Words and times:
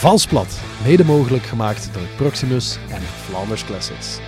Valsplat, 0.00 0.60
mede 0.84 1.04
mogelijk 1.04 1.42
gemaakt 1.42 1.90
door 1.92 2.02
Proximus 2.16 2.78
en 2.88 3.02
Flanders 3.02 3.64
Classics. 3.64 4.18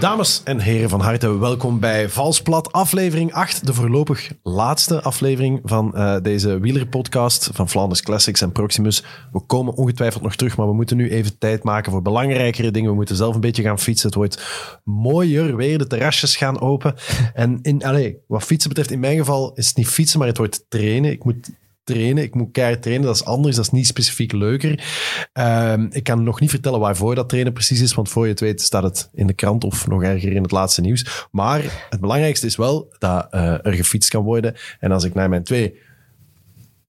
Dames 0.00 0.40
en 0.44 0.60
heren, 0.60 0.88
van 0.88 1.00
harte 1.00 1.38
welkom 1.38 1.80
bij 1.80 2.08
Valsplat, 2.08 2.72
aflevering 2.72 3.32
8, 3.32 3.66
de 3.66 3.74
voorlopig 3.74 4.32
laatste 4.42 5.02
aflevering 5.02 5.60
van 5.64 5.92
uh, 5.94 6.16
deze 6.22 6.60
wielerpodcast 6.60 7.50
van 7.52 7.68
Flanders 7.68 8.02
Classics 8.02 8.40
en 8.40 8.52
Proximus. 8.52 9.04
We 9.32 9.40
komen 9.40 9.74
ongetwijfeld 9.74 10.22
nog 10.22 10.36
terug, 10.36 10.56
maar 10.56 10.66
we 10.66 10.74
moeten 10.74 10.96
nu 10.96 11.10
even 11.10 11.38
tijd 11.38 11.62
maken 11.62 11.92
voor 11.92 12.02
belangrijkere 12.02 12.70
dingen. 12.70 12.90
We 12.90 12.96
moeten 12.96 13.16
zelf 13.16 13.34
een 13.34 13.40
beetje 13.40 13.62
gaan 13.62 13.78
fietsen. 13.78 14.06
Het 14.06 14.16
wordt 14.16 14.42
mooier 14.84 15.56
weer, 15.56 15.78
de 15.78 15.86
terrasjes 15.86 16.36
gaan 16.36 16.60
open. 16.60 16.94
En 17.34 17.58
in, 17.62 17.84
allez, 17.84 18.14
wat 18.26 18.42
fietsen 18.42 18.68
betreft, 18.68 18.90
in 18.90 19.00
mijn 19.00 19.16
geval 19.16 19.52
is 19.54 19.66
het 19.66 19.76
niet 19.76 19.88
fietsen, 19.88 20.18
maar 20.18 20.28
het 20.28 20.38
wordt 20.38 20.64
trainen. 20.68 21.10
Ik 21.10 21.24
moet 21.24 21.50
trainen. 21.86 22.22
Ik 22.22 22.34
moet 22.34 22.52
keihard 22.52 22.82
trainen. 22.82 23.06
Dat 23.06 23.14
is 23.14 23.24
anders. 23.24 23.56
Dat 23.56 23.64
is 23.64 23.70
niet 23.70 23.86
specifiek 23.86 24.32
leuker. 24.32 24.84
Um, 25.32 25.88
ik 25.90 26.04
kan 26.04 26.22
nog 26.22 26.40
niet 26.40 26.50
vertellen 26.50 26.80
waarvoor 26.80 27.14
dat 27.14 27.28
trainen 27.28 27.52
precies 27.52 27.80
is, 27.80 27.94
want 27.94 28.08
voor 28.08 28.24
je 28.24 28.30
het 28.30 28.40
weet 28.40 28.62
staat 28.62 28.82
het 28.82 29.08
in 29.12 29.26
de 29.26 29.32
krant 29.32 29.64
of 29.64 29.86
nog 29.86 30.02
erger 30.02 30.32
in 30.32 30.42
het 30.42 30.50
laatste 30.50 30.80
nieuws. 30.80 31.26
Maar 31.30 31.86
het 31.90 32.00
belangrijkste 32.00 32.46
is 32.46 32.56
wel 32.56 32.94
dat 32.98 33.28
uh, 33.30 33.66
er 33.66 33.72
gefietst 33.72 34.10
kan 34.10 34.24
worden. 34.24 34.54
En 34.80 34.92
als 34.92 35.04
ik 35.04 35.14
naar 35.14 35.28
mijn 35.28 35.44
twee 35.44 35.78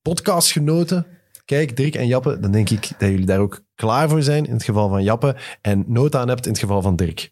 podcastgenoten 0.02 1.06
kijk, 1.46 1.78
Dirk 1.78 1.96
en 1.96 2.08
Jappe, 2.08 2.40
dan 2.40 2.52
denk 2.52 2.70
ik 2.70 2.90
dat 2.98 3.10
jullie 3.10 3.26
daar 3.26 3.40
ook 3.40 3.66
klaar 3.76 4.10
voor 4.10 4.24
zijn 4.24 4.46
in 4.46 4.54
het 4.54 4.64
geval 4.64 4.90
van 4.90 5.04
Jappe 5.04 5.36
en 5.62 5.84
nood 5.88 6.16
aan 6.16 6.28
hebt 6.28 6.46
in 6.46 6.52
het 6.52 6.62
geval 6.62 6.82
van 6.82 6.96
Dirk. 6.96 7.32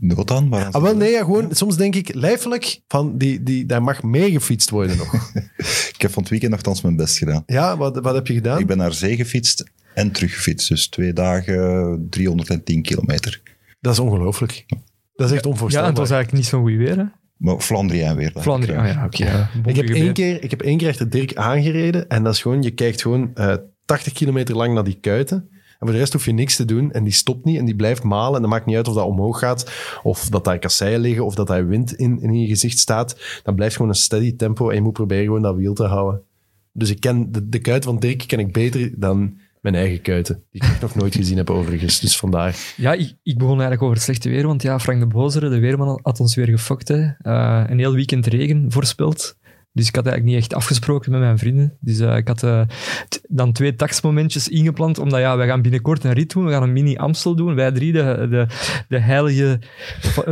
Nood 0.00 0.30
aan? 0.30 0.52
Ah, 0.52 0.82
wel, 0.82 0.96
nee, 0.96 1.10
ja, 1.10 1.18
gewoon, 1.18 1.54
soms 1.54 1.76
denk 1.76 1.94
ik 1.94 2.14
lijfelijk 2.14 2.80
van 2.88 3.18
die, 3.18 3.42
die, 3.42 3.66
daar 3.66 3.82
mag 3.82 4.02
meer 4.02 4.30
gefietst 4.30 4.70
worden 4.70 4.96
nog. 4.96 5.30
ik 5.94 6.02
heb 6.02 6.10
van 6.10 6.22
het 6.22 6.30
weekend 6.30 6.52
nogthans 6.52 6.82
mijn 6.82 6.96
best 6.96 7.18
gedaan. 7.18 7.42
Ja, 7.46 7.76
wat, 7.76 7.98
wat 7.98 8.14
heb 8.14 8.26
je 8.26 8.34
gedaan? 8.34 8.58
Ik 8.58 8.66
ben 8.66 8.76
naar 8.76 8.92
zee 8.92 9.16
gefietst 9.16 9.70
en 9.94 10.12
teruggefietst. 10.12 10.68
Dus 10.68 10.88
twee 10.88 11.12
dagen 11.12 12.06
310 12.10 12.82
kilometer. 12.82 13.42
Dat 13.80 13.92
is 13.92 13.98
ongelooflijk. 13.98 14.66
Dat 15.14 15.30
is 15.30 15.34
echt 15.34 15.46
onvoorstelbaar. 15.46 15.90
Ja, 15.90 15.98
het 15.98 16.08
was 16.08 16.16
eigenlijk 16.16 16.42
niet 16.42 16.50
zo 16.50 16.60
goed 16.60 16.76
weer, 16.76 16.96
hè? 16.96 17.04
Maar 17.36 17.60
Flandriën 17.60 18.16
weer. 18.16 18.32
Flandriën, 18.38 18.78
oh 18.78 18.86
ja, 18.86 19.04
oké. 19.04 19.22
Okay. 19.22 19.34
Ja, 19.34 19.50
ik, 19.64 19.76
heb 19.76 19.88
één 19.88 20.12
keer, 20.12 20.42
ik 20.42 20.50
heb 20.50 20.62
één 20.62 20.78
keer 20.78 20.88
achter 20.88 21.10
Dirk 21.10 21.34
aangereden 21.34 22.08
en 22.08 22.22
dat 22.22 22.34
is 22.34 22.42
gewoon, 22.42 22.62
je 22.62 22.70
kijkt 22.70 23.02
gewoon 23.02 23.30
uh, 23.34 23.52
eh, 23.52 23.58
80 23.84 24.12
kilometer 24.12 24.56
lang 24.56 24.74
naar 24.74 24.84
die 24.84 24.98
kuiten 25.00 25.48
en 25.78 25.86
voor 25.86 25.92
de 25.92 25.98
rest 25.98 26.12
hoef 26.12 26.24
je 26.24 26.32
niks 26.32 26.56
te 26.56 26.64
doen 26.64 26.92
en 26.92 27.04
die 27.04 27.12
stopt 27.12 27.44
niet 27.44 27.58
en 27.58 27.64
die 27.64 27.76
blijft 27.76 28.02
malen. 28.02 28.34
En 28.34 28.40
dat 28.40 28.50
maakt 28.50 28.66
niet 28.66 28.76
uit 28.76 28.88
of 28.88 28.94
dat 28.94 29.06
omhoog 29.06 29.38
gaat, 29.38 29.70
of 30.02 30.28
dat 30.28 30.44
daar 30.44 30.58
kasseien 30.58 31.00
liggen, 31.00 31.24
of 31.24 31.34
dat 31.34 31.46
daar 31.46 31.66
wind 31.66 31.94
in, 31.94 32.20
in 32.20 32.40
je 32.40 32.46
gezicht 32.46 32.78
staat. 32.78 33.40
Dan 33.42 33.54
blijft 33.54 33.76
gewoon 33.76 33.90
een 33.90 33.96
steady 33.96 34.36
tempo 34.36 34.68
en 34.68 34.74
je 34.74 34.82
moet 34.82 34.92
proberen 34.92 35.24
gewoon 35.24 35.42
dat 35.42 35.56
wiel 35.56 35.74
te 35.74 35.84
houden. 35.84 36.22
Dus 36.72 36.90
ik 36.90 37.00
ken 37.00 37.32
de, 37.32 37.48
de 37.48 37.58
kuit 37.58 37.84
van 37.84 37.98
Dirk 37.98 38.24
ken 38.26 38.38
ik 38.38 38.52
beter 38.52 39.00
dan 39.00 39.38
mijn 39.60 39.74
eigen 39.74 40.00
kuiten. 40.00 40.42
Die 40.50 40.64
ik 40.64 40.80
nog 40.80 40.94
nooit 40.94 41.14
gezien 41.14 41.36
heb 41.36 41.50
overigens. 41.50 42.00
Dus 42.00 42.16
vandaar. 42.16 42.56
Ja, 42.76 42.92
ik, 42.92 43.14
ik, 43.22 43.38
begon 43.38 43.52
eigenlijk 43.52 43.82
over 43.82 43.94
het 43.94 44.04
slechte 44.04 44.28
weer. 44.28 44.46
Want 44.46 44.62
ja, 44.62 44.78
Frank 44.78 45.00
de 45.00 45.06
Bozere, 45.06 45.48
de 45.48 45.58
weerman, 45.58 46.00
had 46.02 46.20
ons 46.20 46.34
weer 46.34 46.48
gefokt. 46.48 46.90
Uh, 46.90 47.10
een 47.66 47.78
heel 47.78 47.94
weekend 47.94 48.26
regen 48.26 48.72
voorspeld. 48.72 49.36
Dus 49.76 49.88
ik 49.88 49.94
had 49.94 50.06
eigenlijk 50.06 50.36
niet 50.36 50.44
echt 50.44 50.54
afgesproken 50.54 51.10
met 51.10 51.20
mijn 51.20 51.38
vrienden. 51.38 51.76
Dus 51.80 52.00
uh, 52.00 52.16
ik 52.16 52.28
had 52.28 52.42
uh, 52.42 52.60
dan 53.28 53.52
twee 53.52 53.74
taxmomentjes 53.74 54.48
ingepland, 54.48 54.98
omdat 54.98 55.20
ja, 55.20 55.36
wij 55.36 55.46
gaan 55.46 55.62
binnenkort 55.62 56.04
een 56.04 56.12
rit 56.12 56.32
doen. 56.32 56.44
We 56.44 56.50
gaan 56.50 56.62
een 56.62 56.72
mini-Amstel 56.72 57.36
doen. 57.36 57.54
Wij 57.54 57.72
drie, 57.72 57.92
de, 57.92 58.26
de, 58.30 58.46
de 58.88 58.98
heilige, 58.98 59.60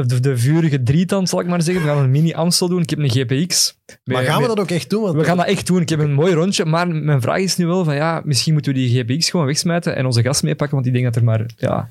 de, 0.06 0.20
de 0.20 0.37
vurige 0.37 0.83
drietand, 0.83 1.28
zal 1.28 1.41
ik 1.41 1.47
maar 1.47 1.62
zeggen. 1.62 1.83
We 1.83 1.89
gaan 1.89 2.03
een 2.03 2.11
mini-Amstel 2.11 2.69
doen. 2.69 2.83
Ik 2.83 2.91
heb 2.91 2.98
een 2.98 3.11
GPX. 3.11 3.78
Maar 4.05 4.25
gaan 4.25 4.42
we 4.42 4.48
dat 4.48 4.61
ook 4.61 4.70
echt 4.70 4.91
doen? 4.91 5.17
we 5.17 5.25
gaan 5.25 5.37
dat 5.37 5.47
echt 5.47 5.67
doen. 5.67 5.81
Ik 5.81 5.89
heb 5.89 6.00
een 6.00 6.15
mooi 6.15 6.34
rondje. 6.34 6.65
Maar 6.65 6.89
mijn 6.89 7.20
vraag 7.20 7.39
is 7.39 7.56
nu 7.56 7.67
wel 7.67 7.84
van, 7.84 7.95
ja, 7.95 8.22
misschien 8.25 8.53
moeten 8.53 8.72
we 8.72 8.78
die 8.78 8.98
GPX 8.98 9.31
gewoon 9.31 9.47
wegsmijten 9.47 9.97
en 9.97 10.06
onze 10.06 10.22
gast 10.22 10.42
meepakken, 10.42 10.77
want 10.77 10.87
ik 10.87 10.92
denk 10.92 11.05
dat 11.05 11.17
er 11.17 11.25
maar... 11.25 11.50
Ja, 11.56 11.91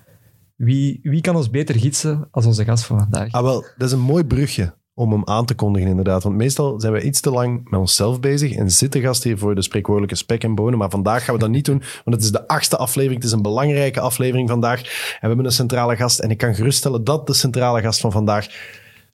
wie, 0.56 1.00
wie 1.04 1.22
kan 1.22 1.36
ons 1.36 1.50
beter 1.50 1.80
gidsen 1.80 2.28
als 2.32 2.46
onze 2.46 2.64
gast 2.64 2.86
van 2.86 3.00
vandaag? 3.00 3.32
Ah, 3.32 3.44
wel, 3.44 3.66
dat 3.78 3.88
is 3.88 3.92
een 3.92 4.00
mooi 4.00 4.24
brugje 4.24 4.74
om 4.96 5.12
hem 5.12 5.22
aan 5.26 5.46
te 5.46 5.56
kondigen, 5.56 5.90
inderdaad. 5.90 6.24
Want 6.24 6.36
meestal 6.36 6.80
zijn 6.80 6.94
we 6.94 7.02
iets 7.02 7.20
te 7.20 7.32
lang 7.32 7.70
met 7.70 7.80
onszelf 7.80 8.20
bezig 8.20 8.56
en 8.56 8.72
zitten 8.72 9.02
gast 9.02 9.24
hier 9.24 9.38
voor 9.38 9.56
de 9.56 9.62
spreekwoordelijke 9.62 10.16
spek 10.16 10.44
en 10.44 10.56
bonen. 10.56 10.80
Maar 10.80 10.90
vandaag 10.90 11.24
gaan 11.24 11.34
we 11.34 11.40
dat 11.40 11.50
niet 11.50 11.66
doen, 11.66 11.82
want 12.04 12.16
het 12.16 12.22
is 12.22 12.32
de 12.32 12.48
achtste 12.48 12.78
aflevering. 12.78 13.22
Het 13.22 13.32
is 13.32 13.36
een 13.38 13.42
belangrijke 13.42 14.00
aflevering 14.00 14.50
vandaag. 14.50 14.80
En 14.80 14.88
we 15.22 15.28
hebben 15.28 15.46
een 15.46 15.52
centrale 15.52 15.96
gast. 15.96 16.20
En 16.20 16.30
ik 16.30 16.38
kan 16.38 16.56
geruststellen 16.56 17.04
dat 17.04 17.28
de 17.28 17.34
centrale 17.34 17.82
gast 17.82 18.00
van 18.00 18.12
vandaag 18.12 18.48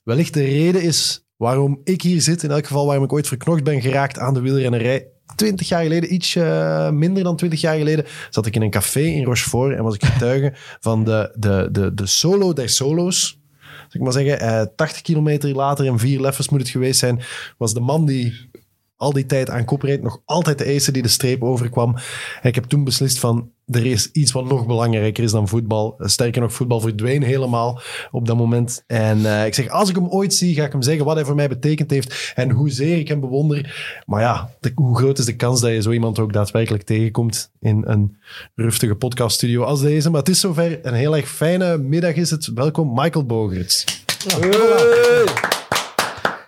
wellicht 0.04 0.34
de 0.34 0.44
reden 0.44 0.82
is 0.82 1.26
waarom 1.38 1.82
ik 1.84 2.02
hier 2.02 2.22
zit. 2.22 2.44
In 2.44 2.52
elk 2.52 2.68
geval 2.68 2.86
waarom 2.86 3.04
ik 3.04 3.14
ooit 3.14 3.28
verknocht 3.28 3.64
ben 3.64 3.82
geraakt 3.82 4.20
aan 4.20 4.34
de 4.34 4.42
wielrennerij. 4.42 5.08
Twintig 5.36 5.68
jaar 5.68 5.84
geleden, 5.84 6.14
iets 6.14 6.36
uh, 6.36 6.90
minder 6.90 7.24
dan 7.24 7.36
twintig 7.36 7.62
jaar 7.62 7.78
geleden, 7.78 8.06
zat 8.30 8.46
ik 8.46 8.56
in 8.56 8.62
een 8.62 8.70
café 8.70 9.00
in 9.00 9.24
Rochefort 9.24 9.76
en 9.76 9.84
was 9.84 9.96
ik 9.96 10.06
getuige 10.06 10.54
van 10.80 11.04
de, 11.04 11.36
de, 11.38 11.70
de, 11.72 11.94
de 11.94 12.06
solo 12.06 12.54
der 12.54 12.70
solo's 12.70 13.39
ik 13.94 14.02
maar 14.02 14.14
zeggen, 14.14 14.42
uh, 14.42 14.62
eh, 14.62 14.68
80 14.76 15.02
kilometer 15.02 15.56
later 15.56 15.88
en 15.88 16.00
vier 16.00 16.20
leffers 16.22 16.50
moet 16.50 16.60
het 16.60 16.70
geweest 16.70 17.00
zijn, 17.00 17.22
was 17.58 17.74
de 17.74 17.80
man 17.80 18.06
die 18.06 18.50
al 18.96 19.14
die 19.14 19.26
tijd 19.26 19.50
aan 19.50 19.66
kop 19.66 19.84
nog 19.84 20.22
altijd 20.26 20.58
de 20.58 20.66
eerste 20.66 20.92
die 20.92 21.02
de 21.02 21.08
streep 21.08 21.44
overkwam. 21.44 21.96
En 22.42 22.50
ik 22.50 22.56
heb 22.56 22.64
toen 22.64 22.84
beslist 22.84 23.20
van, 23.20 23.52
er 23.72 23.86
is 23.86 24.10
iets 24.12 24.32
wat 24.32 24.46
nog 24.46 24.66
belangrijker 24.66 25.24
is 25.24 25.32
dan 25.32 25.48
voetbal. 25.48 25.96
Sterker 26.00 26.42
nog, 26.42 26.54
voetbal 26.54 26.80
verdween 26.80 27.24
helemaal 27.24 27.82
op 28.12 28.28
dat 28.28 28.38
moment. 28.38 28.84
En 28.88 29.20
uh, 29.20 29.46
ik 29.46 29.54
zeg, 29.54 29.70
als 29.70 29.90
ik 29.90 29.96
hem 29.96 30.08
ooit 30.08 30.34
zie, 30.34 30.56
ga 30.56 30.66
ik 30.66 30.72
hem 30.72 30.82
zeggen 30.82 31.06
wat 31.06 31.16
hij 31.16 31.26
voor 31.26 31.36
mij 31.36 31.48
betekend 31.48 31.92
heeft 31.92 32.32
en 32.36 32.52
hoezeer 32.52 32.98
ik 32.98 33.08
hem 33.08 33.20
bewonder. 33.20 34.02
Maar 34.06 34.22
ja, 34.22 34.50
hoe 34.76 34.98
groot 34.98 35.18
is 35.18 35.26
de 35.26 35.36
kans 35.36 35.62
dat 35.62 35.72
je 35.72 35.82
zo 35.82 35.92
iemand 35.92 36.20
ook 36.20 36.34
daadwerkelijk 36.34 36.84
tegenkomt 36.84 37.52
in 37.60 37.84
een 37.86 38.18
ruftige 38.56 38.96
podcaststudio 38.96 39.64
als 39.64 39.82
deze. 39.82 40.10
Maar 40.10 40.20
het 40.20 40.30
is 40.30 40.40
zover. 40.40 40.80
Een 40.86 40.94
heel 40.94 41.16
erg 41.16 41.30
fijne 41.30 41.78
middag 41.78 42.16
is 42.16 42.32
het. 42.32 42.52
Welkom, 42.54 42.94
Michael 42.94 43.26
Bogerts. 43.26 43.86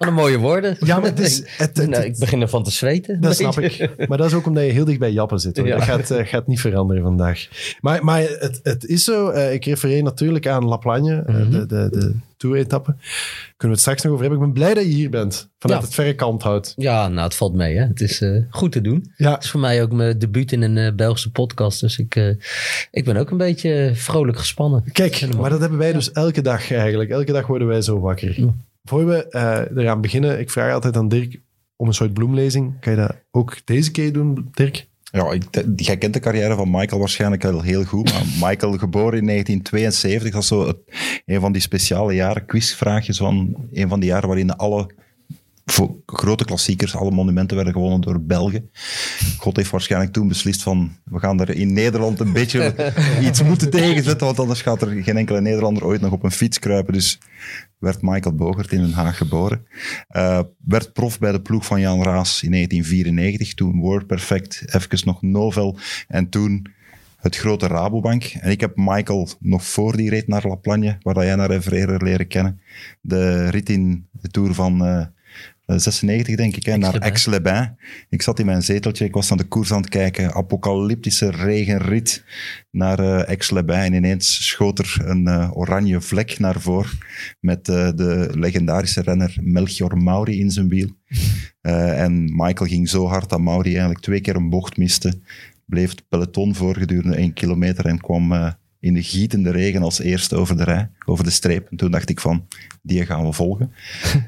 Wat 0.01 0.09
een 0.09 0.15
mooie 0.15 0.37
woorden. 0.37 0.77
Ja, 0.79 0.99
maar 0.99 1.09
het 1.09 1.19
is, 1.19 1.43
het, 1.57 1.87
nou, 1.87 2.03
ik 2.03 2.17
begin 2.17 2.41
ervan 2.41 2.63
te 2.63 2.71
zweten. 2.71 3.21
Dat 3.21 3.35
snap 3.35 3.59
ik. 3.59 3.89
Maar 4.07 4.17
dat 4.17 4.27
is 4.27 4.33
ook 4.33 4.45
omdat 4.45 4.63
je 4.63 4.71
heel 4.71 4.85
dicht 4.85 4.99
bij 4.99 5.11
Jappen 5.11 5.39
zit. 5.39 5.57
Hoor. 5.57 5.67
Dat 5.67 5.81
gaat, 5.81 6.11
uh, 6.11 6.25
gaat 6.25 6.47
niet 6.47 6.59
veranderen 6.59 7.03
vandaag. 7.03 7.47
Maar, 7.81 8.03
maar 8.03 8.21
het, 8.21 8.59
het 8.63 8.85
is 8.85 9.03
zo. 9.03 9.31
Uh, 9.31 9.53
ik 9.53 9.65
refereer 9.65 10.03
natuurlijk 10.03 10.47
aan 10.47 10.65
La 10.65 10.77
Plagne, 10.77 11.23
mm 11.27 11.35
-hmm. 11.35 11.51
de, 11.51 11.65
de, 11.65 11.87
de 11.89 12.15
tour-etappe. 12.37 12.91
Kunnen 12.93 13.01
we 13.57 13.67
het 13.67 13.79
straks 13.79 14.01
nog 14.01 14.11
over 14.11 14.25
hebben. 14.25 14.47
Ik 14.47 14.53
ben 14.53 14.63
blij 14.63 14.73
dat 14.73 14.83
je 14.83 14.89
hier 14.89 15.09
bent. 15.09 15.49
Vanuit 15.59 15.79
ja. 15.79 15.85
het 15.85 15.95
verre 15.95 16.15
kant 16.15 16.43
houdt. 16.43 16.73
Ja, 16.77 17.07
nou, 17.07 17.23
het 17.23 17.35
valt 17.35 17.53
mee. 17.53 17.77
Hè. 17.77 17.83
Het 17.87 18.01
is 18.01 18.21
uh, 18.21 18.43
goed 18.49 18.71
te 18.71 18.81
doen. 18.81 19.11
Ja. 19.17 19.31
Het 19.31 19.43
is 19.43 19.49
voor 19.49 19.59
mij 19.59 19.81
ook 19.81 19.91
mijn 19.91 20.19
debuut 20.19 20.51
in 20.51 20.61
een 20.61 20.95
Belgische 20.95 21.31
podcast. 21.31 21.79
Dus 21.79 21.97
ik, 21.97 22.15
ik 22.91 23.05
ben 23.05 23.17
ook 23.17 23.29
een 23.29 23.37
beetje 23.37 23.91
vrolijk 23.93 24.37
gespannen. 24.37 24.83
Kijk, 24.91 25.35
maar 25.37 25.49
dat 25.49 25.59
hebben 25.59 25.79
wij 25.79 25.93
dus 25.93 26.11
elke 26.11 26.41
dag 26.41 26.71
eigenlijk. 26.71 27.09
Elke 27.09 27.31
dag 27.31 27.47
worden 27.47 27.67
wij 27.67 27.81
zo 27.81 27.99
wakker. 27.99 28.53
Voor 28.83 29.05
we 29.05 29.25
uh, 29.29 29.83
eraan 29.83 30.01
beginnen, 30.01 30.39
ik 30.39 30.49
vraag 30.49 30.73
altijd 30.73 30.97
aan 30.97 31.07
Dirk 31.07 31.41
om 31.75 31.87
een 31.87 31.93
soort 31.93 32.13
bloemlezing. 32.13 32.79
Kan 32.79 32.93
je 32.93 32.99
dat 32.99 33.15
ook 33.31 33.57
deze 33.65 33.91
keer 33.91 34.13
doen, 34.13 34.49
Dirk? 34.51 34.89
Ja, 35.03 35.31
ik, 35.31 35.43
jij 35.75 35.97
kent 35.97 36.13
de 36.13 36.19
carrière 36.19 36.55
van 36.55 36.71
Michael 36.71 36.99
waarschijnlijk 36.99 37.45
al 37.45 37.61
heel 37.61 37.83
goed. 37.83 38.13
Maar 38.13 38.25
Michael, 38.49 38.77
geboren 38.77 39.19
in 39.19 39.25
1972, 39.25 40.31
dat 40.31 40.41
is 40.41 40.47
zo 40.47 40.73
een 41.25 41.39
van 41.39 41.51
die 41.51 41.61
speciale 41.61 42.13
jaren, 42.13 42.45
quizvraagjes 42.45 43.17
van 43.17 43.55
een 43.71 43.89
van 43.89 43.99
die 43.99 44.09
jaren 44.09 44.27
waarin 44.27 44.55
alle 44.55 44.89
voor 45.65 45.95
grote 46.05 46.45
klassiekers, 46.45 46.95
alle 46.95 47.11
monumenten 47.11 47.55
werden 47.55 47.73
gewonnen 47.73 48.01
door 48.01 48.21
Belgen. 48.21 48.69
God 49.37 49.55
heeft 49.55 49.69
waarschijnlijk 49.69 50.13
toen 50.13 50.27
beslist 50.27 50.63
van, 50.63 50.97
we 51.03 51.19
gaan 51.19 51.39
er 51.39 51.49
in 51.49 51.73
Nederland 51.73 52.19
een 52.19 52.33
beetje 52.33 52.93
iets 53.27 53.43
moeten 53.43 53.69
tegenzetten, 53.69 54.25
want 54.25 54.39
anders 54.39 54.61
gaat 54.61 54.81
er 54.81 55.03
geen 55.03 55.17
enkele 55.17 55.41
Nederlander 55.41 55.85
ooit 55.85 56.01
nog 56.01 56.11
op 56.11 56.23
een 56.23 56.31
fiets 56.31 56.59
kruipen. 56.59 56.93
Dus 56.93 57.19
werd 57.81 58.01
Michael 58.01 58.35
Bogert 58.35 58.71
in 58.71 58.81
Den 58.81 58.93
Haag 58.93 59.17
geboren. 59.17 59.65
Uh, 60.11 60.39
werd 60.65 60.93
prof 60.93 61.19
bij 61.19 61.31
de 61.31 61.41
ploeg 61.41 61.65
van 61.65 61.79
Jan 61.79 62.03
Raas 62.03 62.43
in 62.43 62.51
1994, 62.51 63.53
toen 63.53 63.79
Word 63.79 64.07
Perfect, 64.07 64.63
even 64.75 65.01
nog 65.05 65.21
Novel 65.21 65.77
en 66.07 66.29
toen 66.29 66.67
het 67.17 67.37
grote 67.37 67.67
Rabobank. 67.67 68.23
En 68.23 68.51
ik 68.51 68.59
heb 68.59 68.75
Michael 68.75 69.29
nog 69.39 69.65
voor 69.65 69.97
die 69.97 70.09
rit 70.09 70.27
naar 70.27 70.47
La 70.47 70.55
Plagne, 70.55 70.97
waar 71.01 71.25
jij 71.25 71.35
naar 71.35 71.49
refereerde, 71.49 71.97
leren 71.97 72.27
kennen. 72.27 72.61
De 73.01 73.49
rit 73.49 73.69
in 73.69 74.07
de 74.11 74.27
Tour 74.27 74.53
van... 74.53 74.87
Uh, 74.87 75.05
96 75.79 76.35
denk 76.35 76.55
ik, 76.55 76.65
hè, 76.65 76.77
naar 76.77 76.99
Aix-les-Bains. 76.99 77.69
Ik 78.09 78.21
zat 78.21 78.39
in 78.39 78.45
mijn 78.45 78.61
zeteltje, 78.61 79.05
ik 79.05 79.13
was 79.13 79.29
naar 79.29 79.37
de 79.37 79.43
koers 79.43 79.71
aan 79.71 79.81
het 79.81 79.89
kijken. 79.89 80.33
Apocalyptische 80.33 81.31
regenrit 81.31 82.23
naar 82.71 82.99
uh, 82.99 83.19
Aix-les-Bains. 83.19 83.85
En 83.87 83.93
ineens 83.93 84.47
schoot 84.47 84.79
er 84.79 84.97
een 85.03 85.27
uh, 85.27 85.49
oranje 85.53 86.01
vlek 86.01 86.39
naar 86.39 86.61
voren 86.61 86.91
met 87.39 87.67
uh, 87.67 87.89
de 87.95 88.29
legendarische 88.31 89.01
renner 89.01 89.37
Melchior 89.41 89.97
Mauri 89.97 90.39
in 90.39 90.51
zijn 90.51 90.69
wiel. 90.69 90.89
en 92.05 92.23
Michael 92.23 92.69
ging 92.69 92.89
zo 92.89 93.07
hard 93.07 93.29
dat 93.29 93.39
Mauri 93.39 93.69
eigenlijk 93.69 94.01
twee 94.01 94.21
keer 94.21 94.35
een 94.35 94.49
bocht 94.49 94.77
miste. 94.77 95.13
Bleef 95.65 95.89
het 95.89 96.03
peloton 96.09 96.55
voor 96.55 96.77
gedurende 96.77 97.15
één 97.15 97.33
kilometer 97.33 97.85
en 97.85 98.01
kwam 98.01 98.55
in 98.81 98.93
de 98.93 99.03
gietende 99.03 99.51
regen 99.51 99.81
als 99.81 99.99
eerste 99.99 100.35
over 100.35 100.57
de 100.57 100.63
rij, 100.63 100.89
over 101.05 101.23
de 101.23 101.29
streep. 101.29 101.67
En 101.69 101.77
toen 101.77 101.91
dacht 101.91 102.09
ik 102.09 102.19
van, 102.19 102.47
die 102.81 103.05
gaan 103.05 103.25
we 103.25 103.33
volgen. 103.33 103.71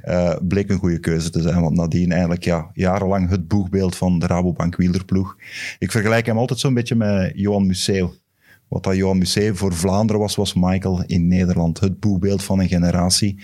Uh, 0.05 0.35
bleek 0.47 0.69
een 0.69 0.77
goede 0.77 0.99
keuze 0.99 1.29
te 1.29 1.41
zijn, 1.41 1.61
want 1.61 1.75
nadien 1.75 2.11
eigenlijk 2.11 2.43
ja, 2.43 2.69
jarenlang 2.73 3.29
het 3.29 3.47
boegbeeld 3.47 3.95
van 3.95 4.19
de 4.19 4.27
Rabobank 4.27 4.75
wielerploeg. 4.75 5.37
Ik 5.79 5.91
vergelijk 5.91 6.25
hem 6.25 6.37
altijd 6.37 6.59
zo'n 6.59 6.73
beetje 6.73 6.95
met 6.95 7.31
Johan 7.35 7.67
Museeuw. 7.67 8.13
Wat 8.67 8.83
dat 8.83 8.95
Johan 8.95 9.17
Museeuw 9.17 9.53
voor 9.53 9.73
Vlaanderen 9.73 10.21
was, 10.21 10.35
was 10.35 10.53
Michael 10.53 11.03
in 11.05 11.27
Nederland. 11.27 11.79
Het 11.79 11.99
boegbeeld 11.99 12.43
van 12.43 12.59
een 12.59 12.67
generatie. 12.67 13.39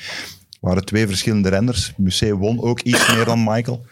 waren 0.59 0.85
twee 0.85 1.07
verschillende 1.07 1.49
renners. 1.49 1.93
Museeuw 1.97 2.37
won 2.37 2.61
ook 2.61 2.81
iets 2.81 3.13
meer 3.15 3.25
dan 3.25 3.43
Michael. 3.43 3.85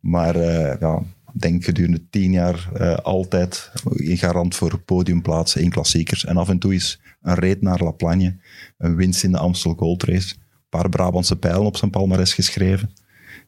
Maar 0.00 0.36
uh, 0.36 0.80
ja, 0.80 1.02
denk 1.32 1.64
gedurende 1.64 2.02
tien 2.10 2.32
jaar 2.32 2.68
uh, 2.80 2.94
altijd 2.94 3.72
garant 3.96 4.54
voor 4.54 4.78
podiumplaatsen 4.78 5.62
in 5.62 5.70
klassiekers. 5.70 6.24
En 6.24 6.36
af 6.36 6.48
en 6.48 6.58
toe 6.58 6.74
is 6.74 7.00
een 7.22 7.34
reet 7.34 7.62
naar 7.62 7.82
La 7.82 7.90
Plagne, 7.90 8.36
een 8.78 8.96
winst 8.96 9.24
in 9.24 9.32
de 9.32 9.38
Amstel 9.38 9.74
Gold 9.74 10.02
Race, 10.02 10.34
paar 10.80 10.88
Brabantse 10.88 11.36
pijlen 11.36 11.64
op 11.64 11.76
zijn 11.76 11.90
palmares 11.90 12.34
geschreven. 12.34 12.90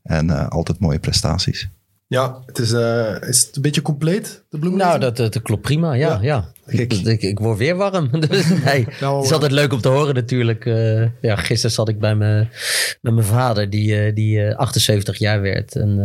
En 0.02 0.26
uh, 0.26 0.48
altijd 0.48 0.78
mooie 0.78 0.98
prestaties. 0.98 1.68
Ja, 2.08 2.42
het 2.46 2.58
is, 2.58 2.72
uh, 2.72 3.20
is 3.20 3.46
het 3.46 3.56
een 3.56 3.62
beetje 3.62 3.82
compleet, 3.82 4.44
de 4.48 4.58
bloemen? 4.58 4.80
Nou, 4.80 5.00
dat, 5.00 5.16
dat, 5.16 5.42
klopt 5.42 5.62
prima, 5.62 5.92
ja. 5.92 6.18
ja. 6.22 6.52
Ik, 6.66 6.92
ik, 6.92 7.22
ik, 7.22 7.38
word 7.38 7.58
weer 7.58 7.76
warm. 7.76 8.10
dus 8.28 8.48
nee, 8.64 8.86
nou, 9.00 9.16
het 9.16 9.24
is 9.24 9.32
altijd 9.32 9.52
leuk 9.52 9.72
om 9.72 9.80
te 9.80 9.88
horen 9.88 10.14
natuurlijk. 10.14 10.64
Uh, 10.64 11.06
ja, 11.20 11.36
gisteren 11.36 11.74
zat 11.74 11.88
ik 11.88 11.98
bij 11.98 12.14
me, 12.14 12.46
met 13.00 13.14
mijn 13.14 13.26
vader, 13.26 13.70
die, 13.70 14.06
uh, 14.06 14.14
die 14.14 14.54
78 14.54 15.18
jaar 15.18 15.40
werd. 15.40 15.76
En 15.76 15.98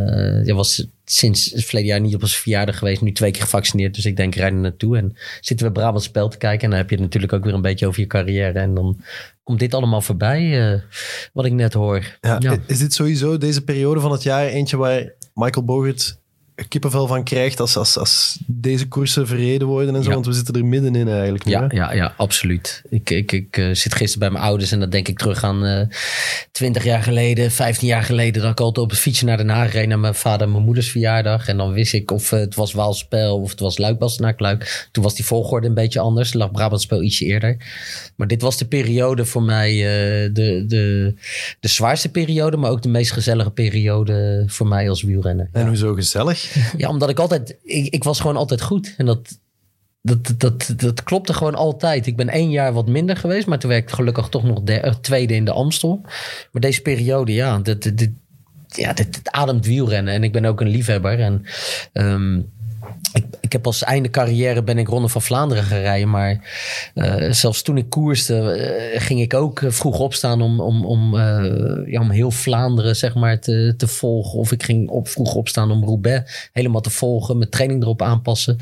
uh, 0.45 0.55
was 0.55 0.87
sinds 1.05 1.51
het 1.51 1.65
verleden 1.65 1.89
jaar 1.89 2.01
niet 2.01 2.15
op 2.15 2.19
zijn 2.19 2.41
verjaardag 2.41 2.77
geweest. 2.77 3.01
Nu 3.01 3.11
twee 3.11 3.31
keer 3.31 3.41
gevaccineerd, 3.41 3.95
dus 3.95 4.05
ik 4.05 4.17
denk 4.17 4.35
rijden 4.35 4.61
naartoe. 4.61 4.97
En 4.97 5.17
zitten 5.39 5.65
we 5.65 5.71
Brabant 5.71 6.03
spel 6.03 6.29
te 6.29 6.37
kijken. 6.37 6.63
En 6.63 6.69
dan 6.69 6.79
heb 6.79 6.89
je 6.89 6.95
het 6.95 7.03
natuurlijk 7.03 7.33
ook 7.33 7.43
weer 7.43 7.53
een 7.53 7.61
beetje 7.61 7.87
over 7.87 7.99
je 8.01 8.07
carrière. 8.07 8.59
En 8.59 8.73
dan 8.73 9.01
komt 9.43 9.59
dit 9.59 9.73
allemaal 9.73 10.01
voorbij, 10.01 10.81
wat 11.33 11.45
ik 11.45 11.53
net 11.53 11.73
hoor. 11.73 12.17
Ja, 12.21 12.37
ja. 12.39 12.57
Is 12.67 12.79
dit 12.79 12.93
sowieso 12.93 13.37
deze 13.37 13.63
periode 13.63 13.99
van 13.99 14.11
het 14.11 14.23
jaar 14.23 14.47
eentje 14.47 14.77
waar 14.77 15.11
Michael 15.35 15.63
Bogert 15.63 16.20
kippenvel 16.67 17.07
van 17.07 17.23
krijgt 17.23 17.59
als, 17.59 17.77
als, 17.77 17.97
als 17.97 18.39
deze 18.47 18.87
koersen 18.87 19.27
verreden 19.27 19.67
worden 19.67 19.95
en 19.95 20.03
zo. 20.03 20.09
Want 20.09 20.25
we 20.25 20.33
zitten 20.33 20.53
er 20.53 20.65
middenin 20.65 21.07
eigenlijk. 21.07 21.45
Nu, 21.45 21.51
ja, 21.51 21.65
ja, 21.69 21.93
ja, 21.93 22.13
absoluut. 22.17 22.81
Ik, 22.89 23.09
ik, 23.09 23.31
ik 23.31 23.57
uh, 23.57 23.65
zit 23.73 23.95
gisteren 23.95 24.19
bij 24.19 24.29
mijn 24.29 24.43
ouders 24.43 24.71
en 24.71 24.79
dan 24.79 24.89
denk 24.89 25.07
ik 25.07 25.17
terug 25.17 25.43
aan 25.43 25.65
uh, 25.65 25.81
20 26.51 26.83
jaar 26.83 27.03
geleden, 27.03 27.51
15 27.51 27.87
jaar 27.87 28.03
geleden. 28.03 28.41
Dat 28.41 28.51
ik 28.51 28.59
altijd 28.59 28.85
op 28.85 28.89
het 28.89 28.99
fietsje 28.99 29.25
naar 29.25 29.37
Den 29.37 29.49
Haag 29.49 29.73
reed 29.73 29.87
naar 29.87 29.99
mijn 29.99 30.15
vader 30.15 30.47
en 30.47 30.51
mijn 30.51 30.63
moeders 30.63 30.91
verjaardag. 30.91 31.47
En 31.47 31.57
dan 31.57 31.73
wist 31.73 31.93
ik 31.93 32.11
of 32.11 32.31
uh, 32.31 32.39
het 32.39 32.55
was 32.55 32.73
Waalspel 32.73 33.41
of 33.41 33.49
het 33.49 33.59
was 33.59 33.77
Luik 33.77 33.99
naar 34.17 34.33
Luik. 34.37 34.87
Toen 34.91 35.03
was 35.03 35.15
die 35.15 35.25
volgorde 35.25 35.67
een 35.67 35.73
beetje 35.73 35.99
anders. 35.99 36.33
Lag 36.33 36.51
Brabantspel 36.51 37.01
ietsje 37.01 37.25
eerder. 37.25 37.57
Maar 38.15 38.27
dit 38.27 38.41
was 38.41 38.57
de 38.57 38.65
periode 38.65 39.25
voor 39.25 39.43
mij, 39.43 39.71
uh, 39.73 40.33
de, 40.33 40.63
de, 40.67 41.13
de 41.59 41.67
zwaarste 41.67 42.09
periode, 42.09 42.57
maar 42.57 42.71
ook 42.71 42.81
de 42.81 42.89
meest 42.89 43.11
gezellige 43.11 43.51
periode 43.51 44.43
voor 44.47 44.67
mij 44.67 44.89
als 44.89 45.01
wielrenner. 45.01 45.49
En 45.51 45.61
ja. 45.61 45.67
hoezo 45.67 45.93
gezellig? 45.93 46.50
Ja, 46.77 46.89
omdat 46.89 47.09
ik 47.09 47.19
altijd, 47.19 47.57
ik, 47.63 47.93
ik 47.93 48.03
was 48.03 48.19
gewoon 48.19 48.37
altijd 48.37 48.61
goed. 48.61 48.93
En 48.97 49.05
dat, 49.05 49.39
dat, 50.01 50.33
dat, 50.37 50.73
dat 50.75 51.03
klopte 51.03 51.33
gewoon 51.33 51.55
altijd. 51.55 52.07
Ik 52.07 52.15
ben 52.15 52.29
één 52.29 52.49
jaar 52.49 52.73
wat 52.73 52.87
minder 52.87 53.17
geweest, 53.17 53.47
maar 53.47 53.59
toen 53.59 53.69
werd 53.69 53.83
ik 53.83 53.95
gelukkig 53.95 54.29
toch 54.29 54.43
nog 54.43 54.61
de, 54.61 54.93
tweede 55.01 55.33
in 55.33 55.45
de 55.45 55.51
Amstel. 55.51 56.01
Maar 56.51 56.61
deze 56.61 56.81
periode, 56.81 57.33
ja, 57.33 57.59
dit, 57.59 58.09
ja, 58.67 58.93
dit, 58.93 59.19
ademt 59.23 59.65
wielrennen. 59.65 60.13
En 60.13 60.23
ik 60.23 60.31
ben 60.31 60.45
ook 60.45 60.61
een 60.61 60.69
liefhebber. 60.69 61.19
En 61.19 61.45
ik, 63.13 63.25
ik 63.51 63.57
heb 63.57 63.65
als 63.65 63.83
einde 63.83 64.09
carrière 64.09 64.63
ben 64.63 64.77
ik 64.77 64.87
Ronde 64.87 65.07
van 65.07 65.21
Vlaanderen 65.21 65.63
gaan 65.63 65.79
rijden. 65.79 66.09
Maar 66.09 66.49
uh, 66.95 67.31
zelfs 67.31 67.61
toen 67.61 67.77
ik 67.77 67.89
koerste, 67.89 68.33
uh, 68.93 69.01
ging 69.01 69.21
ik 69.21 69.33
ook 69.33 69.61
vroeg 69.67 69.99
opstaan 69.99 70.41
om, 70.41 70.59
om, 70.59 70.85
om, 70.85 71.15
ja, 71.85 72.01
om 72.01 72.09
heel 72.09 72.31
Vlaanderen 72.31 72.95
zeg 72.95 73.15
maar, 73.15 73.39
te, 73.39 73.73
te 73.77 73.87
volgen. 73.87 74.39
Of 74.39 74.51
ik 74.51 74.63
ging 74.63 74.89
op, 74.89 75.07
vroeg 75.07 75.33
opstaan 75.33 75.71
om 75.71 75.83
Roubaix 75.83 76.49
helemaal 76.53 76.81
te 76.81 76.89
volgen. 76.89 77.37
Mijn 77.37 77.49
training 77.49 77.81
erop 77.81 78.01
aanpassen. 78.01 78.57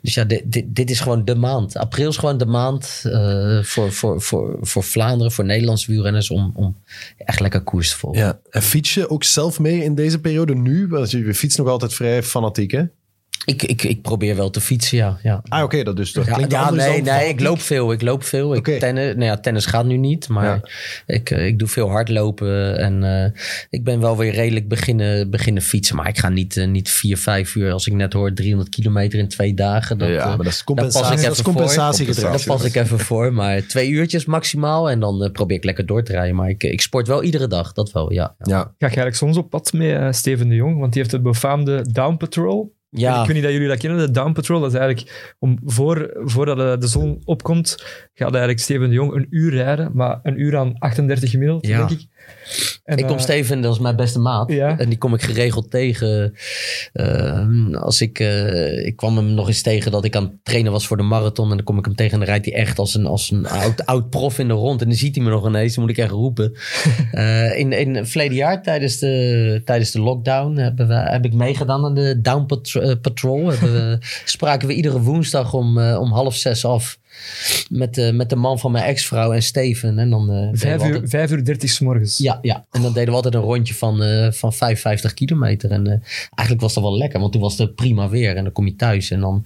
Dus 0.00 0.14
ja, 0.14 0.24
dit, 0.24 0.42
dit, 0.44 0.64
dit 0.68 0.90
is 0.90 1.00
gewoon 1.00 1.24
de 1.24 1.34
maand. 1.34 1.76
April 1.76 2.08
is 2.08 2.16
gewoon 2.16 2.38
de 2.38 2.46
maand 2.46 3.02
voor, 3.62 3.92
voor, 3.92 4.22
voor, 4.22 4.58
voor 4.60 4.82
Vlaanderen, 4.82 5.32
voor 5.32 5.44
Nederlandse 5.44 5.90
wielrenners. 5.90 6.30
Om, 6.30 6.52
om 6.54 6.76
echt 7.16 7.40
lekker 7.40 7.60
koers 7.60 7.90
te 7.90 7.96
volgen. 7.96 8.20
Ja, 8.20 8.38
en 8.50 8.62
fiets 8.62 8.94
je 8.94 9.10
ook 9.10 9.24
zelf 9.24 9.60
mee 9.60 9.84
in 9.84 9.94
deze 9.94 10.20
periode 10.20 10.54
nu? 10.54 10.88
Want 10.88 11.10
je 11.10 11.34
fietst 11.34 11.58
nog 11.58 11.68
altijd 11.68 11.94
vrij 11.94 12.22
fanatiek 12.22 12.70
hè? 12.70 12.82
Ik, 13.44 13.62
ik, 13.62 13.82
ik 13.82 14.02
probeer 14.02 14.36
wel 14.36 14.50
te 14.50 14.60
fietsen, 14.60 14.96
ja. 14.96 15.18
ja. 15.22 15.42
Ah, 15.48 15.62
oké, 15.62 15.82
dat 15.82 15.96
dus. 15.96 16.12
Dat 16.12 16.26
ja, 16.26 16.38
ja 16.48 16.70
nee, 16.70 17.02
nee, 17.02 17.28
ik 17.28 17.40
loop 17.40 17.60
veel. 17.60 17.92
Ik 17.92 18.02
loop 18.02 18.24
veel. 18.24 18.54
Ik 18.54 18.64
tennis, 18.64 19.14
nou 19.14 19.24
ja, 19.24 19.36
tennis 19.36 19.66
gaat 19.66 19.84
nu 19.84 19.96
niet, 19.96 20.28
maar 20.28 20.44
ja. 20.44 20.60
ik, 21.14 21.30
eh, 21.30 21.46
ik 21.46 21.58
doe 21.58 21.68
veel 21.68 21.88
hardlopen. 21.88 22.78
En 22.78 23.02
uh, 23.02 23.40
ik 23.70 23.84
ben 23.84 24.00
wel 24.00 24.16
weer 24.16 24.32
redelijk 24.32 24.68
beginnen, 24.68 25.30
beginnen 25.30 25.62
fietsen. 25.62 25.96
Maar 25.96 26.08
ik 26.08 26.18
ga 26.18 26.28
niet, 26.28 26.56
uh, 26.56 26.66
niet 26.66 26.90
vier, 26.90 27.18
vijf 27.18 27.54
uur, 27.54 27.72
als 27.72 27.86
ik 27.86 27.92
net 27.92 28.12
hoor, 28.12 28.32
300 28.32 28.70
kilometer 28.74 29.18
in 29.18 29.28
twee 29.28 29.54
dagen. 29.54 29.98
Dat, 29.98 30.08
ja, 30.08 30.26
maar 30.26 30.36
dat 30.36 30.46
is 30.46 30.64
compensatie. 30.64 31.22
Dat 31.22 31.36
is 31.36 31.42
compensatiegedrag. 31.42 32.36
Daar 32.36 32.56
pas 32.56 32.64
ik 32.64 32.74
even 32.74 32.98
voor. 32.98 33.32
Maar 33.32 33.66
twee 33.66 33.88
uurtjes 33.88 34.24
maximaal. 34.24 34.90
En 34.90 35.00
dan 35.00 35.28
probeer 35.32 35.56
ik 35.56 35.64
lekker 35.64 35.86
door 35.86 36.02
te 36.02 36.12
rijden. 36.12 36.36
Maar 36.36 36.48
ik, 36.48 36.62
ik 36.62 36.80
sport 36.80 37.06
wel 37.06 37.22
iedere 37.22 37.46
dag, 37.46 37.72
dat 37.72 37.92
wel, 37.92 38.12
ja. 38.12 38.34
ja. 38.38 38.60
Ga 38.60 38.70
je 38.78 38.78
eigenlijk 38.78 39.16
soms 39.16 39.36
op 39.36 39.50
pad 39.50 39.72
met 39.72 40.16
Steven 40.16 40.48
de 40.48 40.54
Jong? 40.54 40.78
Want 40.78 40.92
die 40.92 41.02
heeft 41.02 41.14
het 41.14 41.22
befaamde 41.22 41.92
Down 41.92 42.16
Patrol. 42.16 42.74
Ja. 42.96 43.20
Ik 43.20 43.26
weet 43.26 43.34
niet 43.34 43.44
dat 43.44 43.52
jullie 43.52 43.68
dat 43.68 43.78
kennen, 43.78 43.98
de 43.98 44.10
Down 44.10 44.32
Patrol. 44.32 44.60
Dat 44.60 44.72
is 44.72 44.78
eigenlijk, 44.78 45.34
om 45.38 45.58
voor, 45.64 46.10
voordat 46.14 46.80
de 46.80 46.86
zon 46.86 47.22
opkomt, 47.24 47.84
gaat 48.14 48.30
eigenlijk 48.30 48.60
Steven 48.60 48.88
de 48.88 48.94
Jong 48.94 49.14
een 49.14 49.26
uur 49.30 49.50
rijden, 49.54 49.90
maar 49.94 50.20
een 50.22 50.40
uur 50.40 50.56
aan 50.56 50.78
38 50.78 51.30
gemiddeld, 51.30 51.66
ja. 51.66 51.78
denk 51.86 52.00
ik. 52.00 52.06
En, 52.84 52.98
ik 52.98 53.06
kom 53.06 53.16
uh, 53.16 53.22
Steven, 53.22 53.60
dat 53.60 53.74
is 53.74 53.80
mijn 53.80 53.96
beste 53.96 54.18
maat. 54.18 54.52
Ja. 54.52 54.78
En 54.78 54.88
die 54.88 54.98
kom 54.98 55.14
ik 55.14 55.22
geregeld 55.22 55.70
tegen. 55.70 56.34
Uh, 56.92 57.76
als 57.80 58.00
ik, 58.00 58.18
uh, 58.18 58.86
ik 58.86 58.96
kwam 58.96 59.16
hem 59.16 59.26
nog 59.26 59.48
eens 59.48 59.62
tegen 59.62 59.90
dat 59.90 60.04
ik 60.04 60.16
aan 60.16 60.22
het 60.22 60.32
trainen 60.42 60.72
was 60.72 60.86
voor 60.86 60.96
de 60.96 61.02
marathon. 61.02 61.50
En 61.50 61.56
dan 61.56 61.64
kom 61.64 61.78
ik 61.78 61.84
hem 61.84 61.94
tegen 61.94 62.12
en 62.12 62.18
dan 62.18 62.28
rijdt 62.28 62.44
hij 62.44 62.54
echt 62.54 62.78
als 62.78 62.94
een, 62.94 63.06
als 63.06 63.30
een 63.30 63.46
oud, 63.48 63.86
oud 63.92 64.10
prof 64.10 64.38
in 64.38 64.48
de 64.48 64.54
rond. 64.54 64.80
En 64.80 64.88
dan 64.88 64.96
ziet 64.96 65.14
hij 65.14 65.24
me 65.24 65.30
nog 65.30 65.46
ineens. 65.46 65.74
Dan 65.74 65.84
moet 65.84 65.92
ik 65.92 65.98
echt 65.98 66.10
roepen. 66.10 66.52
in, 67.62 67.72
in 67.72 67.94
het 67.94 68.08
verleden 68.08 68.36
jaar, 68.36 68.62
tijdens 68.62 68.98
de, 68.98 69.62
tijdens 69.64 69.90
de 69.90 70.00
lockdown, 70.00 70.56
hebben 70.56 70.88
we, 70.88 70.94
heb 70.94 71.24
ik 71.24 71.34
meegedaan 71.34 71.84
aan 71.84 71.94
de 71.94 72.20
Down 72.20 72.46
Patrol. 73.00 73.50
we, 73.50 73.98
spraken 74.24 74.68
we 74.68 74.74
iedere 74.74 75.00
woensdag 75.00 75.52
om, 75.52 75.78
om 75.78 76.12
half 76.12 76.34
zes 76.34 76.64
af. 76.64 76.98
Met, 77.68 77.98
uh, 77.98 78.12
met 78.12 78.30
de 78.30 78.36
man 78.36 78.58
van 78.58 78.72
mijn 78.72 78.84
ex-vrouw 78.84 79.32
en 79.32 79.42
Steven. 79.42 79.98
En 79.98 80.10
dan, 80.10 80.32
uh, 80.32 80.48
vijf, 80.52 80.84
uur, 80.84 80.92
altijd... 80.92 81.10
vijf 81.10 81.30
uur 81.30 81.44
dertig 81.44 81.70
s 81.70 81.80
morgens. 81.80 82.18
Ja, 82.18 82.38
ja, 82.42 82.64
en 82.70 82.82
dan 82.82 82.92
deden 82.92 83.08
we 83.08 83.14
altijd 83.14 83.34
een 83.34 83.40
rondje 83.40 83.74
van, 83.74 84.02
uh, 84.02 84.30
van 84.30 84.52
55 84.52 85.14
kilometer. 85.14 85.70
En 85.70 85.86
eigenlijk 86.34 86.60
was 86.60 86.74
dat 86.74 86.82
wel 86.82 86.96
lekker, 86.96 87.20
want 87.20 87.32
toen 87.32 87.40
was 87.40 87.58
het 87.58 87.74
prima 87.74 88.08
weer. 88.08 88.36
En 88.36 88.44
dan 88.44 88.52
kom 88.52 88.66
je 88.66 88.76
thuis 88.76 89.10
en 89.10 89.20
dan, 89.20 89.44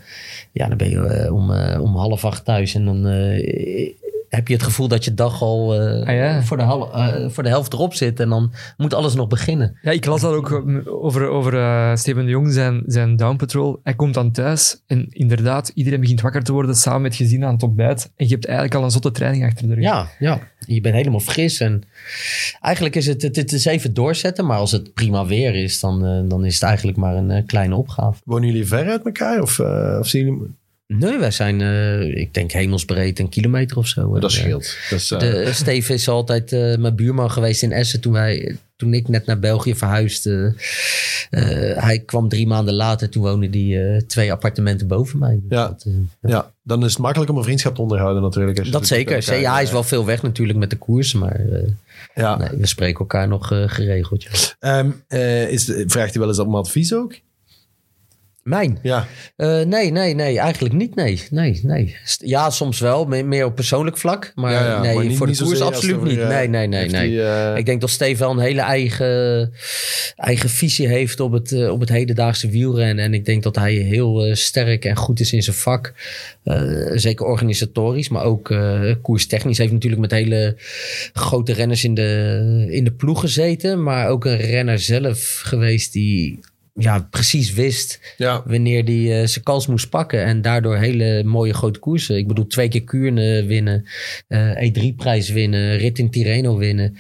ja, 0.52 0.68
dan 0.68 0.76
ben 0.76 0.90
je 0.90 1.32
om, 1.32 1.50
om 1.80 1.96
half 1.96 2.25
acht 2.25 2.44
thuis. 2.44 2.75
En 2.75 2.84
dan 2.84 3.06
heb 4.28 4.49
je 4.49 4.54
het 4.54 4.62
gevoel 4.62 4.88
dat 4.88 5.04
je 5.04 5.14
dag 5.14 5.42
al 5.42 5.82
uh, 5.82 6.06
ah, 6.06 6.14
ja. 6.14 6.42
voor, 6.42 6.56
de 6.56 6.62
hal, 6.62 6.97
uh, 6.97 7.28
voor 7.28 7.42
de 7.42 7.49
helft 7.49 7.73
erop 7.73 7.94
zit. 7.94 8.20
En 8.20 8.28
dan 8.28 8.52
moet 8.76 8.94
alles 8.94 9.14
nog 9.14 9.28
beginnen. 9.28 9.78
Ja, 9.82 9.90
ik 9.90 10.04
las 10.04 10.20
dat 10.20 10.32
ook 10.32 10.64
over, 10.87 11.28
over 11.28 11.54
uh, 11.54 11.97
Steven 11.97 12.25
de 12.25 12.30
Jong, 12.30 12.52
zijn, 12.52 12.82
zijn 12.87 13.16
Down 13.16 13.37
Patrol. 13.37 13.80
Hij 13.82 13.94
komt 13.94 14.14
dan 14.14 14.32
thuis 14.32 14.82
en 14.87 15.06
inderdaad, 15.11 15.70
iedereen 15.75 16.00
begint 16.00 16.20
wakker 16.20 16.42
te 16.42 16.52
worden 16.52 16.75
samen 16.75 17.02
met 17.02 17.14
gezin 17.14 17.44
aan 17.44 17.52
het 17.52 17.62
ontbijt. 17.62 18.11
En 18.16 18.26
je 18.26 18.32
hebt 18.32 18.47
eigenlijk 18.47 18.76
al 18.76 18.85
een 18.85 18.90
zotte 18.90 19.11
training 19.11 19.44
achter 19.44 19.68
de 19.68 19.75
rug. 19.75 19.85
Ja, 19.85 20.08
ja. 20.18 20.40
je 20.58 20.80
bent 20.80 20.94
helemaal 20.94 21.20
fris. 21.20 21.61
En 21.61 21.82
eigenlijk 22.61 22.97
is 22.97 23.06
het, 23.06 23.23
het, 23.23 23.37
het 23.37 23.52
is 23.52 23.64
even 23.64 23.94
doorzetten. 23.94 24.47
Maar 24.47 24.58
als 24.58 24.73
het 24.73 24.94
prima 24.94 25.26
weer 25.26 25.54
is, 25.54 25.80
dan, 25.80 26.28
dan 26.28 26.44
is 26.44 26.54
het 26.54 26.62
eigenlijk 26.62 26.99
maar 26.99 27.16
een 27.16 27.47
kleine 27.47 27.75
opgave. 27.75 28.20
Wonen 28.25 28.49
jullie 28.49 28.66
ver 28.66 28.88
uit 28.88 29.04
elkaar? 29.04 29.42
Of, 29.42 29.61
of 29.99 30.06
zien 30.06 30.25
jullie... 30.25 30.56
Nee, 30.97 31.18
wij 31.18 31.30
zijn, 31.30 31.61
uh, 31.61 32.16
ik 32.16 32.35
denk 32.35 32.52
hemelsbreed 32.52 33.18
een 33.18 33.28
kilometer 33.28 33.76
of 33.76 33.87
zo. 33.87 34.18
Dat 34.18 34.33
scheelt. 34.33 34.76
Dat 34.90 34.99
is, 34.99 35.11
uh... 35.11 35.18
de, 35.18 35.50
Steve 35.52 35.95
is 35.95 36.09
altijd 36.09 36.52
uh, 36.52 36.76
mijn 36.76 36.97
buurman 36.97 37.30
geweest 37.30 37.62
in 37.62 37.73
Essen 37.73 38.00
toen, 38.00 38.12
wij, 38.12 38.57
toen 38.76 38.95
ik 38.95 39.09
net 39.09 39.26
naar 39.26 39.38
België 39.38 39.75
verhuisde. 39.75 40.54
hij 41.75 42.02
kwam 42.07 42.28
drie 42.28 42.47
maanden 42.47 42.75
later, 42.75 43.09
toen 43.09 43.23
woonde 43.23 43.49
hij 43.50 44.02
twee 44.07 44.33
appartementen 44.33 44.87
boven 44.87 45.18
mij. 45.18 45.40
Ja. 45.49 45.66
Dat, 45.66 45.87
ja. 46.21 46.28
ja. 46.28 46.52
dan 46.62 46.85
is 46.85 46.92
het 46.92 47.02
makkelijk 47.02 47.30
om 47.30 47.37
een 47.37 47.45
vriendschap 47.45 47.75
te 47.75 47.83
onderhouden 47.83 48.23
natuurlijk. 48.23 48.59
Als 48.59 48.71
dat 48.71 48.87
zeker. 48.87 49.40
ja, 49.40 49.52
hij 49.52 49.62
is 49.62 49.71
wel 49.71 49.83
veel 49.83 50.04
weg 50.04 50.23
natuurlijk 50.23 50.59
met 50.59 50.71
de 50.71 50.76
koers, 50.76 51.12
maar 51.12 51.40
ja. 52.14 52.37
Nee, 52.37 52.59
we 52.59 52.66
spreken 52.66 52.99
elkaar 52.99 53.28
nog 53.28 53.47
geregeld. 53.47 54.26
Ja. 54.61 54.78
Um, 54.78 55.02
is, 55.49 55.64
vraagt 55.87 56.11
hij 56.11 56.21
wel 56.21 56.28
eens 56.28 56.38
om 56.38 56.54
advies 56.54 56.95
ook? 56.95 57.14
Mijn? 58.42 58.78
Ja, 58.83 59.07
Eh, 59.37 59.61
nee, 59.62 59.90
nee, 59.90 60.14
nee, 60.14 60.38
eigenlijk 60.38 60.75
niet. 60.75 60.95
Nee, 60.95 61.23
nee, 61.30 61.61
nee. 61.62 61.97
Ja, 62.18 62.50
soms 62.50 62.80
wel, 62.80 63.04
me- 63.04 63.23
meer 63.23 63.45
op 63.45 63.54
persoonlijk 63.54 63.99
vlak. 63.99 64.33
Maar 64.35 64.52
ja, 64.52 64.64
ja, 64.66 64.80
nee, 64.80 64.95
maar 64.95 65.04
niet- 65.07 65.16
voor 65.16 65.26
de 65.26 65.37
koers 65.42 65.61
absoluut 65.61 66.02
niet. 66.02 66.18
eh, 66.18 66.28
Nee, 66.28 66.49
nee, 66.49 66.66
nee, 66.66 66.88
nee. 66.88 67.09
die, 67.09 67.23
eh, 67.23 67.57
Ik 67.57 67.66
denk 67.66 67.80
dat 67.80 67.90
Steve 67.90 68.18
wel 68.18 68.30
een 68.30 68.38
hele 68.38 68.61
eigen, 68.61 69.52
eigen 70.16 70.49
visie 70.49 70.88
heeft 70.88 71.21
op 71.21 71.33
het, 71.33 71.68
op 71.68 71.80
het 71.80 71.88
hedendaagse 71.88 72.49
wielrennen. 72.49 73.04
En 73.04 73.14
ik 73.14 73.25
denk 73.25 73.42
dat 73.42 73.57
hij 73.57 73.73
heel 73.75 74.37
sterk 74.37 74.85
en 74.85 74.97
goed 74.97 75.21
is 75.21 75.33
in 75.33 75.42
zijn 75.42 75.57
vak. 75.57 75.92
Zeker 76.95 77.26
organisatorisch, 77.26 78.09
maar 78.09 78.25
ook 78.25 78.54
koerstechnisch. 79.02 79.57
Hij 79.57 79.66
heeft 79.66 79.76
natuurlijk 79.83 80.02
met 80.11 80.21
hele 80.21 80.57
grote 81.12 81.52
renners 81.52 81.85
in 81.85 81.95
de, 81.95 82.66
in 82.71 82.85
de 82.85 82.92
ploeg 82.92 83.21
gezeten. 83.21 83.83
Maar 83.83 84.09
ook 84.09 84.25
een 84.25 84.37
renner 84.37 84.78
zelf 84.78 85.40
geweest 85.45 85.92
die 85.92 86.38
ja, 86.78 87.06
precies 87.11 87.52
wist 87.52 88.14
ja. 88.16 88.42
wanneer 88.47 88.85
hij 88.85 89.26
zijn 89.26 89.44
kans 89.44 89.66
moest 89.66 89.88
pakken. 89.90 90.25
En 90.25 90.42
daardoor 90.42 90.76
hele 90.76 91.23
mooie 91.25 91.54
grote 91.54 91.78
koersen. 91.78 92.16
Ik 92.16 92.26
bedoel, 92.28 92.47
twee 92.47 92.68
keer 92.68 92.85
Kuurne 92.85 93.44
winnen. 93.44 93.85
eh 94.28 94.70
E3-prijs 94.70 95.30
winnen. 95.32 95.76
Rit 95.76 95.99
in 95.99 96.11
Tirreno 96.11 96.56
winnen. 96.56 96.97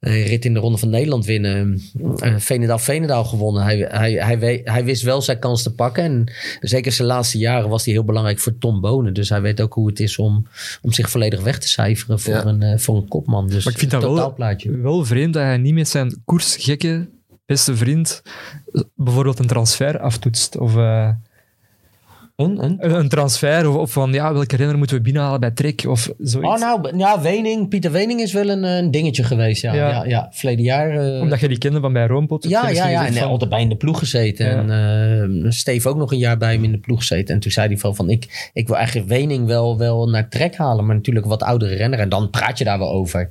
eh, 0.00 0.26
rit 0.26 0.44
in 0.44 0.54
de 0.54 0.60
Ronde 0.60 0.78
van 0.78 0.90
Nederland 0.90 1.24
winnen. 1.26 1.80
eh 2.18 2.34
Veenendaal-Veenendaal 2.36 3.24
gewonnen. 3.24 3.62
Hij, 3.62 3.78
hij, 3.88 4.12
hij, 4.12 4.60
hij 4.64 4.84
wist 4.84 5.02
wel 5.02 5.22
zijn 5.22 5.38
kans 5.38 5.62
te 5.62 5.74
pakken. 5.74 6.04
En 6.04 6.32
zeker 6.60 6.92
zijn 6.92 7.08
laatste 7.08 7.38
jaren 7.38 7.68
was 7.68 7.84
hij 7.84 7.94
heel 7.94 8.04
belangrijk 8.04 8.38
voor 8.38 8.58
Tom 8.58 8.80
Bonen. 8.80 9.14
Dus 9.14 9.28
hij 9.28 9.40
weet 9.40 9.60
ook 9.60 9.72
hoe 9.74 9.88
het 9.88 10.00
is 10.00 10.18
om, 10.18 10.46
om 10.82 10.92
zich 10.92 11.10
volledig 11.10 11.42
weg 11.42 11.58
te 11.58 11.68
cijferen 11.68 12.20
voor, 12.20 12.34
Ja. 12.34 12.44
een, 12.44 12.62
eh, 12.62 12.78
voor 12.78 12.96
een 12.96 13.08
kopman. 13.08 13.48
Dus 13.48 13.64
Maar 13.64 13.72
ik 13.72 13.78
vind 13.78 13.90
dat 13.90 14.02
wel, 14.02 14.34
wel 14.82 15.04
vreemd 15.04 15.34
dat 15.34 15.42
hij 15.42 15.56
niet 15.56 15.74
met 15.74 15.88
zijn 15.88 16.22
koersgekke 16.24 17.08
beste 17.48 17.76
vriend 17.76 18.22
bijvoorbeeld 18.94 19.38
een 19.38 19.46
transfer 19.46 19.98
aftoetst. 20.00 20.56
Of 20.58 20.76
eh, 20.76 21.08
Een, 22.36 22.76
een? 22.94 23.08
transfer, 23.08 23.68
of, 23.68 23.74
of 23.76 23.92
van 23.92 24.12
ja, 24.12 24.32
welke 24.32 24.56
renner 24.56 24.78
moeten 24.78 24.96
we 24.96 25.02
binnenhalen 25.02 25.40
bij 25.40 25.50
Trek, 25.50 25.84
of 25.88 26.10
zoiets. 26.18 26.50
Oh, 26.50 26.58
nou, 26.58 26.96
ja, 26.96 27.20
Wening, 27.20 27.68
Pieter 27.68 27.92
Wening 27.92 28.20
is 28.20 28.32
wel 28.32 28.48
een, 28.48 28.64
eh, 28.64 28.76
een 28.76 28.90
dingetje 28.90 29.22
geweest. 29.24 29.62
Ja, 29.62 29.74
ja. 29.74 29.88
Ja. 29.88 30.04
ja, 30.04 30.28
verleden 30.32 30.64
jaar. 30.64 30.90
eh, 30.90 31.20
Omdat 31.20 31.40
je 31.40 31.48
die 31.48 31.58
kende 31.58 31.80
van 31.80 31.92
bij 31.92 32.06
Roompot. 32.06 32.44
Ja, 32.48 32.68
ja, 32.68 32.88
ja. 32.88 33.06
En 33.06 33.14
van- 33.14 33.28
altijd 33.28 33.50
bij 33.50 33.60
in 33.60 33.68
de 33.68 33.76
ploeg 33.76 33.98
gezeten. 33.98 34.46
Ja. 34.46 34.56
En 34.56 35.44
eh 35.44 35.50
Steve 35.50 35.88
ook 35.88 35.96
nog 35.96 36.12
een 36.12 36.18
jaar 36.18 36.38
bij 36.38 36.52
hem 36.52 36.64
in 36.64 36.72
de 36.72 36.78
ploeg 36.78 36.98
gezeten. 36.98 37.34
En 37.34 37.40
toen 37.40 37.50
zei 37.50 37.66
hij 37.68 37.78
van, 37.78 37.94
van 37.96 38.10
ik, 38.10 38.50
ik 38.52 38.66
wil 38.66 38.76
eigenlijk 38.76 39.08
Wening 39.08 39.46
wel, 39.46 39.78
wel 39.78 40.08
naar 40.08 40.28
trek 40.28 40.56
halen. 40.56 40.86
Maar 40.86 40.94
natuurlijk 40.96 41.26
wat 41.26 41.42
oudere 41.42 41.74
renner. 41.74 41.98
En 41.98 42.08
dan 42.08 42.30
praat 42.30 42.58
je 42.58 42.64
daar 42.64 42.78
wel 42.78 42.90
over. 42.90 43.28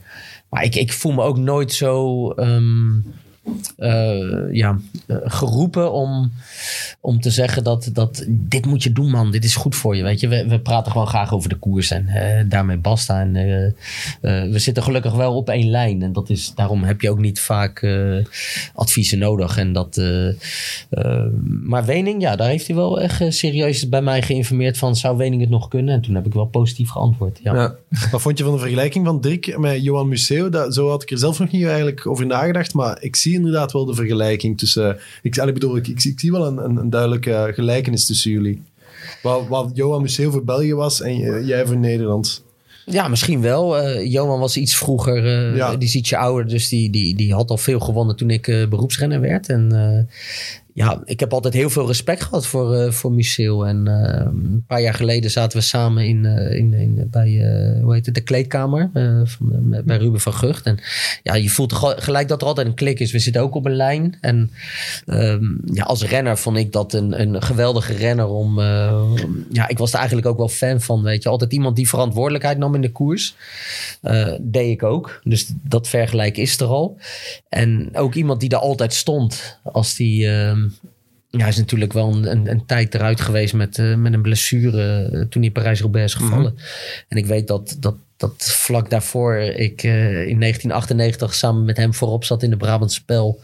Maar 0.50 0.64
ik, 0.64 0.76
ik 0.76 0.94
voel 0.94 1.12
me 1.12 1.22
ook 1.24 1.38
nooit 1.38 1.74
zo... 1.74 2.30
ehm, 2.32 3.00
eh, 3.78 4.54
ja, 4.54 4.80
eh, 5.08 5.18
geroepen 5.24 5.92
om, 5.92 6.32
om 7.02 7.22
te 7.22 7.30
zeggen 7.30 7.64
dat, 7.64 7.90
dat 7.94 8.26
dit 8.28 8.66
moet 8.66 8.84
je 8.84 8.92
doen 8.92 9.10
man, 9.10 9.32
dit 9.32 9.44
is 9.44 9.56
goed 9.56 9.76
voor 9.76 9.96
je. 9.96 10.04
Weet 10.04 10.20
je, 10.20 10.28
we, 10.28 10.60
praten 10.60 10.92
gewoon 10.92 11.08
graag 11.08 11.34
over 11.34 11.50
de 11.50 11.56
koers 11.56 11.92
en 11.92 12.08
eh, 12.08 12.44
daarmee 12.50 12.78
basta. 12.78 13.22
En 13.22 13.34
we 14.52 14.60
zitten 14.60 14.84
gelukkig 14.84 15.14
wel 15.14 15.36
op 15.36 15.50
één 15.50 15.70
lijn 15.70 16.02
en 16.02 16.14
dat 16.14 16.30
is, 16.30 16.54
daarom 16.56 16.84
heb 16.84 17.02
je 17.02 17.10
ook 17.10 17.20
niet 17.20 17.40
vaak 17.40 17.88
adviezen 18.74 19.20
nodig. 19.20 19.58
En 19.58 19.74
dat, 19.74 20.02
maar 21.64 21.86
Wening, 21.86 22.22
ja, 22.22 22.36
daar 22.36 22.50
heeft 22.50 22.68
hij 22.68 22.76
wel 22.76 23.02
echt 23.02 23.24
serieus 23.34 23.90
bij 23.90 24.02
mij 24.02 24.22
geïnformeerd 24.22 24.78
van 24.78 24.96
zou 24.96 25.18
Wening 25.18 25.42
het 25.42 25.50
nog 25.50 25.68
kunnen? 25.68 25.94
En 25.94 26.02
toen 26.02 26.16
heb 26.16 26.26
ik 26.26 26.34
wel 26.34 26.46
positief 26.46 26.90
geantwoord. 26.90 27.40
Ja. 27.44 27.56
Ja. 27.56 27.76
Wat 28.12 28.22
vond 28.22 28.38
je 28.38 28.44
van 28.44 28.54
de 28.54 28.60
vergelijking 28.60 29.06
van 29.06 29.22
Dirk 29.22 29.58
met 29.58 29.84
Johan 29.84 30.08
Museo? 30.08 30.50
Dat, 30.50 30.74
zo 30.74 30.90
had 30.90 31.04
ik 31.04 31.12
er 31.12 31.18
zelf 31.18 31.40
nog 31.40 31.52
niet 31.52 31.66
eigenlijk 31.66 32.08
over 32.08 32.26
nagedacht, 32.26 32.74
maar 32.74 32.98
ik 33.02 33.16
zie 33.16 33.37
inderdaad 33.38 33.72
wel 33.72 33.86
de 33.86 33.94
vergelijking 33.94 34.58
tussen... 34.58 34.98
Ik, 35.22 35.40
allee, 35.40 35.54
bedoel, 35.54 35.78
ik, 35.78 35.88
ik, 35.88 36.00
zie- 36.00 36.12
ik 36.12 36.20
zie 36.20 36.32
wel 36.32 36.48
een, 36.48 36.58
een, 36.58 36.78
een 36.78 36.90
duidelijke 36.90 37.52
gelijkenis 37.54 38.06
tussen 38.06 38.32
jullie. 38.32 38.62
Wat, 39.22 39.48
wat 39.48 39.70
Johan 39.74 40.02
Museo 40.02 40.32
voor 40.32 40.44
België 40.44 40.74
was 40.74 41.02
en 41.02 41.46
jij 41.46 41.66
voor 41.66 41.78
Nederland. 41.78 42.44
Ja, 42.86 43.08
misschien 43.08 43.42
wel. 43.42 43.78
Eh, 43.78 44.12
Johan 44.12 44.40
was 44.40 44.58
iets 44.58 44.76
vroeger, 44.76 45.26
eh, 45.26 45.56
Ja. 45.56 45.76
die 45.76 45.88
is 45.88 45.96
ietsje 45.96 46.18
ouder, 46.18 46.48
dus 46.48 46.68
die, 46.70 46.90
die, 46.90 47.16
die 47.16 47.34
had 47.34 47.50
al 47.50 47.58
veel 47.58 47.80
gewonnen 47.80 48.16
toen 48.16 48.30
ik 48.30 48.48
eh, 48.48 48.68
beroepsrenner 48.68 49.20
werd. 49.22 49.50
En 49.50 49.72
ja, 50.78 51.02
ik 51.06 51.20
heb 51.20 51.34
altijd 51.34 51.54
heel 51.54 51.70
veel 51.70 51.88
respect 51.88 52.24
gehad 52.24 52.48
voor, 52.48 52.76
eh 52.76 52.92
voor 52.92 53.12
Museo. 53.12 53.64
En 53.64 53.88
eh, 53.88 54.26
een 54.26 54.64
paar 54.68 54.82
jaar 54.82 54.94
geleden 54.94 55.32
zaten 55.32 55.58
we 55.58 55.64
samen 55.64 56.06
in, 56.06 56.26
eh, 56.26 56.58
in, 56.58 56.74
in, 56.74 57.08
bij, 57.12 57.28
eh, 57.28 57.84
hoe 57.84 57.94
heet 57.94 58.06
het, 58.06 58.16
de 58.16 58.22
kleedkamer 58.22 58.90
van, 59.24 59.82
bij 59.86 59.98
Ruben 59.98 60.20
van 60.20 60.34
Gucht. 60.34 60.66
En 60.66 60.80
ja, 61.24 61.36
je 61.36 61.50
voelt 61.50 61.74
ge- 61.74 61.96
gelijk 61.98 62.28
dat 62.28 62.42
er 62.42 62.48
altijd 62.48 62.68
een 62.68 62.74
klik 62.74 63.00
is. 63.00 63.12
We 63.12 63.20
zitten 63.20 63.42
ook 63.42 63.56
op 63.56 63.66
een 63.66 63.76
lijn. 63.76 64.18
En 64.22 64.52
ehm, 65.06 65.46
ja, 65.74 65.84
als 65.84 66.04
renner 66.06 66.38
vond 66.38 66.58
ik 66.58 66.72
dat 66.72 66.94
een, 66.94 67.22
een 67.22 67.42
geweldige 67.42 67.94
renner 67.94 68.28
om... 68.28 68.60
ja, 69.52 69.68
ik 69.68 69.78
was 69.78 69.92
er 69.92 69.98
eigenlijk 69.98 70.28
ook 70.28 70.38
wel 70.38 70.50
fan 70.50 70.82
van, 70.82 71.04
weet 71.04 71.24
je. 71.24 71.30
Altijd 71.30 71.54
iemand 71.54 71.76
die 71.76 71.90
verantwoordelijkheid 71.90 72.58
nam 72.58 72.76
in 72.76 72.82
de 72.82 72.92
koers. 72.92 73.36
Deed 74.42 74.72
ik 74.72 74.84
ook. 74.84 75.20
Dus 75.24 75.52
dat 75.64 75.88
vergelijk 75.88 76.38
is 76.38 76.60
er 76.60 76.68
al. 76.68 76.98
En 77.50 77.90
ook 77.94 78.14
iemand 78.14 78.40
die 78.40 78.50
daar 78.50 78.60
altijd 78.60 78.94
stond 78.94 79.60
als 79.64 79.96
die... 79.96 80.30
ehm, 80.68 80.88
ja, 81.30 81.40
hij 81.40 81.50
is 81.50 81.58
natuurlijk 81.58 81.94
wel 81.94 82.14
een, 82.14 82.32
een, 82.32 82.50
een 82.50 82.66
tijd 82.66 82.94
eruit 82.94 83.22
geweest 83.22 83.54
met, 83.54 83.80
eh, 83.80 83.96
met 83.96 84.14
een 84.14 84.22
blessure 84.22 85.10
eh, 85.12 85.22
toen 85.22 85.42
hij 85.42 85.52
Parijs-Roubaix 85.52 86.14
is 86.14 86.22
gevallen. 86.22 86.58
En 87.08 87.18
ik 87.18 87.26
weet 87.26 87.48
dat, 87.48 87.78
dat, 87.80 87.96
dat 88.18 88.34
vlak 88.38 88.90
daarvoor 88.90 89.36
ik 89.38 89.84
eh, 89.84 90.28
in 90.28 90.40
1998 90.40 91.34
samen 91.34 91.66
met 91.66 91.78
hem 91.78 91.94
voorop 91.94 92.24
zat 92.24 92.44
in 92.44 92.50
de 92.50 92.58
Brabant 92.58 92.92
Spel. 92.92 93.42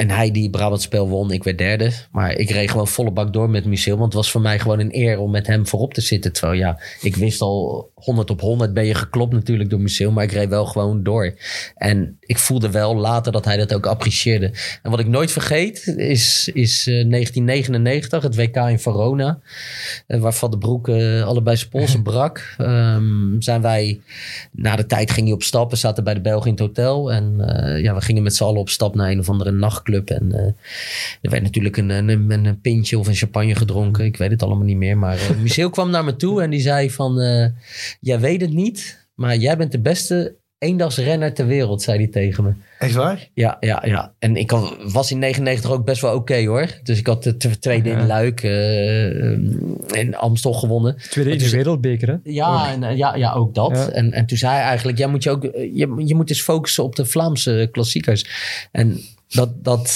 En 0.00 0.10
hij 0.10 0.30
die 0.30 0.50
Brabant 0.50 0.82
Spel 0.82 1.08
won, 1.08 1.30
ik 1.30 1.44
werd 1.44 1.58
derde. 1.58 1.90
Maar 2.12 2.32
ik 2.36 2.50
reed 2.50 2.70
gewoon 2.70 2.88
volle 2.88 3.10
bak 3.10 3.32
door 3.32 3.50
met 3.50 3.64
Michel. 3.64 3.92
Want 3.96 4.04
het 4.04 4.14
was 4.14 4.30
voor 4.30 4.40
mij 4.40 4.58
gewoon 4.58 4.78
een 4.78 4.96
eer 4.96 5.18
om 5.18 5.30
met 5.30 5.46
hem 5.46 5.66
voorop 5.66 5.94
te 5.94 6.00
zitten. 6.00 6.32
Terwijl 6.32 6.58
ja, 6.58 6.80
ik 7.00 7.16
wist 7.16 7.40
al 7.40 7.90
100 7.94 8.30
op 8.30 8.40
100 8.40 8.74
ben 8.74 8.84
je 8.84 8.94
geklopt 8.94 9.32
natuurlijk 9.32 9.70
door 9.70 9.80
Michel. 9.80 10.10
Maar 10.10 10.24
ik 10.24 10.32
reed 10.32 10.48
wel 10.48 10.66
gewoon 10.66 11.02
door. 11.02 11.34
En 11.74 12.18
ik 12.20 12.38
voelde 12.38 12.70
wel 12.70 12.96
later 12.96 13.32
dat 13.32 13.44
hij 13.44 13.56
dat 13.56 13.74
ook 13.74 13.86
apprecieerde. 13.86 14.52
En 14.82 14.90
wat 14.90 15.00
ik 15.00 15.06
nooit 15.06 15.32
vergeet 15.32 15.86
is, 15.86 16.50
is 16.52 16.86
eh, 16.86 17.08
1999, 17.08 18.22
het 18.22 18.36
WK 18.36 18.56
in 18.56 18.78
Verona. 18.78 19.38
eh, 20.06 20.20
waarvan 20.20 20.50
de 20.50 20.58
broek 20.58 20.88
eh, 20.88 21.22
allebei 21.22 21.56
zijn 21.56 21.70
polsen 21.70 22.02
brak. 22.10 22.54
Ehm, 22.58 23.40
zijn 23.40 23.60
wij, 23.60 24.00
na 24.52 24.76
de 24.76 24.86
tijd 24.86 25.10
ging 25.10 25.26
hij 25.26 25.34
op 25.34 25.42
stap. 25.42 25.70
We 25.70 25.76
zaten 25.76 26.04
bij 26.04 26.14
de 26.14 26.20
Belgen 26.20 26.46
in 26.46 26.52
het 26.52 26.60
hotel. 26.60 27.12
En 27.12 27.34
eh, 27.40 27.82
ja, 27.82 27.94
we 27.94 28.00
gingen 28.00 28.22
met 28.22 28.34
z'n 28.34 28.44
allen 28.44 28.60
op 28.60 28.68
stap 28.68 28.94
naar 28.94 29.10
een 29.10 29.18
of 29.18 29.28
andere 29.28 29.50
nachtclub. 29.50 29.88
En 29.98 30.32
eh, 30.32 30.44
er 31.22 31.30
werd 31.30 31.42
natuurlijk 31.42 31.76
een, 31.76 31.90
een, 31.90 32.08
een, 32.08 32.44
een 32.44 32.60
pintje 32.60 32.98
of 32.98 33.06
een 33.06 33.14
champagne 33.14 33.54
gedronken. 33.54 34.04
Ik 34.04 34.16
weet 34.16 34.30
het 34.30 34.42
allemaal 34.42 34.64
niet 34.66 34.76
meer. 34.76 34.98
Maar 34.98 35.16
uh, 35.16 35.30
Michel 35.42 35.70
kwam 35.70 35.90
naar 35.90 36.04
me 36.04 36.16
toe 36.16 36.42
en 36.42 36.50
die 36.50 36.60
zei 36.60 36.90
van... 36.90 37.20
eh, 37.20 37.46
jij 38.00 38.20
weet 38.20 38.40
het 38.40 38.52
niet, 38.52 39.06
maar 39.14 39.36
jij 39.36 39.56
bent 39.56 39.72
de 39.72 39.80
beste 39.80 40.38
eendagsrenner 40.58 41.32
ter 41.34 41.46
wereld, 41.46 41.82
zei 41.82 41.98
hij 41.98 42.06
tegen 42.06 42.44
me. 42.44 42.52
Echt 42.78 42.94
waar? 42.94 43.28
Ja, 43.34 43.56
ja, 43.60 43.82
ja. 43.86 44.12
En 44.18 44.36
ik 44.36 44.50
had- 44.50 44.76
was 44.92 45.10
in 45.10 45.18
99 45.18 45.70
ook 45.70 45.84
best 45.84 46.00
wel 46.00 46.14
oké 46.14 46.44
hoor. 46.46 46.66
Dus 46.82 46.98
ik 46.98 47.06
had 47.06 47.22
de 47.22 47.36
tweede 47.58 47.90
in. 47.90 48.06
Luik 48.06 48.42
eh, 48.42 49.32
in 50.00 50.16
Amstel 50.16 50.52
gewonnen. 50.52 50.96
Tweede 51.10 51.30
in 51.30 51.38
de 51.38 51.50
wereldbeker, 51.50 52.08
hè? 52.08 52.16
Ja, 52.24 52.72
en, 52.72 52.82
eh, 52.82 52.96
ja, 52.96 53.14
ja 53.14 53.32
ook 53.32 53.54
dat. 53.54 53.70
Ja. 53.76 53.88
En, 53.88 54.12
en 54.12 54.26
toen 54.26 54.38
zei 54.38 54.52
hij 54.52 54.62
eigenlijk, 54.62 54.98
jij 54.98 55.06
moet 55.06 55.22
je, 55.22 55.30
ook, 55.30 55.42
je, 55.52 56.02
je 56.04 56.14
moet 56.14 56.30
eens 56.30 56.42
focussen 56.42 56.84
op 56.84 56.96
de 56.96 57.04
Vlaamse 57.04 57.68
klassiekers. 57.72 58.26
En 58.72 59.00
dat, 59.34 59.64
dat, 59.64 59.90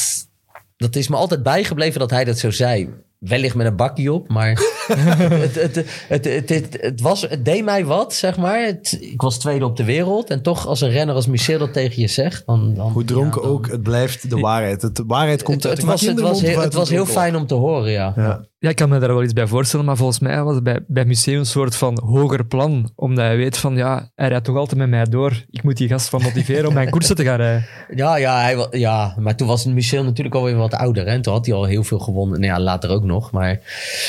dat 0.76 0.96
is 0.96 1.08
me 1.08 1.16
altijd 1.16 1.42
bijgebleven 1.42 2.00
dat 2.00 2.10
hij 2.10 2.24
dat 2.24 2.38
zo 2.38 2.50
zei. 2.50 2.88
Wellicht 3.18 3.54
met 3.54 3.66
een 3.66 3.76
bakje 3.76 4.12
op, 4.12 4.28
maar 4.28 4.48
het, 4.88 5.54
het, 5.54 5.74
het, 6.08 6.24
het, 6.24 6.48
het, 6.48 6.76
het 6.80 7.00
was, 7.00 7.20
het 7.22 7.44
deed 7.44 7.64
mij 7.64 7.84
wat, 7.84 8.14
zeg 8.14 8.36
maar. 8.36 8.62
Het- 8.64 8.98
ik 9.00 9.20
was 9.22 9.38
tweede 9.38 9.64
op 9.64 9.76
de 9.76 9.84
wereld. 9.84 10.30
En 10.30 10.42
toch, 10.42 10.66
als 10.66 10.80
een 10.80 10.90
renner 10.90 11.14
als 11.14 11.26
Michel 11.26 11.58
dat 11.58 11.72
tegen 11.72 12.00
je 12.02 12.08
zegt... 12.08 12.42
Dan, 12.46 12.74
dan, 12.74 12.92
Hoe 12.92 13.04
dronken 13.04 13.40
ja, 13.40 13.46
dan- 13.46 13.56
ook, 13.56 13.70
het 13.70 13.82
blijft 13.82 14.30
de 14.30 14.36
waarheid. 14.40 14.82
Het, 14.82 14.96
de 14.96 15.04
waarheid 15.06 15.42
komt 15.42 15.56
Het, 15.62 15.66
uit 15.66 15.76
het 15.76 15.86
was, 15.86 16.00
het, 16.00 16.20
was, 16.20 16.40
heel, 16.40 16.60
het 16.60 16.74
was 16.74 16.88
heel 16.90 17.06
fijn 17.06 17.36
om 17.36 17.46
te 17.46 17.54
horen, 17.54 17.90
ja. 17.92 18.12
Ja. 18.16 18.44
Ja, 18.64 18.70
ik 18.70 18.76
kan 18.76 18.88
me 18.88 18.98
daar 18.98 19.14
wel 19.14 19.22
iets 19.22 19.32
bij 19.32 19.46
voorstellen, 19.46 19.86
maar 19.86 19.96
volgens 19.96 20.18
mij 20.18 20.42
was 20.42 20.54
het 20.54 20.64
bij, 20.64 20.78
bij 20.86 21.02
het 21.02 21.06
museum 21.06 21.38
een 21.38 21.46
soort 21.46 21.76
van 21.76 22.00
hoger 22.04 22.44
plan. 22.44 22.90
Omdat 22.94 23.24
hij 23.24 23.36
weet 23.36 23.56
van, 23.56 23.76
ja, 23.76 24.10
hij 24.14 24.28
rijdt 24.28 24.44
toch 24.44 24.56
altijd 24.56 24.78
met 24.78 24.88
mij 24.88 25.04
door. 25.04 25.44
Ik 25.50 25.62
moet 25.62 25.76
die 25.76 25.88
gast 25.88 26.08
van 26.08 26.22
motiveren 26.22 26.68
om 26.68 26.74
mijn 26.74 26.90
koersen 26.90 27.16
te 27.16 27.24
gaan 27.24 27.36
rijden. 27.36 27.66
Ja, 27.96 28.16
ja, 28.16 28.40
hij, 28.40 28.66
ja, 28.70 29.14
maar 29.18 29.36
toen 29.36 29.46
was 29.46 29.64
Michel 29.64 30.04
natuurlijk 30.04 30.34
alweer 30.34 30.56
wat 30.56 30.74
ouder. 30.74 31.06
Hè? 31.06 31.10
En 31.10 31.22
toen 31.22 31.32
had 31.32 31.46
hij 31.46 31.54
al 31.54 31.64
heel 31.64 31.84
veel 31.84 31.98
gewonnen. 31.98 32.40
Nou 32.40 32.52
ja, 32.52 32.60
later 32.60 32.90
ook 32.90 33.04
nog. 33.04 33.30
Maar 33.30 33.60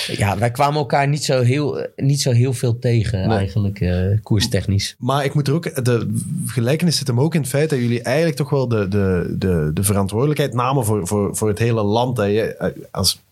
ja, 0.08 0.38
wij 0.38 0.52
kwamen 0.52 0.80
elkaar 0.80 1.08
niet 1.08 1.24
zo 1.24 1.42
heel, 1.42 1.88
niet 1.96 2.22
zo 2.22 2.32
heel 2.32 2.54
veel 2.54 2.80
tegen 2.80 3.28
Nee. 3.28 3.38
eigenlijk, 3.38 3.80
eh, 3.80 4.20
koerstechnisch. 4.24 4.96
Maar 5.00 5.26
ik 5.26 5.34
moet 5.34 5.48
er 5.48 5.54
ook, 5.54 5.86
de 5.86 6.24
gelijkenis 6.46 6.98
zit 6.98 7.08
hem 7.08 7.20
ook 7.20 7.36
in 7.36 7.42
het 7.42 7.50
feit 7.50 7.70
dat 7.70 7.80
jullie 7.80 8.02
eigenlijk 8.02 8.38
toch 8.38 8.50
wel 8.50 8.68
de, 8.68 8.88
de, 8.88 9.36
de, 9.38 9.72
de 9.74 9.84
verantwoordelijkheid 9.84 10.54
namen 10.54 10.86
voor, 10.86 11.08
voor, 11.08 11.36
voor 11.36 11.48
het 11.48 11.60
hele 11.60 11.84
land. 11.84 12.16
Dat 12.16 12.28
je, 12.28 12.56
eh, 12.56 12.70
als 12.92 13.24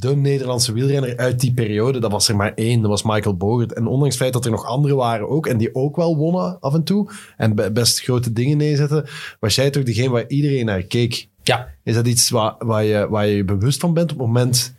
de 0.00 0.16
Nederlandse 0.16 0.72
wielrenner 0.72 1.16
uit 1.16 1.40
die 1.40 1.52
periode, 1.52 1.98
dat 1.98 2.10
was 2.10 2.28
er 2.28 2.36
maar 2.36 2.52
één, 2.54 2.80
dat 2.80 2.90
was 2.90 3.02
Michael 3.02 3.36
Bogert. 3.36 3.72
En 3.72 3.86
ondanks 3.86 4.14
het 4.14 4.22
feit 4.22 4.32
dat 4.32 4.44
er 4.44 4.50
nog 4.50 4.64
anderen 4.64 4.96
waren 4.96 5.28
ook, 5.28 5.46
en 5.46 5.56
die 5.56 5.74
ook 5.74 5.96
wel 5.96 6.16
wonnen 6.16 6.60
af 6.60 6.74
en 6.74 6.84
toe, 6.84 7.10
en 7.36 7.54
be- 7.54 7.72
best 7.72 8.00
grote 8.00 8.32
dingen 8.32 8.56
neerzetten, 8.56 9.04
was 9.40 9.54
jij 9.54 9.70
toch 9.70 9.82
degene 9.82 10.10
waar 10.10 10.28
iedereen 10.28 10.66
naar 10.66 10.82
keek. 10.82 11.28
Ja, 11.42 11.68
Is 11.82 11.94
dat 11.94 12.06
iets 12.06 12.30
waar, 12.30 12.54
waar, 12.58 12.84
je, 12.84 13.08
waar 13.08 13.26
je 13.26 13.36
je 13.36 13.44
bewust 13.44 13.80
van 13.80 13.94
bent 13.94 14.12
op 14.12 14.18
het 14.18 14.26
moment 14.26 14.74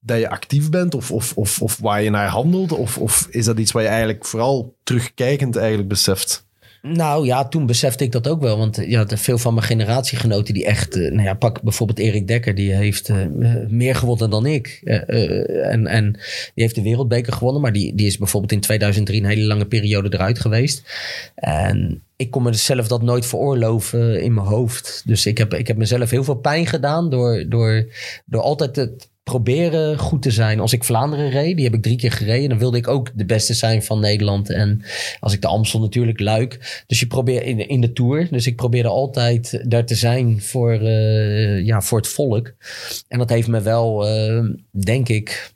dat 0.00 0.18
je 0.18 0.30
actief 0.30 0.70
bent? 0.70 0.94
Of, 0.94 1.10
of, 1.10 1.32
of, 1.36 1.62
of 1.62 1.78
waar 1.78 2.02
je 2.02 2.10
naar 2.10 2.28
handelt? 2.28 2.72
Of, 2.72 2.98
of 2.98 3.26
is 3.30 3.44
dat 3.44 3.58
iets 3.58 3.72
waar 3.72 3.82
je 3.82 3.88
eigenlijk 3.88 4.26
vooral 4.26 4.74
terugkijkend 4.82 5.56
eigenlijk 5.56 5.88
beseft? 5.88 6.46
Nou 6.82 7.26
ja, 7.26 7.48
toen 7.48 7.66
besefte 7.66 8.04
ik 8.04 8.12
dat 8.12 8.28
ook 8.28 8.40
wel. 8.40 8.58
Want 8.58 8.78
eh, 8.78 8.90
ja, 8.90 9.06
veel 9.08 9.38
van 9.38 9.54
mijn 9.54 9.66
generatiegenoten 9.66 10.54
die 10.54 10.64
echt... 10.64 10.96
eh, 10.96 11.10
nou 11.10 11.22
ja, 11.22 11.34
pak 11.34 11.62
bijvoorbeeld 11.62 11.98
Erik 11.98 12.28
Dekker. 12.28 12.54
Die 12.54 12.72
heeft 12.72 13.08
eh, 13.08 13.16
meer 13.68 13.94
gewonnen 13.94 14.30
dan 14.30 14.46
ik. 14.46 14.80
En, 14.84 15.86
en 15.86 16.12
die 16.54 16.64
heeft 16.64 16.74
de 16.74 16.82
wereldbeker 16.82 17.32
gewonnen. 17.32 17.62
Maar 17.62 17.72
die, 17.72 17.94
die 17.94 18.06
is 18.06 18.18
bijvoorbeeld 18.18 18.52
in 18.52 18.60
2003 18.60 19.20
een 19.20 19.28
hele 19.28 19.46
lange 19.46 19.66
periode 19.66 20.12
eruit 20.12 20.38
geweest. 20.38 20.82
En 21.34 22.02
ik 22.16 22.30
kon 22.30 22.42
mezelf 22.42 22.88
dat 22.88 23.02
nooit 23.02 23.26
veroorloven 23.26 24.22
in 24.22 24.34
mijn 24.34 24.46
hoofd. 24.46 25.02
Dus 25.06 25.26
ik 25.26 25.38
heb, 25.38 25.54
ik 25.54 25.66
heb 25.66 25.76
mezelf 25.76 26.10
heel 26.10 26.24
veel 26.24 26.34
pijn 26.34 26.66
gedaan 26.66 27.10
door, 27.10 27.44
door, 27.48 27.86
door 28.26 28.42
altijd 28.42 28.76
het 28.76 29.10
proberen 29.22 29.98
goed 29.98 30.22
te 30.22 30.30
zijn. 30.30 30.60
Als 30.60 30.72
ik 30.72 30.84
Vlaanderen 30.84 31.30
reed, 31.30 31.56
die 31.56 31.64
heb 31.64 31.74
ik 31.74 31.82
drie 31.82 31.96
keer 31.96 32.12
gereden. 32.12 32.48
Dan 32.48 32.58
wilde 32.58 32.76
ik 32.76 32.88
ook 32.88 33.10
de 33.14 33.24
beste 33.24 33.54
zijn 33.54 33.82
van 33.82 34.00
Nederland. 34.00 34.50
En 34.50 34.82
als 35.20 35.32
ik 35.32 35.40
de 35.40 35.46
Amstel 35.46 35.80
natuurlijk 35.80 36.20
luik. 36.20 36.82
Dus 36.86 37.00
je 37.00 37.06
probeert 37.06 37.44
in, 37.44 37.68
in 37.68 37.80
de 37.80 37.92
Tour. 37.92 38.28
Dus 38.30 38.46
ik 38.46 38.56
probeerde 38.56 38.88
altijd 38.88 39.62
daar 39.70 39.84
te 39.84 39.94
zijn 39.94 40.42
voor, 40.42 40.72
eh, 40.72 41.64
ja, 41.64 41.80
voor 41.80 41.98
het 41.98 42.08
volk. 42.08 42.54
En 43.08 43.18
dat 43.18 43.30
heeft 43.30 43.48
me 43.48 43.60
wel, 43.60 44.08
eh, 44.08 44.44
denk 44.70 45.08
ik... 45.08 45.50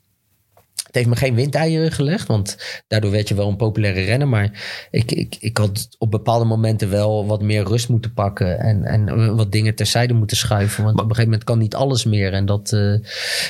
Heeft 0.97 1.09
me 1.09 1.15
geen 1.15 1.35
windeieren 1.35 1.91
gelegd, 1.91 2.27
want 2.27 2.57
daardoor 2.87 3.11
werd 3.11 3.27
je 3.27 3.35
wel 3.35 3.47
een 3.47 3.55
populaire 3.55 4.01
renner. 4.01 4.27
Maar 4.27 4.87
ik, 4.91 5.11
ik, 5.11 5.37
ik 5.39 5.57
had 5.57 5.87
op 5.97 6.11
bepaalde 6.11 6.45
momenten 6.45 6.89
wel 6.89 7.25
wat 7.25 7.41
meer 7.41 7.63
rust 7.63 7.89
moeten 7.89 8.13
pakken. 8.13 8.59
En, 8.59 8.83
en 8.83 9.35
wat 9.35 9.51
dingen 9.51 9.75
terzijde 9.75 10.13
moeten 10.13 10.37
schuiven. 10.37 10.83
Want 10.83 10.95
op 10.95 11.01
een 11.01 11.09
gegeven 11.09 11.29
moment 11.29 11.43
kan 11.43 11.57
niet 11.57 11.75
alles 11.75 12.05
meer. 12.05 12.33
En 12.33 12.45
dat, 12.45 12.71
eh, 12.71 12.93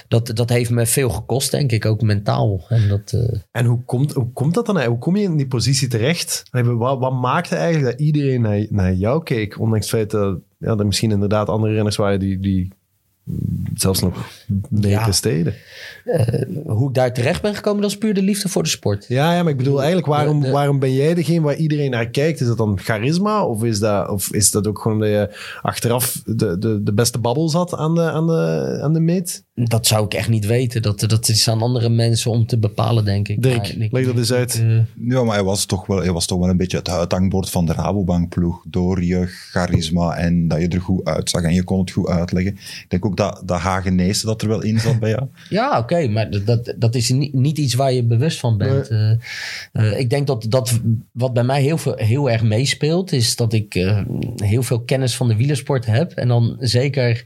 dat, 0.07 0.31
dat 0.33 0.49
heeft 0.49 0.69
me 0.69 0.85
veel 0.85 1.09
gekost, 1.09 1.51
denk 1.51 1.71
ik, 1.71 1.85
ook 1.85 2.01
mentaal. 2.01 2.65
En 2.69 2.87
dat, 2.87 3.13
eh, 3.13 3.39
En 3.51 3.65
hoe 3.65 3.83
komt, 3.85 4.13
hoe 4.13 4.31
komt 4.33 4.53
dat 4.53 4.65
dan? 4.65 4.83
Hoe 4.83 4.97
kom 4.97 5.15
je 5.15 5.23
in 5.23 5.37
die 5.37 5.47
positie 5.47 5.87
terecht? 5.87 6.43
Wat, 6.51 6.99
wat 6.99 7.13
maakte 7.13 7.55
eigenlijk 7.55 7.97
dat 7.97 8.05
iedereen 8.05 8.41
naar, 8.41 8.65
naar 8.69 8.93
jou 8.93 9.23
keek? 9.23 9.59
Ondanks 9.59 9.91
het 9.91 9.95
feit 9.95 10.11
dat 10.11 10.39
ja, 10.57 10.77
er 10.77 10.85
misschien 10.85 11.11
inderdaad 11.11 11.49
andere 11.49 11.73
renners 11.73 11.95
waren 11.95 12.19
die, 12.19 12.39
die 12.39 12.71
zelfs 13.73 14.01
nog 14.01 14.29
mee 14.69 14.91
Ja. 14.91 15.03
presteerden. 15.03 15.53
hoe 16.65 16.87
ik 16.89 16.93
daar 16.95 17.13
terecht 17.13 17.41
ben 17.41 17.55
gekomen, 17.55 17.81
dat 17.81 17.91
is 17.91 17.97
puur 17.97 18.13
de 18.13 18.21
liefde 18.21 18.49
voor 18.49 18.63
de 18.63 18.69
sport. 18.69 19.05
Ja, 19.07 19.33
ja, 19.33 19.43
maar 19.43 19.51
ik 19.51 19.57
bedoel 19.57 19.77
eigenlijk, 19.77 20.07
waarom, 20.07 20.39
De- 20.39 20.45
de- 20.45 20.51
waarom 20.51 20.79
ben 20.79 20.93
jij 20.93 21.13
degene 21.13 21.41
waar 21.41 21.55
iedereen 21.55 21.91
naar 21.91 22.09
kijkt? 22.09 22.39
Is 22.41 22.47
dat 22.47 22.57
dan 22.57 22.79
charisma? 22.79 23.45
Of 23.45 23.63
is 23.63 23.79
dat, 23.79 24.09
of 24.09 24.33
is 24.33 24.51
dat 24.51 24.67
ook 24.67 24.79
gewoon 24.79 24.99
dat 24.99 25.07
je 25.09 25.35
achteraf 25.61 26.21
de, 26.25 26.57
de, 26.57 26.83
de 26.83 26.93
beste 26.93 27.19
babbel 27.19 27.49
zat 27.49 27.75
aan 27.75 27.95
de, 27.95 28.01
aan 28.11 28.27
de, 28.27 28.79
aan 28.83 28.93
de 28.93 28.99
meet? 28.99 29.45
Dat 29.63 29.87
zou 29.87 30.05
ik 30.05 30.13
echt 30.13 30.29
niet 30.29 30.45
weten. 30.45 30.81
Dat, 30.81 30.99
dat 30.99 31.29
is 31.29 31.47
aan 31.49 31.61
andere 31.61 31.89
mensen 31.89 32.31
om 32.31 32.45
te 32.45 32.57
bepalen, 32.57 33.05
denk 33.05 33.27
ik. 33.27 33.41
Dirk, 33.41 33.57
Maar 33.57 33.85
ik- 33.85 33.91
leg 33.91 34.05
dat 34.05 34.17
eens 34.17 34.33
uit. 34.33 34.61
eh, 34.61 34.77
Ja, 35.09 35.23
maar 35.23 35.35
hij 35.35 35.43
was 35.43 35.65
toch 35.65 35.85
wel, 35.85 35.97
hij 35.97 36.11
was 36.11 36.25
toch 36.25 36.39
wel 36.39 36.49
een 36.49 36.57
beetje 36.57 36.77
het 36.77 36.89
uithangbord 36.89 37.49
van 37.49 37.65
de 37.65 37.73
Rabobankploeg. 37.73 38.63
Door 38.67 39.03
je 39.03 39.25
charisma 39.27 40.15
en 40.17 40.47
dat 40.47 40.59
je 40.61 40.67
er 40.67 40.81
goed 40.81 41.05
uitzag 41.05 41.41
en 41.43 41.53
je 41.53 41.63
kon 41.63 41.79
het 41.79 41.91
goed 41.91 42.07
uitleggen. 42.07 42.51
Ik 42.53 42.85
denk 42.87 43.05
ook 43.05 43.17
dat, 43.17 43.41
dat 43.45 43.59
Hagenese 43.59 44.25
dat 44.25 44.41
er 44.41 44.47
wel 44.47 44.61
in 44.63 44.79
zat 44.79 44.99
bij 44.99 45.09
jou. 45.09 45.23
Ja, 45.49 45.77
oké, 45.79 46.07
maar 46.07 46.29
dat, 46.29 46.45
dat, 46.45 46.73
dat 46.77 46.95
is 46.95 47.09
niet, 47.09 47.33
niet 47.33 47.57
iets 47.57 47.73
waar 47.73 47.93
je 47.93 48.03
bewust 48.03 48.39
van 48.39 48.57
bent. 48.57 48.87
Eh, 48.87 49.11
eh, 49.71 49.99
ik 49.99 50.09
denk 50.09 50.27
dat, 50.27 50.45
dat 50.49 50.79
wat 51.11 51.33
bij 51.33 51.43
mij 51.43 51.61
heel, 51.61 51.77
veel, 51.77 51.95
heel 51.95 52.29
erg 52.29 52.43
meespeelt, 52.43 53.11
is 53.11 53.35
dat 53.35 53.53
ik 53.53 53.75
eh, 53.75 54.01
heel 54.35 54.63
veel 54.63 54.79
kennis 54.81 55.15
van 55.15 55.27
de 55.27 55.35
wielersport 55.35 55.85
heb. 55.85 56.11
En 56.11 56.27
dan 56.27 56.55
zeker 56.59 57.25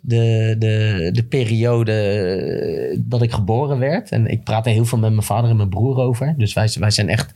de, 0.00 0.56
de, 0.58 1.08
de 1.12 1.22
periode 1.24 1.68
eh, 1.78 2.98
dat 2.98 3.22
ik 3.22 3.32
geboren 3.32 3.78
werd. 3.78 4.10
En 4.10 4.26
ik 4.26 4.44
praat 4.44 4.66
er 4.66 4.72
heel 4.72 4.84
veel 4.84 4.98
met 4.98 5.10
mijn 5.10 5.22
vader 5.22 5.50
en 5.50 5.56
mijn 5.56 5.68
broer 5.68 5.96
over. 5.96 6.34
Dus 6.36 6.52
wij, 6.52 6.70
wij 6.78 6.90
zijn 6.90 7.08
echt, 7.08 7.34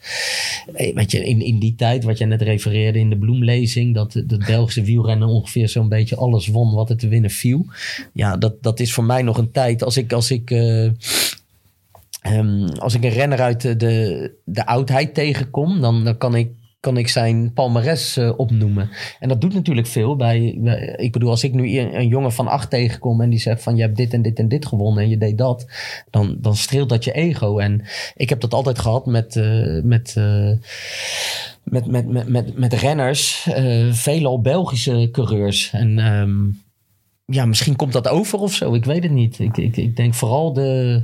eh, 0.74 0.94
weet 0.94 1.10
je, 1.10 1.24
in, 1.24 1.40
in 1.40 1.58
die 1.58 1.74
tijd, 1.74 2.04
wat 2.04 2.18
jij 2.18 2.26
net 2.26 2.42
refereerde 2.42 2.98
in 2.98 3.10
de 3.10 3.16
bloemlezing, 3.16 3.94
dat 3.94 4.12
de 4.12 4.42
Belgische 4.46 4.82
wielrennen 4.82 5.28
ongeveer 5.28 5.68
zo'n 5.68 5.88
beetje 5.88 6.16
alles 6.16 6.46
won 6.46 6.74
wat 6.74 6.90
er 6.90 6.96
te 6.96 7.08
winnen 7.08 7.30
viel. 7.30 7.66
Ja, 8.12 8.36
dat, 8.36 8.62
dat 8.62 8.80
is 8.80 8.92
voor 8.92 9.04
mij 9.04 9.22
nog 9.22 9.38
een 9.38 9.50
tijd. 9.50 9.82
Als 9.82 9.96
ik, 9.96 10.12
als 10.12 10.30
ik, 10.30 10.50
eh, 10.50 10.84
ehm, 12.20 12.68
als 12.78 12.94
ik 12.94 13.04
een 13.04 13.10
renner 13.10 13.40
uit 13.40 13.60
de, 13.60 13.76
de, 13.76 14.30
de 14.44 14.66
oudheid 14.66 15.14
tegenkom, 15.14 15.80
dan, 15.80 16.04
dan 16.04 16.18
kan 16.18 16.34
ik 16.34 16.48
kan 16.84 16.96
ik 16.96 17.08
zijn 17.08 17.52
palmares 17.52 18.16
eh, 18.16 18.32
opnoemen. 18.36 18.90
En 19.20 19.28
dat 19.28 19.40
doet 19.40 19.54
natuurlijk 19.54 19.86
veel. 19.86 20.16
Bij, 20.16 20.40
ik 20.96 21.12
bedoel, 21.12 21.30
als 21.30 21.44
ik 21.44 21.52
nu 21.52 21.78
een, 21.78 22.08
jongen 22.08 22.32
van 22.32 22.48
acht 22.48 22.70
tegenkom 22.70 23.20
en 23.20 23.30
die 23.30 23.38
zegt 23.38 23.62
van 23.62 23.76
je 23.76 23.82
hebt 23.82 23.96
dit 23.96 24.12
en 24.12 24.22
dit 24.22 24.38
en 24.38 24.48
dit 24.48 24.66
gewonnen 24.66 25.02
en 25.02 25.08
je 25.08 25.18
deed 25.18 25.38
dat, 25.38 25.66
dan, 26.10 26.36
dan 26.40 26.56
streelt 26.56 26.88
dat 26.88 27.04
je 27.04 27.12
ego. 27.12 27.58
En 27.58 27.84
ik 28.16 28.28
heb 28.28 28.40
dat 28.40 28.54
altijd 28.54 28.78
gehad 28.78 29.06
met, 29.06 29.36
eh, 29.36 29.82
met, 29.82 30.14
eh, 30.16 30.50
met, 31.62 31.86
met, 31.86 32.08
met, 32.08 32.28
met, 32.28 32.58
met 32.58 32.72
renners, 32.72 33.48
veelal 33.90 34.40
Belgische 34.40 35.08
coureurs. 35.12 35.70
En 35.72 35.98
ehm, 35.98 36.63
ja, 37.26 37.44
misschien 37.46 37.76
komt 37.76 37.92
dat 37.92 38.08
over 38.08 38.38
of 38.38 38.54
zo. 38.54 38.74
Ik 38.74 38.84
weet 38.84 39.02
het 39.02 39.12
niet. 39.12 39.38
Ik, 39.38 39.56
ik, 39.56 39.76
ik 39.76 39.96
denk 39.96 40.14
vooral 40.14 40.52
de, 40.52 41.02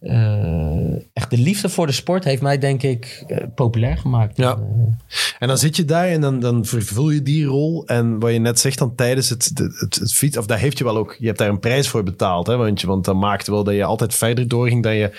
eh, 0.00 0.94
echt 1.12 1.30
de 1.30 1.38
liefde 1.38 1.68
voor 1.68 1.86
de 1.86 1.92
sport 1.92 2.24
heeft 2.24 2.42
mij 2.42 2.58
denk 2.58 2.82
ik 2.82 3.24
eh, 3.26 3.46
populair 3.54 3.96
gemaakt. 3.96 4.36
Ja. 4.36 4.56
En, 4.56 4.96
eh, 5.08 5.16
En 5.38 5.48
dan 5.48 5.58
zit 5.58 5.76
je 5.76 5.84
daar 5.84 6.08
en 6.08 6.20
dan, 6.20 6.40
dan 6.40 6.64
vervul 6.64 7.10
je 7.10 7.22
die 7.22 7.44
rol. 7.44 7.86
En 7.86 8.18
wat 8.18 8.32
je 8.32 8.38
net 8.38 8.60
zegt 8.60 8.78
dan 8.78 8.94
tijdens 8.94 9.28
het, 9.28 9.44
het, 9.44 9.58
het, 9.58 9.94
het 9.94 10.12
fiets, 10.12 10.36
of 10.36 10.46
dat 10.46 10.58
heeft 10.58 10.78
je 10.78 10.84
wel 10.84 10.96
ook, 10.96 11.16
je 11.18 11.26
hebt 11.26 11.38
daar 11.38 11.48
een 11.48 11.60
prijs 11.60 11.88
voor 11.88 12.02
betaald. 12.02 12.46
Hè, 12.46 12.56
want, 12.56 12.80
je, 12.80 12.86
want 12.86 13.04
dat 13.04 13.16
maakte 13.16 13.50
wel 13.50 13.64
dat 13.64 13.74
je 13.74 13.84
altijd 13.84 14.14
verder 14.14 14.48
doorging 14.48 14.82
dan 14.82 14.94
je 14.94 15.10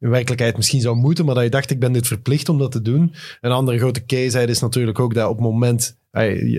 in 0.00 0.10
werkelijkheid 0.10 0.56
misschien 0.56 0.80
zou 0.80 0.96
moeten. 0.96 1.24
Maar 1.24 1.34
dat 1.34 1.44
je 1.44 1.50
dacht, 1.50 1.70
ik 1.70 1.80
ben 1.80 1.92
dit 1.92 2.06
verplicht 2.06 2.48
om 2.48 2.58
dat 2.58 2.72
te 2.72 2.82
doen. 2.82 3.14
Een 3.40 3.52
andere 3.52 3.78
grote 3.78 4.04
case 4.04 4.46
is 4.46 4.60
natuurlijk 4.60 4.98
ook 4.98 5.14
dat 5.14 5.28
op 5.28 5.36
het 5.36 5.44
moment 5.44 5.96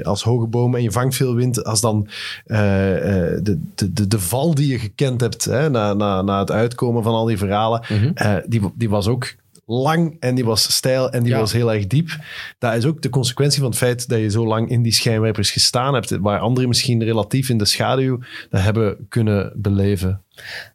als 0.04 0.24
hoge 0.24 0.48
boom 0.48 0.76
en 0.76 0.84
je 0.84 0.92
vangt 0.92 1.16
veel 1.16 1.36
wind, 1.36 1.64
als 1.64 1.82
dan 1.82 2.08
eh, 2.46 2.96
eh, 2.96 3.44
de, 3.44 3.60
de, 3.76 3.94
de, 3.94 4.08
de 4.08 4.20
val 4.20 4.56
die 4.56 4.68
je 4.68 4.80
gekend 4.80 5.22
hebt 5.22 5.46
hè, 5.46 5.70
na, 5.70 5.94
na, 5.94 6.22
na 6.22 6.40
het 6.40 6.52
uitkomen 6.52 7.04
van 7.04 7.14
al 7.14 7.26
die 7.26 7.38
verhalen, 7.38 7.82
eh, 8.14 8.36
die, 8.46 8.62
die 8.76 8.90
was 8.90 9.08
ook 9.08 9.36
lang 9.66 10.18
en 10.20 10.36
die 10.36 10.46
was 10.46 10.74
stijl 10.76 11.12
en 11.12 11.24
die 11.24 11.32
Ja. 11.32 11.40
was 11.40 11.54
heel 11.54 11.74
erg 11.74 11.88
diep. 11.88 12.18
Dat 12.60 12.76
is 12.76 12.86
ook 12.86 13.02
de 13.02 13.10
consequentie 13.10 13.60
van 13.60 13.70
het 13.70 13.78
feit 13.78 14.10
dat 14.10 14.20
je 14.20 14.30
zo 14.30 14.48
lang 14.48 14.70
in 14.70 14.82
die 14.82 14.94
schijnwerpers 14.94 15.52
gestaan 15.52 15.94
hebt, 15.94 16.10
waar 16.10 16.40
anderen 16.40 16.68
misschien 16.70 17.04
relatief 17.04 17.50
in 17.50 17.58
de 17.58 17.66
schaduw 17.66 18.20
dat 18.50 18.62
hebben 18.62 19.06
kunnen 19.10 19.52
beleven. 19.56 20.22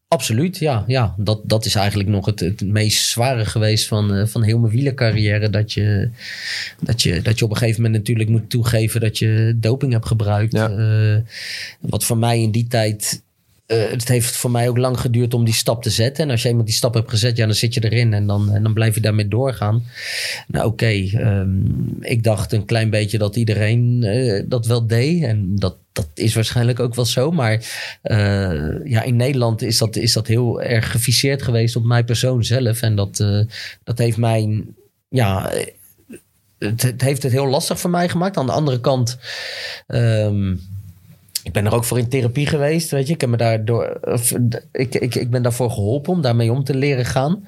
Absoluut, 0.09 0.59
ja. 0.59 0.85
ja. 0.87 1.15
Dat, 1.19 1.41
dat 1.45 1.65
is 1.65 1.75
eigenlijk 1.75 2.09
nog 2.09 2.27
het, 2.27 2.41
het 2.41 2.67
meest 2.67 3.09
zware 3.09 3.45
geweest 3.45 3.89
van, 3.89 4.15
eh, 4.15 4.27
van 4.27 4.43
heel 4.43 4.59
mijn 4.59 4.73
wielercarrière. 4.73 5.51
Dat 5.51 5.73
je, 5.73 6.11
dat, 6.81 7.03
je, 7.03 7.23
dat 7.23 7.39
je 7.39 7.45
op 7.45 7.51
een 7.51 7.57
gegeven 7.57 7.83
moment 7.83 7.99
natuurlijk 7.99 8.29
moet 8.29 8.51
toegeven 8.51 9.01
dat 9.01 9.19
je 9.19 9.57
doping 9.57 9.93
hebt 9.93 10.07
gebruikt. 10.07 10.53
Ja. 10.53 10.69
Eh, 10.71 11.17
wat 11.81 12.05
voor 12.05 12.19
mij 12.19 12.41
in 12.43 12.51
die 12.51 12.67
tijd... 12.67 13.23
eh, 13.71 13.91
het 13.91 14.09
heeft 14.09 14.37
voor 14.37 14.51
mij 14.51 14.69
ook 14.69 14.79
lang 14.79 15.01
geduurd 15.01 15.35
om 15.35 15.45
die 15.45 15.55
stap 15.55 15.83
te 15.83 15.91
zetten. 15.91 16.25
En 16.25 16.31
als 16.31 16.43
je 16.43 16.49
eenmaal 16.49 16.65
die 16.65 16.75
stap 16.75 16.95
hebt 16.95 17.11
gezet, 17.11 17.37
ja, 17.37 17.47
dan 17.47 17.55
zit 17.55 17.75
je 17.75 17.85
erin. 17.85 18.13
En 18.13 18.27
dan, 18.27 18.53
en 18.53 18.63
dan 18.63 18.75
blijf 18.75 18.95
je 18.95 19.01
daarmee 19.01 19.29
doorgaan. 19.29 19.85
Nou 20.47 20.67
oké, 20.67 20.87
ehm, 20.87 21.51
ik 22.01 22.23
dacht 22.23 22.53
een 22.53 22.65
klein 22.65 22.91
beetje 22.91 23.19
dat 23.19 23.37
iedereen 23.37 24.03
eh, 24.03 24.43
dat 24.49 24.67
wel 24.67 24.87
deed. 24.87 25.23
En 25.23 25.57
dat, 25.57 25.77
dat 25.93 26.09
is 26.15 26.35
waarschijnlijk 26.35 26.81
ook 26.81 26.95
wel 26.95 27.05
zo. 27.05 27.31
Maar 27.31 27.53
eh, 28.03 28.85
ja, 28.85 29.03
in 29.03 29.17
Nederland 29.17 29.63
is 29.63 29.79
dat, 29.79 29.97
is 29.97 30.13
dat 30.13 30.27
heel 30.27 30.63
erg 30.63 30.91
geviseerd 30.91 31.43
geweest 31.43 31.77
op 31.77 31.85
mijn 31.85 32.05
persoon 32.05 32.45
zelf. 32.45 32.83
En 32.83 32.97
dat, 32.97 33.17
dat 33.85 33.99
heeft 33.99 34.17
mij, 34.17 34.65
ja, 35.09 35.53
het, 36.59 36.83
het 36.83 37.01
heeft 37.01 37.23
het 37.23 37.33
heel 37.33 37.47
lastig 37.49 37.81
voor 37.81 37.91
mij 37.91 38.09
gemaakt. 38.09 38.37
Aan 38.37 38.47
de 38.47 38.53
andere 38.53 38.81
kant, 38.81 39.19
ehm, 39.87 40.55
ik 41.43 41.53
ben 41.53 41.67
er 41.67 41.75
ook 41.75 41.85
voor 41.85 41.99
in 41.99 42.09
therapie 42.09 42.47
geweest, 42.47 42.91
weet 42.91 43.07
je. 43.07 43.15
Ik, 43.15 43.21
heb 43.21 43.31
me 43.31 43.37
daardoor, 43.37 43.99
of, 44.03 44.33
ik, 44.73 44.95
ik, 44.95 45.15
ik 45.15 45.31
ben 45.31 45.43
daarvoor 45.43 45.71
geholpen 45.71 46.13
om 46.13 46.23
daarmee 46.23 46.53
om 46.53 46.65
te 46.65 46.75
leren 46.75 47.05
gaan. 47.05 47.47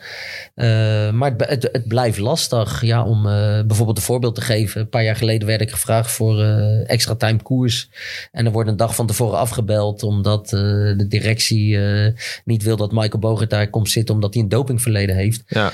Eh, 0.54 1.10
maar 1.10 1.34
het, 1.36 1.48
het, 1.48 1.68
het 1.72 1.88
blijft 1.88 2.18
lastig 2.18 2.82
ja, 2.82 3.04
om 3.04 3.26
eh, 3.26 3.62
bijvoorbeeld 3.66 3.96
een 3.96 4.04
voorbeeld 4.04 4.34
te 4.34 4.40
geven. 4.40 4.80
Een 4.80 4.88
paar 4.88 5.04
jaar 5.04 5.16
geleden 5.16 5.46
werd 5.46 5.60
ik 5.60 5.70
gevraagd 5.70 6.10
voor 6.10 6.42
eh, 6.42 6.90
extra 6.90 7.14
time 7.14 7.42
koers. 7.42 7.90
En 8.32 8.46
er 8.46 8.52
wordt 8.52 8.68
een 8.68 8.76
dag 8.76 8.94
van 8.94 9.06
tevoren 9.06 9.38
afgebeld 9.38 10.02
omdat 10.02 10.48
de 10.48 11.06
directie 11.08 11.78
niet 12.44 12.62
wil 12.62 12.76
dat 12.76 12.92
Michael 12.92 13.18
Bogert 13.18 13.50
daar 13.50 13.70
komt 13.70 13.90
zitten 13.90 14.14
omdat 14.14 14.34
hij 14.34 14.42
een 14.42 14.48
dopingverleden 14.48 15.16
heeft. 15.16 15.42
Ja. 15.46 15.72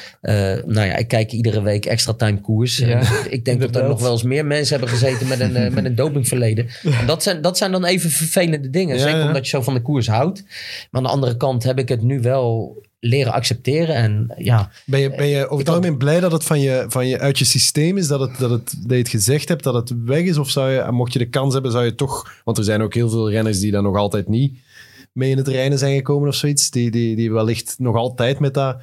Nou 0.66 0.86
ja, 0.86 0.96
ik 0.96 1.08
kijk 1.08 1.32
iedere 1.32 1.62
week 1.62 1.86
extra 1.86 2.12
time 2.12 2.40
koers. 2.40 2.78
Ja, 2.78 3.02
ik 3.28 3.44
denk 3.44 3.60
dat 3.60 3.76
er 3.76 3.88
nog 3.88 4.00
wel 4.00 4.12
eens 4.12 4.22
meer 4.22 4.46
mensen 4.46 4.78
hebben 4.78 4.98
gezeten 4.98 5.28
met 5.28 5.40
een, 5.40 5.74
met 5.74 5.84
een 5.84 5.94
dopingverleden. 5.94 6.68
En 6.82 7.06
dat 7.06 7.22
zijn, 7.22 7.42
dat 7.42 7.58
zijn 7.58 7.72
dan 7.72 7.84
even 7.84 8.07
vervelende 8.10 8.70
dingen. 8.70 8.96
Ja, 8.96 9.02
Zeker 9.02 9.18
ja. 9.18 9.26
omdat 9.26 9.44
je 9.44 9.50
zo 9.50 9.62
van 9.62 9.74
de 9.74 9.82
koers 9.82 10.06
houdt. 10.06 10.42
Maar 10.90 11.00
aan 11.00 11.02
de 11.02 11.08
andere 11.08 11.36
kant 11.36 11.62
heb 11.62 11.78
ik 11.78 11.88
het 11.88 12.02
nu 12.02 12.20
wel 12.20 12.76
leren 13.00 13.32
accepteren. 13.32 13.94
En 13.94 14.34
ja, 14.36 14.70
Ben 14.86 15.00
je, 15.00 15.10
ben 15.10 15.26
je 15.26 15.44
over 15.44 15.58
het 15.58 15.68
algemeen 15.68 15.98
blij 15.98 16.20
dat 16.20 16.32
het 16.32 16.44
van 16.44 16.60
je, 16.60 16.84
van 16.88 17.06
je 17.06 17.18
uit 17.18 17.38
je 17.38 17.44
systeem 17.44 17.96
is, 17.96 18.06
dat, 18.06 18.20
het, 18.20 18.38
dat, 18.38 18.50
het, 18.50 18.74
dat 18.78 18.90
je 18.90 18.96
het 18.96 19.08
gezegd 19.08 19.48
hebt, 19.48 19.64
dat 19.64 19.74
het 19.74 19.92
weg 20.04 20.22
is? 20.22 20.38
Of 20.38 20.50
zou 20.50 20.70
je, 20.70 20.86
mocht 20.90 21.12
je 21.12 21.18
de 21.18 21.28
kans 21.28 21.52
hebben, 21.54 21.72
zou 21.72 21.84
je 21.84 21.94
toch... 21.94 22.40
Want 22.44 22.58
er 22.58 22.64
zijn 22.64 22.82
ook 22.82 22.94
heel 22.94 23.08
veel 23.08 23.30
renners 23.30 23.60
die 23.60 23.70
dan 23.70 23.82
nog 23.82 23.96
altijd 23.96 24.28
niet 24.28 24.58
mee 25.12 25.30
in 25.30 25.36
het 25.36 25.48
reinen 25.48 25.78
zijn 25.78 25.96
gekomen 25.96 26.28
of 26.28 26.34
zoiets. 26.34 26.70
Die, 26.70 26.90
die, 26.90 27.16
die 27.16 27.32
wellicht 27.32 27.74
nog 27.78 27.96
altijd 27.96 28.38
met 28.38 28.54
dat, 28.54 28.76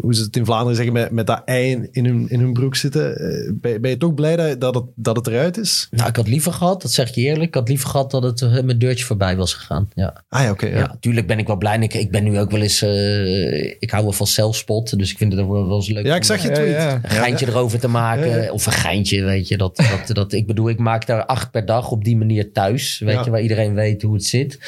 hoe 0.00 0.14
ze 0.14 0.22
het 0.22 0.36
in 0.36 0.44
Vlaanderen 0.44 0.76
zeggen, 0.76 0.92
met, 0.94 1.10
met 1.10 1.26
dat 1.26 1.42
ei 1.44 1.88
in 1.90 2.04
hun, 2.04 2.26
in 2.28 2.40
hun 2.40 2.52
broek 2.52 2.76
zitten. 2.76 3.16
Eh, 3.18 3.52
Ben, 3.54 3.72
je- 3.72 3.80
ben 3.80 3.90
je 3.90 3.96
toch 3.96 4.14
blij 4.14 4.36
dat, 4.36 4.60
dat, 4.60 4.74
het, 4.74 4.84
dat 4.94 5.16
het 5.16 5.26
eruit 5.26 5.56
is? 5.56 5.88
nou, 5.90 6.08
ik 6.08 6.16
had 6.16 6.28
liever 6.28 6.52
gehad, 6.52 6.82
dat 6.82 6.92
zeg 6.92 7.08
ik 7.08 7.14
eerlijk, 7.14 7.44
ik 7.48 7.54
had 7.54 7.68
liever 7.68 7.88
gehad 7.88 8.10
dat 8.10 8.22
het 8.22 8.42
eh, 8.42 8.60
mijn 8.62 8.78
deurtje 8.78 9.04
voorbij 9.04 9.36
was 9.36 9.54
gegaan. 9.54 9.88
Ja. 9.94 10.24
Ah 10.28 10.42
ja, 10.42 10.50
oké. 10.50 10.66
Ja, 10.66 10.78
ja. 10.78 10.96
tuurlijk 11.00 11.26
ben 11.26 11.38
ik 11.38 11.46
wel 11.46 11.56
blij. 11.56 11.78
Ik, 11.78 11.94
ik 11.94 12.10
ben 12.10 12.24
nu 12.24 12.38
ook 12.38 12.50
wel 12.50 12.60
eens, 12.60 12.82
eh, 12.82 13.64
ik 13.64 13.90
hou 13.90 14.02
wel 14.02 14.12
van 14.12 14.26
zelfspot, 14.26 14.98
dus 14.98 15.10
ik 15.10 15.18
vind 15.18 15.32
het 15.32 15.46
wel, 15.46 15.66
wel 15.66 15.76
eens 15.76 15.88
leuk 15.88 16.06
Ja, 16.06 16.16
ik 16.16 16.24
zag 16.24 16.42
je 16.42 16.50
tweet. 16.50 16.70
ja. 16.76 16.94
een 17.02 17.10
geintje 17.10 17.46
erover 17.46 17.78
te 17.78 17.88
maken. 17.88 18.52
Of 18.52 18.66
een 18.66 18.72
geintje, 18.72 19.24
weet 19.24 19.48
je. 19.48 19.56
Dat, 19.56 19.76
dat, 19.76 20.14
dat, 20.16 20.32
ik 20.32 20.46
bedoel, 20.46 20.68
ik 20.68 20.78
maak 20.78 21.06
daar 21.06 21.24
acht 21.26 21.50
per 21.50 21.66
dag 21.66 21.90
op 21.90 22.04
die 22.04 22.16
manier 22.16 22.52
thuis. 22.52 22.98
Weet 22.98 23.24
je, 23.24 23.30
waar 23.30 23.40
iedereen 23.42 23.74
weet 23.74 24.02
hoe 24.02 24.14
het 24.14 24.24
zit. 24.24 24.58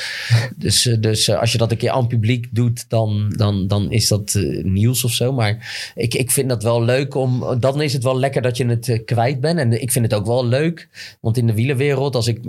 Dus, 0.57 0.97
dus 1.01 1.31
als 1.31 1.53
je 1.53 1.59
dat 1.59 1.71
een 1.71 1.77
keer 1.77 1.91
aan 1.91 2.07
publiek 2.07 2.47
doet, 2.51 2.85
dan, 2.89 3.33
dan, 3.37 3.67
dan 3.67 3.91
is 3.93 4.09
dat 4.09 4.39
nieuws 4.63 5.05
of 5.05 5.13
zo. 5.19 5.33
Maar 5.33 5.93
ik, 5.95 6.15
ik 6.15 6.31
vind 6.31 6.49
dat 6.49 6.63
wel 6.63 6.83
leuk 6.83 7.15
om... 7.15 7.57
Dan 7.61 7.83
is 7.83 7.93
het 7.93 8.03
wel 8.03 8.19
lekker 8.19 8.43
dat 8.43 8.57
je 8.57 8.67
het 8.67 8.89
eh, 8.89 9.05
kwijt 9.05 9.41
bent. 9.41 9.59
En 9.59 9.83
ik 9.83 9.93
vind 9.93 10.05
het 10.05 10.15
ook 10.15 10.27
wel 10.27 10.47
leuk. 10.47 10.89
Want 11.21 11.37
in 11.37 11.47
de 11.47 11.55
wielerwereld, 11.55 12.15
als 12.15 12.27
ik 12.27 12.41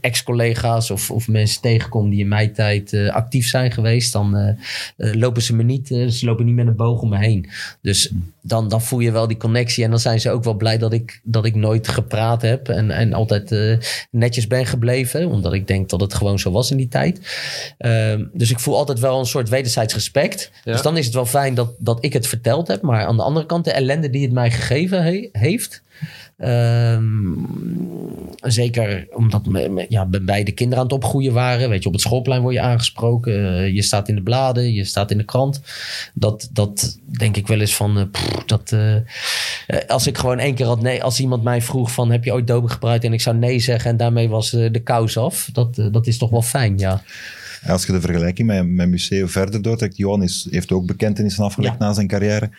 ex-collega's 0.00 0.90
of, 0.90 1.10
of 1.10 1.28
mensen 1.28 1.60
tegenkom 1.60 2.10
die 2.10 2.20
in 2.20 2.28
mijn 2.28 2.52
tijd 2.52 2.92
eh, 2.92 3.08
actief 3.08 3.48
zijn 3.48 3.72
geweest, 3.72 4.12
dan 4.12 4.36
eh, 4.36 4.48
eh, 4.96 5.14
lopen 5.14 5.42
ze 5.42 5.54
me 5.54 5.62
niet, 5.62 5.86
ze 5.88 6.20
lopen 6.24 6.44
niet 6.44 6.54
met 6.54 6.66
een 6.66 6.76
boog 6.76 7.00
om 7.00 7.08
me 7.08 7.18
heen. 7.18 7.50
Dus 7.80 8.12
dan, 8.40 8.68
dan 8.68 8.82
voel 8.82 9.00
je 9.00 9.12
wel 9.12 9.26
die 9.26 9.36
connectie 9.36 9.84
en 9.84 9.90
dan 9.90 9.98
zijn 9.98 10.20
ze 10.20 10.30
ook 10.30 10.44
wel 10.44 10.54
blij 10.54 10.78
dat 10.78 10.92
ik, 10.92 11.20
dat 11.22 11.44
ik 11.44 11.54
nooit 11.54 11.88
gepraat 11.88 12.42
heb 12.42 12.68
en, 12.68 12.90
en 12.90 13.12
altijd 13.12 13.78
netjes 14.10 14.46
ben 14.46 14.66
gebleven, 14.66 15.28
omdat 15.28 15.52
ik 15.52 15.66
denk 15.66 15.88
dat 15.88 16.00
het 16.00 16.14
gewoon 16.14 16.38
zo 16.38 16.50
was 16.50 16.70
in 16.70 16.76
die 16.76 16.88
tijd. 16.88 17.20
Ehm, 17.78 18.24
dus 18.32 18.50
ik 18.50 18.58
voel 18.58 18.76
altijd 18.76 19.00
wel 19.00 19.18
een 19.18 19.26
soort 19.26 19.48
wederzijds 19.48 19.94
respect. 19.94 20.50
Ja. 20.64 20.72
Dus 20.72 20.82
dan 20.82 20.96
is 20.96 21.04
het 21.04 21.14
wel 21.14 21.26
fijn 21.26 21.54
dat, 21.54 21.72
dat 21.78 22.04
ik 22.04 22.12
het 22.12 22.26
verteld 22.26 22.68
heb, 22.68 22.82
maar 22.82 23.06
aan 23.06 23.16
de 23.16 23.22
andere 23.22 23.46
kant 23.46 23.64
de 23.64 23.72
ellende 23.72 24.10
die 24.10 24.22
het 24.22 24.32
mij 24.32 24.50
gegeven 24.50 25.02
he- 25.02 25.28
heeft. 25.32 25.82
Ehm, 26.36 27.12
zeker 28.40 29.06
omdat 29.10 29.46
me, 29.46 29.86
ja, 29.88 30.06
beide 30.06 30.52
kinderen 30.52 30.78
aan 30.78 30.90
het 30.90 31.04
opgroeien 31.04 31.32
waren. 31.32 31.68
Weet 31.68 31.82
je, 31.82 31.86
op 31.88 31.92
het 31.92 32.02
schoolplein 32.02 32.42
word 32.42 32.54
je 32.54 32.60
aangesproken. 32.60 33.58
eh, 33.58 33.74
je 33.74 33.82
staat 33.82 34.08
in 34.08 34.14
de 34.14 34.22
bladen, 34.22 34.72
je 34.72 34.84
staat 34.84 35.10
in 35.10 35.18
de 35.18 35.24
krant. 35.24 35.60
Dat, 36.14 36.48
dat 36.52 36.98
denk 37.18 37.36
ik 37.36 37.46
wel 37.46 37.60
eens 37.60 37.76
van... 37.76 37.98
eh, 37.98 38.04
dat, 38.46 38.72
eh, 38.72 38.96
als 39.86 40.06
ik 40.06 40.18
gewoon 40.18 40.38
één 40.38 40.54
keer 40.54 40.66
had 40.66 40.80
nee... 40.80 41.02
Als 41.02 41.20
iemand 41.20 41.42
mij 41.42 41.62
vroeg 41.62 41.92
van 41.92 42.10
heb 42.10 42.24
je 42.24 42.32
ooit 42.32 42.46
doping 42.46 42.72
gebruikt? 42.72 43.04
En 43.04 43.12
ik 43.12 43.20
zou 43.20 43.36
nee 43.36 43.58
zeggen 43.58 43.90
en 43.90 43.96
daarmee 43.96 44.28
was 44.28 44.50
de 44.50 44.80
kous 44.84 45.16
af. 45.16 45.48
Dat, 45.52 45.74
dat 45.92 46.06
is 46.06 46.18
toch 46.18 46.30
wel 46.30 46.42
fijn, 46.42 46.78
ja. 46.78 47.02
Als 47.66 47.86
je 47.86 47.92
de 47.92 48.00
vergelijking 48.00 48.48
met, 48.48 48.66
met 48.68 48.88
Museo 48.88 49.26
verder 49.26 49.62
doortrekt, 49.62 49.96
Johan 49.96 50.22
is, 50.22 50.46
heeft 50.50 50.72
ook 50.72 50.86
bekentenissen 50.86 51.44
afgelegd 51.44 51.76
Ja. 51.78 51.86
na 51.86 51.92
zijn 51.92 52.06
carrière. 52.06 52.50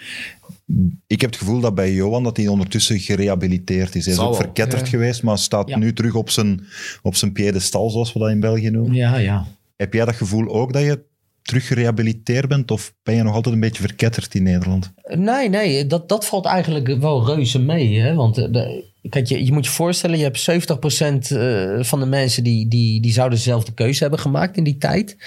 Ik 1.07 1.21
heb 1.21 1.29
het 1.29 1.39
gevoel 1.39 1.59
dat 1.59 1.75
bij 1.75 1.93
Johan 1.93 2.23
dat 2.23 2.37
hij 2.37 2.47
ondertussen 2.47 2.99
gerehabiliteerd 2.99 3.95
is. 3.95 4.03
Hij 4.03 4.13
is 4.13 4.19
Zal 4.19 4.27
ook 4.27 4.33
wel. 4.33 4.41
verketterd 4.41 4.81
Ja. 4.81 4.87
geweest, 4.87 5.23
maar 5.23 5.37
staat 5.37 5.69
Ja. 5.69 5.77
nu 5.77 5.93
terug 5.93 6.13
op 6.15 6.29
zijn, 6.29 6.61
op 7.01 7.15
zijn 7.15 7.31
piedestal, 7.31 7.89
zoals 7.89 8.13
we 8.13 8.19
dat 8.19 8.29
in 8.29 8.39
België 8.39 8.69
noemen. 8.69 8.93
Ja, 8.93 9.17
ja. 9.17 9.45
Heb 9.75 9.93
jij 9.93 10.05
dat 10.05 10.15
gevoel 10.15 10.47
ook 10.55 10.73
dat 10.73 10.81
je 10.83 10.99
terug 11.45 11.67
gerehabiliteerd 11.67 12.47
bent, 12.47 12.71
of 12.71 12.93
ben 13.03 13.15
je 13.15 13.23
nog 13.23 13.33
altijd 13.33 13.55
een 13.55 13.61
beetje 13.61 13.81
verketterd 13.81 14.35
in 14.35 14.43
Nederland? 14.43 14.93
Nee, 15.15 15.49
nee, 15.49 15.87
dat, 15.87 16.09
dat 16.09 16.25
valt 16.25 16.45
eigenlijk 16.45 16.97
wel 16.97 17.25
reuze 17.25 17.59
mee. 17.59 17.99
Hè? 17.99 18.13
Want 18.13 18.37
eh, 18.37 18.51
de, 18.51 18.83
kijk, 19.09 19.27
je, 19.27 19.45
je 19.45 19.51
moet 19.51 19.65
je 19.65 19.71
voorstellen, 19.71 20.17
je 20.17 20.23
hebt 20.23 20.49
70% 20.49 21.37
eh, 21.37 21.83
van 21.83 21.99
de 21.99 22.05
mensen 22.05 22.43
die, 22.43 22.67
die, 22.67 23.01
die 23.01 23.11
zouden 23.11 23.37
dezelfde 23.37 23.73
keuze 23.73 24.01
hebben 24.01 24.19
gemaakt 24.19 24.57
in 24.57 24.63
die 24.63 24.77
tijd. 24.77 25.17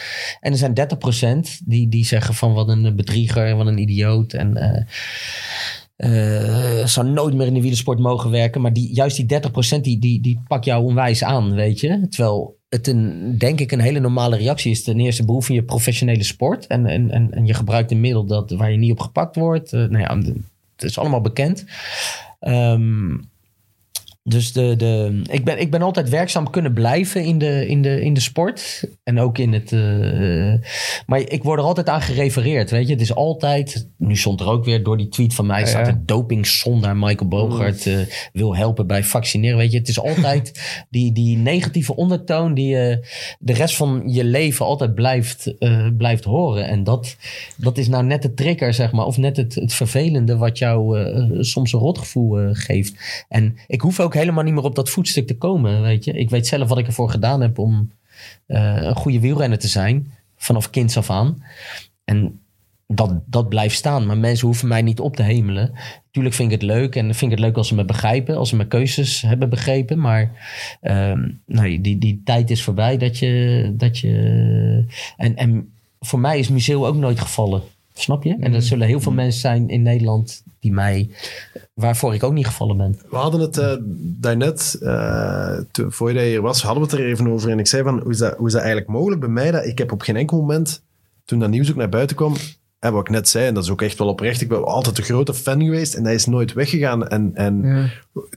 En 0.40 0.52
er 0.52 0.58
zijn 0.58 0.74
30% 1.58 1.64
die, 1.64 1.88
die 1.88 2.04
zeggen 2.04 2.34
van 2.34 2.52
wat 2.52 2.68
een 2.68 2.96
bedrieger, 2.96 3.56
wat 3.56 3.66
een 3.66 3.78
idioot. 3.78 4.32
En 4.32 4.56
eh, 5.96 6.86
zou 6.86 7.08
nooit 7.08 7.34
meer 7.34 7.46
in 7.46 7.54
de 7.54 7.60
wielersport 7.60 7.98
mogen 7.98 8.30
werken. 8.30 8.60
Maar 8.60 8.72
die, 8.72 8.94
juist 8.94 9.16
die 9.16 9.40
30% 9.78 9.80
die, 9.80 9.98
die, 9.98 10.20
die 10.20 10.40
pak 10.48 10.64
jou 10.64 10.84
onwijs 10.84 11.24
aan, 11.24 11.54
weet 11.54 11.80
je. 11.80 12.06
Terwijl 12.08 12.57
het 12.68 12.86
een, 12.86 13.34
denk 13.38 13.60
ik 13.60 13.72
een 13.72 13.80
hele 13.80 14.00
normale 14.00 14.36
reactie 14.36 14.70
is. 14.70 14.84
Ten 14.84 15.00
eerste 15.00 15.24
beoefen 15.24 15.54
je 15.54 15.62
professionele 15.62 16.22
sport. 16.22 16.66
En, 16.66 16.86
en, 16.86 17.10
en, 17.10 17.32
en 17.32 17.46
je 17.46 17.54
gebruikt 17.54 17.90
een 17.90 18.00
middel 18.00 18.24
dat, 18.24 18.50
waar 18.50 18.70
je 18.70 18.78
niet 18.78 18.90
op 18.90 19.00
gepakt 19.00 19.36
wordt. 19.36 19.72
Eh, 19.72 19.80
nou 19.80 19.98
ja, 19.98 20.32
het 20.76 20.82
is 20.82 20.98
allemaal 20.98 21.20
bekend. 21.20 21.64
Ehm, 22.40 23.16
dus 24.28 24.52
de, 24.52 24.76
de, 24.76 25.22
ik, 25.30 25.44
ben, 25.44 25.60
ik 25.60 25.70
ben 25.70 25.82
altijd 25.82 26.08
werkzaam 26.08 26.50
kunnen 26.50 26.72
blijven 26.72 27.24
in 27.24 27.38
de, 27.38 27.66
in 27.66 27.82
de, 27.82 28.00
in 28.00 28.14
de 28.14 28.20
sport. 28.20 28.84
En 29.04 29.20
ook 29.20 29.38
in 29.38 29.52
het. 29.52 29.72
eh, 29.72 30.54
maar 31.06 31.20
ik 31.20 31.42
word 31.42 31.58
er 31.58 31.64
altijd 31.64 31.88
aan 31.88 32.02
gerefereerd. 32.02 32.70
Weet 32.70 32.86
je, 32.86 32.92
het 32.92 33.02
is 33.02 33.14
altijd. 33.14 33.88
Nu 33.96 34.16
stond 34.16 34.40
er 34.40 34.48
ook 34.48 34.64
weer 34.64 34.82
door 34.82 34.96
die 34.96 35.08
tweet 35.08 35.34
van 35.34 35.46
mij. 35.46 35.60
Ja, 35.60 35.66
staat 35.66 35.86
ja. 35.86 36.00
dopingzondaar 36.04 36.96
Michael 36.96 37.28
Bogart 37.28 37.86
eh, 37.86 37.98
wil 38.32 38.56
helpen 38.56 38.86
bij 38.86 39.04
vaccineren. 39.04 39.58
Weet 39.58 39.72
je, 39.72 39.78
het 39.78 39.88
is 39.88 40.00
altijd 40.00 40.60
die, 40.90 41.12
die 41.12 41.36
negatieve 41.36 41.96
ondertoon 41.96 42.54
die 42.54 42.68
je 42.68 43.06
de 43.38 43.52
rest 43.52 43.76
van 43.76 44.02
je 44.06 44.24
leven 44.24 44.66
altijd 44.66 44.94
blijft, 44.94 45.58
eh, 45.58 45.86
blijft 45.96 46.24
horen. 46.24 46.66
En 46.68 46.84
dat, 46.84 47.16
dat 47.56 47.78
is 47.78 47.88
nou 47.88 48.04
net 48.04 48.22
de 48.22 48.34
trigger, 48.34 48.74
zeg 48.74 48.92
maar. 48.92 49.06
Of 49.06 49.16
net 49.16 49.36
het, 49.36 49.54
het 49.54 49.72
vervelende 49.72 50.36
wat 50.36 50.58
jou 50.58 51.00
eh, 51.00 51.40
soms 51.40 51.72
een 51.72 51.80
rotgevoel 51.80 52.38
eh, 52.38 52.48
geeft. 52.52 53.24
En 53.28 53.56
ik 53.66 53.80
hoef 53.80 54.00
ook 54.00 54.14
helemaal 54.18 54.44
niet 54.44 54.54
meer 54.54 54.62
op 54.62 54.74
dat 54.74 54.90
voetstuk 54.90 55.26
te 55.26 55.36
komen, 55.36 55.82
weet 55.82 56.04
je. 56.04 56.12
Ik 56.12 56.30
weet 56.30 56.46
zelf 56.46 56.68
wat 56.68 56.78
ik 56.78 56.86
ervoor 56.86 57.10
gedaan 57.10 57.40
heb 57.40 57.58
om 57.58 57.90
eh, 58.46 58.76
een 58.82 58.96
goede 58.96 59.20
wielrenner 59.20 59.58
te 59.58 59.68
zijn. 59.68 60.12
Vanaf 60.36 60.70
kinds 60.70 60.96
af 60.96 61.10
aan. 61.10 61.42
En 62.04 62.40
dat, 62.86 63.12
dat 63.26 63.48
blijft 63.48 63.76
staan. 63.76 64.06
Maar 64.06 64.18
mensen 64.18 64.46
hoeven 64.46 64.68
mij 64.68 64.82
niet 64.82 65.00
op 65.00 65.16
te 65.16 65.22
hemelen. 65.22 65.72
Tuurlijk 66.10 66.34
vind 66.34 66.52
ik 66.52 66.60
het 66.60 66.70
leuk. 66.70 66.96
En 66.96 67.14
vind 67.14 67.32
ik 67.32 67.38
het 67.38 67.46
leuk 67.46 67.56
als 67.56 67.68
ze 67.68 67.74
me 67.74 67.84
begrijpen. 67.84 68.36
Als 68.36 68.48
ze 68.48 68.56
mijn 68.56 68.68
keuzes 68.68 69.22
hebben 69.22 69.48
begrepen. 69.48 69.98
Maar 69.98 70.30
ehm, 70.80 71.28
nee, 71.46 71.80
die, 71.80 71.98
die 71.98 72.20
tijd 72.24 72.50
is 72.50 72.62
voorbij 72.62 72.96
dat 72.96 73.18
je... 73.18 73.72
Dat 73.76 73.98
je 73.98 74.84
en, 75.16 75.36
en 75.36 75.72
voor 76.00 76.18
mij 76.18 76.38
is 76.38 76.48
Museo 76.48 76.86
ook 76.86 76.96
nooit 76.96 77.20
gevallen. 77.20 77.62
Snap 77.94 78.24
je? 78.24 78.36
En 78.40 78.54
er 78.54 78.62
zullen 78.62 78.86
heel 78.86 79.00
veel 79.00 79.12
mensen 79.12 79.40
zijn 79.40 79.68
in 79.68 79.82
Nederland 79.82 80.42
die 80.60 80.72
mij... 80.72 81.10
Waarvoor 81.74 82.14
ik 82.14 82.22
ook 82.22 82.32
niet 82.32 82.46
gevallen 82.46 82.76
ben. 82.76 82.98
We 83.10 83.16
hadden 83.16 83.40
het 83.40 83.58
eh, 83.58 83.76
daarnet, 84.20 84.76
toen- 85.70 85.92
voor 85.92 86.12
je 86.12 86.20
hier 86.20 86.42
was, 86.42 86.62
hadden 86.62 86.84
we 86.84 86.90
het 86.90 86.98
er 86.98 87.06
even 87.06 87.28
over. 87.28 87.50
En 87.50 87.58
ik 87.58 87.66
zei 87.66 87.82
van, 87.82 88.00
hoe 88.00 88.10
is 88.10 88.18
dat, 88.18 88.36
hoe 88.36 88.46
is 88.46 88.52
dat 88.52 88.62
eigenlijk 88.62 88.90
mogelijk 88.90 89.20
bij 89.20 89.30
mij? 89.30 89.50
Dat 89.50 89.64
ik 89.64 89.78
heb 89.78 89.92
op 89.92 90.00
geen 90.00 90.16
enkel 90.16 90.40
moment, 90.40 90.82
toen 91.24 91.38
dat 91.38 91.50
nieuws 91.50 91.70
ook 91.70 91.76
naar 91.76 91.88
buiten 91.88 92.16
kwam, 92.16 92.34
en 92.78 92.92
wat 92.92 93.00
ik 93.00 93.10
net 93.10 93.28
zei, 93.28 93.46
en 93.46 93.54
dat 93.54 93.64
is 93.64 93.70
ook 93.70 93.82
echt 93.82 93.98
wel 93.98 94.08
oprecht, 94.08 94.40
ik 94.40 94.48
ben 94.48 94.64
altijd 94.64 94.98
een 94.98 95.04
grote 95.04 95.34
fan 95.34 95.62
geweest 95.62 95.94
en 95.94 96.02
dat 96.02 96.12
is 96.12 96.26
nooit 96.26 96.52
weggegaan. 96.52 97.08
En, 97.08 97.30
en 97.34 97.62
Ja. 97.62 97.86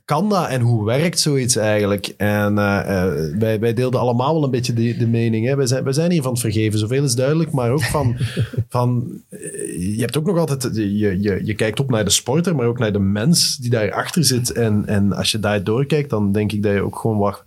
kan 0.06 0.30
dat 0.30 0.48
en 0.48 0.62
hoe 0.62 0.86
werkt 0.86 1.20
zoiets 1.20 1.56
eigenlijk? 1.56 2.14
En 2.18 2.58
eh, 2.58 2.80
eh, 3.04 3.38
wij, 3.40 3.60
wij 3.60 3.74
deelden 3.74 4.00
allemaal 4.00 4.34
wel 4.34 4.44
een 4.44 4.52
beetje 4.52 4.74
de, 4.74 4.98
de 4.98 5.08
mening. 5.08 5.46
Hè? 5.46 5.56
Wij, 5.56 5.66
zijn, 5.66 5.84
wij 5.84 5.94
zijn 5.94 6.12
hier 6.12 6.22
van 6.22 6.32
het 6.32 6.42
vergeven, 6.42 6.80
zoveel 6.80 7.04
is 7.04 7.16
duidelijk, 7.16 7.52
maar 7.52 7.72
ook 7.72 7.84
van, 7.84 8.16
van 8.70 9.22
eh, 9.30 9.96
je 9.96 10.02
hebt 10.02 10.18
ook 10.18 10.26
nog 10.26 10.38
altijd, 10.38 10.76
je, 10.76 11.22
je, 11.22 11.40
je 11.44 11.54
kijkt 11.56 11.80
op 11.80 11.90
naar 11.90 12.04
de 12.06 12.10
sporter, 12.10 12.56
maar 12.56 12.68
ook 12.68 12.80
naar 12.80 12.94
de 12.94 13.00
mens 13.00 13.58
die 13.58 13.70
daarachter 13.70 14.24
zit. 14.26 14.52
En, 14.52 14.84
en 14.86 15.14
als 15.14 15.32
je 15.32 15.40
daar 15.40 15.64
doorkijkt, 15.64 16.10
dan 16.10 16.32
denk 16.32 16.52
ik 16.52 16.64
dat 16.64 16.74
je 16.74 16.82
ook 16.82 16.98
gewoon 17.00 17.18
wat, 17.18 17.44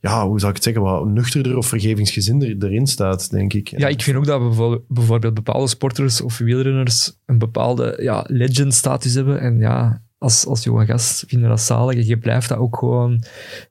ja, 0.00 0.26
hoe 0.26 0.38
zou 0.38 0.50
ik 0.50 0.54
het 0.56 0.64
zeggen, 0.64 0.82
wat 0.82 1.06
nuchterder 1.06 1.56
of 1.56 1.66
vergevingsgezinder 1.66 2.56
erin 2.64 2.86
staat, 2.86 3.30
denk 3.30 3.52
ik. 3.52 3.68
Ja, 3.78 3.88
ik 3.88 4.02
vind 4.02 4.16
ook 4.16 4.26
dat 4.26 4.40
bijvoorbeeld, 4.40 4.82
bijvoorbeeld 4.88 5.34
bepaalde 5.34 5.68
sporters 5.68 6.20
of 6.20 6.38
wielrenners 6.38 7.16
een 7.26 7.38
bepaalde 7.38 7.98
ja, 8.02 8.24
legend-status 8.28 9.14
hebben. 9.14 9.40
En 9.40 9.58
ja, 9.58 10.02
als, 10.18 10.46
als 10.46 10.64
jonge 10.64 10.84
gast 10.86 11.24
vinden 11.26 11.48
dat 11.48 11.60
zalig. 11.60 12.06
Je 12.06 12.18
blijft 12.18 12.48
dat 12.48 12.58
ook 12.58 12.76
gewoon... 12.78 13.22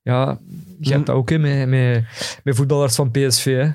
Ja, 0.03 0.39
je 0.79 0.91
hebt 0.93 1.05
dat 1.05 1.15
ook 1.15 1.29
hè, 1.29 1.37
met, 1.37 1.67
met, 1.67 2.03
met 2.43 2.55
voetballers 2.55 2.95
van 2.95 3.11
PSV. 3.11 3.45
Hè. 3.45 3.69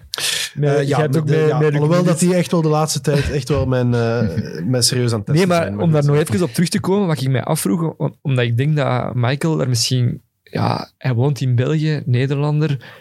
Met, 0.55 0.75
Eh, 0.77 0.89
je 0.89 0.97
hebt 0.97 1.17
ook 1.17 1.27
de- 1.27 1.37
met, 1.37 1.49
ja, 1.49 1.59
met 1.59 1.71
Luc 1.73 1.81
alhoewel 1.81 2.05
dat 2.05 2.19
die 2.19 2.35
echt 2.35 2.51
wel 2.51 2.63
de 2.63 2.69
laatste 2.69 3.01
tijd 3.01 3.31
echt 3.31 3.49
wel 3.49 3.67
mijn, 3.67 3.95
eh, 3.95 4.29
mijn 4.65 4.83
serieus 4.83 5.13
aan 5.13 5.19
het 5.19 5.27
Nee, 5.29 5.37
testen 5.37 5.49
maar 5.49 5.63
zijn. 5.67 5.81
om 5.81 5.93
daar 5.93 6.05
nog 6.05 6.17
even 6.17 6.43
op 6.43 6.51
terug 6.53 6.69
te 6.69 6.81
komen, 6.81 7.07
wat 7.07 7.21
ik 7.21 7.29
mij 7.29 7.45
afvroeg, 7.45 7.95
om- 7.97 8.15
omdat 8.23 8.45
ik 8.45 8.57
denk 8.57 8.77
dat 8.77 9.15
Michael 9.15 9.61
er 9.61 9.69
misschien... 9.69 10.23
Ja, 10.51 10.91
hij 10.99 11.15
woont 11.15 11.41
in 11.41 11.55
België, 11.55 12.03
Nederlander. 12.07 12.99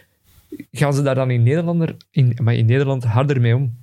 Gaan 0.71 0.93
ze 0.93 1.01
daar 1.01 1.15
dan 1.15 1.31
in, 1.31 1.43
Nederlander, 1.43 1.95
in, 2.12 2.38
maar 2.41 2.53
in 2.53 2.65
Nederland 2.65 3.03
harder 3.03 3.41
mee 3.41 3.55
om? 3.55 3.77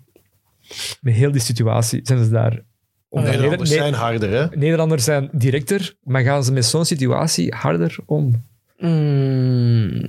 Met 1.01 1.15
heel 1.15 1.33
die 1.33 1.41
situatie. 1.41 2.01
Zijn 2.03 2.25
ze 2.25 2.31
daar... 2.31 2.63
omdat 3.09 3.31
Nederlanders 3.31 3.71
Neder- 3.71 3.85
zijn 3.85 3.95
harder, 4.01 4.31
hè? 4.31 4.57
Nederlanders 4.57 5.05
zijn 5.05 5.29
directer, 5.33 5.95
maar 6.03 6.23
gaan 6.23 6.45
ze 6.45 6.53
met 6.53 6.65
zo'n 6.65 6.85
situatie 6.85 7.55
harder 7.55 7.97
om? 8.07 8.45
Mm, 8.79 10.07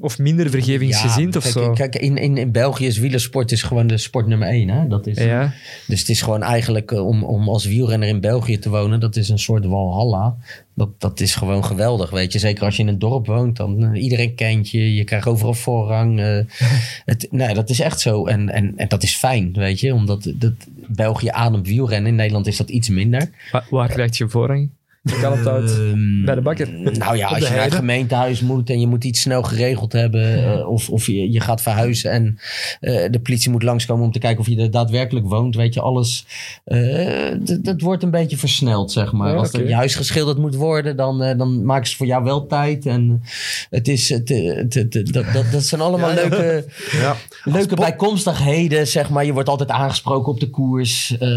Of 0.00 0.18
minder 0.18 0.50
vergevingsgezind 0.50 1.36
of 1.36 1.42
kijk, 1.42 1.54
zo. 1.54 1.72
Kijk, 1.72 1.96
in, 1.96 2.16
in, 2.16 2.36
in 2.36 2.52
België 2.52 2.86
is 2.86 2.98
wielersport 2.98 3.52
is 3.52 3.62
gewoon 3.62 3.86
de 3.86 3.98
sport 3.98 4.26
nummer 4.26 4.48
één. 4.48 4.68
Hè? 4.68 4.88
Dat 4.88 5.06
is, 5.06 5.18
Ja. 5.18 5.52
Dus 5.86 5.98
het 5.98 6.08
is 6.08 6.22
gewoon 6.22 6.42
eigenlijk 6.42 6.92
eh, 6.92 7.06
om, 7.06 7.24
om 7.24 7.48
als 7.48 7.64
wielrenner 7.64 8.08
in 8.08 8.20
België 8.20 8.58
te 8.58 8.68
wonen, 8.68 9.00
dat 9.00 9.16
is 9.16 9.28
een 9.28 9.38
soort 9.38 9.64
walhalla. 9.64 10.36
Dat, 10.74 11.00
dat 11.00 11.20
is 11.20 11.34
gewoon 11.34 11.64
geweldig, 11.64 12.10
weet 12.10 12.32
je. 12.32 12.38
Zeker 12.38 12.64
als 12.64 12.76
je 12.76 12.82
in 12.82 12.88
een 12.88 12.98
dorp 12.98 13.26
woont, 13.26 13.56
dan 13.56 13.84
eh, 13.84 14.02
iedereen 14.02 14.34
kent 14.34 14.70
je. 14.70 14.94
Je 14.94 15.04
krijgt 15.04 15.26
overal 15.26 15.54
voorrang. 15.54 16.20
eh. 16.20 16.38
het, 17.04 17.26
nee, 17.30 17.54
dat 17.54 17.70
is 17.70 17.80
echt 17.80 18.00
zo. 18.00 18.26
En, 18.26 18.48
en, 18.48 18.72
en 18.76 18.88
dat 18.88 19.02
is 19.02 19.16
fijn, 19.16 19.52
weet 19.52 19.80
je. 19.80 19.94
Omdat 19.94 20.32
dat, 20.34 20.52
België 20.86 21.28
ademt 21.28 21.68
wielrennen. 21.68 22.10
In 22.10 22.16
Nederland 22.16 22.46
is 22.46 22.56
dat 22.56 22.70
iets 22.70 22.88
minder. 22.88 23.30
Waar, 23.52 23.66
waar 23.70 23.88
krijg 23.88 24.18
je 24.18 24.28
voorrang? 24.28 24.70
Je 25.02 25.18
kan 25.20 25.38
het 25.38 25.46
uit. 25.46 25.70
Ehm, 25.70 26.24
Bij 26.24 26.34
de 26.34 26.40
bakker. 26.40 26.68
Nou 26.98 27.16
ja, 27.16 27.28
als 27.28 27.38
je 27.48 27.54
naar 27.54 27.64
het 27.64 27.74
gemeentehuis 27.74 28.40
moet 28.40 28.70
en 28.70 28.80
je 28.80 28.86
moet 28.86 29.04
iets 29.04 29.20
snel 29.20 29.42
geregeld 29.42 29.92
hebben. 29.92 30.44
eh, 30.58 30.68
of 30.68 30.88
of 30.90 31.06
je, 31.06 31.32
je 31.32 31.40
gaat 31.40 31.62
verhuizen 31.62 32.10
en 32.10 32.38
eh, 32.80 33.10
de 33.10 33.20
politie 33.20 33.50
moet 33.50 33.62
langskomen 33.62 34.04
om 34.04 34.12
te 34.12 34.18
kijken 34.18 34.40
of 34.40 34.48
je 34.48 34.56
er 34.56 34.70
daadwerkelijk 34.70 35.26
woont. 35.26 35.54
Weet 35.56 35.74
je, 35.74 35.80
alles. 35.80 36.26
eh, 36.64 37.28
dat 37.60 37.80
wordt 37.80 38.02
een 38.02 38.10
beetje 38.10 38.36
versneld, 38.36 38.92
zeg 38.92 39.12
maar. 39.12 39.32
Ja, 39.32 39.36
Als 39.38 39.52
er 39.52 39.68
je 39.68 39.74
huis 39.74 39.94
geschilderd 39.94 40.38
moet 40.38 40.54
worden, 40.54 40.96
dan, 40.96 41.18
dan 41.36 41.64
maken 41.64 41.88
ze 41.88 41.96
voor 41.96 42.06
jou 42.06 42.24
wel 42.24 42.46
tijd. 42.46 42.86
En 42.86 43.22
het 43.70 43.88
is, 43.88 44.08
het, 44.08 44.28
het, 44.28 44.74
het- 44.74 44.94
het- 44.94 45.12
dat, 45.12 45.24
dat, 45.32 45.44
dat 45.52 45.64
zijn 45.64 45.80
allemaal 45.80 46.08
Ja, 46.10 46.14
leuke. 46.14 46.64
Ja. 46.92 47.16
Leuke 47.44 47.74
bijkomstigheden, 47.76 48.86
zeg 48.86 49.10
maar. 49.10 49.24
Je 49.24 49.32
wordt 49.32 49.48
altijd 49.48 49.70
aangesproken 49.70 50.32
op 50.32 50.40
de 50.40 50.50
koers. 50.50 51.16
eh, 51.18 51.28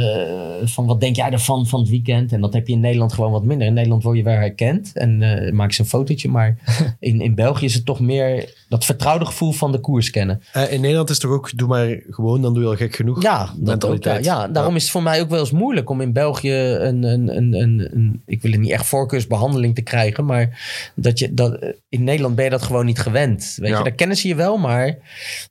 van 0.63 0.85
wat 0.85 0.99
denk 0.99 1.15
jij 1.15 1.29
ervan 1.31 1.67
van 1.67 1.79
het 1.79 1.89
weekend? 1.89 2.31
En 2.31 2.41
dat 2.41 2.53
heb 2.53 2.67
je 2.67 2.73
in 2.73 2.79
Nederland 2.79 3.13
gewoon 3.13 3.31
wat 3.31 3.43
minder. 3.57 3.67
In 3.67 3.73
Nederland 3.73 4.03
word 4.03 4.17
je 4.17 4.23
wel 4.23 4.33
herkend 4.33 4.91
en 4.93 5.21
eh, 5.21 5.51
maak 5.51 5.71
je 5.71 5.79
een 5.81 5.89
fotootje. 5.89 6.29
Maar 6.29 6.57
in, 6.99 7.21
in 7.21 7.35
België 7.35 7.65
is 7.65 7.73
het 7.73 7.85
toch 7.85 7.99
meer 7.99 8.53
dat 8.69 8.85
vertrouwde 8.85 9.25
gevoel 9.25 9.51
van 9.51 9.71
de 9.71 9.79
koers 9.79 10.09
kennen. 10.09 10.41
Eh, 10.53 10.71
in 10.71 10.81
Nederland 10.81 11.09
is 11.09 11.15
het 11.15 11.25
toch 11.25 11.35
ook, 11.35 11.57
doe 11.57 11.67
maar 11.67 12.01
gewoon, 12.09 12.41
dan 12.41 12.53
doe 12.53 12.63
je 12.63 12.69
al 12.69 12.75
gek 12.75 12.95
genoeg. 12.95 13.21
Ja, 13.21 13.39
dat 13.39 13.49
ook, 13.49 13.57
ja, 13.57 13.71
mentaliteit. 13.71 14.25
ja, 14.25 14.47
daarom 14.47 14.75
is 14.75 14.81
het 14.81 14.91
voor 14.91 15.03
mij 15.03 15.21
ook 15.21 15.29
wel 15.29 15.39
eens 15.39 15.51
moeilijk 15.51 15.89
om 15.89 16.01
in 16.01 16.13
België 16.13 16.51
een, 16.53 17.03
een, 17.03 17.37
een, 17.37 17.53
een, 17.53 17.89
een 17.93 18.21
ik 18.25 18.41
wil 18.41 18.51
het 18.51 18.59
niet 18.59 18.71
echt 18.71 18.85
voorkeursbehandeling 18.85 19.75
te 19.75 19.81
krijgen, 19.81 20.25
maar 20.25 20.61
dat 20.95 21.19
je 21.19 21.33
dat 21.33 21.73
in 21.89 22.03
Nederland 22.03 22.35
ben 22.35 22.43
je 22.43 22.49
dat 22.49 22.61
gewoon 22.63 22.85
niet 22.85 22.99
gewend. 22.99 23.55
Weet 23.59 23.69
Ja. 23.69 23.77
je, 23.77 23.83
daar 23.83 23.93
kennen 23.93 24.17
ze 24.17 24.27
je 24.27 24.35
wel, 24.35 24.57
maar 24.57 24.87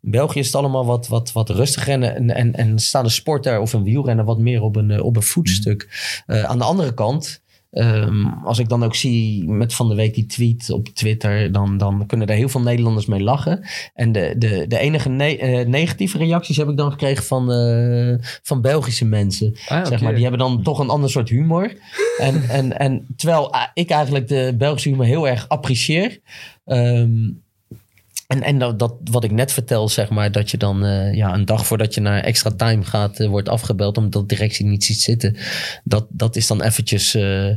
in 0.03 0.11
België 0.11 0.38
is 0.38 0.47
het 0.47 0.55
allemaal 0.55 0.87
wat, 0.87 1.09
wat, 1.09 1.33
wat 1.33 1.51
rustiger 1.51 1.93
en, 1.93 2.03
en, 2.03 2.31
en, 2.35 2.55
en 2.55 2.79
staan 2.79 3.05
de 3.05 3.11
sporter 3.11 3.61
of 3.61 3.73
een 3.73 3.83
wielrenner 3.85 4.25
wat 4.25 4.38
meer 4.38 4.62
op 4.62 4.77
een, 4.77 4.91
eh, 4.91 5.05
op 5.05 5.17
een 5.17 5.23
voetstuk. 5.23 5.88
Eh, 6.27 6.43
aan 6.43 6.59
de 6.59 6.65
andere 6.65 6.95
kant. 6.95 7.41
Ehm, 7.72 8.26
als 8.44 8.58
ik 8.58 8.68
dan 8.68 8.85
ook 8.85 8.94
zie 8.94 9.48
met 9.48 9.74
van 9.74 9.88
de 9.88 9.94
week 9.94 10.14
die 10.14 10.26
tweet 10.26 10.70
op 10.70 10.88
Twitter, 10.88 11.52
dan, 11.52 11.78
dan 11.78 12.06
kunnen 12.06 12.26
er 12.26 12.35
heel 12.35 12.48
veel 12.48 12.61
Nederlanders 12.61 13.06
mee 13.06 13.22
lachen. 13.22 13.66
En 13.94 14.12
de, 14.12 14.35
de, 14.38 14.64
de 14.68 14.78
enige 14.78 15.08
ne- 15.08 15.37
eh, 15.37 15.66
negatieve 15.66 16.18
reacties 16.18 16.56
heb 16.56 16.68
ik 16.68 16.76
dan 16.76 16.90
gekregen 16.90 17.24
van, 17.24 17.52
eh, 17.52 18.14
van 18.42 18.61
Belgische 18.61 19.04
mensen. 19.04 19.56
Ah, 19.68 19.87
Zeg 19.87 20.00
maar, 20.00 20.12
die 20.12 20.22
hebben 20.22 20.40
dan 20.40 20.62
toch 20.62 20.78
een 20.78 20.90
ander 20.90 21.11
soort 21.11 21.28
humor. 21.28 21.72
En, 22.18 22.48
en, 22.48 22.78
en 22.78 23.06
terwijl 23.16 23.52
ah, 23.52 23.66
ik 23.74 23.90
eigenlijk 23.90 24.28
de 24.28 24.54
Belgische 24.58 24.88
humor 24.88 25.04
heel 25.04 25.28
erg 25.28 25.48
apprecieer. 25.48 26.20
Ehm, 26.64 27.28
en, 28.33 28.42
en 28.42 28.77
dat, 28.77 28.97
wat 29.05 29.25
ik 29.25 29.31
net 29.31 29.53
vertel, 29.53 29.88
zeg 29.88 30.11
maar, 30.11 30.33
dat 30.33 30.51
je 30.51 30.57
dan 30.57 30.85
eh, 30.85 31.14
ja, 31.14 31.35
een 31.35 31.45
dag 31.45 31.66
voordat 31.66 31.95
je 31.95 32.01
naar 32.01 32.21
extra 32.21 32.51
time 32.51 32.85
gaat, 32.85 33.21
eh, 33.21 33.29
wordt 33.29 33.49
afgebeld 33.49 33.97
omdat 33.99 34.29
de 34.29 34.35
directie 34.35 34.66
niet 34.66 34.85
ziet 34.85 35.01
zitten. 35.01 35.37
Dat, 35.85 36.07
dat 36.09 36.37
is 36.37 36.47
dan 36.47 36.62
eventjes 36.62 37.14
eh, 37.14 37.49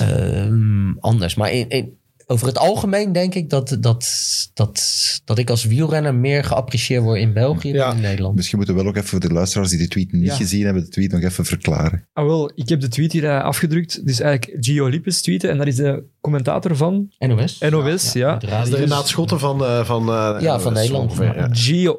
ehm, 0.00 0.98
anders. 0.98 1.34
Maar 1.34 1.52
in- 1.52 1.98
over 2.30 2.46
het 2.46 2.58
algemeen 2.58 3.12
denk 3.12 3.34
ik 3.34 3.50
dat, 3.50 3.76
dat, 3.80 4.06
dat, 4.54 4.82
dat 5.24 5.38
ik 5.38 5.50
als 5.50 5.64
wielrenner 5.64 6.14
meer 6.14 6.44
geapprecieerd 6.44 7.02
word 7.02 7.20
in 7.20 7.32
België 7.32 7.72
Ja. 7.72 7.86
dan 7.86 7.96
in 7.96 8.02
Nederland. 8.02 8.34
Misschien 8.36 8.56
moeten 8.56 8.76
we 8.76 8.80
wel 8.82 8.90
ook 8.90 8.96
even 8.96 9.08
voor 9.08 9.20
de 9.20 9.32
luisteraars 9.32 9.70
die 9.70 9.78
de 9.78 9.88
tweet 9.88 10.12
niet 10.12 10.24
Ja. 10.24 10.34
gezien 10.34 10.64
hebben, 10.64 10.82
de 10.82 10.88
tweet 10.88 11.12
nog 11.12 11.22
even 11.22 11.44
verklaren. 11.44 12.06
Ah, 12.12 12.26
wel, 12.26 12.50
ik 12.54 12.68
heb 12.68 12.80
de 12.80 12.88
tweet 12.88 13.12
hier 13.12 13.24
eh, 13.24 13.42
afgedrukt. 13.44 14.06
Dus 14.06 14.20
eigenlijk 14.20 14.64
Gio 14.64 14.88
Lippes 14.88 15.22
tweeten. 15.22 15.50
En 15.50 15.58
dat 15.58 15.66
is 15.66 15.76
de 15.76 16.02
commentator 16.20 16.76
van 16.76 17.10
NOS? 17.18 17.58
NOS. 17.70 18.12
Ja, 18.12 18.36
Dat 18.36 18.64
is 18.64 18.70
de 18.70 18.76
Renaat 18.76 19.08
Schotten 19.08 19.38
van, 19.38 19.64
eh, 19.64 19.84
van, 19.84 20.08
eh, 20.08 20.36
Ja, 20.40 20.60
van 20.60 20.72
Nederland. 20.72 21.10
ongeveer, 21.10 21.36
ja. 21.36 21.48
Gio. 21.50 21.98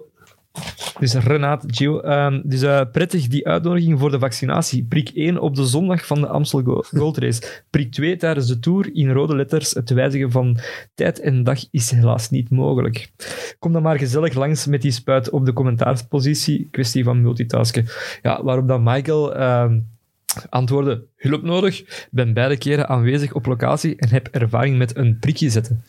Dus 1.00 1.14
Renaat 1.14 1.64
Gio. 1.68 2.00
Ehm, 2.00 2.42
dus 2.44 2.62
eh, 2.62 2.82
prettig 2.92 3.28
die 3.28 3.48
uitnodiging 3.48 4.00
voor 4.00 4.12
de 4.12 4.20
vaccinatie. 4.20 4.84
Prik 4.84 5.10
1 5.14 5.40
op 5.40 5.56
de 5.56 5.66
zondag 5.66 6.06
van 6.06 6.22
de 6.22 6.28
Amstel 6.28 6.62
Go- 6.64 6.82
Gold 6.82 7.18
Race. 7.18 7.64
Prik 7.70 7.92
2 7.92 8.16
tijdens 8.18 8.48
de 8.48 8.60
Tour 8.60 8.90
in 8.96 9.12
rode 9.12 9.36
letters. 9.36 9.74
Het 9.74 9.90
wijzigen 9.90 10.32
van 10.32 10.58
tijd 10.94 11.20
en 11.20 11.44
dag 11.44 11.60
is 11.72 11.92
helaas 11.92 12.30
niet 12.30 12.50
mogelijk. 12.50 13.12
Kom 13.60 13.74
dan 13.74 13.82
maar 13.82 13.98
gezellig 13.98 14.34
langs 14.34 14.66
met 14.66 14.82
die 14.82 14.92
spuit 14.92 15.30
op 15.30 15.46
de 15.46 15.54
commentaarspositie. 15.54 16.68
Kwestie 16.72 17.04
van 17.04 17.22
multitasken. 17.22 17.86
Ja, 18.22 18.44
waarop 18.44 18.68
dan 18.68 18.84
Michael... 18.84 19.36
ehm, 19.36 19.80
antwoordde, 20.50 21.04
hulp 21.16 21.42
nodig. 21.44 22.08
Ben 22.12 22.34
beide 22.34 22.58
keren 22.58 22.88
aanwezig 22.90 23.34
op 23.34 23.46
locatie 23.46 23.96
en 23.96 24.10
heb 24.10 24.28
ervaring 24.28 24.78
met 24.78 24.98
een 24.98 25.20
prikje 25.20 25.50
zetten. 25.50 25.84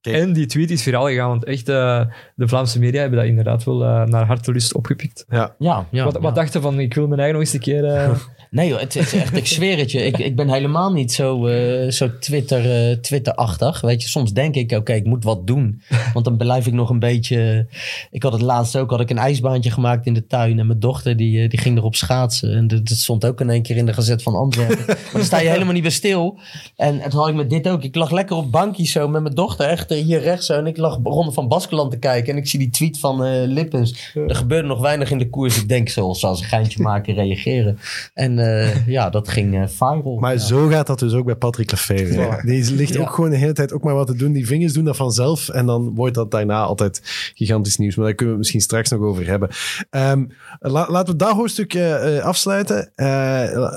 Kijk. 0.00 0.16
En 0.16 0.32
die 0.32 0.46
tweet 0.46 0.70
is 0.70 0.82
viraal 0.82 1.06
gegaan, 1.06 1.28
want 1.28 1.44
echt, 1.44 1.68
eh, 1.68 2.00
de 2.34 2.48
Vlaamse 2.48 2.78
media 2.78 3.00
hebben 3.00 3.18
dat 3.18 3.28
inderdaad 3.28 3.64
wel 3.64 3.84
eh, 3.84 4.04
naar 4.04 4.26
hartelust 4.26 4.74
opgepikt. 4.74 5.24
Ja. 5.28 5.54
Ja, 5.58 5.86
ja, 5.90 6.04
wat, 6.04 6.14
ja. 6.14 6.20
wat 6.20 6.34
dachten 6.34 6.62
van, 6.62 6.80
ik 6.80 6.94
wil 6.94 7.06
mijn 7.06 7.20
eigen 7.20 7.38
nog 7.38 7.46
eens 7.46 7.54
een 7.54 7.60
keer... 7.60 7.84
eh, 7.84 8.10
Nee 8.50 8.68
joh, 8.68 8.80
het 8.80 8.96
is 8.96 9.12
echt, 9.14 9.36
ik 9.36 9.46
zweer 9.46 9.78
het 9.78 9.90
je. 9.92 10.04
Ik, 10.04 10.18
ik 10.18 10.36
ben 10.36 10.48
helemaal 10.48 10.92
niet 10.92 11.12
zo, 11.12 11.46
eh, 11.46 11.90
zo 11.90 12.18
Twitter, 12.18 12.90
eh, 12.90 12.96
Twitter-achtig. 12.96 13.80
Weet 13.80 14.02
je, 14.02 14.08
soms 14.08 14.32
denk 14.32 14.54
ik, 14.54 14.72
oké, 14.72 14.92
ik 14.92 15.04
moet 15.04 15.24
wat 15.24 15.46
doen. 15.46 15.82
Want 16.12 16.24
dan 16.24 16.36
blijf 16.36 16.66
ik 16.66 16.72
nog 16.72 16.90
een 16.90 16.98
beetje... 16.98 17.66
Ik 18.10 18.22
had 18.22 18.32
het 18.32 18.40
laatst 18.40 18.76
ook, 18.76 18.90
had 18.90 19.00
ik 19.00 19.10
een 19.10 19.18
ijsbaantje 19.18 19.70
gemaakt 19.70 20.06
in 20.06 20.14
de 20.14 20.26
tuin. 20.26 20.58
En 20.58 20.66
mijn 20.66 20.80
dochter, 20.80 21.16
die, 21.16 21.48
die 21.48 21.58
ging 21.58 21.78
erop 21.78 21.94
schaatsen. 21.94 22.54
En 22.54 22.66
dat 22.66 22.88
dat 22.88 22.96
stond 22.96 23.24
ook 23.24 23.40
in 23.40 23.50
één 23.50 23.62
keer 23.62 23.76
in 23.76 23.86
de 23.86 23.92
Gazet 23.92 24.22
van 24.22 24.34
Antwerpen. 24.34 24.84
maar 24.86 24.98
dan 25.12 25.24
sta 25.24 25.40
je 25.40 25.48
helemaal 25.48 25.72
niet 25.72 25.82
bij 25.82 25.90
stil. 25.90 26.38
En 26.76 26.98
het 26.98 27.12
had 27.12 27.28
ik 27.28 27.34
met 27.34 27.50
dit 27.50 27.68
ook. 27.68 27.82
Ik 27.82 27.94
lag 27.94 28.10
lekker 28.10 28.36
op 28.36 28.50
bankjes 28.50 28.92
zo 28.92 29.08
met 29.08 29.22
mijn 29.22 29.34
dochter, 29.34 29.66
echt 29.66 29.89
hier 29.94 30.20
rechts 30.20 30.46
zo. 30.46 30.52
En 30.54 30.66
ik 30.66 30.76
lag 30.76 30.98
Ronde 31.02 31.32
van 31.32 31.48
Baskeland 31.48 31.90
te 31.90 31.98
kijken. 31.98 32.32
En 32.32 32.38
ik 32.38 32.48
zie 32.48 32.58
die 32.58 32.70
tweet 32.70 32.98
van 32.98 33.24
eh 33.24 33.42
Lippens. 33.46 34.10
Er 34.28 34.34
gebeurde 34.34 34.68
nog 34.68 34.80
weinig 34.80 35.10
in 35.10 35.18
de 35.18 35.28
koers. 35.30 35.56
Ik 35.62 35.68
denk, 35.68 35.88
zo, 35.88 36.12
zal 36.12 36.34
ze 36.34 36.42
een 36.42 36.48
geintje 36.48 36.82
maken, 36.90 37.14
reageren. 37.14 37.78
En 38.14 38.38
eh, 38.38 38.86
ja, 38.86 39.10
dat 39.10 39.28
ging 39.28 39.54
eh, 39.54 39.68
viral. 39.68 40.16
Maar 40.20 40.32
Ja. 40.32 40.38
zo 40.38 40.66
gaat 40.68 40.86
dat 40.86 40.98
dus 40.98 41.12
ook 41.12 41.24
bij 41.26 41.34
Patrick 41.36 41.70
Lefevre. 41.70 42.20
Ja. 42.20 42.42
Die 42.42 42.74
ligt 42.74 42.94
Ja. 42.94 43.00
ook 43.00 43.10
gewoon 43.10 43.30
de 43.30 43.36
hele 43.36 43.52
tijd 43.52 43.72
ook 43.72 43.82
maar 43.82 43.94
wat 43.94 44.06
te 44.06 44.16
doen. 44.16 44.32
Die 44.32 44.46
vingers 44.46 44.72
doen 44.72 44.84
dat 44.84 44.96
vanzelf. 44.96 45.48
En 45.48 45.66
dan 45.66 45.94
wordt 45.94 46.14
dat 46.14 46.30
daarna 46.30 46.62
altijd 46.62 47.00
gigantisch 47.34 47.76
nieuws. 47.76 47.96
Maar 47.96 48.04
daar 48.04 48.14
kunnen 48.14 48.34
we 48.36 48.40
het 48.40 48.50
misschien 48.52 48.60
straks 48.70 48.90
nog 48.90 49.00
over 49.00 49.26
hebben. 49.26 49.48
Ehm, 49.90 50.24
la- 50.58 50.90
laten 50.90 51.12
we 51.12 51.18
dat 51.18 51.30
hoofdstuk 51.32 51.76
afsluiten. 52.22 52.90
Eh, 52.94 53.68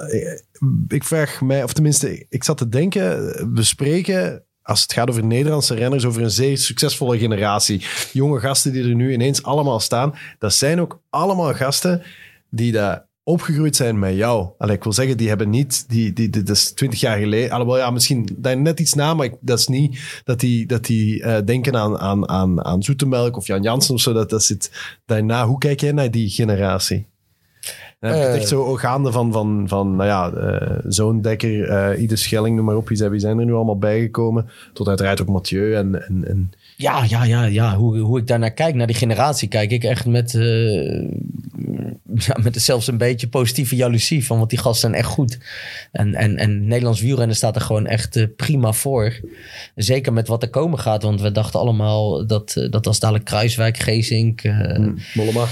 ik 0.87 1.03
vraag 1.03 1.41
mij, 1.41 1.63
of 1.63 1.73
tenminste, 1.73 2.25
ik 2.29 2.43
zat 2.43 2.57
te 2.57 2.69
denken, 2.69 3.17
we 3.53 3.63
spreken 3.63 4.43
als 4.63 4.81
het 4.81 4.93
gaat 4.93 5.09
over 5.09 5.25
Nederlandse 5.25 5.75
renners, 5.75 6.05
over 6.05 6.21
een 6.21 6.31
zeer 6.31 6.57
succesvolle 6.57 7.17
generatie. 7.17 7.85
Jonge 8.13 8.39
gasten 8.39 8.71
die 8.71 8.83
er 8.83 8.95
nu 8.95 9.13
ineens 9.13 9.43
allemaal 9.43 9.79
staan. 9.79 10.13
Dat 10.39 10.53
zijn 10.53 10.81
ook 10.81 11.01
allemaal 11.09 11.53
gasten 11.53 12.01
die 12.49 12.71
daar 12.71 13.05
opgegroeid 13.25 13.75
zijn 13.75 13.99
met 13.99 14.15
jou. 14.15 14.49
Allee, 14.57 14.75
ik 14.75 14.83
wil 14.83 14.93
zeggen, 14.93 15.17
die 15.17 15.27
hebben 15.27 15.49
niet, 15.49 15.85
die, 15.89 16.13
die, 16.13 16.29
die- 16.29 16.43
dat 16.43 16.55
is 16.55 16.71
twintig 16.71 16.99
jaar 16.99 17.17
geleden, 17.17 17.51
alhoewel 17.51 17.77
ja, 17.77 17.89
misschien 17.91 18.37
net 18.41 18.79
iets 18.79 18.93
na, 18.93 19.13
maar 19.13 19.25
ik- 19.25 19.37
dat 19.41 19.59
is 19.59 19.67
niet 19.67 20.21
dat 20.23 20.39
die, 20.39 20.65
dat 20.65 20.85
die 20.85 21.23
eh, 21.23 21.45
denken 21.45 21.75
aan, 21.75 21.97
aan, 21.97 22.29
aan, 22.29 22.65
aan 22.65 22.83
Zoetemelk 22.83 23.37
of 23.37 23.47
Jan 23.47 23.61
Jansen 23.61 23.93
of 23.93 24.01
zo, 24.01 24.13
dat, 24.13 24.29
dat 24.29 24.43
zit 24.43 24.71
daarna. 25.05 25.45
Hoe 25.47 25.57
kijk 25.57 25.79
jij 25.81 25.91
naar 25.91 26.11
die 26.11 26.29
generatie? 26.29 27.07
Dan 28.03 28.11
heb 28.11 28.19
je 28.21 28.25
het 28.25 28.35
Eh. 28.35 28.41
echt 28.41 28.49
zo 28.49 28.75
gaande 28.75 29.11
van, 29.11 29.31
van, 29.31 29.63
van 29.67 29.95
nou 29.95 30.09
ja, 30.09 30.31
eh 30.31 30.77
Zoon 30.87 31.21
Dekker, 31.21 31.69
eh 31.69 32.01
Ide 32.01 32.15
Schelling, 32.15 32.55
noem 32.55 32.65
maar 32.65 32.75
op, 32.75 32.87
wie 32.87 32.97
zijn, 32.97 33.11
wie 33.11 33.19
zijn 33.19 33.39
er 33.39 33.45
nu 33.45 33.53
allemaal 33.53 33.77
bijgekomen? 33.77 34.49
Tot 34.73 34.87
uiteraard 34.87 35.21
ook 35.21 35.27
Mathieu 35.29 35.75
en, 35.75 36.07
en, 36.07 36.27
en 36.27 36.51
Ja, 36.77 37.03
ja, 37.07 37.23
ja, 37.23 37.43
ja. 37.43 37.75
Hoe, 37.75 37.97
hoe 37.97 38.19
ik 38.19 38.27
daarnaar 38.27 38.51
kijk, 38.51 38.75
naar 38.75 38.87
die 38.87 38.95
generatie, 38.95 39.47
kijk 39.47 39.71
ik 39.71 39.83
echt 39.83 40.05
met, 40.05 40.35
eh, 40.35 41.01
ja, 42.15 42.37
met 42.43 42.61
zelfs 42.61 42.87
een 42.87 42.97
beetje 42.97 43.27
positieve 43.27 43.75
jaloezie 43.75 44.25
van, 44.25 44.37
want 44.37 44.49
die 44.49 44.59
gasten 44.59 44.89
zijn 44.89 45.01
echt 45.01 45.11
goed. 45.11 45.37
En, 45.91 46.15
en, 46.15 46.37
en 46.37 46.67
Nederlands 46.67 47.01
wielrennen 47.01 47.35
staat 47.35 47.55
er 47.55 47.61
gewoon 47.61 47.85
echt 47.87 48.15
eh, 48.15 48.25
prima 48.35 48.71
voor. 48.71 49.13
Zeker 49.75 50.13
met 50.13 50.27
wat 50.27 50.43
er 50.43 50.49
komen 50.49 50.79
gaat, 50.79 51.03
want 51.03 51.21
we 51.21 51.31
dachten 51.31 51.59
allemaal 51.59 52.27
dat, 52.27 52.53
eh, 52.55 52.71
dat 52.71 52.87
als 52.87 52.99
dadelijk 52.99 53.25
Kruiswijk, 53.25 53.77
Gezink, 53.77 54.41
eh, 54.41 54.79
Mollema. 55.13 55.45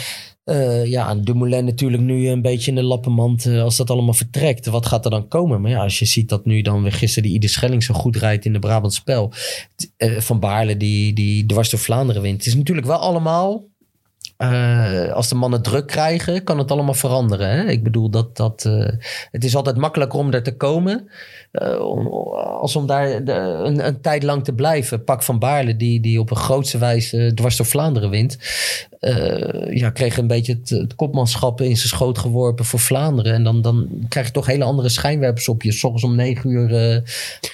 Eh, 0.44 0.86
ja, 0.86 1.16
Dumoulin 1.16 1.66
natuurlijk 1.66 2.04
nu 2.04 2.28
een 2.28 2.42
beetje 2.42 2.70
in 2.72 2.76
de 2.76 2.84
lappenmand 2.84 3.46
eh, 3.46 3.62
als 3.64 3.78
dat 3.78 3.90
allemaal 3.90 4.14
vertrekt. 4.14 4.66
Wat 4.66 4.86
gaat 4.86 5.06
er 5.06 5.12
dan 5.12 5.28
komen? 5.28 5.62
Maar 5.62 5.72
ja, 5.72 5.84
als 5.84 6.00
je 6.00 6.06
ziet 6.06 6.30
dat 6.30 6.46
nu 6.46 6.62
dan 6.62 6.82
weer 6.82 6.92
gisteren 6.92 7.24
die 7.24 7.34
Ieder 7.34 7.50
Schelling 7.50 7.84
zo 7.84 7.94
goed 7.94 8.16
rijdt 8.16 8.46
in 8.46 8.54
de 8.54 8.60
Brabant 8.60 8.94
Spel. 8.94 9.34
t- 9.76 9.92
eh, 9.98 10.18
van 10.20 10.40
Baarle 10.40 10.78
die, 10.78 11.14
die 11.14 11.46
dwars 11.46 11.70
door 11.70 11.80
Vlaanderen 11.80 12.22
wint. 12.22 12.38
Het 12.38 12.46
is 12.46 12.56
natuurlijk 12.56 12.88
wel 12.88 12.98
allemaal 12.98 13.64
eh, 14.42 15.12
als 15.14 15.28
de 15.30 15.36
mannen 15.36 15.62
druk 15.62 15.88
krijgen, 15.88 16.44
kan 16.44 16.58
het 16.58 16.72
allemaal 16.72 16.94
veranderen. 16.94 17.50
Hè? 17.50 17.64
Ik 17.70 17.84
bedoel, 17.84 18.10
dat, 18.10 18.38
dat, 18.38 18.66
eh, 18.66 18.88
het 19.32 19.44
is 19.44 19.56
altijd 19.56 19.78
makkelijker 19.78 20.20
om 20.20 20.34
er 20.34 20.44
te 20.44 20.56
komen. 20.56 21.10
eh, 21.52 21.80
om- 21.88 22.08
als 22.62 22.76
om 22.76 22.88
daar 22.88 23.24
de- 23.26 23.32
een, 23.66 23.86
een 23.88 24.02
tijd 24.02 24.24
lang 24.24 24.44
te 24.44 24.54
blijven. 24.54 25.04
Pak 25.04 25.24
van 25.24 25.40
Baarle, 25.40 25.76
die, 25.76 26.00
die 26.02 26.20
op 26.20 26.32
een 26.32 26.38
grootste 26.38 26.78
wijze 26.78 27.32
dwars 27.36 27.58
door 27.58 27.66
Vlaanderen 27.66 28.10
wint. 28.10 28.38
eh, 29.00 29.76
ja, 29.78 29.90
kreeg 29.90 30.18
een 30.18 30.28
beetje 30.28 30.54
het, 30.54 30.70
het 30.70 30.96
kopmanschap 30.96 31.62
in 31.62 31.76
zijn 31.78 31.88
schoot 31.88 32.18
geworpen 32.18 32.66
voor 32.66 32.80
Vlaanderen. 32.80 33.34
En 33.34 33.44
dan, 33.44 33.62
dan 33.62 33.88
krijg 34.10 34.26
je 34.26 34.32
toch 34.32 34.46
hele 34.46 34.64
andere 34.64 34.90
schijnwerpers 34.90 35.48
op 35.48 35.62
je. 35.64 35.72
Soms 35.72 36.04
om 36.04 36.16
negen 36.16 36.50
uur 36.50 36.76
eh, 36.94 37.02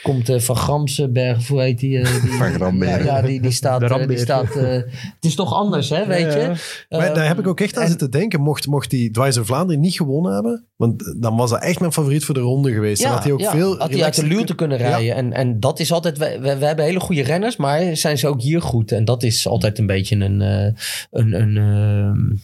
komt 0.04 0.30
eh, 0.30 0.40
Van 0.40 0.56
Gramsenberg, 0.56 1.38
of 1.38 1.48
hoe 1.48 1.62
heet 1.62 1.80
die? 1.80 1.98
die 2.04 2.32
Van 2.42 2.54
Gramberg. 2.54 3.06
Ja, 3.06 3.16
ja, 3.16 3.22
die, 3.22 3.42
die 3.42 3.52
staat... 3.52 3.80
De 3.80 4.06
die 4.08 4.18
staat 4.18 4.56
eh, 4.56 4.64
het 4.72 5.16
is 5.22 5.36
toch 5.36 5.54
anders, 5.54 5.90
hè, 5.90 6.06
weet 6.06 6.34
je? 6.34 6.52
Maar 6.90 7.14
daar 7.14 7.28
heb 7.28 7.40
ik 7.40 7.48
ook 7.48 7.60
echt 7.60 7.76
aan 7.78 7.84
en- 7.84 7.90
zitten 7.90 8.12
denken. 8.12 8.42
Mocht, 8.42 8.68
mocht 8.68 8.90
die 8.90 9.12
door 9.12 9.46
Vlaanderen 9.46 9.82
niet 9.82 9.96
gewonnen 9.96 10.34
hebben, 10.34 10.66
want 10.76 11.14
dan 11.22 11.36
was 11.36 11.50
dat 11.50 11.62
echt 11.62 11.80
mijn 11.80 11.94
favoriet 11.94 12.26
voor 12.26 12.34
de 12.34 12.40
ronde 12.40 12.72
geweest. 12.72 13.02
Dan 13.04 13.12
had 13.12 13.24
hij 13.24 13.32
ook 13.32 13.40
ja, 13.40 13.52
veel 13.52 13.78
had 13.78 13.92
hij 13.92 14.04
uit 14.04 14.16
de 14.16 14.26
luwte 14.26 14.56
kunnen 14.56 14.78
Ja. 14.80 14.88
rijden. 14.88 15.16
En, 15.16 15.34
en 15.34 15.60
dat 15.60 15.80
is 15.80 15.92
altijd... 15.92 16.18
We, 16.18 16.40
we, 16.42 16.58
we 16.58 16.66
hebben 16.66 16.86
hele 16.86 17.00
goede 17.00 17.24
renners, 17.24 17.56
maar 17.56 17.96
zijn 17.98 18.18
ze 18.18 18.28
ook 18.28 18.42
hier 18.42 18.62
goed? 18.62 18.92
En 18.92 19.06
dat 19.06 19.24
is 19.24 19.48
altijd 19.48 19.78
een 19.80 19.86
beetje 19.86 20.16
een... 20.16 20.42
eh, 20.42 20.74
een, 21.12 21.34
een 21.42 21.58
ehm, 21.58 22.36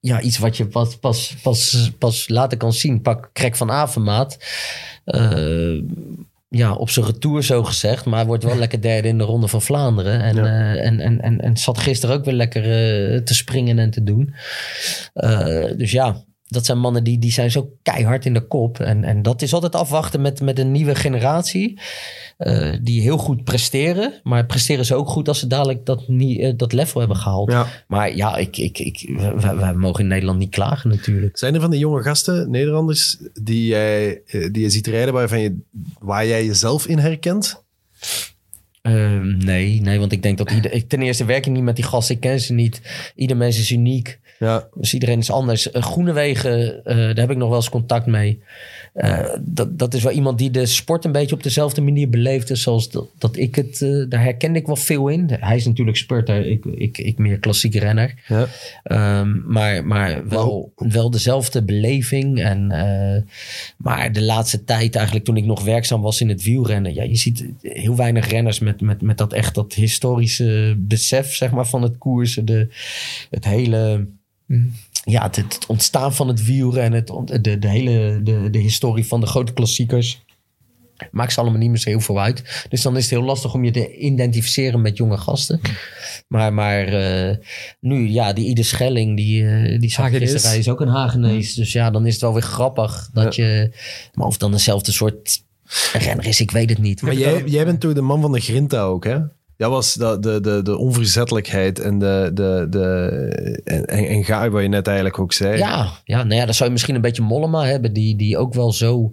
ja, 0.00 0.20
iets 0.20 0.38
wat 0.38 0.56
je 0.56 0.66
pas, 0.66 0.96
pas, 0.96 1.34
pas, 1.42 1.90
pas 1.98 2.28
later 2.28 2.58
kan 2.58 2.72
zien. 2.72 3.00
Pak 3.02 3.30
Krek 3.32 3.56
van 3.56 3.70
Avermaat. 3.70 4.38
Eh, 5.04 5.78
ja, 6.56 6.74
op 6.74 6.90
zijn 6.90 7.06
retour 7.06 7.42
zo 7.42 7.62
gezegd. 7.64 8.04
Maar 8.04 8.26
wordt 8.26 8.44
wel 8.44 8.56
lekker 8.64 8.80
derde 8.80 9.08
in 9.08 9.18
de 9.18 9.24
Ronde 9.24 9.48
van 9.48 9.62
Vlaanderen. 9.62 10.20
En, 10.22 10.36
Ja. 10.36 10.44
eh, 10.44 10.86
en, 10.86 11.00
en, 11.00 11.20
en, 11.20 11.40
en 11.40 11.56
zat 11.56 11.78
gisteren 11.78 12.16
ook 12.16 12.24
weer 12.24 12.34
lekker 12.34 12.62
eh, 12.62 13.20
te 13.20 13.34
springen 13.34 13.78
en 13.78 13.90
te 13.90 14.02
doen. 14.02 14.34
Eh, 15.14 15.64
dus 15.76 15.90
ja, 15.90 16.24
dat 16.54 16.66
zijn 16.66 16.78
mannen 16.78 17.04
die, 17.04 17.18
die 17.18 17.32
zijn 17.32 17.50
zo 17.50 17.70
keihard 17.82 18.24
in 18.26 18.34
de 18.34 18.46
kop. 18.46 18.80
En, 18.80 19.04
en 19.04 19.22
dat 19.22 19.42
is 19.42 19.54
altijd 19.54 19.74
afwachten 19.74 20.20
met, 20.20 20.40
met 20.40 20.58
een 20.58 20.72
nieuwe 20.72 20.94
generatie. 20.94 21.78
eh, 22.38 22.72
die 22.82 23.00
heel 23.00 23.16
goed 23.16 23.44
presteren. 23.44 24.12
Maar 24.22 24.46
presteren 24.46 24.84
ze 24.84 24.94
ook 24.94 25.08
goed 25.08 25.28
als 25.28 25.38
ze 25.38 25.46
dadelijk 25.46 25.86
dat, 25.86 26.08
niet, 26.08 26.40
eh, 26.40 26.52
dat 26.56 26.72
level 26.72 26.98
hebben 26.98 27.16
gehaald. 27.16 27.50
Ja. 27.50 27.66
Maar 27.88 28.16
ja, 28.16 28.36
ik, 28.36 28.56
ik, 28.56 28.78
ik, 28.78 29.10
wij, 29.36 29.56
wij 29.56 29.74
mogen 29.74 30.00
in 30.02 30.08
Nederland 30.08 30.38
niet 30.38 30.50
klagen 30.50 30.90
natuurlijk. 30.90 31.38
Zijn 31.38 31.54
er 31.54 31.60
van 31.60 31.70
die 31.70 31.80
jonge 31.80 32.02
gasten, 32.02 32.50
Nederlanders, 32.50 33.18
die 33.42 33.66
jij, 33.66 34.22
eh, 34.26 34.48
die 34.52 34.62
je 34.62 34.70
ziet 34.70 34.86
rijden 34.86 35.14
waarvan 35.14 35.40
je, 35.40 35.58
waar 35.98 36.26
jij 36.26 36.46
jezelf 36.46 36.86
in 36.86 36.98
herkent? 36.98 37.62
Ehm, 38.82 39.36
nee, 39.36 39.80
nee, 39.80 39.98
want 39.98 40.12
ik 40.12 40.22
denk 40.22 40.38
dat 40.38 40.50
ieder, 40.50 40.72
ik, 40.72 40.88
ten 40.88 41.02
eerste 41.02 41.24
werk 41.24 41.46
ik 41.46 41.52
niet 41.52 41.62
met 41.62 41.76
die 41.76 41.84
gasten. 41.84 42.14
Ik 42.14 42.20
ken 42.20 42.40
ze 42.40 42.52
niet. 42.52 42.80
Ieder 43.16 43.36
mens 43.36 43.58
is 43.58 43.70
uniek. 43.70 44.18
Ja, 44.44 44.68
Dus 44.74 44.94
iedereen 44.94 45.18
is 45.18 45.30
anders. 45.30 45.72
Uh, 45.72 45.82
Groenewegen, 45.82 46.84
eh, 46.84 46.96
daar 46.96 47.16
heb 47.16 47.30
ik 47.30 47.36
nog 47.36 47.48
wel 47.48 47.56
eens 47.56 47.68
contact 47.70 48.06
mee. 48.06 48.42
Eh, 48.94 49.28
dat, 49.40 49.78
dat 49.78 49.94
is 49.94 50.02
wel 50.02 50.12
iemand 50.12 50.38
die 50.38 50.50
de 50.50 50.66
sport 50.66 51.04
een 51.04 51.12
beetje 51.12 51.34
op 51.34 51.42
dezelfde 51.42 51.80
manier 51.80 52.08
beleefde 52.10 52.56
zoals 52.56 52.90
dat, 52.90 53.06
dat 53.18 53.36
ik 53.36 53.54
het. 53.54 53.82
eh, 53.82 54.04
daar 54.08 54.22
herkende 54.22 54.58
ik 54.58 54.66
wel 54.66 54.76
veel 54.76 55.08
in. 55.08 55.26
Hij 55.30 55.56
is 55.56 55.66
natuurlijk 55.66 55.96
spurter, 55.96 56.46
ik, 56.46 56.64
ik, 56.64 56.98
ik 56.98 57.18
meer 57.18 57.38
klassieke 57.38 57.78
renner. 57.78 58.14
ja. 58.28 58.46
Ehm, 58.82 59.52
maar 59.52 59.86
maar 59.86 60.28
wel, 60.28 60.72
wel 60.76 61.10
dezelfde 61.10 61.62
beleving. 61.62 62.40
En, 62.42 62.70
eh, 62.70 63.22
maar 63.76 64.12
de 64.12 64.22
laatste 64.22 64.64
tijd, 64.64 64.94
eigenlijk 64.94 65.24
toen 65.24 65.36
ik 65.36 65.44
nog 65.44 65.64
werkzaam 65.64 66.00
was 66.02 66.20
in 66.20 66.28
het 66.28 66.42
wielrennen. 66.42 66.94
Ja, 66.94 67.02
je 67.02 67.16
ziet 67.16 67.44
heel 67.62 67.96
weinig 67.96 68.28
renners 68.28 68.58
met, 68.58 68.80
met, 68.80 69.02
met 69.02 69.18
dat 69.18 69.32
echt 69.32 69.54
dat 69.54 69.72
historische 69.74 70.74
besef 70.78 71.34
zeg 71.34 71.50
maar, 71.50 71.66
van 71.66 71.82
het 71.82 71.98
koersen. 71.98 72.44
De, 72.44 72.68
het 73.30 73.44
hele. 73.44 74.06
Ja, 75.04 75.22
het, 75.22 75.36
het 75.36 75.58
ontstaan 75.66 76.14
van 76.14 76.28
het 76.28 76.44
wielrennen. 76.44 77.04
Het, 77.04 77.44
de, 77.44 77.58
de 77.58 77.68
hele 77.68 78.20
de, 78.22 78.50
de 78.50 78.58
historie 78.58 79.06
van 79.06 79.20
de 79.20 79.26
grote 79.26 79.52
klassiekers. 79.52 80.22
Maakt 81.10 81.32
ze 81.32 81.40
allemaal 81.40 81.58
niet 81.58 81.68
meer 81.68 81.78
zo 81.78 81.88
heel 81.88 82.00
veel 82.00 82.20
uit. 82.20 82.66
Dus 82.68 82.82
dan 82.82 82.96
is 82.96 83.02
het 83.02 83.10
heel 83.10 83.22
lastig 83.22 83.54
om 83.54 83.64
je 83.64 83.70
te 83.70 83.96
identificeren 83.96 84.80
met 84.80 84.96
jonge 84.96 85.16
gasten. 85.16 85.60
Maar, 86.28 86.52
maar 86.52 86.86
eh, 86.86 87.36
nu, 87.80 88.08
ja, 88.08 88.32
die 88.32 88.46
Ide 88.46 88.62
Schelling, 88.62 89.16
die, 89.16 89.46
eh 89.48 89.80
die 89.80 89.90
zag 89.90 90.10
gisteren, 90.10 90.48
hij 90.48 90.58
is 90.58 90.68
ook 90.68 90.80
een 90.80 90.88
Hagenees. 90.88 91.54
Dus 91.54 91.72
ja, 91.72 91.90
dan 91.90 92.06
is 92.06 92.12
het 92.12 92.22
wel 92.22 92.32
weer 92.32 92.42
grappig 92.42 93.10
dat 93.12 93.34
je... 93.34 93.72
Maar 94.12 94.26
of 94.26 94.32
het 94.32 94.40
dan 94.40 94.52
dezelfde 94.52 94.92
soort 94.92 95.42
renner 95.92 96.26
is, 96.26 96.40
ik 96.40 96.50
weet 96.50 96.70
het 96.70 96.78
niet. 96.78 97.02
Maar 97.02 97.14
jij, 97.14 97.42
jij 97.44 97.64
bent 97.64 97.80
toch 97.80 97.92
de 97.92 98.00
man 98.00 98.20
van 98.20 98.32
de 98.32 98.40
grinta 98.40 98.82
ook, 98.82 99.04
hè? 99.04 99.18
Dat 99.56 99.70
was 99.70 99.94
de, 99.94 100.16
de, 100.20 100.40
de, 100.40 100.62
de 100.62 100.78
onverzettelijkheid 100.78 101.78
en 101.80 101.98
de, 101.98 102.30
de, 102.34 102.66
de 102.70 103.60
en, 103.64 103.86
en, 103.86 104.24
gaai, 104.24 104.50
wat 104.50 104.62
je 104.62 104.68
net 104.68 104.86
eigenlijk 104.86 105.18
ook 105.18 105.32
zei. 105.32 105.58
Ja, 105.58 105.88
ja, 106.04 106.22
nou 106.22 106.34
ja, 106.34 106.44
dan 106.44 106.54
zou 106.54 106.64
je 106.64 106.72
misschien 106.72 106.94
een 106.94 107.00
beetje 107.00 107.22
Mollema 107.22 107.64
hebben, 107.64 107.92
die, 107.92 108.16
die 108.16 108.38
ook 108.38 108.54
wel 108.54 108.72
zo, 108.72 109.12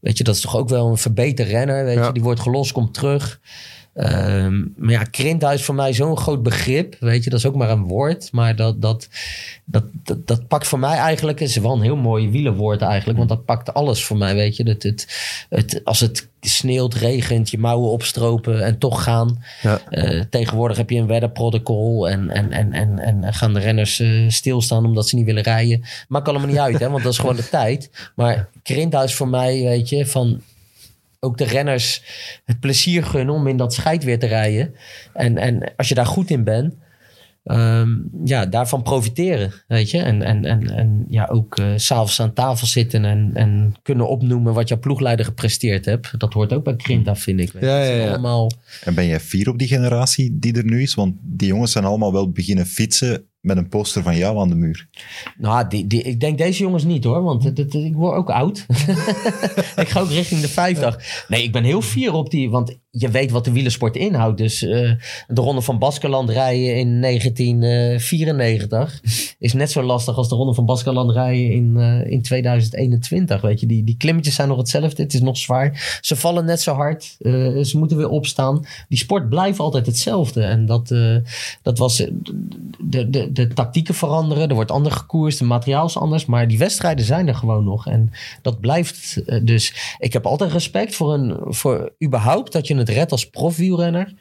weet 0.00 0.18
je, 0.18 0.24
dat 0.24 0.34
is 0.34 0.40
toch 0.40 0.56
ook 0.56 0.68
wel 0.68 0.88
een 0.90 0.96
verbeterd 0.98 1.48
renner, 1.48 1.84
weet 1.84 1.96
Ja. 1.96 2.06
je, 2.06 2.12
die 2.12 2.22
wordt 2.22 2.40
gelost, 2.40 2.72
komt 2.72 2.94
terug. 2.94 3.40
Ehm, 3.94 4.64
maar 4.76 5.08
ja, 5.12 5.50
is 5.52 5.64
voor 5.64 5.74
mij 5.74 5.92
zo'n 5.92 6.16
groot 6.16 6.42
begrip, 6.42 6.96
weet 7.00 7.24
je, 7.24 7.30
dat 7.30 7.38
is 7.38 7.46
ook 7.46 7.54
maar 7.54 7.70
een 7.70 7.86
woord, 7.86 8.32
maar 8.32 8.56
dat, 8.56 8.82
dat, 8.82 9.08
dat, 9.64 9.84
dat, 10.02 10.26
dat 10.26 10.48
pakt 10.48 10.66
voor 10.66 10.78
mij 10.78 10.96
eigenlijk, 10.96 11.40
is 11.40 11.56
wel 11.56 11.72
een 11.72 11.80
heel 11.80 11.96
mooi 11.96 12.30
wielenwoord 12.30 12.82
eigenlijk, 12.82 13.18
want 13.18 13.30
dat 13.30 13.44
pakt 13.44 13.74
alles 13.74 14.04
voor 14.04 14.16
mij, 14.16 14.34
weet 14.34 14.56
je. 14.56 14.68
Het, 14.68 14.82
het, 14.82 15.06
het, 15.48 15.80
als 15.84 16.00
het 16.00 16.28
sneeuwt, 16.40 16.94
regent, 16.94 17.50
je 17.50 17.58
mouwen 17.58 17.90
opstropen 17.90 18.64
en 18.64 18.78
toch 18.78 19.02
gaan. 19.02 19.44
Ja. 19.62 19.80
Eh, 19.88 20.20
tegenwoordig 20.30 20.76
heb 20.76 20.90
je 20.90 20.98
een 20.98 21.06
weddenprotocol 21.06 22.08
en, 22.08 22.30
en, 22.30 22.52
en, 22.52 22.72
en, 22.72 22.98
en 22.98 23.34
gaan 23.34 23.54
de 23.54 23.60
renners 23.60 24.00
eh, 24.00 24.28
stilstaan 24.28 24.84
omdat 24.84 25.08
ze 25.08 25.16
niet 25.16 25.26
willen 25.26 25.42
rijden. 25.42 25.82
Maakt 26.08 26.28
allemaal 26.28 26.48
niet 26.48 26.58
uit, 26.58 26.78
hè, 26.78 26.90
want 26.90 27.02
dat 27.02 27.12
is 27.12 27.18
gewoon 27.18 27.36
de 27.36 27.48
tijd. 27.58 27.90
Maar 28.14 28.48
Krinthuis 28.62 29.14
voor 29.14 29.28
mij, 29.28 29.62
weet 29.62 29.88
je, 29.88 30.06
van 30.06 30.40
ook 31.20 31.38
de 31.38 31.44
renners 31.44 32.02
het 32.44 32.60
plezier 32.60 33.04
gunnen 33.04 33.34
om 33.34 33.46
in 33.46 33.56
dat 33.56 33.74
scheid 33.74 34.04
weer 34.04 34.18
te 34.18 34.26
rijden. 34.26 34.74
En, 35.14 35.38
en 35.38 35.72
als 35.76 35.88
je 35.88 35.94
daar 35.94 36.06
goed 36.06 36.30
in 36.30 36.44
bent, 36.44 36.74
ehm, 37.44 37.88
ja, 38.24 38.46
daarvan 38.46 38.82
profiteren, 38.82 39.52
weet 39.68 39.90
je. 39.90 39.98
En, 39.98 40.22
en, 40.22 40.44
en, 40.44 40.70
en 40.70 41.04
ja, 41.08 41.26
ook 41.30 41.60
s 41.76 41.86
s'avonds 41.86 42.20
aan 42.20 42.32
tafel 42.32 42.66
zitten 42.66 43.04
en, 43.04 43.30
en 43.34 43.74
kunnen 43.82 44.08
opnoemen 44.08 44.54
wat 44.54 44.68
jouw 44.68 44.78
ploegleider 44.78 45.24
gepresteerd 45.24 45.84
hebt. 45.84 46.18
Dat 46.18 46.32
hoort 46.32 46.52
ook 46.52 46.64
bij 46.64 46.76
Krinta, 46.76 47.16
vind 47.16 47.40
ik. 47.40 47.52
Ja, 47.60 47.82
ja, 47.82 47.94
ja. 47.94 48.08
Allemaal, 48.08 48.50
En 48.84 48.94
ben 48.94 49.06
jij 49.06 49.20
fier 49.20 49.48
op 49.48 49.58
die 49.58 49.68
generatie 49.68 50.38
die 50.38 50.56
er 50.56 50.64
nu 50.64 50.82
is? 50.82 50.94
Want 50.94 51.14
die 51.22 51.48
jongens 51.48 51.72
zijn 51.72 51.84
allemaal 51.84 52.12
wel 52.12 52.30
beginnen 52.30 52.66
fietsen 52.66 53.28
met 53.40 53.56
een 53.56 53.68
poster 53.68 54.02
van 54.02 54.16
jou 54.16 54.38
aan 54.38 54.48
de 54.48 54.54
muur. 54.54 54.88
Nou, 55.38 55.68
die, 55.68 55.86
die, 55.86 56.02
ik 56.02 56.20
denk 56.20 56.38
deze 56.38 56.62
jongens 56.62 56.84
niet 56.84 57.04
hoor, 57.04 57.22
want 57.22 57.58
ik 57.58 57.94
word 57.94 58.16
ook 58.16 58.30
oud. 58.30 58.66
ik 59.76 59.88
ga 59.88 60.00
ook 60.00 60.10
richting 60.10 60.40
de 60.40 60.48
50. 60.48 61.24
Nee, 61.28 61.42
ik 61.42 61.52
ben 61.52 61.64
heel 61.64 61.82
fier 61.82 62.12
op 62.12 62.30
die, 62.30 62.50
want 62.50 62.78
je 62.90 63.08
weet 63.08 63.30
wat 63.30 63.44
de 63.44 63.52
wielersport 63.52 63.96
inhoudt. 63.96 64.38
Dus 64.38 64.62
eh, 64.62 64.92
de 65.26 65.40
Ronde 65.40 65.60
van 65.60 65.78
Baskeland 65.78 66.30
rijden 66.30 66.76
in 66.76 67.00
1994 67.00 69.00
is 69.38 69.52
net 69.52 69.70
zo 69.70 69.82
lastig 69.82 70.16
als 70.16 70.28
de 70.28 70.34
Ronde 70.34 70.54
van 70.54 70.66
Baskeland 70.66 71.10
rijden 71.10 71.52
in, 71.52 71.76
eh, 71.76 72.10
in 72.10 72.22
2021. 72.22 73.40
Weet 73.40 73.60
je, 73.60 73.66
die, 73.66 73.84
die 73.84 73.96
klimmetjes 73.96 74.34
zijn 74.34 74.48
nog 74.48 74.58
hetzelfde, 74.58 75.02
het 75.02 75.14
is 75.14 75.20
nog 75.20 75.36
zwaar. 75.36 75.98
Ze 76.00 76.16
vallen 76.16 76.44
net 76.44 76.60
zo 76.60 76.74
hard, 76.74 77.16
eh, 77.18 77.58
ze 77.58 77.78
moeten 77.78 77.96
weer 77.96 78.08
opstaan. 78.08 78.59
Die 78.88 78.98
sport 78.98 79.28
blijft 79.28 79.58
altijd 79.58 79.86
hetzelfde. 79.86 80.42
En 80.42 80.66
dat, 80.66 80.90
eh, 80.90 81.16
dat 81.62 81.78
was... 81.78 82.00
eh, 82.00 82.10
de, 82.78 83.10
de, 83.10 83.32
de 83.32 83.48
tactieken 83.48 83.94
veranderen, 83.94 84.48
er 84.48 84.54
wordt 84.54 84.70
anders 84.70 84.94
gekoerst, 84.94 85.38
de 85.38 85.44
materiaal 85.44 85.86
is 85.86 85.96
anders, 85.96 86.26
maar 86.26 86.48
die 86.48 86.58
wedstrijden 86.58 87.04
zijn 87.04 87.28
er 87.28 87.34
gewoon 87.34 87.64
nog. 87.64 87.86
En 87.86 88.12
dat 88.42 88.60
blijft 88.60 89.22
eh, 89.26 89.40
dus. 89.42 89.94
Ik 89.98 90.12
heb 90.12 90.26
altijd 90.26 90.52
respect 90.52 90.94
voor, 90.94 91.14
een, 91.14 91.36
voor 91.44 91.92
überhaupt 92.04 92.52
dat 92.52 92.66
je 92.66 92.76
het 92.76 92.88
redt 92.88 93.12
als 93.12 93.30
profwielrenner. 93.30 94.14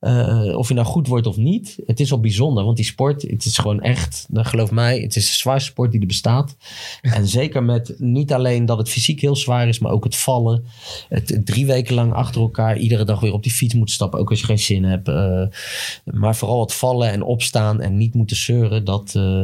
Eh, 0.00 0.56
of 0.56 0.68
je 0.68 0.74
nou 0.74 0.86
goed 0.86 1.06
wordt 1.06 1.26
of 1.26 1.36
niet. 1.36 1.76
Het 1.86 2.00
is 2.00 2.12
al 2.12 2.20
bijzonder, 2.20 2.64
want 2.64 2.76
die 2.76 2.84
sport, 2.84 3.22
het 3.22 3.44
is 3.44 3.58
gewoon 3.58 3.80
echt, 3.80 4.26
nou, 4.28 4.46
geloof 4.46 4.70
mij, 4.70 4.98
het 4.98 5.16
is 5.16 5.26
de 5.30 5.36
zwaarste 5.36 5.70
sport 5.70 5.90
die 5.90 6.00
er 6.00 6.06
bestaat. 6.06 6.56
En 7.18 7.26
zeker 7.28 7.62
met 7.62 7.94
niet 7.98 8.32
alleen 8.32 8.66
dat 8.66 8.78
het 8.78 8.88
fysiek 8.88 9.20
heel 9.20 9.36
zwaar 9.36 9.68
is, 9.68 9.78
maar 9.78 9.92
ook 9.92 10.04
het 10.04 10.16
vallen. 10.16 10.64
Het 11.08 11.40
drie 11.44 11.66
weken 11.66 11.94
lang 11.94 12.12
achter 12.12 12.40
elkaar, 12.40 12.78
iedere 12.78 13.04
dag 13.04 13.20
weer 13.20 13.32
op 13.32 13.42
die 13.42 13.52
fiets 13.52 13.74
moeten 13.78 13.94
stappen, 13.94 14.18
ook 14.18 14.30
als 14.30 14.40
je 14.40 14.46
geen 14.46 14.58
zin 14.58 14.84
hebt. 14.84 15.08
Eh, 15.08 15.42
maar 16.04 16.36
vooral 16.36 16.60
het 16.60 16.72
vallen 16.72 17.10
en 17.10 17.22
opstaan 17.22 17.80
en 17.80 17.96
niet 17.96 18.14
moeten 18.14 18.36
zeuren, 18.36 18.84
dat, 18.84 19.14
eh, 19.14 19.42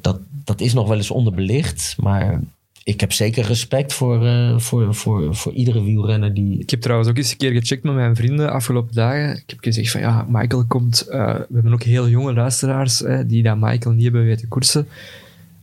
dat, 0.00 0.20
dat 0.44 0.60
is 0.60 0.74
nog 0.74 0.88
wel 0.88 0.96
eens 0.96 1.10
onderbelicht. 1.10 1.96
Maar 1.98 2.40
ik 2.88 3.00
heb 3.00 3.12
zeker 3.12 3.44
respect 3.44 3.92
voor, 3.92 4.26
eh, 4.26 4.58
voor, 4.58 4.94
voor, 4.94 5.34
voor 5.34 5.52
iedere 5.52 5.82
wielrenner 5.82 6.34
die... 6.34 6.58
Ik 6.58 6.70
heb 6.70 6.80
trouwens 6.80 7.10
ook 7.10 7.16
eens 7.16 7.30
een 7.30 7.36
keer 7.36 7.52
gecheckt 7.52 7.82
met 7.82 7.94
mijn 7.94 8.16
vrienden 8.16 8.52
afgelopen 8.52 8.94
dagen. 8.94 9.36
Ik 9.36 9.44
heb 9.46 9.58
gezegd 9.60 9.90
van 9.90 10.00
ja, 10.00 10.26
Michael 10.28 10.64
komt. 10.66 11.04
we 11.08 11.46
hebben 11.52 11.72
ook 11.72 11.82
heel 11.82 12.08
jonge 12.08 12.32
luisteraars 12.32 13.02
eh, 13.02 13.20
die 13.26 13.42
dat 13.42 13.56
Michael 13.56 13.94
niet 13.94 14.02
hebben 14.04 14.24
weten 14.24 14.48
koersen. 14.48 14.88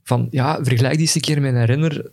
Van 0.03 0.27
ja, 0.31 0.63
vergelijk 0.63 0.93
die 0.93 1.01
eens 1.01 1.15
een 1.15 1.21
keer 1.21 1.41
met 1.41 1.53
een 1.53 1.65
renner 1.65 2.11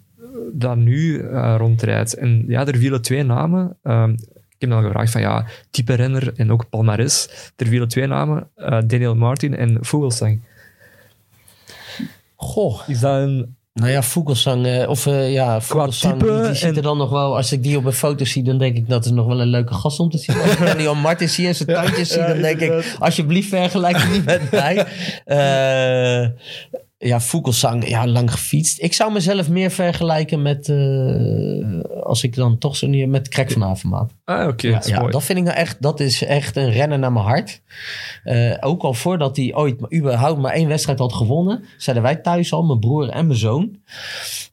dat 0.52 0.76
nu 0.76 1.26
rondrijdt. 1.56 2.14
En 2.14 2.44
ja, 2.48 2.66
er 2.66 2.76
vielen 2.76 3.02
twee 3.02 3.22
namen. 3.22 3.76
Ehm, 3.82 4.14
heb 4.62 4.70
dan 4.70 4.82
gevraagd 4.82 5.12
van 5.12 5.20
ja, 5.20 5.46
type 5.70 5.94
renner 5.94 6.32
en 6.36 6.52
ook 6.52 6.68
palmares. 6.68 7.28
Er 7.56 7.66
vielen 7.66 7.88
twee 7.88 8.06
namen, 8.06 8.48
eh, 8.56 8.78
Daniel 8.86 9.14
Martin 9.14 9.56
en 9.56 9.78
Vogelsang. 9.80 10.40
Goh, 12.36 12.80
Is 12.88 13.00
dat 13.00 13.22
een... 13.22 13.56
nou 13.72 13.90
ja, 13.90 14.02
Vogelsang, 14.02 14.66
eh, 14.66 14.88
of 14.88 15.06
eh, 15.06 15.32
ja, 15.32 15.60
Vogelsang, 15.60 16.18
type 16.18 16.42
die, 16.42 16.52
die 16.52 16.62
en- 16.62 16.76
er 16.76 16.82
dan 16.82 16.96
nog 16.98 17.10
wel, 17.10 17.36
als 17.36 17.52
ik 17.52 17.62
die 17.62 17.76
op 17.76 17.84
een 17.84 17.92
foto 17.92 18.24
zie, 18.24 18.42
dan 18.42 18.58
denk 18.58 18.76
ik 18.76 18.88
dat 18.88 19.04
is 19.04 19.10
nog 19.10 19.26
wel 19.26 19.40
een 19.40 19.46
leuke 19.48 19.74
gast 19.74 19.98
om 20.00 20.10
te 20.10 20.18
zien. 20.18 20.36
Als 20.40 20.50
ik 20.52 20.58
Daniel 20.66 20.94
Martin 20.94 21.28
zie 21.28 21.46
en 21.46 21.54
zijn 21.54 21.68
tandjes 21.68 22.08
zie, 22.08 22.26
dan 22.26 22.40
denk 22.40 22.60
ik, 22.60 22.96
alsjeblieft 22.98 23.48
vergelijk 23.48 23.96
hem 23.96 24.10
niet 24.12 24.24
met 24.24 24.50
mij. 24.50 24.86
Ja, 27.04 27.20
Vogelsang, 27.20 27.88
ja, 27.88 28.06
lang 28.06 28.32
gefietst. 28.32 28.80
Ik 28.82 28.92
zou 28.92 29.12
mezelf 29.12 29.48
meer 29.48 29.70
vergelijken 29.70 30.42
met, 30.42 30.68
eh, 30.68 32.02
als 32.02 32.22
ik 32.22 32.34
dan 32.34 32.58
toch 32.58 32.76
zo 32.76 32.86
niet, 32.86 33.08
met 33.08 33.28
Krek 33.28 33.50
van 33.50 33.64
Avermaat. 33.64 34.12
Ah, 34.24 34.48
oké. 34.48 34.66
Ja, 34.68 34.74
dat 34.74 34.88
ja, 34.88 35.06
dat 35.06 35.22
vind 35.22 35.38
ik 35.38 35.44
nou 35.44 35.56
echt, 35.56 35.76
dat 35.82 36.00
is 36.00 36.24
echt 36.24 36.56
een 36.56 36.70
rennen 36.70 37.00
naar 37.00 37.12
mijn 37.12 37.24
hart. 37.24 37.62
Eh, 38.24 38.54
ook 38.60 38.82
al 38.82 38.94
voordat 38.94 39.36
hij 39.36 39.54
ooit 39.54 39.94
überhaupt 39.94 40.40
maar 40.40 40.52
één 40.52 40.68
wedstrijd 40.68 40.98
had 40.98 41.12
gewonnen, 41.12 41.64
zeiden 41.76 42.04
wij 42.04 42.16
thuis 42.16 42.52
al, 42.52 42.62
mijn 42.62 42.78
broer 42.80 43.08
en 43.08 43.26
mijn 43.26 43.38
zoon. 43.38 43.76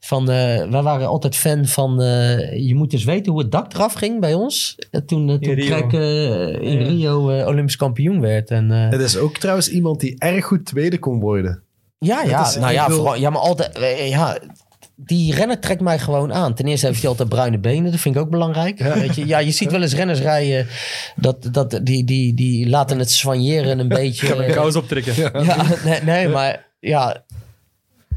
Van, 0.00 0.30
eh, 0.30 0.70
wij 0.70 0.82
waren 0.82 1.06
altijd 1.08 1.36
fan 1.36 1.66
van, 1.66 2.02
eh, 2.02 2.66
je 2.66 2.74
moet 2.74 2.90
dus 2.90 3.04
weten 3.04 3.32
hoe 3.32 3.40
het 3.40 3.52
dak 3.52 3.74
eraf 3.74 3.92
ging 3.92 4.20
bij 4.20 4.34
ons. 4.34 4.76
Toen 5.06 5.28
uh, 5.28 5.34
toen. 5.34 5.54
Krek 5.56 5.92
in 5.92 6.78
Ja. 6.80 6.86
Rio 6.88 7.30
eh, 7.30 7.46
Olympisch 7.46 7.76
kampioen 7.76 8.20
werd. 8.20 8.50
En, 8.50 8.70
eh, 8.70 8.90
Het 8.90 9.00
is 9.00 9.16
ook 9.16 9.36
trouwens 9.36 9.70
iemand 9.70 10.00
die 10.00 10.18
erg 10.18 10.44
goed 10.44 10.64
tweede 10.64 10.98
kon 10.98 11.20
worden. 11.20 11.62
Ja, 12.00 12.22
ja, 12.22 12.46
is- 12.48 12.56
nou 12.56 12.72
ja, 12.72 12.86
wil- 12.86 12.96
vooral, 12.96 13.14
ja, 13.16 13.30
maar 13.30 13.40
altijd, 13.40 13.78
eh, 13.78 14.08
ja, 14.08 14.38
die 14.96 15.34
renner 15.34 15.60
trekt 15.60 15.80
mij 15.80 15.98
gewoon 15.98 16.32
aan. 16.32 16.54
Ten 16.54 16.66
eerste 16.66 16.86
heeft 16.86 17.00
hij 17.00 17.08
altijd 17.08 17.28
bruine 17.28 17.58
benen, 17.58 17.90
dat 17.90 18.00
vind 18.00 18.14
ik 18.14 18.20
ook 18.20 18.30
belangrijk. 18.30 18.78
Weet 18.78 19.14
je, 19.14 19.26
ja, 19.26 19.38
je 19.38 19.50
ziet 19.50 19.70
wel 19.70 19.82
eens 19.82 19.94
renners 19.94 20.20
rijden, 20.20 20.66
dat, 21.16 21.48
dat, 21.52 21.80
die, 21.82 22.04
die, 22.04 22.34
die 22.34 22.68
laten 22.68 22.98
het 22.98 23.10
soigneren 23.10 23.78
een 23.78 23.88
beetje. 24.02 24.26
Ik 24.28 24.36
mijn 24.36 24.52
kous 24.52 24.76
optrekken. 24.76 25.14
Ja, 25.44 25.64
nee, 25.84 26.00
nee, 26.02 26.28
maar 26.28 26.66
ja, 26.80 27.24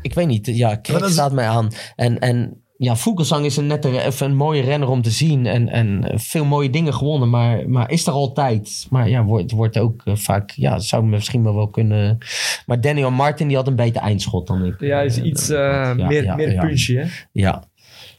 ik 0.02 0.14
weet 0.14 0.28
niet. 0.28 0.46
Ja, 0.46 0.80
is- 0.84 1.12
staat 1.12 1.32
mij 1.32 1.48
aan. 1.48 1.72
En, 1.96 2.20
en 2.20 2.63
ja, 2.78 2.96
Vogelsang 2.96 3.46
is 3.46 3.58
een 3.58 3.68
nette, 3.68 4.02
even 4.02 4.26
een 4.30 4.36
mooie 4.36 4.62
renner 4.62 4.90
om 4.90 5.02
te 5.02 5.10
zien. 5.10 5.46
En, 5.46 5.70
en 5.70 6.20
veel 6.20 6.46
mooie 6.46 6.70
dingen 6.70 6.94
gewonnen, 6.94 7.30
maar, 7.30 7.70
maar 7.70 7.92
is 7.92 8.08
er 8.08 8.14
altijd. 8.14 8.88
Maar 8.90 9.10
ja, 9.10 9.24
wordt, 9.24 9.52
wordt 9.52 9.78
ook 9.78 10.02
eh, 10.06 10.16
vaak, 10.16 10.52
ja, 10.52 10.80
zou 10.80 11.04
me 11.04 11.10
misschien 11.10 11.44
wel 11.44 11.56
wel 11.56 11.70
kunnen. 11.70 12.18
Maar 12.66 12.82
Daniel 12.82 13.12
Martin, 13.12 13.48
die 13.48 13.58
had 13.58 13.68
een 13.68 13.76
beter 13.76 14.02
eindschot 14.02 14.48
dan 14.48 14.66
ik. 14.66 14.80
Ja, 14.80 15.02
is 15.02 15.18
Eh, 15.18 15.26
iets 15.26 15.50
eh, 15.50 15.58
ja, 15.58 15.94
meer, 15.94 16.24
ja, 16.24 16.36
meer 16.36 16.52
ja. 16.52 16.66
punchy, 16.66 16.96
hè? 16.96 17.06
Ja. 17.32 17.64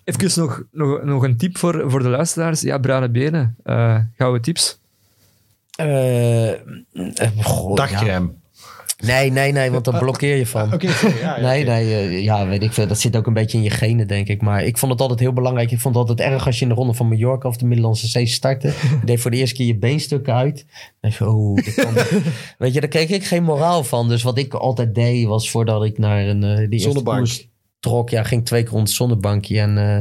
Even 0.04 0.40
nog, 0.42 0.62
nog, 0.70 1.02
nog 1.02 1.22
een 1.22 1.36
tip 1.36 1.58
voor, 1.58 1.90
voor 1.90 2.02
de 2.02 2.08
luisteraars. 2.08 2.60
Ja, 2.60 2.78
bruine 2.78 3.10
benen. 3.10 3.56
Eh 3.62 3.98
gouden 4.16 4.42
tips. 4.42 4.80
Ja. 5.70 6.56
Dagcrème. 7.74 8.30
Nee, 9.06 9.30
nee, 9.30 9.52
nee, 9.52 9.70
want 9.70 9.84
daar 9.84 9.98
blokkeer 9.98 10.36
je 10.36 10.46
van. 10.46 10.72
Oké, 10.74 10.86
ja, 10.86 11.12
ja, 11.20 11.40
Nee, 11.40 11.64
nee, 11.64 11.94
eh, 11.94 12.22
ja, 12.22 12.46
weet 12.46 12.62
ik 12.62 12.72
veel. 12.72 12.86
Dat 12.86 12.98
zit 12.98 13.16
ook 13.16 13.26
een 13.26 13.32
beetje 13.32 13.58
in 13.58 13.64
je 13.64 13.70
genen, 13.70 14.06
denk 14.06 14.28
ik. 14.28 14.42
Maar 14.42 14.64
ik 14.64 14.78
vond 14.78 14.92
het 14.92 15.00
altijd 15.00 15.20
heel 15.20 15.32
belangrijk. 15.32 15.70
Ik 15.70 15.80
vond 15.80 15.94
het 15.94 16.08
altijd 16.08 16.30
erg 16.30 16.46
als 16.46 16.56
je 16.56 16.62
in 16.62 16.68
de 16.68 16.74
ronde 16.74 16.94
van 16.94 17.08
Mallorca 17.08 17.48
of 17.48 17.56
de 17.56 17.66
Middellandse 17.66 18.06
Zee 18.06 18.26
startte. 18.26 18.68
Je 19.00 19.06
deed 19.06 19.20
voor 19.20 19.30
de 19.30 19.36
eerste 19.36 19.54
keer 19.54 19.66
je 19.66 19.76
beenstukken 19.76 20.34
uit. 20.34 20.66
Dan 21.00 21.10
denk 21.10 21.14
je, 21.14 21.28
oh, 21.28 21.54
kan... 21.76 21.94
weet 22.58 22.74
je, 22.74 22.80
daar 22.80 22.90
kreeg 22.90 23.08
ik 23.08 23.24
geen 23.24 23.42
moraal 23.42 23.84
van. 23.84 24.08
Dus 24.08 24.22
wat 24.22 24.38
ik 24.38 24.54
altijd 24.54 24.94
deed, 24.94 25.26
was 25.26 25.50
voordat 25.50 25.84
ik 25.84 25.98
naar 25.98 26.26
een... 26.26 26.42
eh 26.42 26.56
die 26.56 26.80
eerste 26.80 27.02
koers 27.02 27.48
trok, 27.84 28.10
ja, 28.10 28.22
ging 28.22 28.44
twee 28.44 28.62
keer 28.62 28.72
rond 28.72 28.88
het 28.88 28.96
zonnebankje. 28.96 29.60
En, 29.60 29.78
eh, 29.78 29.96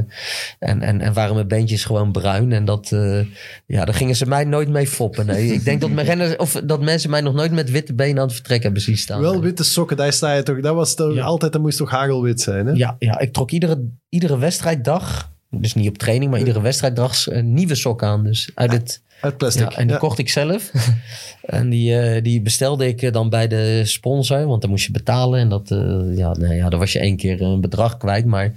en, 0.70 0.82
en, 0.82 1.02
en 1.02 1.14
waren 1.14 1.36
mijn 1.36 1.48
beentjes 1.48 1.86
gewoon 1.86 2.12
bruin. 2.12 2.52
En 2.52 2.66
dat, 2.66 2.92
eh, 2.92 3.20
ja, 3.66 3.86
daar 3.86 3.94
gingen 3.94 4.16
ze 4.16 4.26
mij 4.26 4.44
nooit 4.44 4.70
mee 4.70 4.88
foppen. 4.88 5.26
Nee. 5.26 5.54
Ik 5.54 5.64
denk 5.64 5.82
dat, 5.82 5.90
mijn 5.90 6.08
renners, 6.08 6.36
of 6.36 6.62
dat 6.64 6.82
mensen 6.82 7.10
mij 7.10 7.22
nog 7.22 7.34
nooit 7.34 7.52
met 7.52 7.72
witte 7.72 7.94
benen 7.94 8.18
aan 8.18 8.26
het 8.26 8.34
vertrek 8.34 8.64
hebben 8.64 8.82
zien 8.82 8.98
staan. 8.98 9.22
Wel 9.22 9.42
witte 9.42 9.64
sokken, 9.64 9.98
daar 9.98 10.14
sta 10.14 10.34
je 10.34 10.44
toch. 10.44 10.60
Dat 10.60 10.76
was 10.76 10.96
toch 10.96 11.14
Ja. 11.14 11.24
altijd, 11.24 11.52
dat 11.52 11.62
moest 11.62 11.78
toch 11.78 11.90
hagelwit 11.90 12.42
zijn, 12.42 12.66
hè? 12.66 12.72
Ja, 12.74 12.96
ja, 13.00 13.20
ik 13.20 13.34
trok 13.34 13.52
iedere, 13.52 13.86
iedere 14.10 14.38
wedstrijddag, 14.38 15.32
dus 15.50 15.74
niet 15.74 15.90
op 15.90 15.98
training, 15.98 16.32
maar 16.32 16.40
iedere 16.40 16.62
wedstrijddag 16.62 17.28
een 17.28 17.54
nieuwe 17.54 17.76
sok 17.76 18.04
aan. 18.04 18.24
Dus 18.24 18.50
uit 18.56 18.72
het, 18.72 19.02
Uit 19.24 19.38
plastic. 19.38 19.72
ja, 19.72 19.78
en 19.78 19.84
die 19.84 19.94
Ja. 19.94 20.00
kocht 20.00 20.18
ik 20.18 20.30
zelf. 20.30 20.72
en 21.60 21.70
die, 21.70 22.00
eh, 22.00 22.24
die 22.24 22.42
bestelde 22.42 22.88
ik 22.88 23.02
eh, 23.02 23.12
dan 23.12 23.30
bij 23.30 23.48
de 23.48 23.82
sponsor, 23.86 24.46
want 24.46 24.62
dan 24.62 24.70
moest 24.70 24.86
je 24.86 24.92
betalen. 24.92 25.40
En 25.40 25.50
dat, 25.50 25.72
eh, 25.72 26.18
ja, 26.18 26.36
nee, 26.40 26.58
ja, 26.58 26.70
dan 26.70 26.80
was 26.80 26.94
je 26.94 27.00
één 27.00 27.16
keer 27.18 27.42
een 27.42 27.62
bedrag 27.62 27.98
kwijt. 27.98 28.26
Maar 28.26 28.52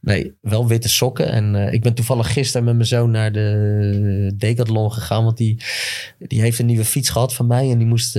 nee, 0.00 0.32
wel 0.40 0.66
witte 0.66 0.88
sokken. 0.88 1.30
En 1.30 1.54
ik 1.72 1.82
ben 1.82 1.94
toevallig 1.94 2.32
gisteren 2.32 2.64
met 2.64 2.74
mijn 2.74 2.86
zoon 2.86 3.10
naar 3.10 3.32
de 3.32 4.32
Decathlon 4.34 4.92
gegaan, 4.92 5.24
want 5.24 5.36
die, 5.36 5.56
die 6.18 6.40
heeft 6.40 6.58
een 6.58 6.66
nieuwe 6.66 6.84
fiets 6.84 7.08
gehad 7.08 7.34
van 7.34 7.46
mij. 7.46 7.70
En 7.70 7.78
die 7.78 7.86
moest 7.86 8.10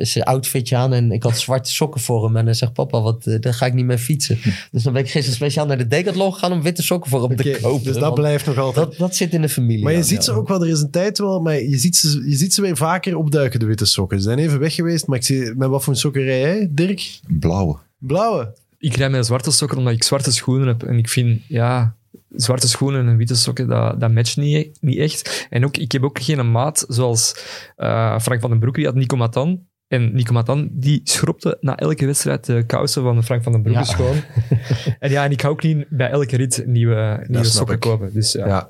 zijn 0.00 0.24
outfitje 0.24 0.76
aan. 0.76 0.92
En 0.92 1.12
ik 1.12 1.22
had 1.22 1.38
zwarte 1.38 1.70
sokken 1.70 2.00
voor 2.00 2.24
hem. 2.24 2.36
En 2.36 2.44
hij 2.44 2.54
zegt, 2.54 2.72
papa, 2.72 3.00
wat, 3.00 3.24
daar 3.40 3.54
ga 3.54 3.66
ik 3.66 3.74
niet 3.74 3.84
mee 3.84 3.98
fietsen. 3.98 4.38
Dus 4.70 4.82
dan 4.82 4.92
ben 4.92 5.02
ik 5.02 5.10
gisteren 5.10 5.36
speciaal 5.36 5.66
naar 5.66 5.78
de 5.78 5.86
Decathlon 5.86 6.32
gegaan 6.32 6.52
om 6.52 6.62
witte 6.62 6.82
sokken 6.82 7.10
voor 7.10 7.28
hem 7.28 7.36
te 7.36 7.58
kopen. 7.62 7.84
dus 7.84 7.96
dat 7.96 8.14
blijft 8.14 8.46
nog 8.46 8.58
altijd. 8.58 8.86
dat, 8.86 8.98
dat 8.98 9.16
zit 9.16 9.32
in 9.32 9.42
de 9.42 9.48
familie. 9.48 9.84
Maar 9.84 9.92
je 9.92 10.02
ziet 10.02 10.16
ja. 10.16 10.22
ze 10.22 10.32
ook 10.32 10.48
wel, 10.48 10.62
er 10.62 10.68
is 10.68 10.80
een 10.80 10.90
tijd 10.90 11.18
wel, 11.18 11.31
maar 11.40 11.60
je 11.60 11.78
ziet 11.78 11.96
ze, 11.96 12.28
je 12.28 12.36
ziet 12.36 12.54
ze 12.54 12.60
weer 12.62 12.76
vaker 12.76 13.16
opduiken, 13.16 13.60
de 13.60 13.66
witte 13.66 13.84
sokken. 13.84 14.18
Ze 14.18 14.24
zijn 14.24 14.38
even 14.38 14.58
weg 14.58 14.74
geweest, 14.74 15.06
maar 15.06 15.18
ik 15.18 15.24
zie, 15.24 15.54
met 15.54 15.68
wat 15.68 15.84
voor 15.84 15.92
een 15.92 15.98
sokken 15.98 16.22
rij 16.22 16.40
jij, 16.40 16.68
Dirk? 16.70 17.20
Blauwe. 17.28 17.76
Blauwe. 17.98 18.54
Ik 18.78 18.96
rij 18.96 19.10
met 19.10 19.26
zwarte 19.26 19.50
sokken 19.50 19.78
omdat 19.78 19.92
ik 19.92 20.02
zwarte 20.02 20.32
schoenen 20.32 20.66
heb. 20.68 20.82
En 20.82 20.98
ik 20.98 21.08
vind, 21.08 21.40
ja, 21.48 21.94
zwarte 22.28 22.68
schoenen 22.68 23.08
en 23.08 23.16
witte 23.16 23.34
sokken, 23.36 23.68
dat, 23.68 24.00
dat 24.00 24.12
matcht 24.12 24.36
niet, 24.36 24.78
niet 24.80 24.98
echt. 24.98 25.46
En 25.50 25.64
ook, 25.64 25.76
ik 25.76 25.92
heb 25.92 26.02
ook 26.02 26.18
geen 26.22 26.50
maat 26.50 26.84
zoals 26.88 27.36
eh, 27.76 28.18
Frank 28.18 28.40
van 28.40 28.50
den 28.50 28.58
Broek, 28.58 28.74
die 28.74 28.84
had 28.84 28.94
Nico 28.94 29.16
Matan. 29.16 29.60
En 29.88 30.14
Nico 30.14 30.32
Matan, 30.32 30.68
die 30.72 31.00
schropte 31.04 31.56
na 31.60 31.76
elke 31.76 32.06
wedstrijd 32.06 32.44
de 32.46 32.64
kousen 32.66 33.02
van 33.02 33.24
Frank 33.24 33.42
van 33.42 33.52
den 33.52 33.62
Broek 33.62 33.74
Ja. 33.74 33.82
schoon. 33.84 34.16
en 34.98 35.10
ja, 35.10 35.24
en 35.24 35.30
ik 35.30 35.40
hou 35.40 35.54
ook 35.54 35.62
niet 35.62 35.86
bij 35.88 36.10
elke 36.10 36.36
rit 36.36 36.62
nieuwe, 36.66 37.24
nieuwe 37.28 37.44
sokken 37.44 37.74
ik. 37.74 37.80
kopen. 37.80 38.12
Dus 38.12 38.32
ja. 38.32 38.46
Ja. 38.46 38.68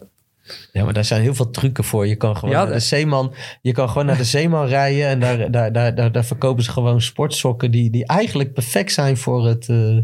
Ja, 0.73 0.85
maar 0.85 0.93
daar 0.93 1.05
zijn 1.05 1.23
heel 1.23 1.35
veel 1.35 1.51
trucken 1.51 1.85
voor. 1.85 2.07
Je 2.07 2.17
kan 2.17 2.37
gewoon 2.37 2.55
Ja, 2.55 2.65
naar 2.65 2.73
de 2.73 2.81
Zeeman, 2.81 3.35
je 3.63 3.73
kan 3.73 3.89
gewoon 3.89 4.07
naar 4.07 4.17
de 4.17 4.25
Zeeman 4.25 4.67
rijden 4.67 5.07
en 5.07 5.21
daar, 5.21 5.51
daar, 5.51 5.73
daar, 5.73 5.95
daar, 5.95 6.13
daar 6.13 6.25
verkopen 6.25 6.65
ze 6.65 6.71
gewoon 6.71 7.03
sportsokken 7.03 7.71
die, 7.71 7.91
die 7.91 8.07
eigenlijk 8.07 8.53
perfect 8.53 8.93
zijn 8.93 9.17
voor 9.17 9.47
het, 9.47 9.69
eh, 9.69 9.97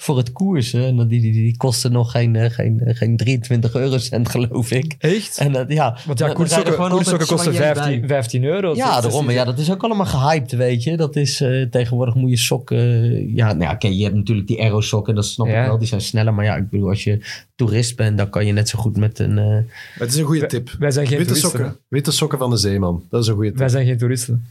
voor 0.00 0.16
het 0.16 0.32
koersen. 0.32 0.84
En 0.86 0.96
dat- 0.96 1.08
die, 1.08 1.20
die, 1.20 1.32
die 1.32 1.56
kosten 1.56 1.92
nog 1.92 2.10
geen, 2.10 2.36
eh, 2.36 2.50
geen, 2.50 2.80
eh, 2.80 2.96
geen 2.96 3.16
23 3.16 3.74
eurocent, 3.74 4.28
geloof 4.28 4.70
ik. 4.70 4.94
Echt? 4.98 5.38
En 5.38 5.52
dat, 5.52 5.72
ja, 5.72 5.98
Want 6.06 6.18
ja, 6.18 6.32
koerssokken, 6.32 6.76
kosten 6.76 7.26
soignées 7.26 7.56
15, 7.56 8.00
bij. 8.00 8.08
15 8.08 8.44
euro. 8.44 8.74
Ja, 8.74 8.94
Dat 8.94 9.04
is- 9.04 9.10
daarom. 9.12 9.30
Ja, 9.30 9.44
dat 9.44 9.58
is 9.58 9.70
ook 9.70 9.82
allemaal 9.82 10.06
gehyped, 10.06 10.52
weet 10.52 10.82
je. 10.82 10.96
Dat 10.96 11.16
is 11.16 11.40
eh, 11.40 11.62
tegenwoordig 11.70 12.14
moet 12.14 12.30
je 12.30 12.36
sokken... 12.36 12.78
eh, 12.78 13.34
ja, 13.34 13.46
nou 13.46 13.62
ja, 13.62 13.72
oké, 13.72 13.88
je 13.88 14.02
hebt 14.02 14.14
natuurlijk 14.14 14.46
die 14.46 14.60
aero 14.60 14.80
sokken, 14.80 15.14
dat 15.14 15.26
snap 15.26 15.46
Ja. 15.46 15.60
ik 15.62 15.68
wel. 15.68 15.78
Die 15.78 15.88
zijn 15.88 16.00
sneller, 16.00 16.34
maar 16.34 16.44
ja, 16.44 16.56
ik 16.56 16.70
bedoel, 16.70 16.88
als 16.88 17.04
je 17.04 17.18
toerist 17.54 17.96
bent, 17.96 18.18
dan 18.18 18.30
kan 18.30 18.46
je 18.46 18.52
net 18.52 18.68
zo 18.68 18.78
goed 18.78 18.96
met 18.96 19.18
een... 19.18 19.38
eh, 19.38 19.56
Het 19.98 20.08
is 20.08 20.16
een 20.16 20.24
goede 20.24 20.46
tip. 20.46 20.70
Wij 20.78 20.90
zijn 20.90 21.06
geen 21.06 21.18
Witte 21.18 21.32
toeristen. 21.32 21.60
sokken. 21.60 21.80
Witte 21.88 22.12
sokken 22.12 22.38
van 22.38 22.50
de 22.50 22.56
zeeman. 22.56 23.02
Dat 23.10 23.22
is 23.22 23.28
een 23.28 23.34
goede 23.34 23.48
tip. 23.50 23.58
Wij 23.58 23.68
zijn 23.68 23.86
geen 23.86 23.98
toeristen. 23.98 24.44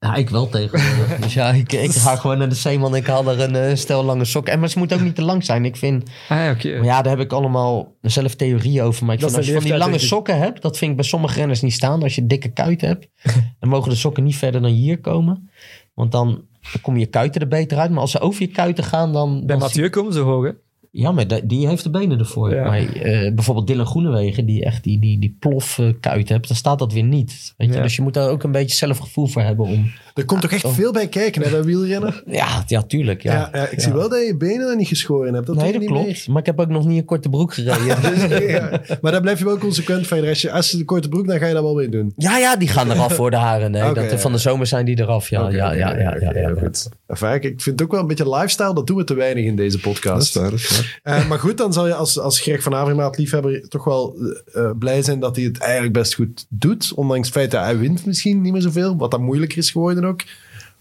Ja, 0.00 0.14
ik 0.14 0.30
wel 0.30 0.48
tegenwoordig. 0.48 1.18
dus 1.18 1.34
ja, 1.34 1.50
ik, 1.50 1.72
ik 1.72 1.92
ga 1.92 2.16
gewoon 2.16 2.38
naar 2.38 2.48
de 2.48 2.54
Zeeman 2.54 2.92
en 2.92 3.00
ik 3.00 3.06
haal 3.06 3.28
er 3.28 3.40
een 3.40 3.56
eh, 3.56 3.76
stel 3.76 4.04
lange 4.04 4.24
sokken. 4.24 4.52
En 4.52 4.60
maar 4.60 4.68
ze 4.68 4.78
moeten 4.78 4.96
ook 4.96 5.02
niet 5.02 5.14
te 5.14 5.22
lang 5.22 5.44
zijn. 5.44 5.64
Ik 5.64 5.76
vind, 5.76 6.10
Ah 6.28 6.38
ja, 6.38 6.56
maar 6.62 6.84
ja, 6.84 7.02
daar 7.02 7.16
heb 7.16 7.26
ik 7.26 7.32
allemaal 7.32 7.96
zelf 8.00 8.34
theorieën 8.34 8.82
over. 8.82 9.04
Maar 9.04 9.14
ik 9.14 9.20
Dat 9.20 9.30
vind 9.30 9.42
is 9.42 9.48
als 9.48 9.56
je 9.56 9.68
van 9.68 9.78
die 9.78 9.86
lange 9.86 9.98
sokken 9.98 10.38
hebt, 10.38 10.62
dat 10.62 10.78
vind 10.78 10.90
ik 10.90 10.96
bij 10.96 11.06
sommige 11.06 11.38
renners 11.38 11.60
niet 11.60 11.72
staan. 11.72 12.02
Als 12.02 12.14
je 12.14 12.26
dikke 12.26 12.48
kuiten 12.48 12.88
hebt, 12.88 13.08
dan 13.60 13.68
mogen 13.68 13.90
de 13.90 13.96
sokken 13.96 14.24
niet 14.24 14.36
verder 14.36 14.60
dan 14.60 14.70
hier 14.70 15.00
komen. 15.00 15.50
Want 15.94 16.12
dan, 16.12 16.28
dan 16.72 16.80
kom 16.82 16.96
je 16.96 17.06
kuiten 17.06 17.40
er 17.40 17.48
beter 17.48 17.78
uit. 17.78 17.90
Maar 17.90 18.00
als 18.00 18.10
ze 18.10 18.20
over 18.20 18.42
je 18.42 18.48
kuiten 18.48 18.84
gaan, 18.84 19.12
dan... 19.12 19.46
Bij 19.46 19.56
Mathieu 19.56 19.88
komen 19.88 20.12
ze 20.12 20.20
hoog, 20.20 20.44
hè? 20.44 20.50
Ja, 20.92 21.12
maar 21.12 21.46
die 21.46 21.68
heeft 21.68 21.82
de 21.82 21.90
benen 21.90 22.18
ervoor. 22.18 22.54
Ja. 22.54 22.64
Maar 22.64 22.78
eh, 22.78 23.34
bijvoorbeeld 23.34 23.66
Dylan 23.66 23.86
Groenewegen, 23.86 24.46
die 24.46 24.64
echt 24.64 24.84
die, 24.84 24.98
die, 24.98 25.18
die 25.18 25.36
plof 25.38 25.78
eh, 25.78 25.86
kuit 26.00 26.28
hebt, 26.28 26.48
dan 26.48 26.56
staat 26.56 26.78
dat 26.78 26.92
weer 26.92 27.04
niet. 27.04 27.54
Weet 27.56 27.68
je? 27.68 27.74
Ja. 27.74 27.82
Dus 27.82 27.96
je 27.96 28.02
moet 28.02 28.14
daar 28.14 28.30
ook 28.30 28.42
een 28.42 28.52
beetje 28.52 28.76
zelfgevoel 28.76 29.26
voor 29.26 29.42
hebben 29.42 29.66
om... 29.66 29.90
Er 30.14 30.24
komt 30.24 30.40
toch 30.40 30.50
echt 30.52 30.64
Oh. 30.64 30.72
veel 30.74 30.92
bij 30.92 31.08
kijken, 31.08 31.42
hè, 31.42 31.50
bij 31.50 31.62
wielrennen? 31.64 32.14
Ja, 32.40 32.64
ja 32.66 32.82
tuurlijk. 32.82 33.22
Ja. 33.22 33.32
Ja, 33.32 33.48
ja, 33.52 33.68
ik 33.68 33.80
zie 33.80 33.92
wel 33.92 34.08
dat 34.08 34.26
je 34.26 34.36
benen 34.36 34.66
nog 34.66 34.76
niet 34.76 34.88
geschoren 34.88 35.34
hebt. 35.34 35.46
Dat 35.46 35.56
nee, 35.56 35.72
dat 35.72 35.80
niet 35.80 35.90
klopt. 35.90 36.28
Maar 36.28 36.38
ik 36.40 36.46
heb 36.46 36.60
ook 36.60 36.68
nog 36.68 36.86
niet 36.86 36.98
een 36.98 37.04
korte 37.04 37.28
broek 37.28 37.54
gereden. 37.54 38.02
Dus- 38.14 38.28
meer. 38.28 38.98
Maar 39.00 39.12
daar 39.12 39.20
blijf 39.20 39.38
je 39.38 39.44
wel 39.44 39.58
consequent 39.58 40.06
van. 40.06 40.22
Je, 40.22 40.50
als 40.52 40.70
je 40.70 40.76
de 40.76 40.84
korte 40.84 41.08
broek, 41.08 41.26
dan 41.26 41.38
ga 41.38 41.46
je 41.46 41.54
dat 41.54 41.62
wel 41.62 41.76
weer 41.76 41.90
doen. 41.90 42.12
ja, 42.16 42.38
ja, 42.38 42.56
die 42.56 42.68
gaan 42.68 42.90
eraf 42.90 43.14
voor 43.14 43.30
de 43.30 43.36
haren. 43.36 43.70
Nee, 43.70 43.92
dat, 43.94 44.20
van 44.20 44.32
de 44.32 44.38
zomer 44.38 44.66
zijn 44.66 44.84
die 44.84 44.98
eraf. 45.00 45.28
Ja, 45.28 45.48
ja, 45.50 45.72
ja, 45.72 45.96
ja, 45.96 46.16
ja, 46.34 46.52
goed. 46.58 46.88
Ik- 47.08 47.42
vind 47.42 47.64
het 47.64 47.82
ook 47.82 47.90
wel 47.90 48.00
een 48.00 48.06
beetje 48.06 48.28
lifestyle. 48.36 48.74
Dat 48.74 48.86
doen 48.86 48.96
we 48.96 49.04
te 49.04 49.14
weinig 49.14 49.44
in 49.44 49.56
deze 49.56 49.80
podcast. 49.80 50.34
dat 50.34 50.52
is 50.52 50.68
waar. 51.02 51.18
Eh, 51.18 51.28
maar 51.28 51.38
goed, 51.38 51.58
dan 51.58 51.72
zal 51.72 51.86
je 51.86 51.94
als, 51.94 52.18
als 52.18 52.40
Greg 52.40 52.62
van 52.62 52.74
Avermaat 52.74 53.18
liefhebber 53.18 53.68
toch 53.68 53.84
wel 53.84 54.16
eh, 54.52 54.70
blij 54.78 55.02
zijn 55.02 55.20
dat 55.20 55.36
hij 55.36 55.44
het 55.44 55.58
eigenlijk 55.58 55.92
best 55.92 56.14
goed 56.14 56.46
doet. 56.48 56.92
Ondanks 56.94 57.26
het 57.28 57.36
feit 57.36 57.50
dat 57.50 57.62
hij 57.64 57.78
wint 57.78 58.06
misschien 58.06 58.40
niet 58.40 58.52
meer 58.52 58.62
zoveel. 58.62 58.96
Wat 58.96 59.10
dan 59.10 59.22
moeilijker 59.22 59.58
is 59.58 59.70
geworden 59.70 59.99
ook. 60.04 60.20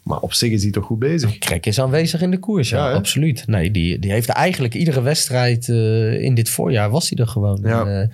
Maar 0.03 0.19
op 0.19 0.33
zich 0.33 0.51
is 0.51 0.61
hij 0.63 0.71
toch 0.71 0.85
goed 0.85 0.99
bezig. 0.99 1.37
Krek 1.37 1.65
is 1.65 1.79
aanwezig 1.79 2.21
in 2.21 2.31
de 2.31 2.37
koers, 2.39 2.69
ja, 2.69 2.77
Ja, 2.77 2.89
hè? 2.89 2.95
absoluut. 2.95 3.47
Nee, 3.47 3.71
die, 3.71 3.99
die 3.99 4.11
heeft 4.11 4.29
eigenlijk 4.29 4.73
iedere 4.73 5.01
wedstrijd 5.01 5.69
eh, 5.69 6.21
in 6.21 6.33
dit 6.33 6.49
voorjaar 6.49 6.89
was 6.89 7.09
hij 7.09 7.17
er 7.17 7.27
gewoon. 7.27 7.59
Ja. 7.63 7.85
En, 7.85 8.11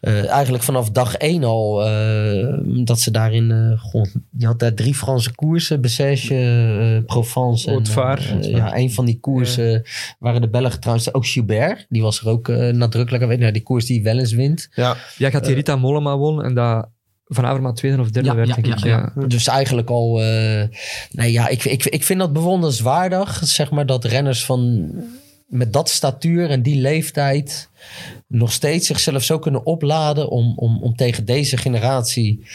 eh, 0.00 0.18
eh, 0.18 0.28
eigenlijk 0.30 0.64
vanaf 0.64 0.90
dag 0.90 1.14
één 1.14 1.44
al 1.44 1.86
eh, 1.86 2.58
dat 2.84 3.00
ze 3.00 3.10
daarin... 3.10 3.50
eh 3.50 3.80
goh, 3.80 4.04
je 4.38 4.46
had 4.46 4.58
daar 4.58 4.74
drie 4.74 4.94
Franse 4.94 5.34
koersen, 5.34 5.80
Bessèges, 5.80 6.30
eh, 6.30 7.04
Provence 7.06 7.70
en... 7.70 8.42
Ja, 8.50 8.76
een 8.76 8.92
van 8.92 9.04
die 9.04 9.18
koersen 9.20 9.82
waren 10.18 10.40
de 10.40 10.48
Belgen 10.48 10.80
trouwens 10.80 11.14
ook 11.14 11.26
Gilbert. 11.26 11.86
Die 11.88 12.02
was 12.02 12.20
er 12.20 12.28
ook 12.28 12.48
eh, 12.48 12.68
nadrukkelijk 12.72 13.22
aan. 13.22 13.38
Nou, 13.38 13.52
die 13.52 13.62
koers 13.62 13.86
die 13.86 14.02
wel 14.02 14.18
eens 14.18 14.32
wint. 14.32 14.68
Ja, 14.74 14.96
Ja, 15.16 15.26
ik 15.26 15.32
had 15.32 15.44
die 15.44 15.54
Rita 15.54 15.76
Mollema 15.76 16.16
won 16.16 16.44
en 16.44 16.54
dat 16.54 16.88
Van 17.32 17.46
Avermaat 17.46 17.76
tweede 17.76 18.00
of 18.00 18.10
derde 18.10 18.34
werd, 18.34 18.54
denk 18.54 18.66
ik. 18.66 18.84
Ja. 18.84 19.12
Dus 19.26 19.46
eigenlijk 19.46 19.90
al... 19.90 20.22
eh, 20.22 20.62
nee, 21.10 21.32
ja, 21.32 21.48
ik, 21.48 21.64
ik, 21.64 21.84
ik 21.84 22.04
vind 22.04 22.18
dat 22.18 22.32
bewonderenswaardig. 22.32 23.40
Zeg 23.44 23.70
maar 23.70 23.86
dat 23.86 24.04
renners 24.04 24.44
van... 24.44 24.90
Met 25.46 25.72
dat 25.72 25.88
statuur 25.88 26.50
en 26.50 26.62
die 26.62 26.80
leeftijd... 26.80 27.68
nog 28.26 28.52
steeds 28.52 28.86
zichzelf 28.86 29.22
zo 29.22 29.38
kunnen 29.38 29.66
opladen... 29.66 30.28
om, 30.28 30.52
om, 30.56 30.82
om 30.82 30.96
tegen 30.96 31.24
deze 31.24 31.56
generatie... 31.56 32.46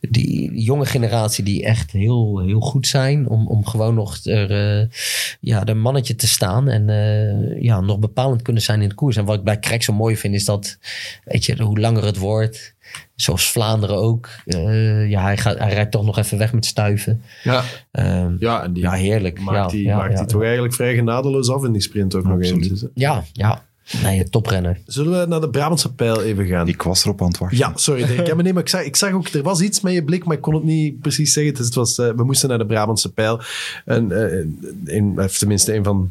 die 0.00 0.60
jonge 0.62 0.86
generatie 0.86 1.44
die 1.44 1.64
echt 1.64 1.90
heel, 1.92 2.42
heel 2.44 2.60
goed 2.60 2.86
zijn... 2.86 3.28
om, 3.28 3.46
om 3.46 3.66
gewoon 3.66 3.94
nog 3.94 4.24
er, 4.24 4.80
eh, 4.80 4.88
ja, 5.40 5.64
de 5.64 5.74
mannetje 5.74 6.14
te 6.14 6.28
staan... 6.28 6.68
en 6.68 6.88
eh, 6.88 7.62
ja, 7.62 7.80
nog 7.80 7.98
bepalend 7.98 8.42
kunnen 8.42 8.62
zijn 8.62 8.82
in 8.82 8.88
de 8.88 8.94
koers. 8.94 9.16
En 9.16 9.24
wat 9.24 9.38
ik 9.38 9.44
bij 9.44 9.58
Krek 9.58 9.82
zo 9.82 9.92
mooi 9.92 10.16
vind 10.16 10.34
is 10.34 10.44
dat... 10.44 10.78
weet 11.24 11.44
je, 11.44 11.62
hoe 11.62 11.80
langer 11.80 12.04
het 12.04 12.18
wordt... 12.18 12.74
Zoals 13.14 13.50
Vlaanderen 13.52 13.96
ook. 13.96 14.28
eh, 14.46 15.10
ja, 15.10 15.22
hij, 15.22 15.36
gaat, 15.36 15.58
hij 15.58 15.72
rijdt 15.72 15.90
toch 15.90 16.04
nog 16.04 16.18
even 16.18 16.38
weg 16.38 16.52
met 16.52 16.66
stuiven. 16.66 17.22
ja. 17.42 17.62
Ehm, 17.90 18.34
ja 18.38 18.62
en 18.62 18.72
die 18.72 18.82
ja, 18.82 18.92
heerlijk. 18.92 19.40
maakt, 19.40 19.56
ja, 19.56 19.66
die, 19.66 19.84
ja, 19.86 19.96
maakt 19.96 20.12
ja, 20.12 20.18
die 20.18 20.26
toch 20.26 20.42
eigenlijk 20.42 20.74
vrij 20.74 20.94
genadeloos 20.94 21.50
af 21.50 21.64
in 21.64 21.72
die 21.72 21.82
sprint 21.82 22.14
ook 22.14 22.24
nog 22.24 22.40
eens. 22.42 22.84
Ja, 22.94 23.24
ja. 23.32 23.64
Nee, 24.02 24.28
toprenner. 24.28 24.78
Zullen 24.86 25.20
we 25.20 25.26
naar 25.26 25.40
de 25.40 25.50
Brabantse 25.50 25.94
pijl 25.94 26.22
even 26.22 26.46
gaan? 26.46 26.68
Ik 26.68 26.82
was 26.82 27.04
erop 27.04 27.20
aan 27.22 27.28
het 27.28 27.38
wachten. 27.38 27.58
Ja, 27.58 27.72
sorry. 27.74 28.16
Maar 28.34 28.42
nee, 28.44 28.52
maar 28.52 28.62
ik, 28.62 28.68
zag, 28.68 28.82
ik 28.82 28.96
zag 28.96 29.12
ook, 29.12 29.28
er 29.28 29.42
was 29.42 29.60
iets 29.60 29.80
met 29.80 29.92
je 29.92 30.04
blik, 30.04 30.24
maar 30.24 30.36
ik 30.36 30.42
kon 30.42 30.54
het 30.54 30.64
niet 30.64 31.00
precies 31.00 31.32
zeggen. 31.32 31.54
Dus 31.54 31.64
het 31.66 31.74
was, 31.74 31.98
eh, 31.98 32.08
we 32.16 32.24
moesten 32.24 32.48
naar 32.48 32.58
de 32.58 32.66
Brabantse 32.66 33.12
pijl. 33.12 33.40
En, 33.84 34.12
eh, 34.12 34.44
een, 34.96 35.14
of 35.18 35.38
tenminste, 35.38 35.74
een 35.74 35.84
van 35.84 36.10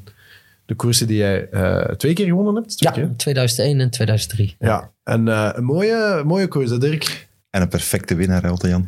de 0.65 0.75
koersen 0.75 1.07
die 1.07 1.17
jij 1.17 1.49
eh, 1.49 1.95
twee 1.95 2.13
keer 2.13 2.25
gewonnen 2.25 2.55
hebt. 2.55 2.77
Twee 2.77 2.93
Ja, 2.93 2.99
keer? 2.99 3.15
2001 3.17 3.79
en 3.79 3.89
2003. 3.89 4.55
ja. 4.59 4.91
En 5.05 5.27
eh, 5.27 5.49
een 5.53 5.63
mooie, 5.63 6.23
mooie 6.25 6.47
koers, 6.47 6.79
Dirk. 6.79 7.27
En 7.49 7.61
een 7.61 7.67
perfecte 7.67 8.15
winnaar, 8.15 8.43
Elte 8.43 8.67
Jan. 8.67 8.87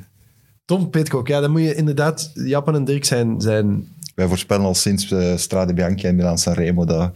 Tom 0.65 0.89
Pitcock, 0.89 1.27
ja, 1.27 1.39
dan 1.39 1.51
moet 1.51 1.61
je 1.61 1.75
inderdaad... 1.75 2.31
Japan 2.33 2.75
en 2.75 2.85
Dirk 2.85 3.05
zijn... 3.05 3.41
zijn 3.41 3.87
Wij 4.15 4.27
voorspellen 4.27 4.65
al 4.65 4.75
sinds 4.75 5.11
eh, 5.11 5.35
Strade 5.35 5.73
Bianchi 5.73 6.07
en 6.07 6.15
Milan 6.15 6.37
Sanremo 6.37 6.85
dat 6.85 7.11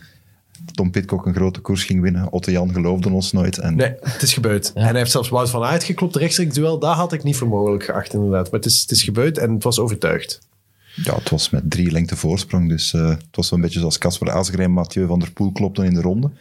Tom 0.73 0.91
Pitcock 0.91 1.25
een 1.25 1.33
grote 1.33 1.59
koers 1.59 1.83
ging 1.83 2.01
winnen. 2.01 2.31
Otto 2.31 2.51
Jan 2.51 2.73
geloofde 2.73 3.09
ons 3.09 3.31
nooit. 3.31 3.57
En 3.57 3.75
nee, 3.75 3.95
het 4.01 4.21
is 4.21 4.33
gebeurd. 4.33 4.71
En 4.73 4.83
hij 4.83 4.97
heeft 4.97 5.11
zelfs 5.11 5.29
Wout 5.29 5.49
van 5.49 5.63
Aert 5.63 5.83
geklopt, 5.83 6.15
rechtstreeks 6.15 6.53
duel. 6.53 6.79
Dat 6.79 6.95
had 6.95 7.13
ik 7.13 7.23
niet 7.23 7.35
voor 7.35 7.47
mogelijk 7.47 7.83
geacht, 7.83 8.13
inderdaad. 8.13 8.51
Maar 8.51 8.59
het 8.59 8.69
is, 8.69 8.81
het 8.81 8.91
is 8.91 9.03
gebeurd 9.03 9.37
en 9.37 9.53
het 9.53 9.63
was 9.63 9.79
overtuigd. 9.79 10.39
Ja, 10.95 11.15
het 11.15 11.29
was 11.29 11.49
met 11.49 11.69
drie 11.71 11.91
lengte 11.91 12.15
voorsprong. 12.15 12.69
Dus 12.69 12.93
eh, 12.93 13.09
het 13.09 13.35
was 13.35 13.51
een 13.51 13.61
beetje 13.61 13.79
zoals 13.79 13.97
Casper 13.97 14.59
en 14.59 14.71
Mathieu 14.71 15.07
van 15.07 15.19
der 15.19 15.31
Poel 15.31 15.51
klopten 15.51 15.85
in 15.85 15.93
de 15.93 16.01
ronde. 16.01 16.31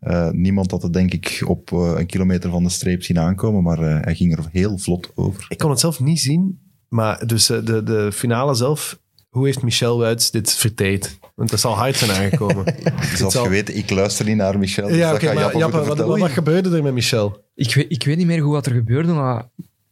Eh, 0.00 0.30
niemand 0.30 0.70
had 0.70 0.82
het 0.82 0.92
denk 0.92 1.12
ik 1.12 1.42
op 1.46 1.72
eh, 1.72 1.92
een 1.96 2.06
kilometer 2.06 2.50
van 2.50 2.62
de 2.62 2.70
streep 2.70 3.02
zien 3.02 3.18
aankomen. 3.18 3.62
Maar 3.62 3.78
eh, 3.78 4.04
hij 4.04 4.14
ging 4.14 4.36
er 4.36 4.44
heel 4.52 4.78
vlot 4.78 5.10
over. 5.14 5.46
Ik 5.48 5.58
kon 5.58 5.70
het 5.70 5.80
zelf 5.80 6.00
niet 6.00 6.20
zien, 6.20 6.58
maar 6.88 7.26
dus 7.26 7.50
eh, 7.50 7.64
de, 7.64 7.82
de 7.82 8.12
finale 8.12 8.54
zelf... 8.54 8.98
Hoe 9.28 9.46
heeft 9.46 9.62
Michel 9.62 9.98
Wuits 9.98 10.30
dit 10.30 10.52
verteed? 10.52 11.18
Want 11.34 11.50
dat 11.50 11.60
zal 11.60 11.74
hard 11.76 11.96
zijn 11.96 12.10
aangekomen. 12.10 12.74
Zoals 13.16 13.32
zal- 13.32 13.44
je 13.44 13.48
weet, 13.50 13.76
ik 13.76 13.90
luister 13.90 14.24
niet 14.24 14.36
naar 14.36 14.58
Michel. 14.58 14.88
dus 14.88 14.96
ja, 14.96 15.06
dat 15.06 15.14
oké, 15.16 15.24
gaat 15.26 15.34
maar 15.34 15.42
Jappe 15.42 15.58
Jappe, 15.58 15.76
moeten 15.86 16.06
wat, 16.06 16.18
wat 16.18 16.30
gebeurde 16.30 16.76
er 16.76 16.82
met 16.82 16.92
Michel? 16.94 17.44
Ik, 17.54 17.74
weet, 17.74 17.86
ik 17.88 18.04
weet 18.04 18.16
niet 18.16 18.26
meer 18.26 18.42
goed 18.42 18.52
wat 18.52 18.66
er 18.66 18.72
gebeurde, 18.72 19.12
maar 19.12 19.48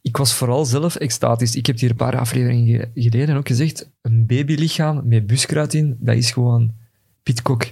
ik 0.07 0.17
was 0.17 0.33
vooral 0.33 0.65
zelf 0.65 0.95
extatisch. 0.95 1.55
Ik 1.55 1.65
heb 1.65 1.79
hier 1.79 1.89
een 1.89 1.95
paar 1.95 2.17
afleveringen 2.17 2.67
ge- 2.67 3.01
geleden 3.01 3.35
ook 3.35 3.47
gezegd, 3.47 3.91
een 4.01 4.25
babylichaam 4.25 5.01
met 5.05 5.27
buskruid 5.27 5.73
in, 5.73 5.97
dat 5.99 6.15
is 6.15 6.31
gewoon 6.31 6.71
Pitcock. 7.23 7.65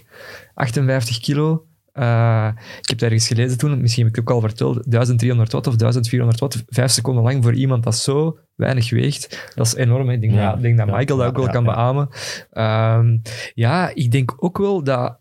58 0.53 1.19
kilo. 1.19 1.65
Eh, 1.91 2.47
ik 2.81 2.89
heb 2.89 2.97
daar 2.99 3.09
ergens 3.11 3.27
gelezen 3.27 3.57
toen, 3.57 3.81
misschien 3.81 4.03
heb 4.05 4.13
ik 4.15 4.19
het 4.19 4.29
ook 4.29 4.35
al 4.35 4.47
verteld, 4.49 4.91
1300 4.91 5.51
watt 5.51 5.67
of 5.67 5.75
1400 5.75 6.39
watt, 6.39 6.63
vijf 6.75 6.91
seconden 6.91 7.23
lang 7.23 7.43
voor 7.43 7.53
iemand 7.53 7.83
dat 7.83 7.95
zo 7.95 8.37
weinig 8.55 8.89
weegt. 8.89 9.51
Dat 9.55 9.65
is 9.65 9.75
enorm. 9.75 10.07
hè. 10.07 10.13
Ik 10.13 10.21
denk, 10.21 10.33
Ja. 10.33 10.51
dat, 10.51 10.61
denk 10.61 10.77
dat 10.77 10.87
Ja, 10.87 10.95
Michael 10.97 11.17
dat 11.19 11.27
ook 11.27 11.33
ja, 11.37 11.39
wel 11.41 11.47
ja, 11.47 11.51
kan 11.53 11.63
ja. 11.63 11.73
beamen. 11.73 12.09
Ehm, 12.51 13.17
ja, 13.53 13.91
ik 13.93 14.11
denk 14.11 14.33
ook 14.37 14.57
wel 14.57 14.83
dat 14.83 15.19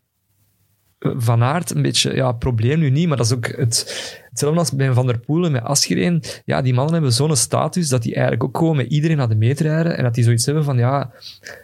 Van 1.06 1.42
Aert 1.42 1.74
een 1.74 1.82
beetje, 1.82 2.14
ja, 2.14 2.32
probleem 2.32 2.78
nu 2.78 2.90
niet, 2.90 3.08
maar 3.08 3.16
dat 3.16 3.26
is 3.26 3.32
ook 3.32 3.46
het, 3.46 4.22
hetzelfde 4.30 4.58
als 4.58 4.72
bij 4.72 4.92
Van 4.92 5.06
der 5.06 5.18
Poelen 5.18 5.52
met 5.52 5.62
Asgreen. 5.62 6.22
Ja, 6.44 6.62
die 6.62 6.74
mannen 6.74 6.92
hebben 6.92 7.12
zo'n 7.12 7.36
status 7.36 7.88
dat 7.88 8.02
die 8.02 8.12
eigenlijk 8.14 8.44
ook 8.44 8.58
gewoon 8.58 8.76
met 8.76 8.86
iedereen 8.90 9.16
naar 9.16 9.28
de 9.28 9.34
meet 9.34 9.60
rijden 9.60 9.96
en 9.96 10.04
dat 10.04 10.14
die 10.14 10.24
zoiets 10.24 10.46
hebben 10.46 10.64
van, 10.64 10.78
ja, 10.78 11.12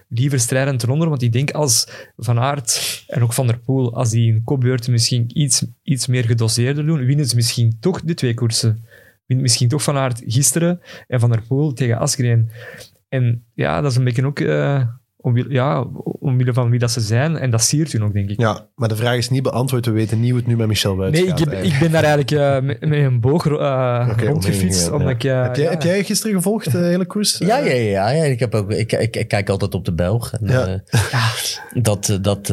liever 0.09 0.41
strijden 0.41 0.77
ten 0.77 0.89
onder, 0.89 1.09
want 1.09 1.23
ik 1.23 1.33
denk 1.33 1.51
als 1.51 1.89
Van 2.17 2.39
Aert 2.39 3.05
en 3.07 3.23
ook 3.23 3.33
Van 3.33 3.47
der 3.47 3.59
Poel, 3.59 3.95
als 3.95 4.11
die 4.11 4.33
in 4.33 4.45
kopbeurten 4.45 4.93
misschien 4.93 5.31
iets, 5.33 5.65
iets 5.83 6.07
meer 6.07 6.25
gedoseerder 6.25 6.87
doen, 6.87 7.05
winnen 7.05 7.27
ze 7.27 7.37
misschien 7.37 7.77
toch 7.81 8.03
de 8.03 8.15
twee 8.15 8.35
koersen. 8.35 8.85
Wint 9.27 9.41
misschien 9.41 9.69
toch 9.69 9.83
Van 9.83 9.97
Aert 9.97 10.23
gisteren 10.27 10.81
en 11.07 11.21
Van 11.21 11.31
der 11.31 11.43
Poel 11.49 11.73
tegen 11.73 11.99
Asgreen. 11.99 12.51
En 13.09 13.45
ja, 13.55 13.81
dat 13.81 13.91
is 13.91 13.97
een 13.97 14.05
beetje 14.05 14.27
ook... 14.27 14.41
eh, 14.41 14.83
omwille, 15.23 15.53
ja, 15.53 15.85
omwille 16.21 16.53
van 16.53 16.71
wie 16.71 16.79
dat 16.79 16.91
ze 16.91 17.01
zijn. 17.01 17.37
En 17.37 17.51
dat 17.51 17.63
siert 17.63 17.93
u 17.93 18.03
ook, 18.03 18.13
denk 18.13 18.31
ik. 18.31 18.41
Ja, 18.41 18.67
maar 18.75 18.89
de 18.89 18.97
vraag 18.97 19.17
is 19.17 19.31
niet 19.31 19.43
beantwoord. 19.43 19.87
We 19.87 19.93
weten 19.93 20.21
niet 20.21 20.29
hoe 20.31 20.39
het 20.39 20.47
nu 20.49 20.57
met 20.57 20.67
Michel 20.67 20.97
Wuits 20.97 21.21
Nee, 21.21 21.29
ik, 21.29 21.39
gaat. 21.39 21.65
ik 21.65 21.77
ben 21.81 21.91
daar 21.91 22.05
eigenlijk 22.05 22.31
eh, 22.31 22.61
met, 22.67 22.81
met 22.81 22.99
een 22.99 23.21
boog 23.21 23.47
eh, 23.47 24.09
Oké, 24.13 24.27
rondgefietst. 24.27 24.87
omheen 24.87 25.01
omdat 25.01 25.15
ik, 25.15 25.25
eh, 25.25 25.43
heb, 25.43 25.57
jij, 25.57 25.65
ja. 25.65 25.71
heb 25.71 25.83
jij 25.83 26.05
gisteren 26.05 26.37
gevolgd, 26.37 26.73
de 26.73 26.79
hele 26.79 27.07
koers? 27.07 27.39
Ja, 27.39 27.59
ja, 27.59 27.73
ja, 27.73 28.09
ja. 28.11 28.25
Ik, 28.25 28.39
heb 28.41 28.55
ook, 28.55 28.71
ik, 28.73 28.93
ik, 28.93 29.17
ik 29.17 29.29
kijk 29.29 29.49
altijd 29.49 29.75
op 29.75 29.85
de 29.85 29.93
Belg. 29.93 30.33
En, 30.33 30.47
Ja. 30.47 30.83
dat, 31.83 32.19
dat, 32.23 32.53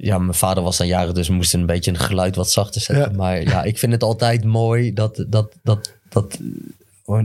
ja, 0.00 0.18
mijn 0.18 0.34
vader 0.34 0.62
was 0.62 0.76
dan 0.78 0.86
jarig, 0.86 1.12
dus 1.12 1.28
we 1.28 1.34
moesten 1.34 1.60
een 1.60 1.66
beetje 1.66 1.90
een 1.90 1.98
geluid 1.98 2.36
wat 2.36 2.50
zachter 2.50 2.80
zetten. 2.80 3.10
Ja. 3.10 3.16
Maar 3.16 3.42
ja, 3.42 3.62
ik 3.62 3.78
vind 3.78 3.92
het 3.92 4.02
altijd 4.02 4.44
mooi 4.44 4.92
dat, 4.92 5.24
dat, 5.28 5.52
dat, 5.62 5.92
dat 6.08 6.38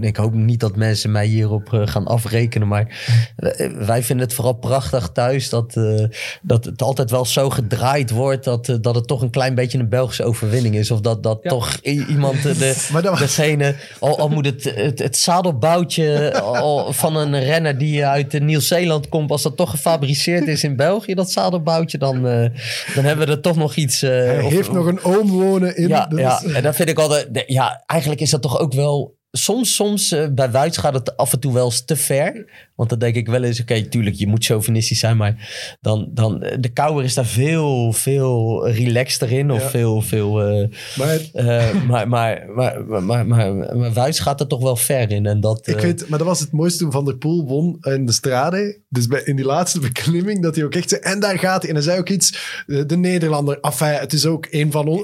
ik 0.01 0.15
hoop 0.17 0.34
niet 0.34 0.59
dat 0.59 0.75
mensen 0.75 1.11
mij 1.11 1.25
hierop 1.25 1.73
eh, 1.73 1.81
gaan 1.86 2.05
afrekenen, 2.07 2.67
maar 2.67 3.05
eh, 3.36 3.71
wij 3.71 4.03
vinden 4.03 4.25
het 4.25 4.36
vooral 4.36 4.53
prachtig 4.53 5.09
thuis 5.13 5.49
dat, 5.49 5.75
eh, 5.75 6.05
dat 6.41 6.65
het 6.65 6.81
altijd 6.81 7.11
wel 7.11 7.25
zo 7.25 7.49
gedraaid 7.49 8.09
wordt 8.09 8.43
dat, 8.43 8.77
dat 8.81 8.95
het 8.95 9.07
toch 9.07 9.21
een 9.21 9.29
klein 9.29 9.55
beetje 9.55 9.77
een 9.79 9.89
Belgische 9.89 10.23
overwinning 10.23 10.75
is. 10.75 10.91
Of 10.91 11.01
dat, 11.01 11.23
dat 11.23 11.39
Ja. 11.41 11.49
toch 11.49 11.75
iemand 11.81 12.41
de, 12.43 12.55
degene, 13.19 13.75
al, 13.99 14.17
al 14.19 14.29
moet 14.29 14.45
het, 14.45 14.63
het, 14.75 14.99
het 14.99 15.17
zadelboutje 15.17 16.39
al, 16.41 16.93
van 16.93 17.15
een 17.15 17.39
renner 17.39 17.77
die 17.77 18.05
uit 18.05 18.39
Nieuw-Zeeland 18.41 19.09
komt, 19.09 19.31
als 19.31 19.41
dat 19.41 19.57
toch 19.57 19.69
gefabriceerd 19.69 20.47
is 20.47 20.63
in 20.63 20.75
België, 20.75 21.13
dat 21.13 21.31
zadelboutje, 21.31 21.97
dan, 21.97 22.27
eh, 22.27 22.49
dan 22.95 23.03
hebben 23.03 23.25
we 23.27 23.31
er 23.34 23.41
toch 23.41 23.55
nog 23.55 23.75
iets. 23.75 24.01
eh, 24.01 24.09
Hij 24.09 24.41
of- 24.41 24.51
heeft 24.51 24.71
nog 24.71 24.86
een 24.86 25.03
oom 25.03 25.29
wonen 25.29 25.77
in... 25.77 25.88
ja, 25.88 26.07
ja, 26.15 26.41
is- 26.43 26.51
en 26.51 26.63
dat 26.63 26.75
vind 26.75 26.89
ik 26.89 26.99
altijd. 26.99 27.27
de- 27.34 27.43
Ja, 27.47 27.84
eigenlijk 27.86 28.21
is 28.21 28.29
dat 28.29 28.41
toch 28.41 28.59
ook 28.59 28.73
wel. 28.73 29.21
Soms, 29.36 29.75
soms 29.75 30.11
eh, 30.11 30.27
bij 30.31 30.51
Wuits 30.51 30.77
gaat 30.77 30.93
het 30.93 31.17
af 31.17 31.34
en 31.34 31.39
toe 31.39 31.53
wel 31.53 31.65
eens 31.65 31.86
te 31.86 31.95
ver. 31.95 32.45
Want 32.75 32.89
dan 32.89 32.99
denk 32.99 33.15
ik 33.15 33.27
wel 33.27 33.43
eens, 33.43 33.61
oké, 33.61 33.81
tuurlijk, 33.81 34.15
je 34.15 34.27
moet 34.27 34.45
chauvinistisch 34.45 34.99
zijn, 34.99 35.17
maar 35.17 35.49
dan, 35.81 36.09
dan 36.13 36.41
eh, 36.43 36.57
de 36.59 36.69
kouwer 36.69 37.03
is 37.03 37.13
daar 37.13 37.25
veel, 37.25 37.91
veel 37.93 38.67
relaxter 38.69 39.31
in. 39.31 39.51
Of 39.51 39.61
Ja. 39.61 39.69
veel, 39.69 40.01
veel. 40.01 40.41
eh, 40.41 40.67
Maar 40.97 41.19
eh, 41.34 41.84
maar, 41.88 42.07
maar, 42.07 42.43
maar, 42.55 42.84
maar, 42.86 43.03
maar, 43.05 43.25
maar, 43.27 43.77
maar 43.77 43.93
Wuits 43.93 44.19
gaat 44.19 44.39
er 44.39 44.47
toch 44.47 44.61
wel 44.61 44.75
ver 44.75 45.11
in. 45.11 45.25
En 45.25 45.39
dat, 45.39 45.67
ik 45.67 45.79
weet, 45.79 46.09
maar 46.09 46.17
dat 46.19 46.27
was 46.27 46.39
het 46.39 46.51
mooiste 46.51 46.79
toen 46.84 46.91
Van 46.91 47.05
der 47.05 47.15
Poel 47.17 47.45
won 47.47 47.77
in 47.81 48.05
de 48.05 48.11
strade. 48.11 48.79
Dus 48.89 49.07
bij, 49.07 49.21
in 49.25 49.36
die 49.36 49.45
laatste 49.45 49.79
beklimming, 49.79 50.41
dat 50.41 50.55
hij 50.55 50.65
ook 50.65 50.75
echt 50.75 50.89
zei... 50.89 51.01
En 51.01 51.19
daar 51.19 51.39
gaat 51.39 51.59
hij. 51.61 51.69
En 51.69 51.75
hij 51.75 51.84
zei 51.86 51.99
ook 51.99 52.09
iets... 52.09 52.61
De 52.88 52.97
Nederlander, 52.97 53.57
enfin, 53.61 53.88
het 53.88 54.13
is 54.13 54.25
ook 54.25 54.47
een 54.51 54.71
van 54.71 54.88
ons. 54.88 55.01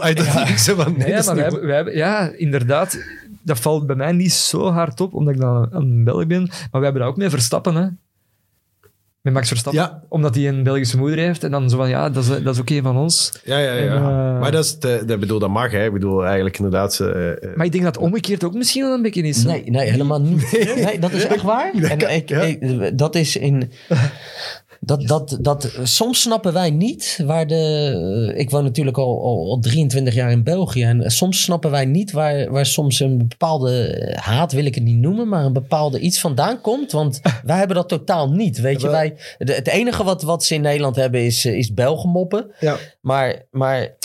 Zei 0.55 0.75
van, 0.77 0.93
nee, 0.97 1.07
Nee, 1.07 1.11
dat 1.11 1.19
is 1.19 1.25
maar 1.25 1.35
we 1.35 1.41
niet- 1.41 1.51
hebben, 1.51 1.65
we 1.67 1.73
hebben, 1.73 1.95
ja, 1.95 2.31
inderdaad. 2.37 2.97
Dat 3.49 3.59
valt 3.59 3.87
bij 3.87 3.95
mij 3.95 4.11
niet 4.11 4.31
zo 4.33 4.69
hard 4.71 5.01
op, 5.01 5.13
omdat 5.13 5.33
ik 5.33 5.39
dan 5.39 5.67
een 5.71 6.03
Belg 6.03 6.27
ben. 6.27 6.41
Maar 6.47 6.67
we 6.71 6.83
hebben 6.83 7.01
dat 7.01 7.11
ook 7.11 7.17
met 7.17 7.29
Verstappen, 7.29 7.75
hè. 7.75 7.87
Met 9.21 9.33
Max 9.33 9.47
Verstappen. 9.47 9.81
Ja. 9.81 10.03
Omdat 10.09 10.35
hij 10.35 10.47
een 10.47 10.63
Belgische 10.63 10.97
moeder 10.97 11.17
heeft. 11.19 11.43
En 11.43 11.51
dan 11.51 11.69
zo 11.69 11.77
van, 11.77 11.89
ja, 11.89 12.09
dat 12.09 12.23
is, 12.23 12.29
dat 12.43 12.53
is 12.55 12.59
ook 12.59 12.69
een 12.69 12.83
van 12.83 12.97
ons. 12.97 13.31
Ja, 13.43 13.57
ja, 13.57 13.73
ja. 13.73 13.79
En, 13.95 13.95
eh, 13.95 14.39
maar 14.39 14.51
dat, 14.51 14.63
is 14.63 14.79
de, 14.79 15.03
dat, 15.05 15.19
bedoel, 15.19 15.39
dat 15.39 15.49
mag, 15.49 15.71
hè. 15.71 15.85
Ik 15.85 15.93
bedoel, 15.93 16.25
eigenlijk 16.25 16.57
inderdaad... 16.57 16.93
ze, 16.93 17.11
eh, 17.11 17.49
eh, 17.49 17.55
Maar 17.55 17.65
ik 17.65 17.71
denk 17.71 17.83
dat 17.83 17.97
omgekeerd 17.97 18.43
ook 18.43 18.53
misschien 18.53 18.83
wel 18.83 18.93
een 18.93 19.01
beetje 19.01 19.21
is. 19.21 19.43
hè. 19.43 19.49
Nee, 19.49 19.63
nee, 19.69 19.89
helemaal 19.89 20.21
niet. 20.21 20.51
Nee, 20.85 20.99
dat 20.99 21.11
is 21.11 21.25
echt 21.25 21.41
waar. 21.43 21.73
En 21.73 22.15
ik, 22.15 22.29
ja. 22.29 22.39
ik- 22.41 22.97
dat 22.97 23.15
is 23.15 23.35
in. 23.35 23.71
Dat, 24.81 25.07
dat, 25.07 25.37
dat, 25.41 25.79
soms 25.83 26.21
snappen 26.21 26.53
wij 26.53 26.69
niet 26.69 27.21
waar 27.25 27.47
de. 27.47 28.33
Ik 28.35 28.49
woon 28.49 28.63
natuurlijk 28.63 28.97
al, 28.97 29.21
al, 29.23 29.49
al 29.49 29.59
23 29.59 30.13
jaar 30.13 30.31
in 30.31 30.43
België. 30.43 30.83
En 30.83 31.11
soms 31.11 31.41
snappen 31.41 31.71
wij 31.71 31.85
niet 31.85 32.11
waar, 32.11 32.51
waar 32.51 32.65
soms 32.65 32.99
een 32.99 33.17
bepaalde 33.17 34.13
haat, 34.21 34.51
wil 34.51 34.65
ik 34.65 34.75
het 34.75 34.83
niet 34.83 34.97
noemen, 34.97 35.27
maar 35.27 35.45
een 35.45 35.53
bepaalde 35.53 35.99
iets 35.99 36.19
vandaan 36.19 36.61
komt. 36.61 36.91
Want 36.91 37.19
wij 37.45 37.57
hebben 37.57 37.75
dat 37.75 37.87
totaal 37.89 38.31
niet. 38.31 38.59
Weet 38.59 38.81
je, 38.81 38.89
wij, 38.89 39.15
de- 39.37 39.53
het 39.53 39.67
enige 39.67 40.03
wat, 40.03 40.21
wat 40.23 40.43
ze 40.43 40.53
in 40.55 40.61
Nederland 40.61 40.95
hebben 40.95 41.21
is, 41.25 41.45
eh, 41.45 41.57
is 41.57 41.73
Belgenmoppen. 41.73 42.51
Ja. 42.59 42.77
Maar, 43.01 43.45
maar, 43.51 43.95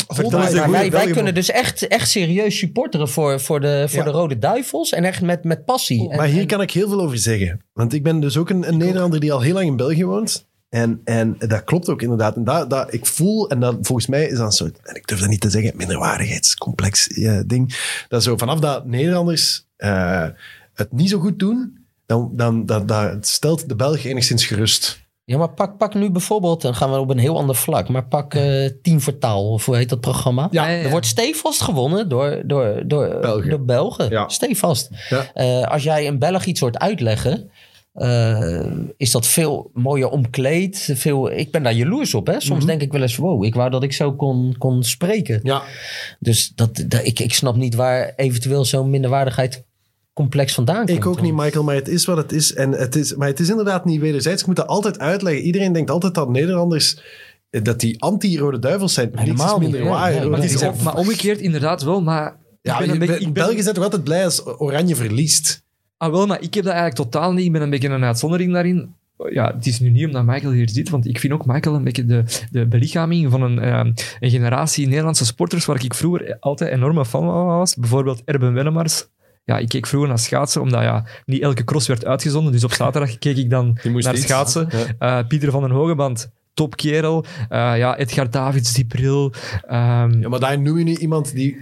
wij, 0.91 1.11
kunnen 1.11 1.35
dus 1.35 1.51
echt, 1.51 1.87
echt 1.89 2.11
serieus 2.11 2.59
supporteren 2.59 3.09
voor, 3.09 3.41
voor, 3.41 3.61
de, 3.61 3.85
voor 3.89 3.99
Ja. 3.99 4.05
de 4.05 4.11
Rode 4.11 4.39
Duivels. 4.39 4.93
En 4.93 5.05
echt 5.05 5.23
met, 5.23 5.45
met 5.45 5.65
passie. 5.65 6.11
En- 6.11 6.17
Maar 6.17 6.27
hier 6.27 6.41
en- 6.41 6.47
kan 6.47 6.61
ik 6.63 6.71
heel 6.71 6.89
veel 6.89 7.01
over 7.01 7.19
zeggen. 7.19 7.61
Want 7.73 7.93
ik 7.93 8.03
ben 8.03 8.21
dus 8.21 8.37
ook 8.37 8.51
een, 8.51 8.69
een 8.69 8.77
Nederlander 8.77 9.21
die 9.21 9.33
al 9.33 9.41
heel 9.41 9.55
lang 9.55 9.67
in 9.67 9.77
België 9.77 10.05
woont. 10.05 10.47
En, 10.75 11.01
en 11.05 11.37
dat 11.39 11.65
klopt 11.65 11.89
ook 11.89 12.03
inderdaad. 12.03 12.37
En 12.37 12.45
dat, 12.45 12.71
dat, 12.71 12.93
ik 12.93 13.07
voel, 13.07 13.51
en 13.51 13.61
dat, 13.61 13.77
volgens 13.81 14.07
mij 14.07 14.25
is 14.27 14.37
dat 14.37 14.47
een 14.47 14.53
soort, 14.53 14.79
en 14.83 14.95
ik 14.95 15.07
durf 15.07 15.21
dat 15.21 15.29
niet 15.29 15.41
te 15.41 15.51
zeggen, 15.51 15.77
minderwaardigheidscomplex 15.77 17.11
ja, 17.15 17.43
ding. 17.47 17.77
Dat 18.09 18.23
zo 18.23 18.37
vanaf 18.37 18.61
dat 18.61 18.87
Nederlanders 18.87 19.67
eh, 19.77 20.27
het 20.75 20.93
niet 20.93 21.11
zo 21.11 21.19
goed 21.19 21.39
doen, 21.39 21.87
dan, 22.07 22.31
dan 22.33 22.67
dat, 22.67 22.89
dat 22.89 23.27
stelt 23.27 23.69
de 23.69 23.77
Belg 23.77 24.05
enigszins 24.05 24.47
gerust. 24.47 25.03
Ja, 25.25 25.39
maar 25.39 25.51
pak, 25.51 25.77
pak 25.77 25.95
nu 25.95 26.11
bijvoorbeeld, 26.11 26.63
dan 26.63 26.75
gaan 26.75 26.93
we 26.93 26.99
op 26.99 27.11
een 27.11 27.19
heel 27.19 27.37
ander 27.37 27.57
vlak, 27.57 27.89
maar 27.89 28.07
pak 28.07 28.35
eh 28.35 28.71
Team 28.83 29.01
voor 29.01 29.19
Taal, 29.19 29.53
of 29.53 29.65
hoe 29.65 29.77
heet 29.77 29.89
dat 29.89 30.01
programma? 30.01 30.49
Ja, 30.51 30.67
ja, 30.69 30.77
ja. 30.77 30.83
Er 30.83 30.91
wordt 30.91 31.07
stevast 31.07 31.61
gewonnen 31.61 32.09
door, 32.09 32.43
door, 32.45 32.83
door, 32.87 33.19
Belgen. 33.21 33.51
door 33.51 33.65
Belgen. 33.65 34.11
Ja. 34.11 34.29
Stevast. 34.29 34.91
Ja. 35.09 35.31
Eh, 35.35 35.63
als 35.63 35.83
jij 35.83 36.07
een 36.07 36.19
Belg 36.19 36.45
iets 36.45 36.61
hoort 36.61 36.79
uitleggen, 36.79 37.51
eh, 37.95 38.67
is 38.97 39.11
dat 39.11 39.27
veel 39.27 39.71
mooier 39.73 40.09
omkleed. 40.09 40.91
Veel, 40.95 41.31
ik 41.31 41.51
ben 41.51 41.63
daar 41.63 41.75
jaloers 41.75 42.15
op. 42.15 42.27
Hè? 42.27 42.41
Soms 42.41 42.59
Mhm. 42.59 42.67
denk 42.67 42.81
ik 42.83 42.93
wel 42.93 43.03
eens, 43.03 43.17
wow, 43.17 43.45
ik 43.45 43.55
wou 43.55 43.71
dat 43.71 43.83
ik 43.83 43.93
zo 43.93 44.13
kon, 44.13 44.55
kon 44.59 44.83
spreken. 44.83 45.41
Ja, 45.43 45.63
Dus 46.19 46.53
dat, 46.55 46.85
dat, 46.87 47.07
ik, 47.07 47.21
ik 47.21 47.35
snap 47.35 47.57
niet 47.57 47.75
waar 47.75 48.13
eventueel 48.17 48.65
zo'n 48.65 48.91
minderwaardigheid 48.91 49.65
complex 50.13 50.55
vandaan 50.55 50.77
komt. 50.87 50.91
ik 50.91 51.07
ook 51.07 51.21
niet, 51.21 51.35
Michael, 51.35 51.65
maar 51.65 51.75
het 51.75 51.89
is 51.89 52.05
wat 52.05 52.17
het 52.17 52.33
is. 52.33 52.55
En 52.55 52.71
het 52.73 52.97
is 52.97 53.15
maar 53.15 53.29
het 53.29 53.41
is 53.41 53.49
inderdaad 53.49 53.85
niet 53.85 54.01
wederzijds. 54.01 54.41
Ik 54.41 54.47
moet 54.47 54.57
dat 54.57 54.67
altijd 54.67 54.99
uitleggen. 54.99 55.43
Iedereen 55.43 55.73
denkt 55.73 55.91
altijd 55.91 56.15
dat 56.15 56.29
Nederlanders, 56.29 56.99
eh, 57.51 57.63
dat 57.63 57.81
die 57.81 58.03
anti-Rode 58.03 58.59
Duivels 58.59 58.95
zijn. 58.95 59.11
Helemaal 59.15 59.59
niet, 59.59 59.71
minder 59.71 59.91
ja. 59.91 60.29
Maar, 60.29 60.45
is 60.45 60.63
omgekeerd 60.95 61.41
inderdaad 61.41 61.83
wel, 61.83 62.03
maar... 62.03 62.37
Ja, 62.63 62.73
ik 62.73 62.79
ben 62.79 62.91
een 62.91 62.99
beetje... 62.99 63.15
Ik 63.15 63.23
ben, 63.23 63.33
België 63.33 63.63
zijn 63.63 63.75
toch 63.75 63.85
altijd 63.85 64.05
blij 64.05 64.25
als 64.25 64.47
Oranje 64.47 64.97
verliest. 64.97 65.64
Ah, 66.05 66.11
wel, 66.11 66.27
maar 66.27 66.43
ik 66.43 66.55
heb 66.55 66.65
dat 66.65 66.73
eigenlijk 66.73 67.11
totaal 67.11 67.33
niet. 67.33 67.45
Ik 67.45 67.53
ben 67.53 67.63
een 67.63 67.71
beetje 67.71 67.89
een 67.89 68.05
uitzondering 68.05 68.53
daarin. 68.53 68.95
Ja, 69.31 69.55
het 69.55 69.67
is 69.67 69.81
nu 69.81 69.91
niet 69.91 70.07
omdat 70.07 70.25
Michael 70.25 70.53
hier 70.53 70.69
zit, 70.69 70.89
want 70.91 71.07
ik 71.07 71.19
vind 71.19 71.33
ook 71.33 71.47
Michael 71.47 71.75
een 71.75 71.85
beetje 71.85 72.05
de, 72.05 72.25
de 72.51 72.67
belichaming 72.67 73.31
van 73.31 73.43
een, 73.43 73.59
eh, 73.59 73.93
een 74.21 74.31
generatie 74.31 74.87
Nederlandse 74.87 75.25
sporters 75.25 75.65
waar 75.65 75.85
ik 75.85 75.95
vroeger 75.95 76.37
altijd 76.41 76.71
enorme 76.71 77.05
fan 77.05 77.25
van 77.25 77.45
was. 77.45 77.75
Bijvoorbeeld 77.75 78.23
Erben 78.25 78.53
Wennemars. 78.53 79.07
Ja, 79.45 79.59
ik 79.59 79.69
keek 79.69 79.87
vroeger 79.87 80.09
naar 80.09 80.19
schaatsen, 80.19 80.61
omdat 80.61 80.83
ja, 80.83 81.05
niet 81.25 81.43
elke 81.43 81.65
cross 81.65 81.87
werd 81.87 82.05
uitgezonden. 82.05 82.53
Dus 82.53 82.65
op 82.65 82.73
zaterdag 82.73 83.19
keek 83.19 83.37
ik 83.37 83.51
dan 83.51 83.79
naar 83.83 84.15
iets. 84.15 84.23
schaatsen. 84.23 84.69
Ja. 84.99 85.19
Eh, 85.19 85.27
Pieter 85.27 85.51
van 85.51 85.63
den 85.63 85.71
Hogeband, 85.71 86.31
topkerel. 86.55 87.25
Eh 87.49 87.59
ja, 87.77 87.97
Edgar 87.97 88.31
Davids, 88.31 88.73
die 88.73 88.85
bril. 88.87 89.33
Ehm, 89.69 90.21
Ja, 90.21 90.29
maar 90.29 90.41
daar 90.41 90.61
noem 90.61 90.79
je 90.79 90.85
nu 90.85 90.97
iemand 90.97 91.35
die 91.35 91.57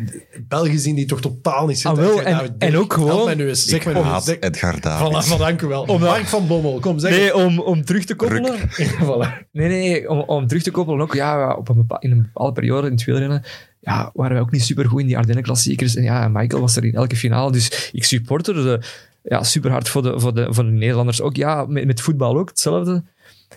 België 0.48 0.78
zien 0.78 0.94
die 0.94 1.06
toch 1.06 1.20
totaal 1.20 1.66
niet 1.66 1.78
zit. 1.78 1.90
Ah, 1.90 1.96
wel, 1.96 2.22
en- 2.22 2.76
ook 2.76 2.92
gewoon- 2.92 3.24
mij 3.24 3.34
nu 3.34 3.48
eens. 3.48 3.64
Zeg 3.64 3.86
nu 3.86 3.94
eens. 3.94 4.24
Zeg, 4.24 4.36
Edgar 4.40 4.80
Davids. 4.80 5.34
voilà, 5.34 5.38
dank 5.38 5.62
u 5.62 5.66
wel. 5.66 5.98
Mark 5.98 6.24
van 6.24 6.46
Bommel, 6.46 6.78
kom 6.80 6.98
zeg 6.98 7.10
nee, 7.10 7.34
om, 7.34 7.58
om 7.60 7.84
terug 7.84 8.04
te 8.04 8.14
koppelen. 8.14 8.58
Voilà. 9.02 9.48
Nee, 9.52 9.68
nee, 9.68 10.08
om, 10.10 10.18
om 10.20 10.46
terug 10.46 10.62
te 10.62 10.70
koppelen 10.70 11.00
ook, 11.00 11.14
ja, 11.14 11.54
op 11.54 11.68
een 11.68 11.86
in 11.98 12.10
een 12.10 12.22
bepaalde 12.22 12.52
periode 12.52 12.86
in 12.86 12.92
het 12.92 13.04
wielrennen, 13.04 13.42
ja, 13.80 14.10
waren 14.14 14.32
wij 14.32 14.40
ook 14.40 14.50
niet 14.50 14.64
super 14.64 14.88
goed 14.88 15.00
in 15.00 15.06
die 15.06 15.16
Ardennen-klassiekers. 15.18 15.96
En 15.96 16.02
ja, 16.02 16.28
Michael 16.28 16.60
was 16.60 16.76
er 16.76 16.84
in 16.84 16.94
elke 16.94 17.16
finale, 17.16 17.52
dus 17.52 17.90
ik 17.92 18.04
supporterde 18.04 18.82
ja, 19.22 19.42
super 19.42 19.70
hard 19.70 19.88
voor 19.88 20.02
de, 20.02 20.20
voor, 20.20 20.34
de, 20.34 20.46
voor 20.50 20.64
de 20.64 20.70
Nederlanders. 20.70 21.20
Ook 21.20 21.36
ja, 21.36 21.64
met, 21.66 21.84
met 21.86 22.00
voetbal 22.00 22.38
ook 22.38 22.48
hetzelfde. 22.48 23.02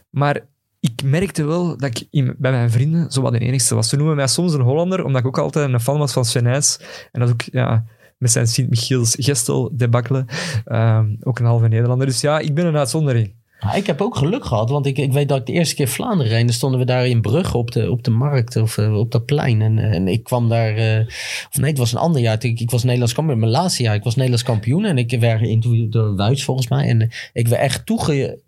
Maar 0.09 0.39
ik 0.85 1.03
merkte 1.03 1.43
wel 1.43 1.77
dat 1.77 1.89
ik 1.89 2.07
in, 2.09 2.35
bij 2.37 2.51
mijn 2.51 2.71
vrienden 2.71 3.11
zo 3.11 3.21
wat 3.21 3.31
de 3.31 3.39
enigste 3.39 3.75
was. 3.75 3.89
Ze 3.89 3.95
noemen 3.95 4.15
mij 4.15 4.27
soms 4.27 4.53
een 4.53 4.61
Hollander, 4.61 5.05
omdat 5.05 5.21
ik 5.21 5.27
ook 5.27 5.37
altijd 5.37 5.73
een 5.73 5.79
fan 5.79 5.97
was 5.97 6.13
van 6.13 6.43
Nys. 6.43 6.79
En 7.11 7.19
dat 7.19 7.29
ook, 7.29 7.41
ja, 7.41 7.85
met 8.17 8.31
zijn 8.31 8.47
Sint-Michiels 8.47 9.15
Gestel 9.19 9.71
debakkelen. 9.73 10.25
Ehm, 10.65 11.15
ook 11.19 11.39
een 11.39 11.45
halve 11.45 11.67
Nederlander. 11.67 12.07
Dus 12.07 12.21
ja, 12.21 12.39
ik 12.39 12.53
ben 12.53 12.65
een 12.65 12.77
uitzondering. 12.77 13.33
Ja, 13.59 13.73
ik 13.73 13.87
heb 13.87 14.01
ook 14.01 14.15
geluk 14.15 14.45
gehad, 14.45 14.69
want 14.69 14.85
ik, 14.85 14.97
ik 14.97 15.13
weet 15.13 15.29
dat 15.29 15.37
ik 15.37 15.45
de 15.45 15.51
eerste 15.51 15.75
keer 15.75 15.87
Vlaanderen 15.87 16.31
reed. 16.31 16.45
Dan 16.45 16.53
stonden 16.53 16.79
we 16.79 16.85
daar 16.85 17.07
in 17.07 17.21
Brugge 17.21 17.57
op 17.57 17.71
de, 17.71 17.91
op 17.91 18.03
de 18.03 18.11
markt 18.11 18.55
of 18.55 18.77
eh, 18.77 18.97
op 18.97 19.11
dat 19.11 19.25
plein. 19.25 19.61
En, 19.61 19.79
en 19.79 20.07
ik 20.07 20.23
kwam 20.23 20.49
daar, 20.49 20.75
eh, 20.75 21.07
of 21.49 21.57
nee, 21.57 21.69
het 21.69 21.77
was 21.77 21.91
een 21.91 21.99
ander 21.99 22.21
jaar. 22.21 22.43
Ik, 22.43 22.59
ik 22.59 22.71
was 22.71 22.83
Nederlands 22.83 23.13
kampioen, 23.13 23.39
mijn 23.39 23.51
laatste 23.51 23.83
jaar. 23.83 23.95
Ik 23.95 24.03
was 24.03 24.15
Nederlands 24.15 24.43
kampioen 24.43 24.85
en 24.85 24.97
ik 24.97 25.19
werd 25.19 25.39
geïnterviewd 25.39 25.91
door 25.91 26.15
Wuits 26.15 26.43
volgens 26.43 26.67
mij. 26.67 26.87
En 26.87 27.01
eh, 27.01 27.07
ik 27.33 27.47
werd 27.47 27.61
echt 27.61 27.85
toege, 27.85 28.39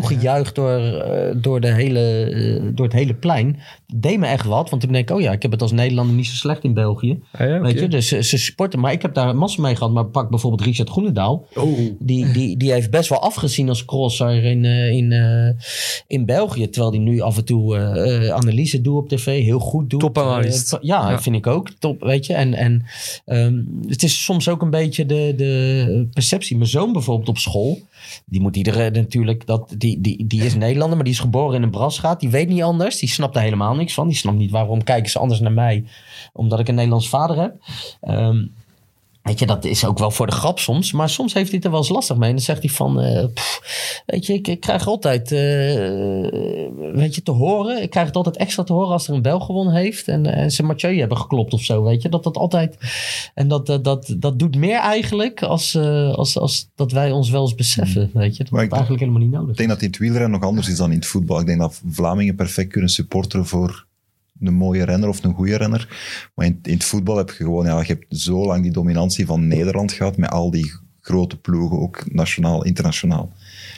toegejuicht 0.00 0.54
door, 0.54 0.78
eh, 0.78 1.34
door, 1.36 1.60
de 1.60 1.72
hele, 1.72 2.00
eh, 2.24 2.62
door 2.74 2.84
het 2.86 2.94
hele 2.94 3.14
plein. 3.14 3.58
Deed 3.94 4.18
me 4.18 4.26
echt 4.26 4.44
wat, 4.46 4.70
want 4.70 4.82
toen 4.82 4.92
denk 4.92 5.10
ik, 5.10 5.16
oh 5.16 5.22
ja, 5.22 5.32
ik 5.32 5.42
heb 5.42 5.50
het 5.50 5.62
als 5.62 5.72
Nederlander 5.72 6.14
niet 6.16 6.26
zo 6.26 6.34
slecht 6.34 6.64
in 6.64 6.74
België. 6.74 7.18
Ah, 7.32 7.46
ja, 7.48 7.60
Weet 7.60 7.78
je, 7.80 7.88
dus 7.88 8.08
ze, 8.08 8.22
ze 8.22 8.38
supporten. 8.38 8.80
Maar 8.80 8.92
ik 8.92 9.02
heb 9.02 9.14
daar 9.14 9.36
massa 9.36 9.62
mee 9.62 9.76
gehad. 9.76 9.92
Maar 9.92 10.04
pak 10.04 10.30
bijvoorbeeld 10.30 10.62
Richard 10.62 10.90
Groenendaal. 10.90 11.46
Oh. 11.54 11.78
Die, 11.98 12.32
die, 12.32 12.56
die 12.56 12.72
heeft 12.72 12.90
best 12.90 13.08
wel 13.08 13.20
afgezien 13.22 13.68
als 13.68 13.84
crosser 13.84 14.44
in, 14.44 14.64
eh, 14.64 14.90
in, 14.90 15.12
eh, 15.12 15.64
in 16.06 16.24
België. 16.24 16.70
Terwijl 16.70 16.92
hij 16.92 17.02
nu 17.02 17.20
af 17.20 17.36
en 17.36 17.44
toe 17.44 17.76
eh, 17.76 18.26
eh, 18.26 18.34
analyse 18.34 18.80
doet 18.80 18.96
op 18.96 19.08
tv. 19.08 19.42
Heel 19.44 19.58
goed 19.58 19.90
doet. 19.90 20.00
Topanalist. 20.00 20.72
Eh, 20.72 20.78
ja, 20.82 21.10
Ja. 21.10 21.20
vind 21.20 21.36
ik 21.36 21.46
ook. 21.46 21.70
Top, 21.78 22.00
weet 22.00 22.26
je. 22.26 22.34
En, 22.34 22.54
en 22.54 22.84
ehm, 23.24 23.62
het 23.86 24.02
is 24.02 24.24
soms 24.24 24.48
ook 24.48 24.62
een 24.62 24.70
beetje 24.70 25.06
de, 25.06 25.32
de 25.36 26.08
perceptie. 26.12 26.56
Mijn 26.56 26.68
zoon 26.68 26.92
bijvoorbeeld 26.92 27.28
op 27.28 27.38
school. 27.38 27.78
Die 28.24 28.40
moet 28.40 28.56
iedereen 28.56 28.92
natuurlijk... 28.92 29.46
Dat, 29.46 29.74
die, 29.78 30.00
die, 30.00 30.26
die 30.26 30.44
is 30.44 30.54
Nederlander, 30.54 30.96
maar 30.96 31.04
die 31.04 31.14
is 31.14 31.20
geboren 31.20 31.56
in 31.56 31.62
een 31.62 31.70
brasgaat. 31.70 32.20
Die 32.20 32.30
weet 32.30 32.48
niet 32.48 32.62
anders. 32.62 32.98
Die 32.98 33.08
snapt 33.08 33.36
er 33.36 33.42
helemaal 33.42 33.74
niks 33.74 33.94
van. 33.94 34.08
Die 34.08 34.16
snapt 34.16 34.36
niet 34.38 34.50
waarom 34.50 34.84
kijken 34.84 35.10
ze 35.10 35.18
anders 35.18 35.40
naar 35.40 35.52
mij. 35.52 35.84
Omdat 36.32 36.60
ik 36.60 36.68
een 36.68 36.74
Nederlands 36.74 37.08
vader 37.08 37.40
heb. 37.40 37.56
Ehm, 38.00 38.46
Weet 39.26 39.38
je, 39.38 39.46
dat 39.46 39.64
is 39.64 39.84
ook 39.84 39.98
wel 39.98 40.10
voor 40.10 40.26
de 40.26 40.32
grap 40.32 40.58
soms. 40.58 40.92
Maar 40.92 41.08
soms 41.08 41.34
heeft 41.34 41.46
hij 41.46 41.56
het 41.56 41.64
er 41.64 41.70
wel 41.70 41.80
eens 41.80 41.88
lastig 41.88 42.16
mee. 42.16 42.28
En 42.28 42.34
dan 42.34 42.44
zegt 42.44 42.62
hij 42.62 42.70
van... 42.70 43.00
eh, 43.00 43.24
pff, 43.34 44.02
weet 44.06 44.26
je, 44.26 44.32
ik, 44.32 44.48
ik 44.48 44.60
krijg 44.60 44.86
altijd... 44.86 45.32
eh, 45.32 45.38
weet 46.92 47.14
je, 47.14 47.22
te 47.22 47.30
horen. 47.30 47.82
Ik 47.82 47.90
krijg 47.90 48.06
het 48.06 48.16
altijd 48.16 48.36
extra 48.36 48.62
te 48.62 48.72
horen 48.72 48.92
als 48.92 49.08
er 49.08 49.14
een 49.14 49.22
Bel 49.22 49.40
gewonnen 49.40 49.74
heeft. 49.74 50.08
En, 50.08 50.26
en 50.26 50.50
ze 50.50 50.62
Mathieu 50.62 50.98
hebben 50.98 51.18
geklopt 51.18 51.52
of 51.52 51.62
zo, 51.62 51.82
weet 51.82 52.02
je. 52.02 52.08
Dat 52.08 52.24
dat 52.24 52.36
altijd... 52.36 52.76
En 53.34 53.48
dat, 53.48 53.66
dat, 53.66 53.84
dat, 53.84 54.14
dat 54.18 54.38
doet 54.38 54.56
meer 54.56 54.78
eigenlijk 54.78 55.42
als, 55.42 55.74
eh, 55.74 56.14
als, 56.14 56.38
als 56.38 56.68
dat 56.74 56.92
wij 56.92 57.10
ons 57.10 57.30
wel 57.30 57.42
eens 57.42 57.54
beseffen, 57.54 58.10
weet 58.12 58.36
je. 58.36 58.44
Dat 58.44 58.62
is 58.62 58.68
eigenlijk 58.68 59.00
helemaal 59.00 59.22
niet 59.22 59.30
nodig. 59.30 59.50
Ik 59.50 59.56
denk 59.56 59.68
dat 59.68 59.80
in 59.82 59.88
het 59.88 59.98
wielrennen 59.98 60.30
nog 60.30 60.42
anders 60.48 60.68
is 60.68 60.76
dan 60.76 60.90
in 60.90 60.98
het 60.98 61.06
voetbal. 61.06 61.40
Ik 61.40 61.46
denk 61.46 61.60
dat 61.60 61.80
Vlamingen 61.90 62.34
perfect 62.34 62.72
kunnen 62.72 62.90
supporteren 62.90 63.46
voor 63.46 63.86
een 64.40 64.54
mooie 64.54 64.84
renner 64.84 65.08
of 65.08 65.24
een 65.24 65.34
goede 65.34 65.56
renner. 65.56 65.88
Maar 66.34 66.46
in, 66.46 66.58
in 66.62 66.72
het 66.72 66.84
voetbal 66.84 67.16
heb 67.16 67.28
je 67.28 67.36
gewoon, 67.36 67.66
ja, 67.66 67.80
je 67.80 67.86
hebt 67.86 68.18
zo 68.20 68.46
lang 68.46 68.62
die 68.62 68.72
dominantie 68.72 69.26
van 69.26 69.46
Nederland 69.46 69.92
gehad 69.92 70.16
met 70.16 70.30
al 70.30 70.50
die 70.50 70.72
grote 71.00 71.36
ploegen, 71.36 71.80
ook 71.80 72.12
nationaal, 72.12 72.64
internationaal. 72.64 73.32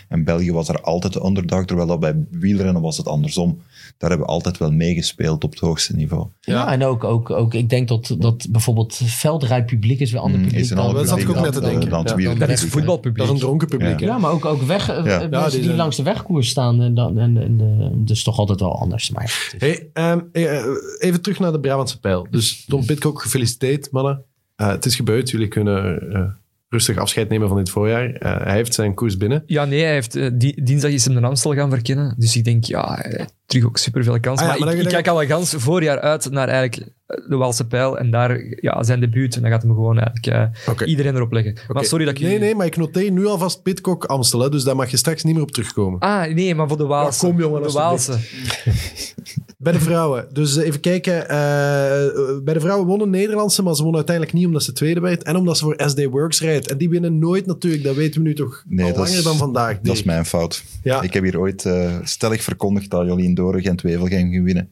En 0.09 0.24
België 0.24 0.52
was 0.52 0.68
er 0.68 0.80
altijd 0.80 1.12
de 1.12 1.24
underdog, 1.24 1.64
terwijl 1.64 1.88
dat 1.88 2.00
bij 2.00 2.26
wielrennen 2.30 2.82
was 2.82 2.96
het 2.96 3.06
andersom. 3.06 3.62
Daar 3.99 4.11
hebben 4.11 4.26
we 4.28 4.32
altijd 4.32 4.59
wel 4.59 4.72
meegespeeld 4.72 5.44
op 5.44 5.51
het 5.51 5.61
hoogste 5.61 5.96
niveau. 5.96 6.26
Ja, 6.40 6.72
en 6.72 6.84
ook, 6.84 7.05
ook, 7.05 7.30
ook, 7.30 7.55
ik 7.55 7.68
denk 7.68 7.88
dat, 7.88 8.14
dat 8.18 8.46
bijvoorbeeld 8.51 9.01
veldrijpubliek 9.05 10.01
is 10.01 10.12
wel 10.12 10.22
ander 10.22 10.38
Mm, 10.38 10.44
publiek 10.44 10.62
is 10.62 10.70
een 10.70 10.76
dan- 10.76 10.94
dat 10.94 11.09
zat 11.09 11.18
ik 11.18 11.28
ook 11.28 11.34
dan- 11.34 11.42
net 11.42 11.53
te 11.53 11.61
dan- 11.61 11.70
denken. 11.70 11.88
dan 11.90 11.99
het 12.01 12.09
Ja, 12.09 12.14
wielrennen. 12.16 12.49
Dat 12.49 12.59
is 12.59 12.64
voetbalpubliek. 12.64 13.16
Dat 13.18 13.26
is 13.26 13.32
een 13.32 13.38
dronken 13.38 13.68
publiek, 13.68 14.01
Ja. 14.01 14.18
maar 14.18 14.30
ook, 14.30 14.44
ook 14.44 14.62
weg, 14.62 14.88
eh, 14.88 14.96
Ja. 14.96 15.03
mensen 15.03 15.30
Ja, 15.61 15.66
die 15.66 15.74
langs 15.74 15.96
de 15.96 16.03
wegkoers 16.03 16.49
staan. 16.49 16.82
En 16.82 16.94
dan, 16.94 17.18
en, 17.18 17.36
en, 17.36 17.61
eh, 17.61 17.86
dus 17.94 18.22
toch 18.22 18.38
altijd 18.38 18.61
wel 18.61 18.78
anders. 18.80 19.11
Maar 19.11 19.53
Hey, 19.59 19.88
ehm, 19.92 20.20
eh, 20.32 20.62
even 20.99 21.20
terug 21.20 21.38
naar 21.38 21.53
de 21.53 21.61
Brabantse 21.61 22.01
pijl. 22.01 22.26
Dus 22.30 22.64
Tom 22.64 22.84
Pitcock, 22.86 23.22
gefeliciteerd, 23.22 23.90
mannen. 23.90 24.24
Eh, 24.57 24.68
het 24.68 24.84
is 24.86 24.96
gebeurd. 24.96 25.30
Jullie 25.30 25.49
kunnen 25.49 26.12
eh, 26.12 26.22
rustig 26.68 26.96
afscheid 26.96 27.28
nemen 27.28 27.49
van 27.49 27.57
dit 27.57 27.70
voorjaar. 27.70 28.11
Eh, 28.12 28.44
hij 28.44 28.55
heeft 28.55 28.74
zijn 28.74 28.94
koers 28.94 29.16
binnen. 29.16 29.42
Ja, 29.46 29.64
nee, 29.64 29.82
hij 29.82 29.92
heeft, 29.92 30.16
eh, 30.16 30.30
di- 30.34 30.59
dinsdag 30.62 30.90
is 30.90 31.05
hem 31.05 31.14
de 31.14 31.26
Amstel 31.26 31.55
gaan 31.55 31.70
verkennen. 31.70 32.14
Dus 32.18 32.36
ik 32.36 32.44
denk, 32.44 32.64
ja, 32.64 33.05
terug 33.49 33.64
ook 33.66 33.76
superveel 33.78 34.20
kans. 34.20 34.40
Ah 34.40 34.46
ja, 34.46 34.53
maar 34.53 34.61
maar 34.64 34.74
ik, 34.76 34.82
ik 34.82 34.88
kijk 34.88 35.09
al 35.09 35.22
een 35.22 35.28
gans 35.28 35.55
voorjaar 35.57 36.01
uit 36.01 36.30
naar 36.30 36.49
eigenlijk 36.49 36.92
de 37.28 37.36
Waalse 37.36 37.66
Pijl. 37.66 37.99
En 37.99 38.11
daar 38.11 38.40
ja, 38.61 38.82
zijn 38.82 39.01
debuut. 39.01 39.36
En 39.36 39.42
dan 39.42 39.51
gaat 39.51 39.62
hem 39.62 39.70
gewoon 39.74 39.99
eigenlijk 39.99 40.26
eh, 40.80 40.88
iedereen 40.88 41.14
erop 41.14 41.32
leggen. 41.32 41.55
Maar 41.68 41.84
sorry 41.84 42.05
dat 42.05 42.14
ik... 42.14 42.20
Nee, 42.20 42.38
nee, 42.38 42.55
maar 42.55 42.66
ik 42.66 42.76
noteer 42.76 43.11
nu 43.11 43.26
alvast 43.26 43.62
Pitcock 43.62 44.05
Amstel. 44.05 44.40
Hè, 44.40 44.49
dus 44.51 44.62
daar 44.64 44.76
mag 44.76 44.90
je 44.90 44.96
straks 44.96 45.22
niet 45.22 45.34
meer 45.34 45.42
op 45.42 45.51
terugkomen. 45.51 45.99
Ah, 46.01 46.34
nee, 46.34 46.55
maar 46.55 46.68
voor 46.68 46.76
de 46.76 46.86
Waalse. 46.86 47.26
Ja, 47.26 47.32
kom, 47.32 47.40
jongen, 47.40 47.62
de. 47.62 47.72
Waalse. 47.72 48.16
Bij 49.59 49.72
de 49.72 49.80
vrouwen. 49.80 50.26
Dus 50.32 50.57
eh, 50.57 50.66
even 50.66 50.80
kijken. 50.80 51.28
eh, 51.28 52.07
eh, 52.07 52.12
bij 52.44 52.55
de 52.55 52.61
vrouwen 52.61 52.86
wonnen 52.86 53.11
Nederlandse, 53.11 53.62
maar 53.62 53.74
ze 53.74 53.78
wonnen 53.82 53.96
uiteindelijk 53.96 54.36
niet 54.36 54.46
omdat 54.46 54.62
ze 54.62 54.72
tweede 54.72 55.01
werd. 55.01 55.22
En 55.22 55.36
omdat 55.36 55.59
ze 55.59 55.64
voor 55.64 55.80
SD 55.86 56.05
Works 56.05 56.40
rijdt. 56.40 56.70
En 56.70 56.78
die 56.78 56.88
winnen 56.88 57.18
nooit 57.18 57.46
natuurlijk. 57.46 57.82
Dat 57.84 57.94
weten 57.94 58.22
we 58.22 58.28
nu 58.28 58.34
toch 58.34 58.62
Nee, 58.68 58.86
al 58.92 58.92
langer 58.99 59.16
is- 59.16 59.22
dan 59.22 59.36
vandaag. 59.36 59.80
Dat 59.80 59.94
is 59.96 60.03
mijn 60.03 60.24
fout. 60.24 60.64
Ja. 60.82 61.03
Ik 61.03 61.12
heb 61.14 61.22
hier 61.22 61.38
ooit 61.38 61.64
eh, 61.64 61.96
stellig 62.03 62.42
verkondigd 62.42 62.90
dat 62.90 63.07
Jolien 63.07 63.34
Doren 63.39 63.62
geen 63.62 63.78
Wevelgem 63.82 64.30
ging 64.30 64.45
winnen. 64.45 64.70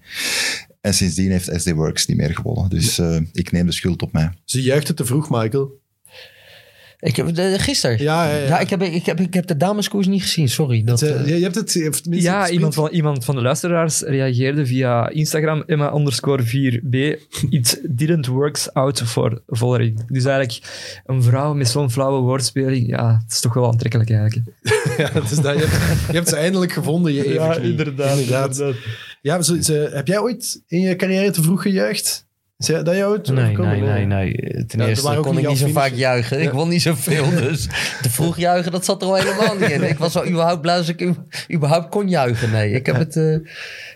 En 0.80 0.94
sindsdien 0.94 1.30
heeft 1.30 1.60
SD 1.60 1.70
Works 1.70 2.06
niet 2.06 2.16
meer 2.16 2.34
gewonnen. 2.34 2.70
Dus 2.70 2.98
eh, 2.98 3.20
ik 3.32 3.52
neem 3.52 3.66
de 3.66 3.72
schuld 3.72 4.02
op 4.02 4.12
mij. 4.12 4.30
Ze 4.44 4.62
juichte 4.62 4.94
te 4.94 5.04
vroeg, 5.04 5.30
Michael. 5.30 5.80
Ik 7.00 7.16
heb 7.16 7.34
de, 7.34 7.54
gisteren. 7.58 8.02
Ja, 8.02 8.28
ja, 8.30 8.36
ja. 8.36 8.58
ik, 8.58 8.70
heb, 8.70 8.82
ik, 8.82 9.06
heb, 9.06 9.20
ik 9.20 9.34
heb 9.34 9.46
de 9.46 9.56
dameskoers 9.56 10.06
niet 10.06 10.22
gezien, 10.22 10.48
sorry. 10.48 10.84
Dat, 10.84 11.02
eh, 11.02 11.26
je, 11.26 11.42
hebt 11.42 11.54
het... 11.54 11.72
je 11.72 11.82
hebt 11.82 12.00
Ja, 12.10 12.48
iemand 12.48 12.74
van, 12.74 12.88
iemand 12.88 13.24
van 13.24 13.34
de 13.34 13.40
luisteraars 13.42 14.00
reageerde 14.00 14.66
via 14.66 15.08
Instagram, 15.08 15.62
Emma 15.66 15.94
underscore 15.94 16.42
4b. 16.42 17.20
It 17.50 17.80
didn't 17.88 18.26
works 18.26 18.72
out 18.72 19.02
for 19.02 19.42
Vollering. 19.46 20.04
Dus 20.08 20.24
eigenlijk 20.24 20.66
een 21.06 21.22
vrouw 21.22 21.54
met 21.54 21.68
zo'n 21.68 21.90
flauwe 21.90 22.20
woordspeling, 22.20 22.88
ja, 22.88 23.20
het 23.22 23.32
is 23.32 23.40
toch 23.40 23.54
wel 23.54 23.66
aantrekkelijk 23.66 24.10
eigenlijk. 24.10 24.46
Ja, 24.96 25.10
dus 25.20 25.30
dat, 25.40 25.54
je, 25.58 25.66
hebt, 25.66 26.06
je 26.06 26.12
hebt 26.12 26.28
ze 26.28 26.36
eindelijk 26.36 26.72
gevonden, 26.72 27.12
je 27.12 27.24
even. 27.40 27.62
inderdaad. 27.62 28.62
Ja, 29.22 29.42
ze, 29.42 29.62
ze- 29.62 29.90
heb 29.92 30.06
jij 30.06 30.18
ooit 30.18 30.62
in 30.66 30.80
je 30.80 30.96
carrière 30.96 31.30
te 31.30 31.42
vroeg 31.42 31.62
gejuicht? 31.62 32.25
Jij- 32.58 32.82
dat 32.82 32.96
jou 32.96 33.10
ooit 33.10 33.32
Nee, 33.32 33.56
nee, 33.56 33.80
nee, 33.80 34.06
nee. 34.06 34.32
Ten 34.66 34.78
Ja, 34.78 34.84
er 34.84 34.88
eerste 34.88 35.18
kon 35.20 35.34
niet 35.34 35.44
ik 35.44 35.48
niet 35.48 35.58
zo 35.58 35.68
vaak 35.68 35.92
juichen. 35.92 36.40
Ik 36.42 36.50
won 36.50 36.68
niet 36.68 36.82
zoveel, 36.82 37.30
dus 37.30 37.68
te 38.02 38.10
vroeg 38.10 38.36
juichen, 38.38 38.72
dat 38.72 38.84
zat 38.84 39.02
er 39.02 39.08
al 39.08 39.14
helemaal 39.14 39.54
niet 39.54 39.70
in. 39.70 39.82
Ik 39.82 39.98
was 39.98 40.14
wel 40.14 40.26
überhaupt 40.26 40.60
blij 40.60 40.76
als 40.76 40.88
ik 40.88 41.12
überhaupt 41.52 41.88
kon 41.88 42.08
juichen. 42.08 42.50
Nee, 42.50 42.70
ik 42.72 42.86
heb 42.86 42.96
het, 42.96 43.16
eh, 43.16 43.34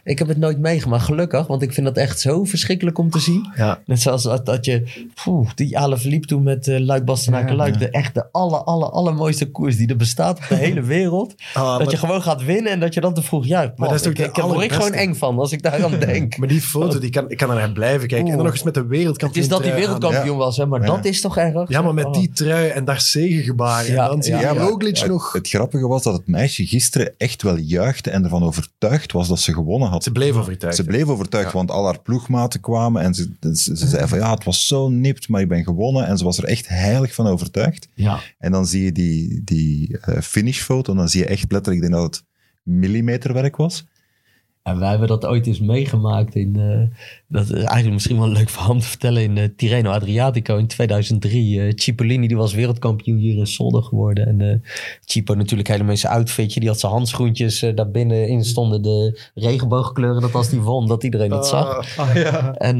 ik 0.04 0.18
heb 0.18 0.28
het 0.28 0.38
nooit 0.38 0.58
meegemaakt, 0.58 1.02
gelukkig. 1.02 1.46
Want 1.46 1.62
ik 1.62 1.72
vind 1.72 1.86
dat 1.86 1.96
echt 1.96 2.20
zo 2.20 2.44
verschrikkelijk 2.44 2.98
om 2.98 3.10
te 3.10 3.18
zien. 3.18 3.52
Ja. 3.56 3.80
Net 3.86 4.00
zoals 4.00 4.22
dat, 4.22 4.46
dat 4.46 4.64
je, 4.64 4.82
poeh, 5.24 5.50
die 5.54 5.78
Ale 5.78 5.98
verliep 5.98 6.24
toen 6.24 6.42
met 6.42 6.66
uh, 6.66 6.78
Luik 6.78 7.04
Bastenaken 7.04 7.56
Luik. 7.56 7.78
De 7.78 7.90
echt 7.90 8.14
de 8.14 8.24
aller, 8.32 8.58
aller, 8.64 8.88
allermooiste 8.88 9.50
koers 9.50 9.76
die 9.76 9.88
er 9.88 9.96
bestaat 9.96 10.38
op 10.38 10.44
de 10.48 10.54
hele 10.66 10.82
wereld. 10.82 11.34
Ah, 11.54 11.64
dat 11.70 11.78
maar, 11.78 11.90
je 11.90 11.96
gewoon 11.96 12.22
gaat 12.22 12.44
winnen 12.44 12.72
en 12.72 12.80
dat 12.80 12.94
je 12.94 13.00
dan 13.00 13.14
te 13.14 13.22
vroeg 13.22 13.46
juicht. 13.46 13.78
Man, 13.78 13.88
dat 13.88 13.96
is 13.96 14.02
toch 14.02 14.12
ik, 14.12 14.18
de 14.18 14.24
ik, 14.24 14.34
daar 14.34 14.46
word 14.46 14.64
ik 14.64 14.72
gewoon 14.72 14.92
eng 14.92 15.14
van 15.14 15.38
als 15.38 15.52
ik 15.52 15.62
daar 15.62 15.84
aan 15.84 15.98
denk. 16.08 16.36
maar 16.36 16.48
die 16.48 16.60
foto, 16.60 16.98
die 16.98 17.10
kan, 17.10 17.30
ik 17.30 17.36
kan 17.36 17.50
er 17.50 17.56
naar 17.56 17.72
blijven 17.72 18.08
kijken. 18.08 18.30
En 18.30 18.36
dan 18.36 18.49
nog 18.50 18.64
eens 18.64 18.74
met 18.74 18.74
de 18.74 18.86
wereldkampioen 18.86 19.42
Het 19.44 19.52
is 19.52 19.58
dat 19.58 19.62
hij 19.64 19.70
aan. 19.74 19.80
wereldkampioen 19.80 20.36
was, 20.36 20.56
hè, 20.56 20.66
maar 20.66 20.80
Ja. 20.80 20.86
dat 20.86 21.04
is 21.04 21.20
toch 21.20 21.36
erg? 21.36 21.68
Ja, 21.68 21.82
maar 21.82 21.94
met 21.94 22.04
Oh. 22.04 22.12
die 22.12 22.30
trui 22.32 22.68
en 22.68 22.84
daar 22.84 23.00
zegengebaren. 23.00 23.92
Ja, 23.92 24.02
en 24.04 24.08
dan 24.10 24.22
zie 24.22 24.36
je 24.36 24.46
Roglic 24.48 25.06
nog... 25.06 25.32
Het 25.32 25.48
grappige 25.48 25.86
was 25.86 26.02
dat 26.02 26.12
het 26.12 26.26
meisje 26.26 26.66
gisteren 26.66 27.14
echt 27.18 27.42
wel 27.42 27.56
juichte 27.56 28.10
en 28.10 28.24
ervan 28.24 28.42
overtuigd 28.42 29.12
was 29.12 29.28
dat 29.28 29.40
ze 29.40 29.52
gewonnen 29.52 29.88
had. 29.88 30.02
Ze 30.04 30.12
bleef 30.12 30.36
overtuigd. 30.36 30.76
Ze 30.76 30.84
bleef 30.84 31.04
overtuigd, 31.06 31.46
Ja. 31.50 31.52
want 31.56 31.70
al 31.70 31.84
haar 31.84 32.00
ploegmaten 32.00 32.60
kwamen 32.60 33.02
en 33.02 33.14
ze, 33.14 33.28
ze, 33.40 33.76
ze 33.76 33.86
zei 33.88 34.06
van 34.08 34.18
ja, 34.18 34.30
het 34.34 34.44
was 34.44 34.66
zo 34.66 34.88
nipt, 34.88 35.28
maar 35.28 35.40
ik 35.40 35.48
ben 35.48 35.64
gewonnen. 35.64 36.06
En 36.06 36.18
ze 36.18 36.24
was 36.24 36.38
er 36.38 36.44
echt 36.44 36.68
heilig 36.68 37.14
van 37.14 37.26
overtuigd. 37.26 37.88
Ja. 37.94 38.18
En 38.38 38.52
dan 38.52 38.66
zie 38.66 38.84
je 38.84 38.92
die, 38.92 39.40
die 39.44 39.98
eh, 39.98 40.20
finishfoto 40.20 40.92
en 40.92 40.98
dan 40.98 41.08
zie 41.08 41.20
je 41.20 41.26
echt 41.26 41.52
letterlijk, 41.52 41.84
ik 41.84 41.90
denk 41.90 42.02
dat 42.02 42.14
het 42.14 42.24
millimeterwerk 42.62 43.56
was. 43.56 43.84
En 44.62 44.78
wij 44.78 44.88
hebben 44.88 45.08
dat 45.08 45.26
ooit 45.26 45.46
eens 45.46 45.60
meegemaakt 45.60 46.34
in, 46.34 46.56
eh, 46.56 46.98
dat 47.28 47.44
is 47.44 47.50
eigenlijk 47.50 47.92
misschien 47.92 48.18
wel 48.18 48.28
leuk 48.28 48.48
voor 48.48 48.66
hem 48.66 48.78
te 48.78 48.86
vertellen, 48.86 49.22
in 49.22 49.38
eh, 49.38 49.48
Tirreno 49.56 49.90
Adriatico 49.90 50.56
in 50.56 50.66
2003. 50.66 51.60
Eh, 51.60 51.72
Cipollini 51.74 52.26
die 52.26 52.36
was 52.36 52.54
wereldkampioen 52.54 53.18
hier 53.18 53.36
in 53.36 53.46
Solden 53.46 53.84
geworden. 53.84 54.26
En 54.26 54.40
eh 54.40 54.70
Cipo 55.04 55.34
natuurlijk 55.34 55.68
helemaal 55.68 55.90
in 55.90 55.98
zijn 55.98 56.12
outfitje, 56.12 56.60
die 56.60 56.68
had 56.68 56.80
zijn 56.80 56.92
handschoentjes, 56.92 57.64
daar 57.74 57.90
binnenin 57.90 58.44
stonden 58.44 58.82
de 58.82 59.20
regenboogkleuren, 59.34 60.20
dat 60.20 60.34
als 60.34 60.48
die 60.48 60.60
won, 60.60 60.86
dat 60.86 61.04
iedereen 61.04 61.32
het 61.32 61.46
zag. 61.46 61.98
Ah, 61.98 62.14
ja. 62.14 62.54
En 62.54 62.78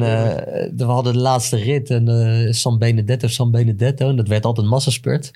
we 0.77 0.85
hadden 0.85 1.13
de 1.13 1.19
laatste 1.19 1.57
rit 1.57 1.91
en 1.91 2.55
San 2.55 2.79
Benedetto, 2.79 3.29
San 3.29 3.51
Benedetto. 3.51 4.09
En 4.09 4.17
dat 4.17 4.29
werd 4.29 4.45
altijd 4.45 4.67
massaspurt. 4.67 5.31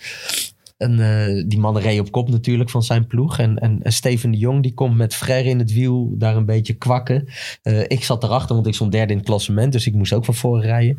En 0.85 1.01
eh, 1.01 1.45
die 1.47 1.59
mannen 1.59 1.83
reden 1.83 2.05
op 2.05 2.11
kop 2.11 2.29
natuurlijk 2.29 2.71
van 2.71 2.83
zijn 2.83 3.07
ploeg. 3.07 3.39
En, 3.39 3.59
en, 3.59 3.81
en 3.83 3.93
Steven 3.93 4.31
de 4.31 4.39
Jong 4.39 4.63
die 4.63 4.75
komt 4.75 4.97
met 4.97 5.15
Frère 5.15 5.49
in 5.49 5.59
het 5.59 5.73
wiel 5.73 6.15
daar 6.19 6.37
een 6.37 6.45
beetje 6.45 6.73
kwakken. 6.73 7.29
Eh, 7.63 7.81
ik 7.81 8.05
zat 8.05 8.23
erachter, 8.23 8.55
want 8.55 8.67
ik 8.67 8.75
stond 8.75 8.93
derde 8.93 9.13
in 9.13 9.19
het 9.19 9.27
klassement. 9.27 9.73
Dus 9.73 9.87
ik 9.87 9.95
moest 9.95 10.13
ook 10.13 10.25
van 10.25 10.35
voren 10.35 10.63
rijden. 10.63 10.99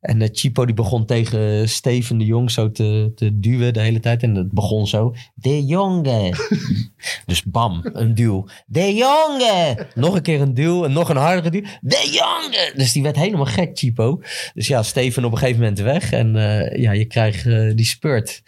En 0.00 0.22
eh, 0.22 0.28
Chipo 0.32 0.64
die 0.64 0.74
begon 0.74 1.06
tegen 1.06 1.68
Steven 1.68 2.18
de 2.18 2.24
Jong 2.24 2.50
zo 2.50 2.70
te, 2.70 3.12
te 3.14 3.38
duwen 3.40 3.72
de 3.72 3.80
hele 3.80 4.00
tijd. 4.00 4.22
En 4.22 4.34
het 4.34 4.52
begon 4.52 4.86
zo. 4.86 5.14
De 5.34 5.64
Jonge. 5.64 6.32
dus 7.26 7.42
bam, 7.42 7.80
een 7.92 8.14
duw. 8.14 8.46
De 8.66 8.94
Jonge. 8.94 9.86
Nog 9.94 10.14
een 10.14 10.22
keer 10.22 10.40
een 10.40 10.54
duw 10.54 10.84
en 10.84 10.92
nog 10.92 11.08
een 11.08 11.16
hardere 11.16 11.50
duw. 11.50 11.62
De 11.80 12.08
Jonge. 12.12 12.72
Dus 12.74 12.92
die 12.92 13.02
werd 13.02 13.16
helemaal 13.16 13.44
gek, 13.44 13.78
Chipo. 13.78 14.20
Dus 14.54 14.66
ja, 14.66 14.82
Steven 14.82 15.24
op 15.24 15.32
een 15.32 15.38
gegeven 15.38 15.60
moment 15.60 15.78
weg. 15.78 16.12
En 16.12 16.32
ja, 16.76 16.92
je 16.92 17.04
krijgt 17.04 17.44
die 17.76 17.84
spurt. 17.84 18.42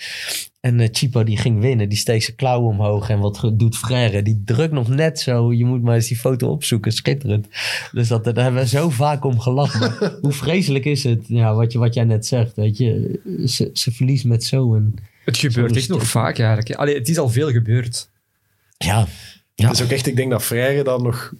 En 0.60 0.80
eh 0.80 0.88
Chipo 0.92 1.24
die 1.24 1.36
ging 1.36 1.60
winnen, 1.60 1.88
die 1.88 1.98
steekt 1.98 2.24
zijn 2.24 2.36
klauwen 2.36 2.68
omhoog. 2.68 3.08
En 3.08 3.18
wat 3.18 3.50
doet 3.54 3.76
Frère? 3.76 4.22
Die 4.22 4.42
drukt 4.44 4.72
nog 4.72 4.88
net 4.88 5.20
zo. 5.20 5.52
Je 5.52 5.64
moet 5.64 5.82
maar 5.82 5.94
eens 5.94 6.08
die 6.08 6.16
foto 6.16 6.48
opzoeken, 6.50 6.92
schitterend. 6.92 7.48
Dus 7.92 8.08
dat, 8.08 8.24
daar 8.24 8.34
hebben 8.34 8.62
we 8.62 8.68
zo 8.68 8.90
vaak 8.90 9.24
om 9.24 9.40
gelachen. 9.40 9.94
Hoe 10.22 10.32
vreselijk 10.32 10.84
is 10.84 11.04
het, 11.04 11.24
ja, 11.26 11.54
wat, 11.54 11.72
je, 11.72 11.78
wat 11.78 11.94
jij 11.94 12.04
net 12.04 12.26
zegt, 12.26 12.56
weet 12.56 12.76
je. 12.76 13.20
Ze, 13.46 13.70
ze 13.72 13.92
verliest 13.92 14.24
met 14.24 14.44
zo 14.44 14.74
een... 14.74 14.98
Het 15.24 15.36
gebeurt 15.36 15.76
echt 15.76 15.88
nog 15.88 16.06
vaak 16.06 16.38
eigenlijk. 16.38 16.74
Allee, 16.74 16.94
het 16.94 17.08
is 17.08 17.18
al 17.18 17.28
veel 17.28 17.50
gebeurd. 17.50 18.10
Ja, 18.78 19.06
ja. 19.54 19.68
Dus 19.68 19.82
ook 19.82 19.90
echt, 19.90 20.06
ik 20.06 20.16
denk 20.16 20.30
dat 20.30 20.42
Freire 20.42 20.84
dan 20.84 21.02
nog 21.02 21.32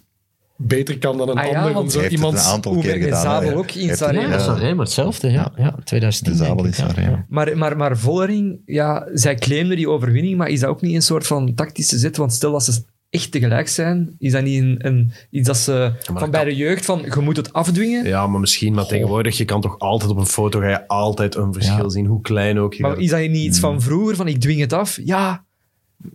beter 0.61 0.97
kan 0.97 1.17
dan 1.17 1.29
een 1.29 1.37
Ah 1.37 1.51
ja, 1.51 1.61
ander. 1.71 1.91
zo 1.91 2.01
het 2.01 2.11
iemand 2.11 2.33
een 2.33 2.39
aantal 2.43 2.73
hoe 2.73 2.81
keer 2.83 2.95
gedaan, 3.01 3.21
Zabel 3.21 3.53
ook 3.57 3.71
in 3.71 3.95
Sanremo. 3.95 4.21
Ja, 4.27 4.29
Ja. 4.33 4.39
Sanremo 4.39 4.79
hetzelfde, 4.81 5.31
ja. 5.31 5.51
ja 5.55 5.75
2010 5.83 6.31
De 6.37 6.45
Zabel 6.45 6.65
ja. 6.65 6.71
Sanremo. 6.71 7.11
Ja. 7.11 7.25
Maar, 7.29 7.57
maar, 7.57 7.77
maar 7.77 7.97
Vollering, 7.97 8.59
ja, 8.65 9.07
zij 9.13 9.35
claimde 9.35 9.75
die 9.75 9.89
overwinning, 9.89 10.37
maar 10.37 10.49
is 10.49 10.59
dat 10.59 10.69
ook 10.69 10.81
niet 10.81 10.95
een 10.95 11.01
soort 11.01 11.27
van 11.27 11.53
tactische 11.55 11.97
zet? 11.97 12.17
Want 12.17 12.33
stel 12.33 12.51
dat 12.51 12.63
ze 12.63 12.83
echt 13.09 13.31
tegelijk 13.31 13.67
zijn, 13.67 14.15
is 14.17 14.31
dat 14.31 14.43
niet 14.43 14.61
een, 14.61 14.75
een, 14.85 15.11
iets 15.29 15.47
dat 15.47 15.57
ze 15.57 15.91
van 16.13 16.15
bij 16.31 16.39
kan. 16.39 16.49
de 16.49 16.55
jeugd 16.55 16.85
van 16.85 17.01
je 17.15 17.21
moet 17.21 17.37
het 17.37 17.53
afdwingen? 17.53 18.05
Ja, 18.05 18.27
maar 18.27 18.39
misschien, 18.39 18.73
maar 18.73 18.85
tegenwoordig, 18.85 19.37
je 19.37 19.45
kan 19.45 19.61
toch 19.61 19.79
altijd 19.79 20.11
op 20.11 20.17
een 20.17 20.25
foto 20.25 20.59
ga 20.59 20.69
je 20.69 20.87
altijd 20.87 21.35
een 21.35 21.53
verschil 21.53 21.83
Ja. 21.83 21.89
zien, 21.89 22.05
hoe 22.05 22.21
klein 22.21 22.59
ook. 22.59 22.73
Je 22.73 22.81
Maar 22.81 22.91
gaat- 22.91 22.99
is 22.99 23.09
dat 23.09 23.19
niet 23.19 23.35
iets 23.35 23.59
van 23.59 23.81
vroeger, 23.81 24.15
van 24.15 24.27
ik 24.27 24.39
dwing 24.39 24.59
het 24.59 24.73
af? 24.73 24.99
Ja, 25.03 25.45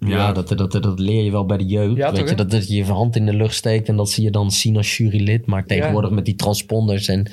Ja, 0.00 0.32
dat, 0.32 0.48
dat, 0.48 0.72
dat 0.72 0.98
leer 0.98 1.24
je 1.24 1.30
wel 1.30 1.46
bij 1.46 1.56
de 1.56 1.66
jeugd. 1.66 1.96
Ja, 1.96 2.10
weet 2.10 2.20
toch, 2.20 2.28
je, 2.28 2.34
dat, 2.34 2.50
dat 2.50 2.68
je 2.68 2.74
je 2.74 2.84
hand 2.84 3.16
in 3.16 3.26
de 3.26 3.34
lucht 3.34 3.54
steekt 3.54 3.88
en 3.88 3.96
dat 3.96 4.10
ze 4.10 4.22
je 4.22 4.30
dan 4.30 4.50
zien 4.50 4.76
als 4.76 4.96
jurylid. 4.96 5.46
Maar 5.46 5.66
tegenwoordig 5.66 6.10
met 6.10 6.24
die 6.24 6.34
transponders 6.34 7.08
en, 7.08 7.30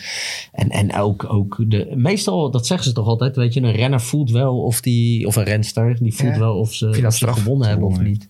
en, 0.52 0.70
en 0.70 0.96
ook, 0.96 1.26
ook 1.34 1.56
de. 1.68 1.92
Meestal, 1.96 2.52
dat 2.52 2.68
zeggen 2.68 2.88
ze 2.88 2.94
toch 2.94 3.08
altijd, 3.08 3.36
weet 3.36 3.54
je, 3.54 3.62
een 3.62 3.72
renner 3.72 4.02
voelt 4.02 4.32
wel 4.32 4.62
of 4.64 4.82
die. 4.82 5.28
Of 5.28 5.36
een 5.36 5.44
renster, 5.44 5.98
die 6.00 6.16
voelt 6.16 6.34
Ja. 6.34 6.40
wel 6.40 6.58
of 6.58 6.74
ze, 6.74 6.86
dat 6.90 7.06
of 7.06 7.16
ze 7.16 7.28
gewonnen 7.28 7.68
hebben 7.68 7.88
of 7.88 8.00
niet. 8.00 8.30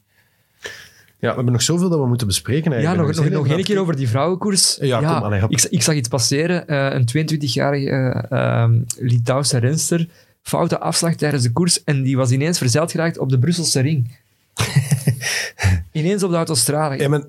Ja, 1.20 1.28
we 1.30 1.36
hebben 1.36 1.54
nog 1.54 1.62
zoveel 1.62 1.90
dat 1.90 2.00
we 2.00 2.08
moeten 2.08 2.28
bespreken 2.28 2.72
ja 2.72 2.78
eigenlijk. 2.78 3.08
nog, 3.08 3.16
We 3.18 3.24
nog, 3.24 3.34
nog 3.34 3.44
even 3.46 3.56
één 3.56 3.66
keer 3.66 3.80
over 3.80 3.96
die 3.96 4.10
vrouwenkoers. 4.10 4.78
Ja, 4.82 4.98
kom, 4.98 5.08
allee, 5.26 5.42
ik, 5.48 5.62
ik 5.70 5.82
zag 5.82 5.96
iets 5.96 6.08
passeren. 6.08 6.68
eh, 6.68 6.88
een 6.94 7.08
22-jarige 7.40 7.90
eh, 8.30 8.62
ehm, 8.62 8.80
Litouwse 9.00 9.58
renster, 9.58 10.08
foute 10.42 10.80
afslag 10.80 11.16
tijdens 11.16 11.44
de 11.44 11.52
koers 11.52 11.84
en 11.84 12.04
die 12.04 12.18
was 12.18 12.32
ineens 12.32 12.58
verzeild 12.58 12.92
geraakt 12.92 13.18
op 13.18 13.30
de 13.30 13.40
Brusselse 13.40 13.80
ring. 13.80 14.20
ineens 15.92 16.24
op 16.24 16.30
de 16.30 16.36
autostrade. 16.36 16.98
Ja, 16.98 17.10
maar 17.10 17.24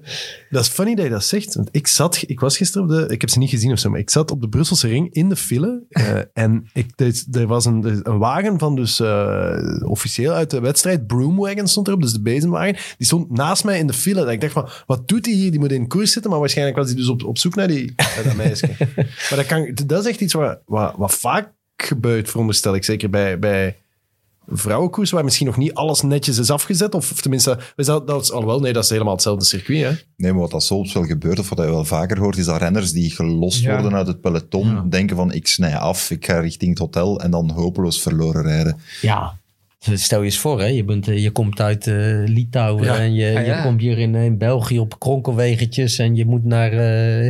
dat 0.50 0.62
is 0.62 0.68
funny 0.68 0.94
dat 0.94 1.04
je 1.04 1.10
dat 1.10 1.24
zegt. 1.24 1.54
Want 1.54 1.68
ik 1.70 1.86
zat, 1.86 2.22
ik 2.26 2.40
was 2.40 2.56
gisteren 2.56 2.88
op 2.88 2.92
de, 2.92 3.14
ik 3.14 3.20
heb 3.20 3.30
ze 3.30 3.38
niet 3.38 3.50
gezien 3.50 3.72
of 3.72 3.78
zo, 3.78 3.90
maar 3.90 3.98
ik 3.98 4.10
zat 4.10 4.30
op 4.30 4.40
de 4.40 4.48
Brusselse 4.48 4.88
ring 4.88 5.14
in 5.14 5.28
de 5.28 5.36
file. 5.36 5.82
eh, 5.88 6.18
en 6.44 6.68
ik, 6.72 6.90
er, 6.96 7.22
er 7.32 7.46
was 7.46 7.64
een, 7.64 8.00
een 8.02 8.18
wagen 8.18 8.58
van 8.58 8.74
dus 8.74 9.00
eh, 9.00 9.76
officieel 9.84 10.32
uit 10.32 10.50
de 10.50 10.60
wedstrijd, 10.60 11.06
Broomwagon 11.06 11.68
stond 11.68 11.88
erop, 11.88 12.02
dus 12.02 12.12
de 12.12 12.22
bezemwagen. 12.22 12.76
Die 12.98 13.06
stond 13.06 13.30
naast 13.30 13.64
mij 13.64 13.78
in 13.78 13.86
de 13.86 13.92
file. 13.92 14.20
Dat 14.20 14.32
ik 14.32 14.40
dacht 14.40 14.52
van, 14.52 14.68
wat 14.86 15.08
doet 15.08 15.26
hij 15.26 15.34
hier? 15.34 15.50
Die 15.50 15.60
moet 15.60 15.72
in 15.72 15.88
koers 15.88 16.12
zitten, 16.12 16.30
maar 16.30 16.40
waarschijnlijk 16.40 16.76
was 16.76 16.86
hij 16.86 16.96
dus 16.96 17.08
op, 17.08 17.24
op 17.24 17.38
zoek 17.38 17.54
naar, 17.54 17.68
die, 17.68 17.92
naar 17.96 18.22
dat 18.24 18.36
meisje. 18.36 18.68
maar 19.28 19.36
dat, 19.36 19.46
kan, 19.46 19.72
dat 19.86 20.04
is 20.04 20.10
echt 20.10 20.20
iets 20.20 20.32
wat, 20.32 20.60
wat, 20.66 20.94
wat 20.96 21.14
vaak 21.14 21.52
gebeurt, 21.76 22.30
veronderstel 22.30 22.74
ik. 22.74 22.84
Zeker 22.84 23.10
bij... 23.10 23.38
bij 23.38 23.76
vrouwenkoers 24.48 25.10
waar 25.10 25.24
misschien 25.24 25.46
nog 25.46 25.56
niet 25.56 25.74
alles 25.74 26.00
netjes 26.02 26.38
is 26.38 26.50
afgezet. 26.50 26.94
Of, 26.94 27.10
of 27.10 27.20
tenminste, 27.20 27.58
we 27.76 27.82
zouden- 27.82 28.06
dat 28.08 28.22
is, 28.22 28.32
alhoewel, 28.32 28.60
nee, 28.60 28.72
dat 28.72 28.84
is 28.84 28.90
helemaal 28.90 29.12
hetzelfde 29.12 29.44
circuit. 29.44 29.82
Hè? 29.82 29.90
Nee, 30.16 30.32
maar 30.32 30.40
wat 30.40 30.50
dat 30.50 30.62
soms 30.62 30.92
wel 30.92 31.04
gebeurt, 31.04 31.38
of 31.38 31.48
wat 31.48 31.58
je 31.58 31.64
wel 31.64 31.84
vaker 31.84 32.18
hoort, 32.18 32.36
is 32.36 32.44
dat 32.44 32.60
renners 32.60 32.92
die 32.92 33.10
gelost 33.10 33.60
Ja. 33.62 33.72
worden 33.72 33.94
uit 33.98 34.06
het 34.06 34.20
peloton, 34.20 34.88
denken 34.90 35.16
van 35.16 35.32
ik 35.32 35.46
snij 35.46 35.76
af, 35.76 36.10
ik 36.10 36.26
ga 36.26 36.40
richting 36.40 36.70
het 36.70 36.78
hotel 36.78 37.20
en 37.20 37.30
dan 37.30 37.50
hopeloos 37.50 38.02
verloren 38.02 38.42
rijden. 38.42 38.78
Ja. 39.00 39.40
Stel 39.94 40.18
je 40.18 40.24
eens 40.24 40.38
voor, 40.38 40.60
hè? 40.60 40.66
Je, 40.66 40.84
bent, 40.84 41.08
eh, 41.08 41.22
je 41.22 41.30
komt 41.30 41.60
uit 41.60 41.86
eh, 41.86 41.94
Litouwen 42.24 42.84
Ja. 42.84 42.96
en 42.98 43.14
je, 43.14 43.26
Ja, 43.30 43.40
ja. 43.40 43.56
je 43.56 43.62
komt 43.62 43.80
hier 43.80 43.98
in, 43.98 44.14
in 44.14 44.38
België 44.38 44.78
op 44.78 44.98
kronkelwegentjes 44.98 45.98
en 45.98 46.14
je 46.16 46.24
moet 46.24 46.44
naar, 46.44 46.72
eh, 46.72 47.24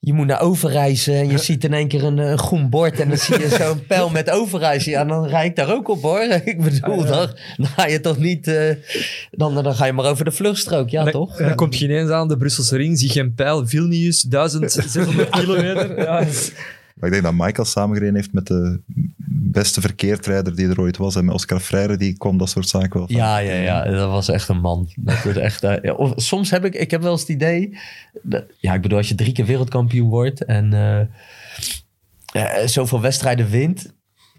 je 0.00 0.12
moet 0.12 0.26
naar 0.26 0.40
Overijse 0.40 1.12
en 1.14 1.30
je 1.30 1.38
ziet 1.38 1.64
in 1.64 1.72
één 1.72 1.88
keer 1.88 2.04
een, 2.04 2.18
een 2.18 2.38
groen 2.38 2.70
bord 2.70 3.00
en 3.00 3.08
dan 3.08 3.18
zie 3.18 3.38
je 3.38 3.48
zo'n 3.48 3.86
pijl 3.88 4.10
met 4.10 4.30
Overijse. 4.30 4.90
Ja, 4.90 5.04
dan 5.04 5.26
rijd 5.26 5.50
ik 5.50 5.56
daar 5.56 5.74
ook 5.74 5.88
op 5.88 6.02
hoor. 6.02 6.20
Ik 6.44 6.62
bedoel, 6.62 6.80
Ah, 7.02 7.08
ja. 7.08 7.16
dan, 7.16 7.28
dan 7.56 7.66
ga 7.66 7.86
je 7.86 8.00
toch 8.00 8.18
niet, 8.18 8.46
eh, 8.48 8.70
dan, 9.30 9.54
dan 9.62 9.74
ga 9.74 9.84
je 9.86 9.92
maar 9.92 10.10
over 10.10 10.24
de 10.24 10.32
vluchtstrook, 10.32 10.88
ja 10.88 11.02
dan- 11.02 11.12
toch? 11.12 11.36
Dan 11.36 11.54
komt 11.54 11.78
je 11.78 11.84
ineens 11.84 12.10
aan 12.10 12.28
de 12.28 12.36
Brusselse 12.36 12.76
ring, 12.76 12.98
zie 12.98 13.10
je 13.14 13.20
een 13.20 13.34
pijl, 13.34 13.66
Vilnius, 13.66 14.20
1600 14.22 15.30
kilometer. 15.30 15.92
Ja, 16.04 16.24
Maar 16.94 17.08
ik 17.08 17.10
denk 17.22 17.22
dat 17.36 17.46
Michael 17.46 17.66
samengereden 17.66 18.14
heeft 18.14 18.32
met 18.32 18.46
de 18.46 18.80
beste 19.26 19.80
verkeerdrijder 19.80 20.56
die 20.56 20.68
er 20.68 20.80
ooit 20.80 20.96
was. 20.96 21.16
En 21.16 21.24
met 21.24 21.34
Oscar 21.34 21.60
Freire, 21.60 21.96
die 21.96 22.16
kwam 22.16 22.38
dat 22.38 22.48
soort 22.48 22.68
zaken 22.68 22.98
wel 22.98 23.06
van. 23.06 23.16
Ja, 23.16 23.38
ja, 23.38 23.54
ja, 23.54 23.84
dat 23.84 24.10
was 24.10 24.28
echt 24.28 24.48
een 24.48 24.60
man. 24.60 24.88
Dat 24.96 25.22
wordt 25.22 25.38
echt, 25.38 25.60
ja, 25.60 25.92
of, 25.96 26.12
soms 26.16 26.50
heb 26.50 26.64
ik, 26.64 26.74
ik 26.74 26.90
heb 26.90 27.02
wel 27.02 27.10
eens 27.12 27.20
het 27.20 27.30
idee, 27.30 27.78
dat- 28.22 28.44
ja, 28.60 28.74
ik 28.74 28.80
bedoel, 28.82 28.98
als 28.98 29.08
je 29.08 29.14
drie 29.14 29.32
keer 29.32 29.44
wereldkampioen 29.46 30.08
wordt 30.08 30.44
en 30.44 30.72
eh, 30.72 31.00
eh, 32.32 32.66
zoveel 32.66 33.00
wedstrijden 33.00 33.48
wint 33.50 33.92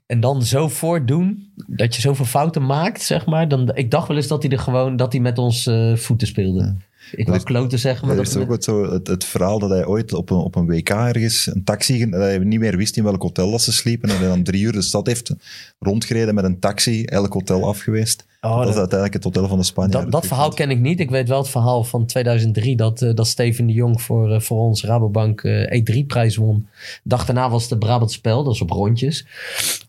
en 0.05 0.19
dan 0.19 0.43
zo 0.43 0.67
voortdoen 0.67 1.51
dat 1.67 1.95
je 1.95 2.01
zoveel 2.01 2.25
fouten 2.25 2.65
maakt, 2.65 3.01
zeg 3.01 3.25
maar. 3.25 3.47
Dan, 3.47 3.75
ik 3.75 3.91
dacht 3.91 4.07
wel 4.07 4.17
eens 4.17 4.27
dat 4.27 4.43
hij 4.43 4.51
er 4.51 4.59
gewoon, 4.59 4.95
dat 4.95 5.11
hij 5.11 5.21
met 5.21 5.37
ons 5.37 5.69
voeten 5.95 6.27
speelde. 6.27 6.75
Wil 7.11 7.33
is- 7.35 7.43
kloten 7.43 7.79
zeggen, 7.79 8.07
maar 8.07 8.15
dat 8.15 8.27
is 8.27 8.35
ook 8.35 8.47
wat 8.47 8.63
zo 8.63 8.91
het, 8.91 9.07
het 9.07 9.25
verhaal 9.25 9.59
dat 9.59 9.69
hij 9.69 9.85
ooit 9.85 10.13
op 10.13 10.29
een, 10.29 10.37
op 10.37 10.55
een 10.55 10.65
WK 10.65 10.89
ergens 10.89 11.45
een 11.45 11.63
taxi, 11.63 12.09
dat 12.09 12.21
hij 12.21 12.37
niet 12.37 12.59
meer 12.59 12.77
wist 12.77 12.97
in 12.97 13.03
welk 13.03 13.21
hotel 13.21 13.51
dat 13.51 13.61
ze 13.61 13.73
sliepen. 13.73 14.09
En 14.09 14.17
hij 14.17 14.27
dan 14.27 14.43
drie 14.43 14.61
uur 14.63 14.71
de 14.71 14.81
stad 14.81 15.07
heeft 15.07 15.33
rondgereden 15.79 16.35
met 16.35 16.43
een 16.43 16.59
taxi, 16.59 17.03
elk 17.05 17.33
hotel 17.33 17.67
af 17.67 17.79
geweest. 17.79 18.25
Oh, 18.41 18.57
dat 18.57 18.69
is 18.69 18.75
uiteindelijk 18.75 19.13
het 19.13 19.23
hotel 19.23 19.47
van 19.47 19.57
de 19.57 19.63
Spanjaarden. 19.63 20.11
Dat, 20.11 20.21
dat 20.21 20.29
verhaal 20.29 20.49
ken 20.49 20.69
ik 20.69 20.79
niet. 20.79 20.99
Ik 20.99 21.09
weet 21.09 21.27
wel 21.27 21.37
het 21.37 21.49
verhaal 21.49 21.83
van 21.83 22.05
2003 22.05 22.75
dat, 22.75 23.01
eh, 23.01 23.13
dat 23.13 23.27
Steven 23.27 23.67
de 23.67 23.73
Jong 23.73 24.01
voor, 24.01 24.31
eh, 24.31 24.39
voor 24.39 24.57
ons 24.57 24.83
Rabobank 24.83 25.41
eh, 25.43 25.79
E3-prijs 25.79 26.35
won. 26.35 26.67
De 27.03 27.09
dag 27.09 27.25
daarna 27.25 27.49
was 27.49 27.69
het 27.69 27.79
Brabant 27.79 28.11
Spel, 28.11 28.43
dat 28.43 28.53
is 28.53 28.61
op 28.61 28.69
rondjes. 28.69 29.25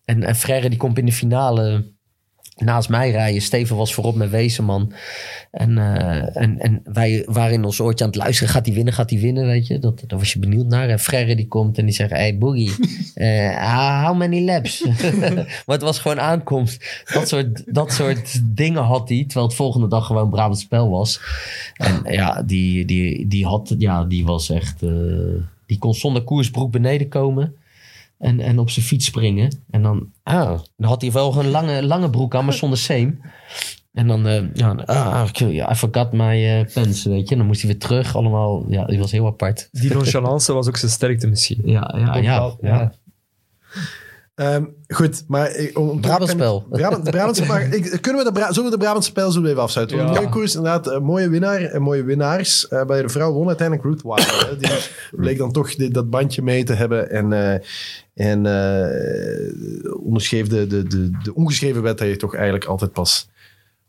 En, 0.05 0.23
en 0.23 0.35
Frère 0.37 0.69
die 0.69 0.79
komt 0.79 0.99
in 0.99 1.07
de 1.07 1.13
finale 1.13 1.85
naast 2.57 2.89
mij 2.89 3.11
rijden. 3.11 3.43
Steven 3.43 3.77
was 3.77 3.95
voorop 3.95 4.15
met 4.15 4.31
Wezenman. 4.31 4.93
En, 5.51 5.79
eh, 5.79 6.37
en, 6.37 6.59
en 6.59 6.81
wij 6.85 7.23
waren 7.27 7.53
in 7.53 7.65
ons 7.65 7.81
oortje 7.81 8.05
aan 8.05 8.11
het 8.11 8.19
luisteren. 8.19 8.53
Gaat 8.53 8.67
hij 8.67 8.75
winnen, 8.75 8.93
gaat 8.93 9.11
hij 9.11 9.21
winnen, 9.21 9.47
weet 9.47 9.67
je. 9.67 9.79
Dat, 9.79 10.03
daar 10.07 10.19
was 10.19 10.33
je 10.33 10.39
benieuwd 10.39 10.67
naar. 10.67 10.89
En 10.89 10.99
Frère 10.99 11.37
die 11.37 11.49
komt 11.49 11.79
en 11.79 11.85
die 11.85 11.95
zegt... 11.95 12.11
Hey 12.11 12.39
Boogie, 12.39 12.73
eh, 13.15 14.05
how 14.05 14.17
many 14.17 14.45
laps? 14.45 14.87
maar 15.67 15.77
het 15.77 15.83
was 15.83 15.99
gewoon 15.99 16.21
aankomst. 16.21 17.03
Dat 17.13 17.29
soort, 17.29 17.75
dat 17.75 17.93
soort 17.93 18.43
dingen 18.57 18.83
had 18.83 19.09
hij. 19.09 19.25
Terwijl 19.25 19.47
het 19.47 19.57
volgende 19.57 19.89
dag 19.89 20.07
gewoon 20.07 20.31
Brabant 20.31 20.59
spel 20.59 20.91
was. 20.91 21.21
En 21.75 22.01
ja, 22.05 22.43
die, 22.43 22.85
die, 22.85 23.29
die, 23.29 23.47
had, 23.47 23.75
ja, 23.79 24.05
die 24.05 24.25
was 24.25 24.51
echt... 24.51 24.83
eh, 24.83 24.91
die 25.67 25.79
kon 25.79 25.95
zonder 25.95 26.23
koersbroek 26.23 26.71
beneden 26.71 27.09
komen. 27.09 27.55
En, 28.19 28.41
en 28.41 28.59
op 28.59 28.71
zijn 28.71 28.87
fiets 28.87 29.07
springen. 29.07 29.63
En 29.71 29.83
dan, 29.83 30.13
ah, 30.23 30.59
dan 30.77 30.89
had 30.89 31.01
hij 31.01 31.13
wel 31.13 31.39
een 31.39 31.51
lange, 31.51 31.83
lange 31.83 32.11
broek 32.11 32.35
aan, 32.35 32.45
maar 32.45 32.55
zonder 32.55 32.79
seam. 32.79 33.21
En 33.93 34.07
dan, 34.07 34.27
eh, 34.27 34.43
ja, 34.55 34.73
ah, 34.73 35.29
I 35.71 35.75
forgot 35.75 36.13
my 36.13 36.47
eh, 36.47 36.73
pants, 36.75 37.05
weet 37.05 37.25
je. 37.29 37.31
En 37.31 37.39
dan 37.39 37.47
moest 37.47 37.63
hij 37.63 37.71
weer 37.71 37.81
terug. 37.81 38.17
Allemaal, 38.17 38.65
ja, 38.69 38.85
die 38.85 38.99
was 38.99 39.13
heel 39.13 39.27
apart. 39.27 39.69
die 39.73 39.95
nonchalance 39.95 40.53
was 40.53 40.69
ook 40.69 40.77
zijn 40.77 40.91
sterkte 40.91 41.27
misschien. 41.27 41.61
Ja, 41.65 41.95
ja, 41.99 42.17
ja. 42.17 42.57
ja. 42.61 42.93
Ehm, 44.37 44.65
goed, 44.89 45.25
maar... 45.29 45.55
ik- 45.55 45.79
Om, 45.79 46.01
Brabantspel. 46.01 46.67
Brabant, 46.71 47.05
Brabantspel, 47.11 47.49
maar 47.55 47.75
ik, 47.75 47.99
kunnen 48.01 48.25
we 48.25 48.29
de 48.29 48.33
Bra 48.39 48.53
zullen 48.53 48.71
we 48.71 48.77
de 48.77 48.83
Brabantse 48.83 49.11
spel 49.11 49.31
zo 49.31 49.45
even 49.45 49.63
afsluiten? 49.63 49.97
Ja. 49.97 50.03
Een 50.05 50.11
mooie 50.11 50.29
koers, 50.29 50.55
inderdaad. 50.55 50.87
Een 50.87 51.03
mooie 51.03 51.29
winnaar 51.29 51.61
en 51.61 51.83
mooie 51.83 52.05
winnaars. 52.05 52.69
Eh, 52.69 52.85
bij 52.85 53.03
de 53.03 53.09
vrouw 53.09 53.33
won 53.33 53.47
uiteindelijk 53.47 53.89
Ruth 53.89 54.03
Wilder. 54.03 54.57
Die 54.59 54.71
bleek 55.21 55.39
dan 55.39 55.53
toch 55.53 55.75
dit, 55.75 55.95
dat 55.95 56.11
bandje 56.11 56.43
mee 56.43 56.65
te 56.65 56.73
hebben. 56.73 57.11
En, 57.11 57.33
eh, 57.33 57.61
en 58.15 58.47
eh, 58.47 59.93
onderschreef 60.05 60.47
de, 60.49 60.67
de, 60.67 60.83
de, 60.83 61.11
de 61.23 61.35
ongeschreven 61.35 61.83
wet 61.83 61.99
dat 61.99 62.09
je 62.09 62.17
toch 62.17 62.35
eigenlijk 62.35 62.65
altijd 62.65 62.93
pas 62.93 63.29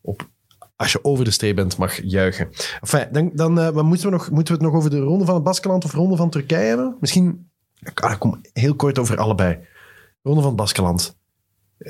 op... 0.01 0.27
Als 0.75 0.91
je 0.91 1.03
over 1.03 1.25
de 1.25 1.31
streep 1.31 1.55
bent, 1.55 1.77
mag 1.77 2.01
juichen. 2.03 2.49
Enfin, 2.81 3.07
dan, 3.33 3.55
dan 3.55 3.85
moeten, 3.85 4.05
we 4.05 4.11
nog, 4.11 4.29
moeten 4.31 4.53
we 4.57 4.59
het 4.63 4.71
nog 4.71 4.79
over 4.79 4.89
de 4.89 4.99
ronde 4.99 5.25
van 5.25 5.35
het 5.35 5.43
Baskeland 5.43 5.85
of 5.85 5.93
ronde 5.93 6.15
van 6.15 6.29
Turkije 6.29 6.67
hebben? 6.67 6.95
Misschien... 6.99 7.49
Ah, 7.93 8.17
kom 8.19 8.41
heel 8.53 8.75
kort 8.75 8.99
over 8.99 9.17
allebei. 9.17 9.57
Ronde 10.21 10.41
van 10.41 10.49
het 10.49 10.59
Baskeland. 10.59 11.15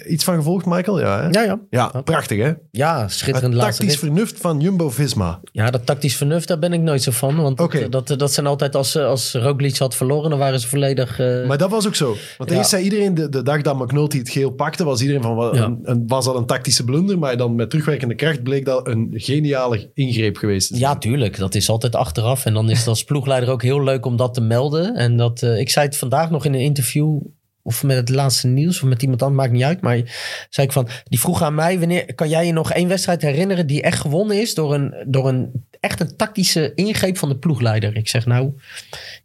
Iets 0.10 0.24
van 0.24 0.36
gevolgd, 0.36 0.66
Michael? 0.66 1.00
Ja, 1.00 1.22
hè? 1.22 1.28
Ja, 1.30 1.42
ja. 1.44 1.60
Ja, 1.70 2.02
prachtig 2.02 2.38
hè? 2.42 2.52
Ja, 2.72 3.02
Het 3.02 3.12
schitterend 3.12 3.54
laatste 3.54 3.82
tactisch 3.84 4.02
rit. 4.02 4.12
vernuft 4.12 4.40
van 4.42 4.60
Jumbo-Visma. 4.60 5.40
Ja, 5.52 5.72
dat 5.72 5.86
tactisch 5.86 6.16
vernuft, 6.16 6.48
daar 6.48 6.60
ben 6.60 6.74
ik 6.74 6.82
nooit 6.82 7.02
zo 7.04 7.12
van. 7.12 7.36
Want 7.36 7.58
dat- 7.58 7.92
dat, 7.92 8.20
dat, 8.20 8.34
zijn 8.34 8.46
altijd, 8.48 8.76
als, 8.76 8.96
als 8.98 9.34
Roglic 9.34 9.78
had 9.78 9.96
verloren, 9.96 10.30
dan 10.30 10.40
waren 10.40 10.60
ze 10.60 10.68
volledig... 10.68 11.20
eh, 11.20 11.48
Maar 11.48 11.58
dat 11.58 11.70
was 11.70 11.88
ook 11.88 11.96
zo. 11.96 12.16
Want 12.38 12.50
Ja. 12.50 12.56
eerst 12.58 12.70
zei 12.70 12.84
iedereen, 12.84 13.14
de, 13.14 13.30
de 13.30 13.42
dag 13.44 13.62
dat 13.62 13.76
McNulty 13.80 14.18
het 14.18 14.30
geel 14.30 14.50
pakte, 14.52 14.84
was 14.84 15.02
iedereen 15.02 15.22
van, 15.22 15.50
Ja. 15.56 15.64
een, 15.64 15.80
een- 15.84 16.04
was 16.08 16.26
dat 16.26 16.36
een 16.36 16.46
tactische 16.46 16.84
blunder? 16.84 17.20
Maar 17.20 17.38
dan 17.38 17.56
met 17.56 17.70
terugwerkende 17.70 18.16
kracht 18.16 18.44
bleek 18.44 18.66
dat 18.66 18.88
een 18.88 19.08
geniale 19.14 19.92
ingreep 19.94 20.38
geweest. 20.38 20.76
Ja, 20.78 20.98
tuurlijk. 20.98 21.38
Dat 21.38 21.56
is 21.56 21.70
altijd 21.70 21.96
achteraf. 21.96 22.46
En 22.46 22.54
dan 22.54 22.70
is 22.70 22.80
het 22.80 22.88
als 22.88 23.04
ploegleider 23.04 23.50
ook 23.50 23.62
heel 23.64 23.84
leuk 23.84 24.06
om 24.06 24.16
dat 24.18 24.34
te 24.34 24.42
melden. 24.42 24.96
En 24.96 25.18
dat, 25.18 25.42
eh, 25.42 25.60
ik 25.60 25.70
zei 25.70 25.86
het 25.86 25.98
vandaag 25.98 26.30
nog 26.30 26.46
in 26.46 26.54
een 26.54 26.60
interview. 26.62 27.20
Of 27.68 27.84
met 27.84 27.98
het 27.98 28.10
laatste 28.10 28.48
nieuws. 28.48 28.82
Of 28.82 28.90
met 28.90 29.02
iemand 29.02 29.22
anders. 29.22 29.42
Maakt 29.42 29.54
niet 29.54 29.64
uit. 29.64 29.82
Maar 29.82 30.02
zei 30.50 30.68
ik 30.68 30.74
van. 30.74 30.88
Die 31.04 31.20
vroeg 31.20 31.42
aan 31.42 31.56
mij. 31.56 31.80
Wanneer 31.80 32.16
kan 32.16 32.30
jij 32.30 32.46
je 32.46 32.54
nog 32.54 32.72
één 32.72 32.88
wedstrijd 32.88 33.22
herinneren. 33.22 33.68
die 33.68 33.82
echt 33.82 34.00
gewonnen 34.00 34.42
is. 34.42 34.54
door 34.54 34.74
een, 34.74 34.94
door 35.08 35.28
een 35.28 35.66
echt 35.80 36.00
een 36.00 36.16
tactische 36.16 36.72
ingreep 36.76 37.18
van 37.18 37.30
de 37.30 37.38
ploegleider? 37.38 37.96
Ik 37.96 38.08
zeg 38.08 38.26
nou. 38.26 38.52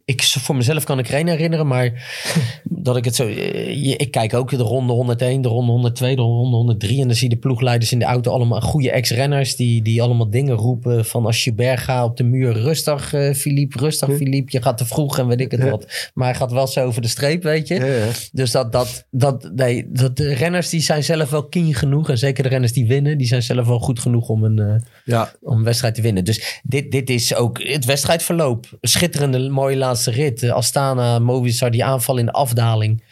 Ik, 0.05 0.23
voor 0.23 0.55
mezelf 0.55 0.83
kan 0.83 0.99
ik 0.99 1.07
er 1.07 1.13
één 1.13 1.27
herinneren. 1.27 1.67
Maar 1.67 1.91
dat 2.63 2.97
ik 2.97 3.05
het 3.05 3.15
zo. 3.15 3.27
eh, 3.27 3.91
Ik 3.91 4.11
kijk 4.11 4.33
ook 4.33 4.49
de 4.49 4.57
ronde 4.63 4.93
101, 4.93 5.41
de 5.41 5.47
ronde 5.47 5.71
102, 5.71 6.15
de 6.15 6.21
ronde 6.21 6.55
103. 6.55 7.01
En 7.01 7.07
dan 7.07 7.15
zie 7.15 7.29
je 7.29 7.35
de 7.35 7.41
ploegleiders 7.41 7.91
in 7.91 7.99
de 7.99 8.05
auto 8.05 8.31
allemaal 8.31 8.61
goede 8.61 8.91
ex-renners. 8.91 9.55
Die, 9.55 9.81
die 9.81 10.01
allemaal 10.01 10.29
dingen 10.29 10.55
roepen. 10.55 11.05
Van 11.05 11.25
als 11.25 11.43
je 11.43 11.53
berg 11.53 11.83
gaat 11.83 12.05
op 12.05 12.17
de 12.17 12.23
muur. 12.23 12.51
Rustig, 12.53 13.13
eh 13.13 13.33
Philippe. 13.33 13.77
Rustig, 13.77 14.09
Philippe. 14.15 14.51
Je 14.57 14.61
gaat 14.61 14.77
te 14.77 14.85
vroeg 14.85 15.17
en 15.17 15.27
weet 15.27 15.39
ik 15.39 15.51
het 15.51 15.69
wat. 15.69 16.09
Maar 16.13 16.27
hij 16.27 16.35
gaat 16.35 16.51
wel 16.51 16.67
zo 16.67 16.85
over 16.85 17.01
de 17.01 17.07
streep, 17.07 17.43
weet 17.43 17.67
je. 17.67 17.75
Ja. 17.75 18.05
Dus 18.31 18.51
dat, 18.51 18.71
dat, 18.71 19.05
dat, 19.11 19.51
nee, 19.55 19.85
dat 19.91 20.17
de 20.17 20.33
renners 20.33 20.69
die 20.69 20.81
zijn 20.81 21.03
zelf 21.03 21.29
wel 21.29 21.47
keen 21.47 21.73
genoeg. 21.73 22.09
En 22.09 22.17
zeker 22.17 22.43
de 22.43 22.49
renners 22.49 22.73
die 22.73 22.87
winnen, 22.87 23.17
die 23.17 23.27
zijn 23.27 23.43
zelf 23.43 23.67
wel 23.67 23.79
goed 23.79 23.99
genoeg 23.99 24.29
om 24.29 24.43
een, 24.43 24.83
Ja, 25.05 25.31
om 25.41 25.57
een 25.57 25.63
wedstrijd 25.63 25.95
te 25.95 26.01
winnen. 26.01 26.23
Dus 26.25 26.61
dit, 26.63 26.91
dit 26.91 27.09
is 27.09 27.35
ook 27.35 27.63
het 27.63 27.85
wedstrijdverloop. 27.85 28.77
Schitterende, 28.81 29.49
mooie 29.49 29.75
laatste 29.77 29.91
rit. 29.93 30.43
Eh, 30.43 30.51
Astana, 30.51 31.19
Movistar, 31.19 31.71
die 31.71 31.83
aanval 31.83 32.17
in 32.17 32.25
de 32.25 32.31
afdaling. 32.31 33.03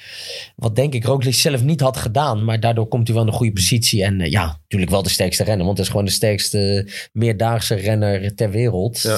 Wat 0.55 0.75
denk 0.75 0.93
ik 0.93 1.05
Roglic 1.05 1.33
zelf 1.33 1.63
niet 1.63 1.81
had 1.81 1.97
gedaan. 1.97 2.43
Maar 2.43 2.59
daardoor 2.59 2.87
komt 2.87 3.07
hij 3.07 3.15
wel 3.15 3.25
in 3.25 3.31
een 3.31 3.37
goede 3.37 3.53
positie. 3.53 4.03
En 4.03 4.21
eh, 4.21 4.31
ja, 4.31 4.60
natuurlijk 4.71 4.91
wel 4.91 5.03
de 5.03 5.09
sterkste 5.09 5.43
renner. 5.43 5.65
Want 5.65 5.77
hij 5.77 5.85
is 5.85 5.91
gewoon 5.91 6.05
de 6.05 6.11
sterkste 6.11 6.87
meerdaagse 7.13 7.75
renner 7.75 8.35
ter 8.35 8.49
wereld. 8.51 9.01
Ja. 9.01 9.17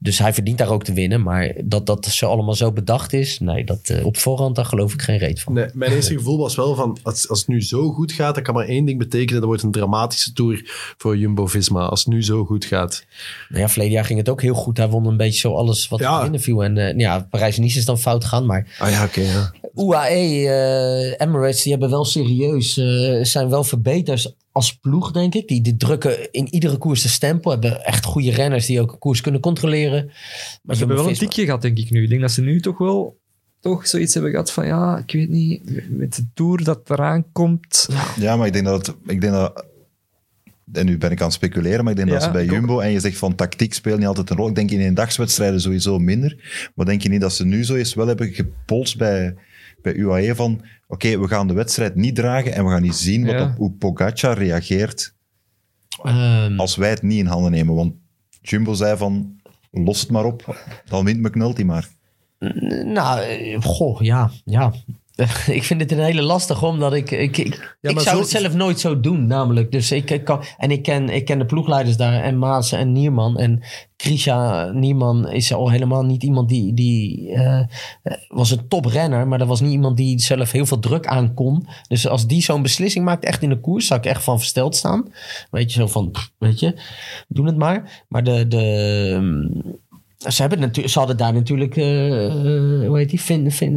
Dus 0.00 0.18
hij 0.18 0.32
verdient 0.34 0.58
daar 0.58 0.70
ook 0.70 0.84
te 0.84 0.92
winnen. 0.92 1.22
Maar 1.22 1.52
dat 1.64 1.86
dat 1.86 2.06
zo 2.06 2.26
allemaal 2.28 2.54
zo 2.54 2.72
bedacht 2.72 3.12
is. 3.12 3.38
Nee, 3.38 3.64
dat, 3.64 3.80
eh, 3.88 4.06
op 4.06 4.16
voorhand, 4.16 4.56
daar 4.56 4.64
geloof 4.64 4.92
ik 4.92 5.02
geen 5.02 5.18
reet 5.18 5.40
van. 5.40 5.52
nee, 5.52 5.66
mijn 5.72 5.92
eerste 5.92 6.14
gevoel 6.16 6.38
was 6.38 6.54
wel 6.56 6.74
van, 6.74 6.98
als, 7.02 7.28
als 7.28 7.38
het 7.38 7.48
nu 7.48 7.62
zo 7.62 7.90
goed 7.90 8.12
gaat, 8.12 8.34
dan 8.34 8.42
kan 8.44 8.54
maar 8.54 8.66
één 8.66 8.84
ding 8.84 8.98
betekenen. 8.98 9.34
Dat 9.40 9.48
wordt 9.48 9.62
een 9.62 9.70
dramatische 9.70 10.32
tour 10.32 10.62
voor 10.98 11.16
Jumbo-Visma. 11.16 11.86
Als 11.86 12.04
het 12.04 12.08
nu 12.14 12.24
zo 12.24 12.44
goed 12.44 12.64
gaat. 12.64 13.04
Nou 13.48 13.60
ja, 13.62 13.68
verleden 13.68 13.92
jaar 13.94 14.04
ging 14.04 14.18
het 14.18 14.28
ook 14.28 14.42
heel 14.42 14.54
goed. 14.54 14.76
Hij 14.76 14.88
won 14.88 15.06
een 15.06 15.16
beetje 15.16 15.40
zo 15.40 15.54
alles 15.54 15.88
wat 15.88 16.00
Ja. 16.00 16.30
viel. 16.32 16.64
En 16.64 16.78
eh, 16.78 16.98
ja, 16.98 17.26
Parijs-Nice 17.30 17.78
is 17.78 17.84
dan 17.84 17.98
fout 17.98 18.22
gegaan. 18.24 18.46
Maar 18.46 18.76
Ah 18.78 18.90
ja, 18.90 19.04
oké. 19.04 19.20
ja. 19.20 19.52
UAE, 19.74 20.48
eh, 20.48 21.26
Emirates, 21.26 21.62
die 21.62 21.72
hebben 21.72 21.90
wel 21.90 22.04
serieus, 22.04 22.72
zijn 23.22 23.48
wel 23.48 23.64
verbeterd 23.64 24.34
als 24.58 24.78
ploeg, 24.78 25.10
denk 25.10 25.34
ik. 25.34 25.48
Die, 25.48 25.60
die 25.60 25.76
drukken 25.76 26.32
in 26.32 26.54
iedere 26.54 26.78
koers 26.78 27.02
de 27.02 27.08
stempel. 27.08 27.50
Hebben 27.50 27.84
echt 27.84 28.04
goede 28.04 28.30
renners 28.30 28.66
die 28.66 28.80
ook 28.80 28.92
een 28.92 28.98
koers 28.98 29.20
kunnen 29.20 29.40
controleren. 29.40 30.06
Maar 30.62 30.76
Ze 30.76 30.84
hebben 30.84 30.96
wel 30.96 31.08
een 31.08 31.18
tikje 31.18 31.44
gehad, 31.44 31.62
denk 31.62 31.78
ik 31.78 31.90
nu. 31.90 32.02
Ik 32.02 32.08
denk 32.08 32.20
dat 32.20 32.30
ze 32.30 32.40
nu 32.40 32.60
toch 32.60 32.78
wel 32.78 33.18
toch 33.60 33.86
zoiets 33.86 34.14
hebben 34.14 34.30
gehad 34.30 34.52
van, 34.52 34.66
ja, 34.66 34.98
ik 34.98 35.12
weet 35.12 35.28
niet, 35.28 35.90
met 35.90 36.14
de 36.14 36.26
Tour 36.34 36.64
dat 36.64 36.90
eraan 36.90 37.32
komt. 37.32 37.88
Ja, 38.16 38.36
maar 38.36 38.46
ik 38.46 38.52
denk 38.52 38.64
dat 38.64 38.86
het... 38.86 38.96
Ik 39.06 39.20
denk 39.20 39.32
dat, 39.32 39.66
en 40.72 40.86
nu 40.86 40.98
ben 40.98 41.10
ik 41.10 41.20
aan 41.20 41.26
het 41.26 41.34
speculeren, 41.34 41.84
maar 41.84 41.92
ik 41.92 41.98
denk 41.98 42.10
dat 42.10 42.22
ze 42.22 42.30
bij 42.30 42.44
ook. 42.44 42.50
Jumbo 42.50 42.80
en 42.80 42.90
je 42.90 43.00
zegt 43.00 43.18
van 43.18 43.34
tactiek 43.34 43.74
speelt 43.74 43.98
niet 43.98 44.06
altijd 44.06 44.30
een 44.30 44.36
rol. 44.36 44.48
Ik 44.48 44.54
denk 44.54 44.70
in 44.70 44.80
eendagswedstrijden 44.80 45.60
sowieso 45.60 45.98
minder. 45.98 46.36
Maar 46.74 46.86
denk 46.86 47.02
je 47.02 47.08
niet 47.08 47.20
dat 47.20 47.32
ze 47.32 47.44
nu 47.44 47.64
zo 47.64 47.74
eens 47.74 47.94
wel 47.94 48.06
hebben 48.06 48.32
gepolst 48.32 48.98
bij, 48.98 49.34
bij 49.82 49.94
UAE 49.94 50.34
van 50.34 50.60
oké, 50.86 51.18
we 51.20 51.28
gaan 51.28 51.46
de 51.48 51.54
wedstrijd 51.54 51.94
niet 51.94 52.14
dragen 52.14 52.52
en 52.54 52.64
we 52.64 52.70
gaan 52.70 52.82
niet 52.82 52.94
zien 52.94 53.24
wat 53.26 53.34
Ja. 53.34 53.42
op, 53.44 53.56
hoe 53.56 53.72
Pogacar 53.72 54.38
reageert 54.38 55.16
Ehm, 56.02 56.58
als 56.60 56.76
wij 56.76 56.90
het 56.90 57.02
niet 57.02 57.18
in 57.18 57.26
handen 57.26 57.50
nemen. 57.50 57.74
Want 57.74 57.94
Jumbo 58.42 58.74
zei 58.74 58.96
van 58.96 59.40
los 59.70 60.00
het 60.00 60.10
maar 60.10 60.24
op, 60.24 60.64
dan 60.84 61.04
wint 61.04 61.20
McNulty 61.20 61.62
maar. 61.62 61.88
nou, 62.84 63.20
eh, 63.20 63.60
goh, 63.62 64.00
ja, 64.00 64.30
ja. 64.44 64.72
ik 65.58 65.64
vind 65.64 65.80
het 65.80 65.92
een 65.92 65.98
hele 65.98 66.22
lastig, 66.22 66.62
omdat 66.62 66.92
ik... 66.94 67.10
Ik, 67.10 67.36
ik, 67.38 67.76
Ja, 67.80 67.90
ik 67.90 68.00
zou 68.00 68.16
zo- 68.16 68.20
het 68.22 68.30
zelf 68.30 68.54
nooit 68.54 68.80
zo 68.80 69.00
doen, 69.00 69.26
namelijk. 69.26 69.72
Dus 69.72 69.92
ik, 69.92 70.10
ik 70.10 70.24
kan... 70.24 70.42
En 70.56 70.70
ik 70.70 70.82
ken, 70.82 71.08
ik 71.08 71.24
ken 71.24 71.38
de 71.38 71.46
ploegleiders 71.46 71.96
daar, 71.96 72.22
en 72.22 72.38
Maas 72.38 72.72
en 72.72 72.92
Nierman. 72.92 73.38
En 73.38 73.62
Krisha 73.96 74.70
Nierman 74.70 75.28
is 75.30 75.52
al 75.52 75.70
helemaal 75.70 76.04
niet 76.04 76.22
iemand 76.22 76.48
die... 76.48 76.74
die 76.74 77.32
eh, 77.32 77.60
was 78.28 78.50
een 78.50 78.68
toprenner, 78.68 79.28
maar 79.28 79.38
dat 79.38 79.48
was 79.48 79.60
niet 79.60 79.72
iemand 79.72 79.96
die 79.96 80.20
zelf 80.20 80.52
heel 80.52 80.66
veel 80.66 80.78
druk 80.78 81.06
aan 81.06 81.34
kon. 81.34 81.66
Dus 81.88 82.08
als 82.08 82.26
die 82.26 82.42
zo'n 82.42 82.62
beslissing 82.62 83.04
maakt, 83.04 83.24
echt 83.24 83.42
in 83.42 83.48
de 83.48 83.60
koers, 83.60 83.86
zou 83.86 84.00
ik 84.00 84.06
echt 84.06 84.22
van 84.24 84.38
versteld 84.38 84.76
staan. 84.76 85.12
Weet 85.50 85.72
je, 85.72 85.80
zo 85.80 85.86
van, 85.86 86.14
weet 86.38 86.60
je, 86.60 86.80
doe 87.28 87.46
het 87.46 87.56
maar. 87.56 88.04
Maar 88.08 88.24
de... 88.24 88.48
de 88.48 89.76
ze, 90.18 90.40
hebben 90.40 90.60
natuurlijk, 90.60 90.92
ze 90.92 90.98
hadden 90.98 91.16
daar 91.16 91.32
natuurlijk, 91.32 91.76
eh, 91.76 92.26
eh, 92.26 92.86
hoe 92.88 92.98
heet 92.98 93.10
die, 93.10 93.20
Vin, 93.20 93.50
Vin, 93.52 93.76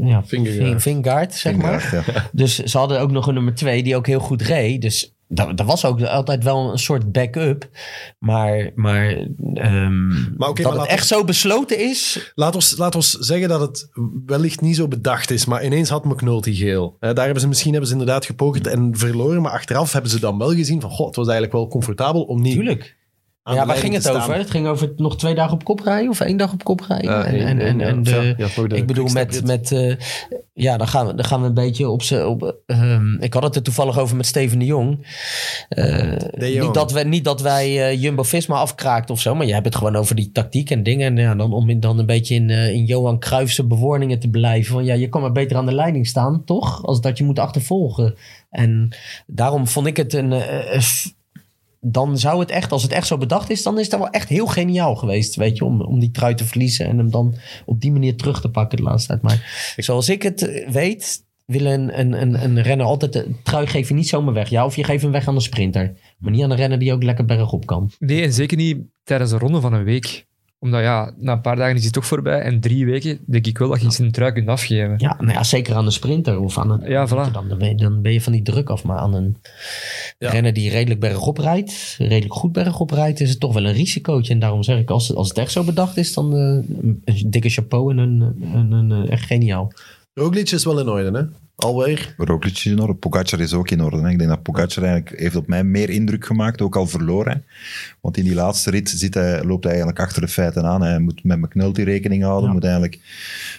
eh, 0.00 0.06
ja, 0.08 0.24
Vingegaard. 0.24 0.66
Vin- 0.68 0.80
Vingegaard, 0.80 1.34
zeg 1.34 1.56
maar. 1.56 2.04
Ja. 2.06 2.28
Dus 2.32 2.58
ze 2.58 2.78
hadden 2.78 3.00
ook 3.00 3.10
nog 3.10 3.26
een 3.26 3.34
nummer 3.34 3.54
twee 3.54 3.82
die 3.82 3.96
ook 3.96 4.06
heel 4.06 4.20
goed 4.20 4.42
reed. 4.42 4.82
Dus 4.82 5.14
dat, 5.28 5.56
dat 5.56 5.66
was 5.66 5.84
ook 5.84 6.02
altijd 6.02 6.44
wel 6.44 6.72
een 6.72 6.78
soort 6.78 7.12
backup. 7.12 7.68
Maar, 8.18 8.70
maar, 8.74 9.08
ehm, 9.54 10.08
Maar 10.08 10.54
dat 10.54 10.62
maar 10.62 10.72
het 10.72 10.86
echt 10.86 11.06
zo 11.06 11.24
besloten 11.24 11.78
is. 11.90 12.32
Laat 12.34 12.54
ons, 12.54 12.76
laat 12.76 12.94
ons 12.94 13.10
zeggen 13.10 13.48
dat 13.48 13.60
het 13.60 13.88
wellicht 14.26 14.60
niet 14.60 14.76
zo 14.76 14.88
bedacht 14.88 15.30
is, 15.30 15.44
maar 15.46 15.64
ineens 15.64 15.88
had 15.88 16.04
McNulty 16.04 16.54
geel. 16.54 16.96
Eh, 17.00 17.14
daar 17.14 17.24
hebben 17.24 17.40
ze 17.42 17.48
misschien 17.48 17.70
hebben 17.70 17.88
ze 17.88 17.94
inderdaad 17.96 18.24
gepokerd 18.24 18.66
en 18.66 18.90
verloren, 18.96 19.42
maar 19.42 19.52
achteraf 19.52 19.92
hebben 19.92 20.10
ze 20.10 20.20
dan 20.20 20.38
wel 20.38 20.54
gezien 20.54 20.80
van, 20.80 20.90
god, 20.90 21.06
het 21.06 21.16
was 21.16 21.28
eigenlijk 21.28 21.56
wel 21.56 21.68
comfortabel 21.68 22.22
om 22.22 22.40
niet 22.42 22.54
Tuurlijk. 22.54 22.96
Aan 23.42 23.54
Ja, 23.54 23.60
de 23.60 23.66
waar 23.66 23.76
ging 23.76 23.94
het 23.94 24.08
over? 24.10 24.34
Het 24.34 24.50
ging 24.50 24.66
over 24.66 24.92
nog 24.96 25.16
twee 25.16 25.34
dagen 25.34 25.52
op 25.52 25.64
kop 25.64 25.80
rijden 25.80 26.10
of 26.10 26.20
één 26.20 26.36
dag 26.36 26.52
op 26.52 26.64
kop 26.64 26.80
rijden. 26.80 27.10
Ja, 27.10 27.24
en, 27.24 27.58
en, 27.60 27.80
en, 27.80 28.02
de, 28.02 28.34
Ja, 28.36 28.48
de 28.66 28.76
ik 28.76 28.86
bedoel, 28.86 29.08
met, 29.08 29.44
met 29.46 29.72
eh, 29.72 29.94
ja, 30.52 30.76
dan 30.76 30.88
gaan, 30.88 31.06
we, 31.06 31.14
dan 31.14 31.24
gaan 31.24 31.40
we 31.40 31.46
een 31.46 31.54
beetje 31.54 31.88
op 31.88 32.02
ze. 32.02 32.26
Op, 32.26 32.56
ehm, 32.66 33.14
ik 33.14 33.34
had 33.34 33.42
het 33.42 33.56
er 33.56 33.62
toevallig 33.62 33.98
over 33.98 34.16
met 34.16 34.26
Steven 34.26 34.58
de 34.58 34.64
Jong. 34.64 35.06
Eh, 35.68 36.12
Jong. 36.34 36.60
Niet 36.64 36.74
dat, 36.74 36.92
we, 36.92 37.00
niet 37.04 37.24
dat 37.24 37.40
wij 37.40 37.88
eh, 37.88 38.02
Jumbo 38.02 38.22
Visma 38.22 38.56
afkraakt 38.56 39.10
of 39.10 39.20
zo, 39.20 39.34
maar 39.34 39.46
je 39.46 39.52
hebt 39.52 39.64
het 39.64 39.76
gewoon 39.76 39.96
over 39.96 40.14
die 40.14 40.30
tactiek 40.32 40.70
en 40.70 40.82
dingen. 40.82 41.06
En 41.06 41.24
ja, 41.24 41.34
dan 41.34 41.52
om 41.52 41.70
in- 41.70 41.80
dan 41.80 41.98
een 41.98 42.06
beetje 42.06 42.34
in, 42.34 42.50
eh, 42.50 42.70
in 42.72 42.84
Johan 42.84 43.18
Cruijffse 43.18 43.66
bewoordingen 43.66 44.18
te 44.18 44.28
blijven. 44.28 44.72
Van 44.72 44.84
ja, 44.84 44.94
je 44.94 45.08
kan 45.08 45.20
maar 45.20 45.32
beter 45.32 45.56
aan 45.56 45.66
de 45.66 45.74
leiding 45.74 46.06
staan, 46.06 46.44
toch? 46.44 46.84
Als 46.84 47.00
dat 47.00 47.18
je 47.18 47.24
moet 47.24 47.38
achtervolgen. 47.38 48.14
En 48.50 48.96
daarom 49.26 49.66
vond 49.68 49.86
ik 49.86 49.96
het 49.96 50.12
een. 50.12 50.32
Eh, 51.82 51.88
eh, 51.88 51.92
dan 51.92 52.18
zou 52.18 52.40
het 52.40 52.50
echt, 52.50 52.72
als 52.72 52.82
het 52.82 52.92
echt 52.92 53.06
zo 53.06 53.18
bedacht 53.18 53.50
is, 53.50 53.62
dan 53.62 53.78
is 53.78 53.88
dat 53.88 54.00
wel 54.00 54.10
echt 54.10 54.28
heel 54.28 54.46
geniaal 54.46 54.94
geweest, 54.94 55.34
weet 55.34 55.56
je, 55.56 55.64
om, 55.64 55.80
om 55.80 56.00
die 56.00 56.10
trui 56.10 56.34
te 56.34 56.44
verliezen 56.44 56.86
en 56.86 56.98
hem 56.98 57.10
dan 57.10 57.34
op 57.64 57.80
die 57.80 57.92
manier 57.92 58.16
terug 58.16 58.40
te 58.40 58.50
pakken 58.50 58.76
de 58.76 58.84
laatste 58.84 59.08
tijd. 59.08 59.22
Maar 59.22 59.74
zoals 59.76 60.08
ik 60.08 60.22
het 60.22 60.42
eh, 60.42 60.68
weet, 60.68 61.24
wil 61.44 61.66
een, 61.66 61.98
een, 61.98 62.22
een, 62.22 62.44
een 62.44 62.62
renner 62.62 62.86
altijd 62.86 63.12
de 63.12 63.34
trui 63.42 63.66
geef 63.66 63.88
je 63.88 63.94
niet 63.94 64.08
zomaar 64.08 64.34
weg. 64.34 64.48
Ja, 64.48 64.64
of 64.64 64.76
je 64.76 64.84
geeft 64.84 65.02
hem 65.02 65.12
weg 65.12 65.28
aan 65.28 65.34
de 65.34 65.40
sprinter, 65.40 65.96
maar 66.18 66.32
niet 66.32 66.42
aan 66.42 66.50
een 66.50 66.56
renner 66.56 66.78
die 66.78 66.92
ook 66.92 67.02
lekker 67.02 67.24
bergop 67.24 67.66
kan. 67.66 67.90
Nee, 67.98 68.22
en 68.22 68.32
zeker 68.32 68.56
niet 68.56 68.78
tijdens 69.04 69.32
een 69.32 69.38
ronde 69.38 69.60
van 69.60 69.72
een 69.72 69.84
week. 69.84 70.26
Omdat 70.62 70.80
ja, 70.80 71.12
na 71.18 71.32
een 71.32 71.40
paar 71.40 71.56
dagen 71.56 71.76
is 71.76 71.82
hij 71.82 71.90
toch 71.90 72.06
voorbij. 72.06 72.40
En 72.40 72.60
drie 72.60 72.86
weken 72.86 73.18
denk 73.26 73.46
ik 73.46 73.58
wel 73.58 73.68
dat 73.68 73.82
je 73.82 73.90
zijn 73.90 74.10
trui 74.10 74.32
kunt 74.32 74.48
afgeven. 74.48 74.94
Ja, 74.96 75.16
nou 75.18 75.32
ja, 75.32 75.42
zeker 75.44 75.74
aan 75.74 75.84
de 75.84 75.90
sprinter 75.90 76.40
of 76.40 76.58
aan 76.58 76.70
een. 76.70 76.90
Ja, 76.90 77.08
voilà. 77.08 77.32
Dan 77.32 77.58
ben, 77.58 77.68
je, 77.68 77.74
dan 77.74 78.02
ben 78.02 78.12
je 78.12 78.20
van 78.20 78.32
die 78.32 78.42
druk 78.42 78.68
af, 78.70 78.84
maar 78.84 78.98
aan 78.98 79.14
een 79.14 79.36
Ja. 80.18 80.30
renner 80.30 80.52
die 80.52 80.70
redelijk 80.70 81.00
bergop 81.00 81.38
rijdt, 81.38 81.94
redelijk 81.98 82.32
goed 82.34 82.52
bergop 82.52 82.90
rijdt, 82.90 83.20
is 83.20 83.30
het 83.30 83.40
toch 83.40 83.52
wel 83.54 83.64
een 83.64 83.72
risicootje. 83.72 84.32
En 84.32 84.38
daarom 84.38 84.62
zeg 84.62 84.78
ik, 84.78 84.90
als 84.90 85.08
het, 85.08 85.16
als 85.16 85.28
het 85.28 85.38
echt 85.38 85.52
zo 85.52 85.64
bedacht 85.64 85.96
is, 85.96 86.14
dan 86.14 86.36
eh, 86.36 86.74
een 87.04 87.30
dikke 87.30 87.48
chapeau 87.48 87.90
en 87.90 87.98
een, 87.98 88.20
een, 88.54 88.72
een, 88.72 88.90
een- 88.90 89.08
echt 89.08 89.26
geniaal. 89.26 89.72
Roglic 90.14 90.50
is 90.50 90.64
wel 90.64 90.80
in 90.80 90.88
orde, 90.88 91.18
hè? 91.18 91.24
Alweer. 91.54 92.14
Roglic 92.16 92.52
is 92.52 92.66
in 92.66 92.80
orde. 92.80 92.94
Pogacar 92.94 93.40
is 93.40 93.52
ook 93.52 93.70
in 93.70 93.82
orde. 93.82 94.00
Hè. 94.00 94.08
Ik 94.10 94.18
denk 94.18 94.30
dat 94.30 94.42
Pogacar 94.42 94.84
eigenlijk 94.84 95.20
heeft 95.20 95.36
op 95.36 95.46
mij 95.46 95.64
meer 95.64 95.90
indruk 95.90 96.26
gemaakt, 96.26 96.60
ook 96.60 96.76
al 96.76 96.86
verloren. 96.86 97.44
Want 98.00 98.16
in 98.16 98.24
die 98.24 98.34
laatste 98.34 98.70
rit 98.70 98.88
zit 98.90 99.14
hij, 99.14 99.44
loopt 99.44 99.64
hij 99.64 99.72
eigenlijk 99.72 100.00
achter 100.00 100.22
de 100.22 100.28
feiten 100.28 100.64
aan. 100.64 100.82
Hij 100.82 100.98
moet 100.98 101.24
met 101.24 101.40
McNulty 101.40 101.82
rekening 101.82 102.22
houden. 102.22 102.46
Ja. 102.46 102.52
Moet 102.52 102.64
eigenlijk, 102.64 102.98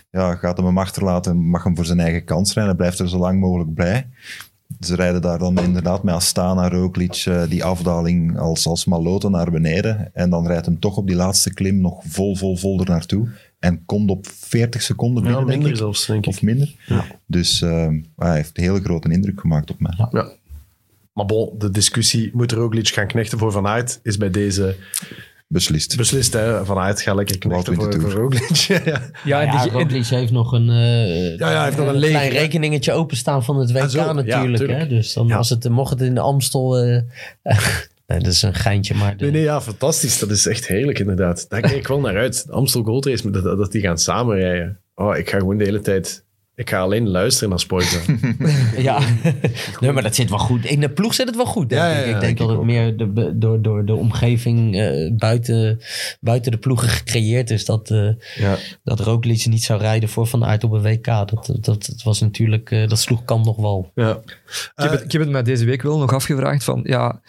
ja, 0.10 0.36
gaat 0.36 0.58
hem 0.58 0.66
hem 0.66 0.78
achterlaten, 0.78 1.38
mag 1.38 1.64
hem 1.64 1.76
voor 1.76 1.86
zijn 1.86 2.00
eigen 2.00 2.24
kans 2.24 2.54
rijden. 2.54 2.66
Hij 2.66 2.76
blijft 2.76 3.00
er 3.00 3.10
zo 3.10 3.18
lang 3.18 3.40
mogelijk 3.40 3.74
bij. 3.74 4.08
Ze 4.80 4.96
rijden 4.96 5.22
daar 5.22 5.40
dan 5.40 5.58
inderdaad 5.58 6.04
met 6.04 6.14
Astana, 6.14 6.70
Roglic, 6.70 7.24
eh, 7.26 7.44
die 7.50 7.64
afdaling 7.64 8.40
als, 8.40 8.68
als 8.68 8.86
maloten 8.86 9.32
naar 9.32 9.52
beneden. 9.52 10.10
En 10.14 10.30
dan 10.30 10.48
rijdt 10.48 10.66
hem 10.66 10.80
toch 10.80 10.98
op 10.98 11.08
die 11.08 11.16
laatste 11.16 11.54
klim 11.54 11.82
nog 11.82 12.04
vol, 12.08 12.36
vol, 12.36 12.58
vol 12.58 12.80
er 12.80 12.90
naartoe. 12.90 13.30
En 13.64 13.86
komt 13.86 14.10
op 14.10 14.28
40 14.28 14.82
seconden 14.82 15.24
Ja, 15.24 15.30
binnen, 15.30 15.46
denk 15.48 15.58
minder 15.58 15.72
ik. 15.72 15.78
zelfs, 15.78 16.06
denk 16.06 16.26
ik. 16.26 16.30
Of 16.30 16.42
minder. 16.42 16.74
Ja. 16.86 17.06
Dus 17.28 17.62
eh, 17.62 17.88
hij 18.16 18.36
heeft 18.36 18.58
een 18.58 18.64
hele 18.64 18.80
grote 18.82 19.10
indruk 19.12 19.40
gemaakt 19.40 19.70
op 19.72 19.80
mij. 19.80 19.94
Ja. 20.12 20.32
Maar 21.14 21.26
bon, 21.26 21.50
de 21.58 21.70
discussie, 21.72 22.30
moet 22.34 22.52
Roglic 22.52 22.88
gaan 22.88 23.08
knechten 23.08 23.38
voor 23.38 23.52
Van 23.52 23.68
Aert, 23.68 24.00
is 24.04 24.18
bij 24.18 24.30
deze 24.30 24.76
Beslist. 25.48 25.98
beslist. 25.98 26.34
Hè? 26.34 26.66
Van 26.66 26.78
Aert 26.78 27.02
gaat 27.02 27.16
lekker 27.16 27.38
knechten 27.38 27.76
voor, 27.76 28.00
voor 28.02 28.12
Roglic. 28.12 28.50
ja. 28.68 28.82
Ja, 28.86 29.02
Ja, 29.24 29.42
ja 29.42 29.66
Roglic 29.72 30.06
heeft 30.06 30.32
nog 30.32 30.52
een, 30.52 30.70
eh, 30.70 31.38
Ja, 31.38 31.52
ja, 31.52 31.64
heeft 31.64 31.78
nog 31.78 31.88
een 31.88 31.98
klein 31.98 32.14
leger, 32.14 32.34
hè? 32.34 32.40
rekeningetje 32.40 32.92
openstaan 32.92 33.44
van 33.44 33.58
het 33.60 33.72
WK 33.72 33.82
Ah, 33.82 33.90
zo. 33.90 33.98
Ja, 34.00 34.14
natuurlijk. 34.14 34.58
tuurlijk. 34.58 34.80
hè? 34.80 34.88
Dus 34.88 35.14
dan, 35.14 35.28
Ja. 35.28 35.36
als 35.38 35.50
het, 35.50 35.70
mocht 35.70 35.90
het 35.90 36.02
in 36.02 36.14
de 36.16 36.22
Amstel... 36.22 36.78
eh, 36.78 37.02
nee, 38.08 38.20
dat 38.20 38.34
is 38.34 38.42
een 38.42 38.54
geintje, 38.54 38.94
maar... 38.96 39.18
de- 39.18 39.24
Nee, 39.24 39.32
nee, 39.34 39.42
ja, 39.44 39.62
fantastisch. 39.62 40.20
Dat 40.20 40.30
is 40.30 40.46
echt 40.48 40.68
heerlijk, 40.68 41.00
inderdaad. 41.00 41.46
Daar 41.50 41.62
kijk 41.62 41.74
ik 41.76 41.88
wel 41.88 42.00
naar 42.00 42.18
uit. 42.18 42.46
Amstel 42.50 42.84
Gold 42.84 43.06
Race, 43.06 43.30
dat, 43.32 43.44
dat 43.44 43.72
die 43.72 43.82
gaan 43.82 43.98
samenrijden. 43.98 44.80
Oh, 44.96 45.18
ik 45.18 45.30
ga 45.30 45.38
gewoon 45.38 45.58
de 45.58 45.64
hele 45.66 45.82
tijd... 45.82 46.26
Ik 46.56 46.70
ga 46.70 46.80
alleen 46.80 47.10
luisteren 47.10 47.50
naar 47.50 47.60
sporten. 47.60 48.00
Ja, 48.78 49.00
nee, 49.80 49.92
maar 49.92 50.04
dat 50.04 50.16
zit 50.16 50.30
wel 50.30 50.40
goed. 50.40 50.66
In 50.66 50.80
de 50.80 50.90
ploeg 50.90 51.14
zit 51.14 51.28
het 51.28 51.36
wel 51.36 51.46
goed, 51.46 51.70
denk 51.70 51.82
Ja, 51.82 51.88
ja, 51.90 51.94
ik. 52.00 52.06
ja, 52.06 52.14
Ik 52.16 52.20
denk 52.20 52.22
denk 52.22 52.38
dat 52.38 52.48
ik 52.48 52.54
het 52.54 52.60
ook. 52.60 52.66
meer 52.66 52.98
de, 52.98 53.38
door, 53.38 53.62
door 53.62 53.86
de 53.86 53.94
omgeving 53.96 54.80
eh, 54.80 55.12
buiten, 55.18 55.80
buiten 56.20 56.52
de 56.52 56.58
ploegen 56.58 56.88
gecreëerd 56.88 57.50
is. 57.50 57.66
Dat, 57.66 57.92
eh 57.92 58.10
ja. 58.36 58.58
dat 58.84 59.00
Roglic 59.00 59.46
niet 59.46 59.64
zou 59.64 59.80
rijden 59.82 60.10
voor 60.10 60.28
Van 60.28 60.46
Aert 60.46 60.64
op 60.64 60.72
een 60.72 60.82
WK. 60.82 61.06
Dat, 61.06 61.30
dat, 61.30 61.62
dat 61.62 62.02
was 62.04 62.20
natuurlijk, 62.20 62.72
eh, 62.72 62.88
dat 62.88 63.00
sloeg 63.00 63.24
kant 63.26 63.46
nog 63.46 63.58
wel. 63.58 63.92
ja. 63.96 64.12
ik, 64.26 64.40
heb 64.76 64.92
het, 64.92 65.04
ik 65.04 65.12
heb 65.12 65.22
het 65.22 65.30
mij 65.30 65.44
deze 65.44 65.66
week 65.66 65.82
wel 65.82 65.98
nog 65.98 66.14
afgevraagd 66.14 66.64
van, 66.64 66.80
ja, 66.84 67.22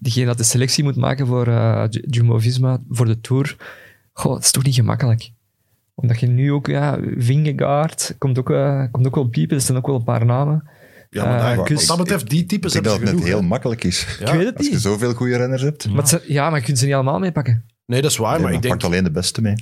degene 0.00 0.26
dat 0.26 0.38
de 0.38 0.44
selectie 0.44 0.84
moet 0.84 0.96
maken 0.96 1.26
voor 1.26 1.46
eh, 1.46 1.84
J- 1.90 2.02
Jumbo-Visma, 2.10 2.80
voor 2.88 3.06
de 3.06 3.20
Tour, 3.20 3.56
goh, 4.12 4.34
het 4.34 4.44
is 4.44 4.50
toch 4.50 4.64
niet 4.64 4.74
gemakkelijk. 4.74 5.30
Omdat 5.94 6.20
je 6.20 6.26
nu 6.26 6.52
ook, 6.52 6.66
ja, 6.66 6.98
Vingegaard 7.16 8.14
komt 8.18 8.38
ook, 8.38 8.50
eh, 8.50 8.84
komt 8.90 9.06
ook 9.06 9.14
wel 9.14 9.28
piepen, 9.28 9.56
er 9.56 9.62
zijn 9.62 9.78
ook 9.78 9.86
wel 9.86 9.96
een 9.96 10.04
paar 10.04 10.24
namen. 10.26 10.68
ja, 11.10 11.24
maar 11.24 11.58
Eh, 11.58 11.64
kus- 11.64 11.78
wat 11.78 11.96
dat 11.96 12.06
betreft, 12.06 12.30
die 12.30 12.42
Ik 12.42 12.48
types 12.48 12.72
denk 12.72 12.84
dat 12.84 13.00
het 13.00 13.14
net 13.14 13.24
heel 13.24 13.42
makkelijk 13.42 13.84
is. 13.84 14.16
Ja, 14.20 14.26
ik 14.32 14.36
weet 14.36 14.46
het 14.46 14.56
Als 14.56 14.66
je 14.66 14.72
niet. 14.72 14.80
zoveel 14.82 15.12
goede 15.14 15.36
renners 15.36 15.62
hebt, 15.62 15.88
Maar 15.88 16.20
ja, 16.26 16.50
maar 16.50 16.58
je 16.58 16.64
kunt 16.64 16.78
ze 16.78 16.84
niet 16.84 16.94
allemaal 16.94 17.18
meepakken. 17.18 17.64
Nee, 17.86 18.02
dat 18.02 18.10
is 18.10 18.16
waar, 18.16 18.32
nee, 18.34 18.42
maar 18.42 18.52
ik 18.52 18.62
denk... 18.62 18.74
pakt 18.74 18.84
alleen 18.86 19.04
de 19.04 19.10
beste 19.10 19.42
mee. 19.42 19.54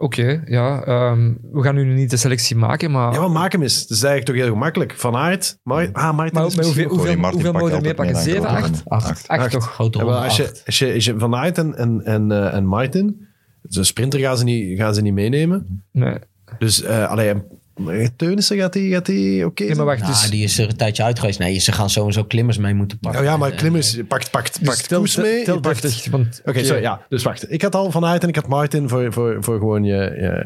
Oké, 0.00 0.42
ja. 0.44 0.84
ehm, 0.84 1.34
we 1.52 1.62
gaan 1.62 1.74
nu 1.74 1.84
niet 1.84 2.10
de 2.10 2.16
selectie 2.16 2.56
maken, 2.56 2.90
maar... 2.90 3.12
Ja, 3.12 3.20
maar 3.20 3.30
maak 3.30 3.52
hem 3.52 3.62
eens. 3.62 3.86
Dat 3.86 3.96
is 3.96 4.02
eigenlijk 4.02 4.24
toch 4.26 4.44
heel 4.44 4.54
gemakkelijk. 4.54 4.94
Van 4.96 5.16
Aert, 5.16 5.58
Mar 5.62 5.88
ah, 5.92 6.16
Martin 6.16 6.38
maar 6.38 6.46
is 6.46 6.56
maar 6.56 6.64
hoeveel, 6.64 6.88
hoeveel, 6.88 7.16
mogen 7.16 7.72
er 7.72 7.80
meepakken? 7.82 8.24
mee, 8.24 8.40
acht? 8.40 8.62
ronde. 8.62 8.78
Acht. 8.84 9.28
Acht 9.28 9.54
Acht. 9.54 9.92
toch? 9.92 9.94
Ja, 9.94 10.24
als, 10.24 10.36
je, 10.36 10.62
als, 10.66 10.78
je, 10.78 10.92
als 10.94 11.04
je 11.04 11.18
Van 11.18 11.34
Aert 11.34 11.58
en, 11.58 11.76
en, 11.76 12.04
en, 12.04 12.32
eh, 12.32 12.54
en 12.54 12.66
Martin, 12.66 13.26
de 13.62 13.84
sprinter 13.84 14.20
gaan 14.20 14.38
ze 14.38 14.44
niet, 14.44 14.78
gaan 14.78 14.94
ze 14.94 15.02
niet 15.02 15.14
meenemen. 15.14 15.84
Nee. 15.92 16.18
Dus, 16.58 16.82
eh 16.82 17.08
allee, 17.08 17.28
en 17.28 17.44
Teunissen 18.16 18.56
gaat 18.56 18.72
die, 18.72 18.92
gaat 18.92 19.06
die 19.06 19.46
oké 19.46 19.64
Nee, 19.64 19.74
maar 19.74 19.84
wacht, 19.84 20.00
Nou, 20.00 20.12
dus... 20.12 20.30
die 20.30 20.44
is 20.44 20.58
er 20.58 20.68
een 20.68 20.76
tijdje 20.76 21.02
uit 21.02 21.18
geweest. 21.18 21.38
Nee, 21.38 21.58
ze 21.58 21.72
gaan 21.72 21.90
sowieso 21.90 22.24
klimmers 22.24 22.58
mee 22.58 22.74
moeten 22.74 22.98
pakken. 22.98 23.20
Oh 23.20 23.26
ja, 23.26 23.36
maar 23.36 23.50
Eh, 23.50 23.56
Klimmers 23.56 23.96
pakt, 24.08 24.30
pakt, 24.30 24.58
dus 24.58 24.68
pakt 24.68 24.88
tel- 24.88 24.98
Koes 25.00 25.16
mee. 25.16 25.44
pakt-. 25.60 26.42
Oké, 26.44 26.64
sorry, 26.64 26.82
ja. 26.82 27.06
Dus 27.08 27.22
wacht. 27.22 27.52
Ik 27.52 27.62
had 27.62 27.74
al 27.74 27.90
Van 27.90 28.04
Aert 28.04 28.22
en 28.22 28.28
ik 28.28 28.34
had 28.36 28.46
Martin 28.48 28.88
voor, 28.88 29.12
voor, 29.12 29.36
voor 29.40 29.58
gewoon 29.58 29.84
je, 29.84 29.96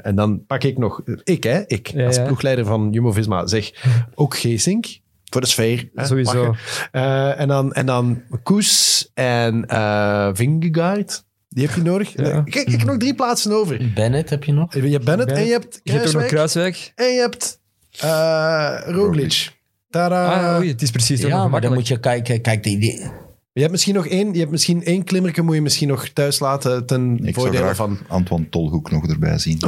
En 0.03 0.15
dan 0.15 0.47
pak 0.47 0.63
ik 0.65 0.79
nog... 0.79 1.03
Ik, 1.25 1.43
hè? 1.43 1.63
Ik, 1.67 1.87
Ja, 1.87 2.07
als 2.07 2.17
ja. 2.17 2.25
ploegleider 2.25 2.65
van 2.65 2.89
Jumbo-Visma, 2.91 3.47
zeg 3.47 3.71
ook 4.15 4.37
Geesink. 4.37 5.01
Voor 5.31 5.41
de 5.41 5.47
sfeer. 5.47 5.89
hè, 5.95 6.07
Sowieso. 6.07 6.55
Eh, 6.91 7.41
en, 7.41 7.49
dan, 7.49 7.73
en 7.73 7.87
dan 7.87 8.23
Koes 8.43 9.11
en 9.15 9.65
eh 9.67 10.29
Vingegaard. 10.33 11.25
Die 11.55 11.67
heb 11.67 11.75
je 11.75 11.83
nodig. 11.83 12.17
Ja. 12.17 12.43
Kijk, 12.43 12.67
ik 12.67 12.79
heb 12.79 12.89
nog 12.89 12.97
drie 12.97 13.15
plaatsen 13.15 13.53
over. 13.53 13.93
Bennett 13.95 14.31
heb 14.31 14.45
je 14.45 14.53
nog. 14.53 14.75
Je 14.75 14.81
hebt 14.81 15.05
Bennett 15.05 15.31
en 15.31 15.45
je 15.45 15.53
hebt 15.53 15.81
Je 15.83 15.93
hebt 15.93 16.07
ook 16.07 16.13
nog 16.13 16.27
Kruiswijk 16.27 16.73
Kruiswijk. 16.73 16.93
en 16.95 17.15
je 17.15 17.21
hebt 17.21 17.61
eh 18.01 18.95
Roglic. 18.95 19.61
Tada. 19.91 20.51
Ah, 20.53 20.59
oei, 20.59 20.69
het 20.69 20.83
is 20.83 20.91
precies 20.91 21.21
Ja, 21.21 21.49
maar 21.49 21.61
dan 21.61 21.73
moet 21.75 21.89
je 21.89 22.01
kijken. 22.01 22.41
Kijk, 22.41 22.63
die, 22.63 22.79
die, 22.79 23.11
Je 23.53 23.61
hebt 23.61 23.71
misschien 23.71 23.95
nog 23.95 24.07
één, 24.07 24.33
je 24.33 24.39
hebt 24.39 24.51
misschien 24.51 24.85
één 24.85 25.05
klimmerke 25.05 25.43
moet 25.43 25.55
je 25.55 25.63
misschien 25.63 25.89
nog 25.89 26.09
thuis 26.09 26.39
laten 26.39 26.87
ten 26.87 27.13
Ik 27.13 27.23
zou 27.23 27.33
voordele 27.33 27.63
graag 27.63 27.77
van... 27.77 27.99
Antoine 28.09 28.49
Tolhoek 28.49 28.91
nog 28.91 29.07
erbij 29.09 29.39
zien. 29.39 29.61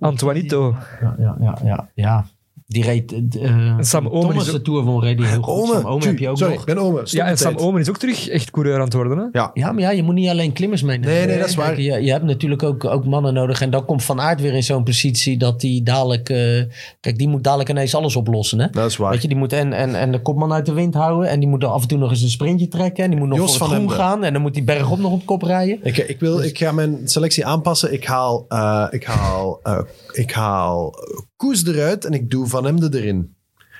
Antoinito. 0.00 0.76
ja, 1.00 1.16
ja, 1.18 1.36
ja, 1.40 1.58
ja, 1.64 1.90
ja. 1.94 2.26
Die 2.70 2.82
reed... 2.84 3.12
eh 3.40 3.76
Sam 3.80 4.06
Omen 4.08 4.20
Thomas 4.28 4.42
is 4.42 4.48
ook- 4.48 4.56
de 4.56 4.62
Tour 4.62 4.84
van 4.84 5.00
reed 5.00 5.16
die 5.16 5.26
heel 5.26 5.42
goed. 5.42 5.54
Ome, 5.70 5.72
Sam 5.80 5.84
Omen 5.86 6.06
heb 6.06 6.18
je 6.18 6.28
ook 6.28 6.36
sorry, 6.36 6.54
nog. 6.54 6.64
ben 6.64 6.78
Ome. 6.78 7.00
Stop 7.04 7.20
Ja, 7.20 7.26
en 7.26 7.36
Sam. 7.38 7.56
Omen 7.56 7.80
is 7.80 7.88
ook 7.88 7.96
terug 7.98 8.28
echt 8.28 8.50
coureur 8.50 8.74
aan 8.74 8.80
het 8.84 8.92
worden. 8.92 9.18
Hè? 9.18 9.24
Ja, 9.32 9.50
Ja, 9.54 9.72
maar 9.72 9.82
ja, 9.82 9.90
je 9.90 10.02
moet 10.02 10.14
niet 10.14 10.28
alleen 10.28 10.52
klimmers 10.52 10.82
meenemen. 10.82 11.14
Nee, 11.14 11.26
nee, 11.26 11.38
dat 11.38 11.48
is 11.48 11.54
waar. 11.54 11.66
Kijk, 11.66 11.78
Je, 11.78 12.04
je 12.04 12.10
hebt 12.10 12.24
natuurlijk 12.24 12.62
ook, 12.62 12.84
ook 12.84 13.04
mannen 13.04 13.34
nodig. 13.34 13.60
En 13.60 13.70
dan 13.70 13.84
komt 13.84 14.04
Van 14.04 14.20
Aert 14.20 14.40
weer 14.40 14.52
in 14.54 14.62
zo'n 14.62 14.84
positie 14.84 15.36
dat 15.38 15.62
hij 15.62 15.80
dadelijk... 15.84 16.28
eh, 16.28 16.62
kijk, 17.00 17.18
die 17.18 17.28
moet 17.28 17.44
dadelijk 17.44 17.68
ineens 17.70 17.94
alles 17.94 18.16
oplossen. 18.16 18.60
Hè? 18.60 18.66
dat 18.70 18.90
is 18.90 18.96
waar. 18.96 19.10
Weet 19.10 19.22
je, 19.22 19.28
die 19.28 19.36
moet 19.36 19.52
en, 19.52 19.72
en, 19.72 19.94
en 19.94 20.12
de 20.12 20.22
kopman 20.22 20.52
uit 20.52 20.66
de 20.66 20.72
wind 20.72 20.94
houden. 20.94 21.28
En 21.30 21.40
die 21.40 21.48
moet 21.48 21.62
er 21.62 21.68
af 21.68 21.82
en 21.82 21.88
toe 21.88 21.98
nog 21.98 22.10
eens 22.10 22.22
een 22.22 22.28
sprintje 22.28 22.68
trekken. 22.68 23.04
En 23.04 23.10
die 23.10 23.18
moet 23.18 23.28
nog 23.28 23.38
Jos 23.38 23.56
voor 23.56 23.66
het 23.66 23.76
van 23.76 23.84
groen 23.88 23.96
gaan. 23.96 24.24
En 24.24 24.32
dan 24.32 24.42
moet 24.42 24.54
die 24.54 24.64
bergop 24.64 24.98
nog 24.98 25.12
op 25.12 25.26
kop 25.26 25.42
rijden. 25.42 25.78
Ik, 25.82 25.96
ik, 25.96 26.20
wil, 26.20 26.42
ik 26.42 26.58
ga 26.58 26.72
mijn 26.72 26.98
selectie 27.04 27.46
aanpassen. 27.46 27.92
Ik 27.92 28.04
haal, 28.04 28.44
eh, 28.48 28.86
ik 28.90 29.04
haal, 29.04 29.60
eh, 29.62 29.78
ik 30.12 30.30
haal 30.32 30.94
eh, 30.94 31.18
Koes 31.38 31.66
eruit 31.66 32.04
en 32.04 32.12
ik 32.12 32.30
doe 32.30 32.46
Van 32.46 32.66
Emden 32.66 32.94
erin. 32.94 33.34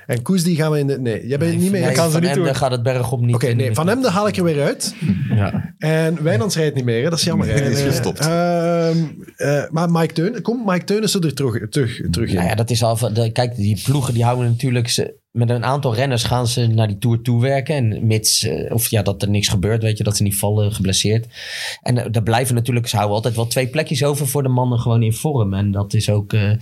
En 0.07 0.23
Koes 0.23 0.43
die 0.43 0.57
gaan 0.57 0.71
we 0.71 0.79
in 0.79 0.87
de... 0.87 1.01
Nee, 1.01 1.27
jij 1.27 1.39
bent 1.39 1.53
niet 1.61 1.71
mee. 1.71 1.81
Nee, 1.81 1.91
Oké, 1.91 1.99
kan 1.99 2.11
ze 2.11 2.19
niet 2.19 2.29
Emden 2.29 2.45
doen. 2.45 2.55
gaat 2.55 2.71
het 2.71 2.83
bergop 2.83 3.21
niet. 3.21 3.43
in. 3.43 3.57
nee, 3.57 3.75
Van 3.75 3.89
Emden 3.89 4.11
haal 4.13 4.29
ik 4.29 4.37
er 4.37 4.45
weer 4.45 4.63
uit. 4.63 4.95
Ja. 5.31 5.75
En 5.79 6.23
Wijnands 6.23 6.57
rijdt 6.57 6.75
niet 6.75 6.85
meer, 6.85 7.03
hè? 7.05 7.11
dat 7.11 7.19
is 7.19 7.25
jammer. 7.25 7.47
Nee, 7.47 7.61
is 7.71 7.81
gestopt. 7.83 8.19
ehm, 8.19 8.97
eh, 9.37 9.63
maar 9.71 9.91
Mike 9.91 10.13
Teun, 10.15 10.43
komt 10.43 10.67
Mike 10.67 10.85
Teunissen 10.85 11.21
er 11.21 11.35
terug, 11.35 11.69
terug, 11.69 12.01
terug 12.11 12.29
in? 12.29 12.35
Nou 12.35 12.49
ja, 12.49 12.55
dat 12.55 12.71
is 12.71 12.83
al. 12.83 12.97
van- 12.97 13.13
de- 13.15 13.33
Kijk, 13.33 13.57
die 13.57 13.83
ploegen 13.85 14.15
die 14.15 14.25
houden 14.25 14.47
natuurlijk. 14.47 14.89
Ze, 14.89 15.15
met 15.39 15.51
een 15.51 15.65
aantal 15.65 15.95
renners 15.95 16.25
gaan 16.25 16.47
ze 16.47 16.67
naar 16.67 16.87
die 16.89 16.99
tour 16.99 17.23
toe 17.23 17.41
werken. 17.41 17.75
En 17.75 18.07
mits, 18.07 18.43
eh, 18.45 18.75
of 18.75 18.91
ja, 18.91 19.03
dat 19.03 19.23
er 19.23 19.31
niks 19.31 19.49
gebeurt, 19.49 19.83
weet 19.83 19.99
je, 19.99 20.05
dat 20.05 20.17
ze 20.17 20.23
niet 20.23 20.37
vallen, 20.37 20.73
geblesseerd. 20.73 21.27
En 21.83 21.99
eh, 21.99 22.07
daar 22.11 22.23
blijven 22.23 22.55
natuurlijk, 22.55 22.87
ze 22.87 22.97
houden 22.97 23.17
altijd 23.17 23.35
wel 23.37 23.47
twee 23.47 23.67
plekjes 23.69 24.05
over 24.05 24.27
voor 24.27 24.43
de 24.43 24.49
mannen 24.49 24.79
gewoon 24.79 25.03
in 25.03 25.13
vorm. 25.13 25.55
En 25.55 25.73
dat 25.73 25.95
is 25.95 26.11
ook. 26.11 26.33
eh, 26.33 26.51
eh, 26.51 26.59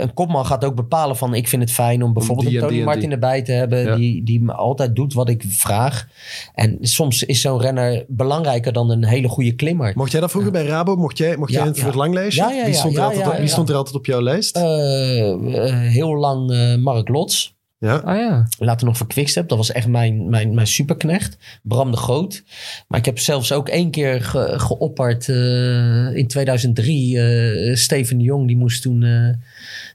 een 0.00 0.14
kopman 0.14 0.46
gaat 0.46 0.64
ook 0.64 0.74
bepalen 0.74 1.16
van: 1.16 1.34
ik 1.34 1.48
vind 1.48 1.62
het 1.62 1.72
fijn 1.72 2.02
om 2.02 2.12
bijvoorbeeld 2.12 2.46
die 2.48 2.56
een 2.56 2.62
en 2.62 2.68
Tony 2.68 2.78
die 2.78 2.86
Martin 2.86 3.02
die. 3.08 3.12
erbij 3.12 3.42
te 3.42 3.52
hebben. 3.52 3.84
Ja. 3.84 3.96
Die, 3.96 4.22
die 4.24 4.42
me 4.42 4.52
altijd 4.52 4.96
doet 4.96 5.12
wat 5.14 5.28
ik 5.28 5.44
vraag. 5.48 6.06
En 6.54 6.76
soms 6.80 7.22
is 7.22 7.40
zo'n 7.40 7.60
renner 7.60 8.04
belangrijker 8.08 8.72
dan 8.72 8.90
een 8.90 9.04
hele 9.04 9.28
goede 9.28 9.52
klimmer. 9.54 9.92
Mocht 9.96 10.10
jij 10.12 10.20
dat 10.20 10.30
vroeger 10.30 10.52
bij 10.52 10.64
Rabo? 10.66 10.96
Mocht 10.96 11.18
jij, 11.18 11.36
mocht 11.36 11.50
Ja, 11.52 11.58
jij 11.58 11.66
het 11.66 11.76
ja. 11.76 11.82
verlanglijstje? 11.84 12.42
Ja, 12.42 12.50
ja, 12.50 12.64
wie 12.64 12.72
ja, 12.72 12.78
stond, 12.78 12.94
er, 12.94 13.00
ja, 13.00 13.06
altijd, 13.06 13.24
ja, 13.24 13.30
op- 13.32 13.38
wie 13.38 13.48
stond 13.48 13.68
er 13.68 13.74
altijd 13.76 13.96
op 13.96 14.06
jouw 14.06 14.20
lijst? 14.20 14.56
Eh, 14.56 15.30
eh, 15.30 15.78
heel 15.92 16.16
lang 16.16 16.50
eh, 16.50 16.74
Mark 16.76 17.08
Lots. 17.08 17.54
Ja. 17.78 17.96
Ah 17.96 18.16
ja. 18.16 18.46
Later 18.58 18.86
nog 18.86 18.96
voor 18.96 19.06
Quickstep. 19.06 19.48
Dat 19.48 19.58
was 19.58 19.72
echt 19.72 19.86
mijn, 19.86 20.28
mijn, 20.28 20.54
mijn 20.54 20.66
superknecht. 20.66 21.36
Bram 21.62 21.90
de 21.90 21.96
Groot. 21.96 22.42
Maar 22.88 22.98
ik 22.98 23.04
heb 23.04 23.18
zelfs 23.18 23.52
ook 23.52 23.68
één 23.68 23.90
keer 23.90 24.22
ge, 24.22 24.54
geopperd 24.56 25.28
eh, 25.28 26.16
in 26.16 26.26
2003. 26.26 27.18
eh, 27.20 27.76
Steven 27.76 28.18
de 28.18 28.24
Jong, 28.24 28.46
die 28.46 28.56
moest 28.56 28.82
toen 28.82 29.02
eh, 29.02 29.28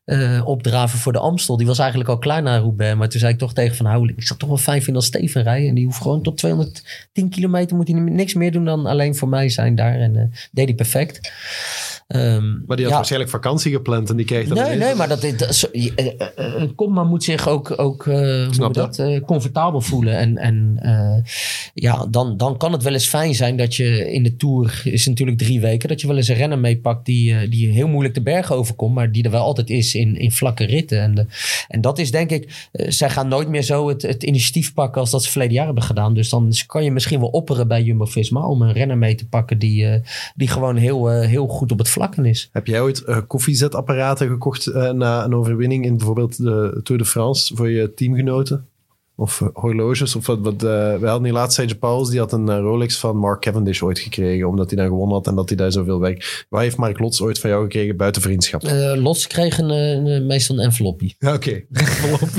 eh, 0.06 0.48
opdraven 0.48 1.00
voor 1.00 1.12
de 1.14 1.20
Amstel. 1.20 1.58
Die 1.58 1.68
was 1.68 1.80
eigenlijk 1.80 2.10
al 2.10 2.18
klaar 2.18 2.42
naar 2.42 2.60
Roubaix. 2.60 2.98
Maar 2.98 3.10
toen 3.10 3.20
zei 3.20 3.34
ik 3.34 3.40
toch 3.40 3.54
tegen 3.54 3.76
Van 3.76 3.86
Houweling... 3.86 4.18
Ik 4.18 4.28
zat 4.28 4.40
toch 4.40 4.50
wel 4.50 4.58
fijn 4.58 4.78
vinden 4.82 4.96
als 4.96 5.06
Steven 5.06 5.44
rijden. 5.44 5.70
En 5.70 5.76
die 5.76 5.86
hoeft 5.86 6.02
gewoon 6.02 6.22
tot 6.24 6.38
210 6.38 7.30
kilometer... 7.30 7.76
moet 7.76 7.88
hij 7.88 8.00
niks 8.00 8.34
meer 8.34 8.52
doen 8.52 8.66
dan 8.66 8.86
alleen 8.86 9.16
voor 9.16 9.28
mij 9.30 9.50
zijn 9.50 9.76
daar. 9.76 9.96
En 10.00 10.16
eh, 10.16 10.24
deed 10.52 10.66
hij 10.66 10.76
perfect. 10.76 11.32
Ehm, 12.10 12.50
Maar 12.66 12.76
die 12.76 12.86
had 12.86 12.90
ja. 12.90 12.96
waarschijnlijk 12.96 13.32
vakantie 13.32 13.72
gepland 13.72 14.10
en 14.10 14.16
die 14.16 14.26
kreeg 14.26 14.48
dan 14.48 14.58
Nee, 14.58 14.78
nee, 14.78 14.96
maar 14.96 15.08
dat, 15.08 15.22
dat, 15.38 15.70
je- 15.72 15.94
eh, 15.96 16.06
eh, 16.46 16.62
een 16.62 16.76
kopman 16.76 17.08
moet 17.08 17.24
zich 17.24 17.48
ook, 17.48 17.74
ook 17.80 18.08
eh, 18.08 18.52
dat. 18.58 18.74
dat, 18.74 19.00
eh, 19.00 19.22
comfortabel 19.26 19.82
voelen. 19.82 20.18
En, 20.18 20.38
en 20.38 20.76
eh, 20.82 21.32
ja, 21.74 22.06
dan, 22.10 22.38
dan 22.38 22.58
kan 22.58 22.72
het 22.72 22.84
wel 22.84 22.94
eens 22.94 23.08
fijn 23.08 23.36
zijn 23.36 23.58
dat 23.58 23.76
je 23.76 24.12
in 24.12 24.24
de 24.24 24.36
Tour, 24.36 24.82
is 24.84 25.06
natuurlijk 25.08 25.38
drie 25.38 25.60
weken, 25.62 25.90
dat 25.90 26.02
je 26.02 26.08
wel 26.08 26.18
eens 26.18 26.28
een 26.28 26.36
renner 26.36 26.60
meepakt 26.60 27.06
die, 27.06 27.34
eh, 27.36 27.52
die 27.52 27.70
heel 27.72 27.88
moeilijk 27.88 28.14
de 28.16 28.22
bergen 28.22 28.56
overkomt, 28.56 28.94
maar 28.96 29.12
die 29.12 29.24
er 29.24 29.32
wel 29.32 29.44
altijd 29.44 29.70
is 29.70 29.96
in, 29.96 30.16
in 30.18 30.32
vlakke 30.32 30.66
ritten. 30.66 31.02
En, 31.02 31.16
de, 31.16 31.26
en 31.68 31.82
dat 31.82 32.00
is 32.00 32.12
denk 32.12 32.30
ik, 32.32 32.68
eh, 32.72 32.86
zij 32.90 33.10
gaan 33.10 33.28
nooit 33.28 33.48
meer 33.48 33.64
zo 33.64 33.88
het, 33.90 34.02
het 34.02 34.24
initiatief 34.24 34.74
pakken 34.74 35.02
als 35.02 35.12
dat 35.12 35.24
ze 35.24 35.30
verleden 35.32 35.54
jaar 35.56 35.66
hebben 35.66 35.84
gedaan. 35.84 36.14
Dus 36.14 36.30
dan 36.30 36.52
kan 36.66 36.84
je 36.84 36.92
misschien 36.92 37.20
wel 37.20 37.30
opperen 37.30 37.68
bij 37.68 37.82
Jumbo-Visma 37.84 38.48
om 38.48 38.62
een 38.62 38.74
renner 38.74 38.98
mee 38.98 39.16
te 39.16 39.28
pakken 39.28 39.60
die, 39.60 39.86
eh, 39.88 40.02
die 40.36 40.48
gewoon 40.48 40.76
heel, 40.76 41.12
eh, 41.12 41.28
heel 41.28 41.48
goed 41.48 41.72
op 41.72 41.78
het 41.78 41.90
Heb 42.52 42.68
jij 42.68 42.82
ooit 42.82 43.04
eh, 43.04 43.18
koffiezetapparaten 43.28 44.28
gekocht 44.28 44.68
eh, 44.68 44.92
na 44.92 45.24
een 45.24 45.36
overwinning 45.36 45.86
in 45.86 45.98
bijvoorbeeld 45.98 46.38
de 46.38 46.80
Tour 46.84 47.02
de 47.02 47.08
France 47.08 47.56
voor 47.56 47.70
je 47.70 47.94
teamgenoten? 47.94 48.69
Of 49.20 49.42
eh, 49.42 49.48
horloges? 49.54 50.16
Of 50.16 50.26
wat, 50.26 50.40
wat, 50.42 50.54
eh, 50.54 50.70
we 50.70 51.00
hadden 51.06 51.24
die 51.24 51.32
laatst 51.32 51.56
Sergio 51.58 51.76
Pauls, 51.80 52.10
die 52.10 52.20
had 52.20 52.32
een 52.34 52.50
eh, 52.50 52.58
Rolex 52.58 52.98
van 53.00 53.18
Mark 53.18 53.42
Cavendish 53.42 53.82
ooit 53.82 54.00
gekregen, 54.00 54.48
omdat 54.48 54.70
hij 54.70 54.78
dan 54.80 54.88
gewonnen 54.88 55.16
had 55.16 55.28
en 55.28 55.36
dat 55.36 55.50
hij 55.50 55.58
daar 55.58 55.72
zoveel 55.72 56.00
werk. 56.00 56.46
Wat 56.50 56.62
heeft 56.62 56.78
Mark 56.78 57.00
Lots 57.00 57.22
ooit 57.22 57.40
van 57.40 57.50
jou 57.50 57.64
gekregen 57.64 57.98
buiten 57.98 58.22
vriendschap? 58.22 58.64
Eh 58.64 58.94
Lots 58.96 59.28
kreeg 59.28 59.58
een, 59.58 59.70
een- 59.70 60.26
meestal 60.26 60.58
een 60.58 60.64
envelopje. 60.64 61.14
Ja, 61.20 61.34
Oké. 61.34 61.62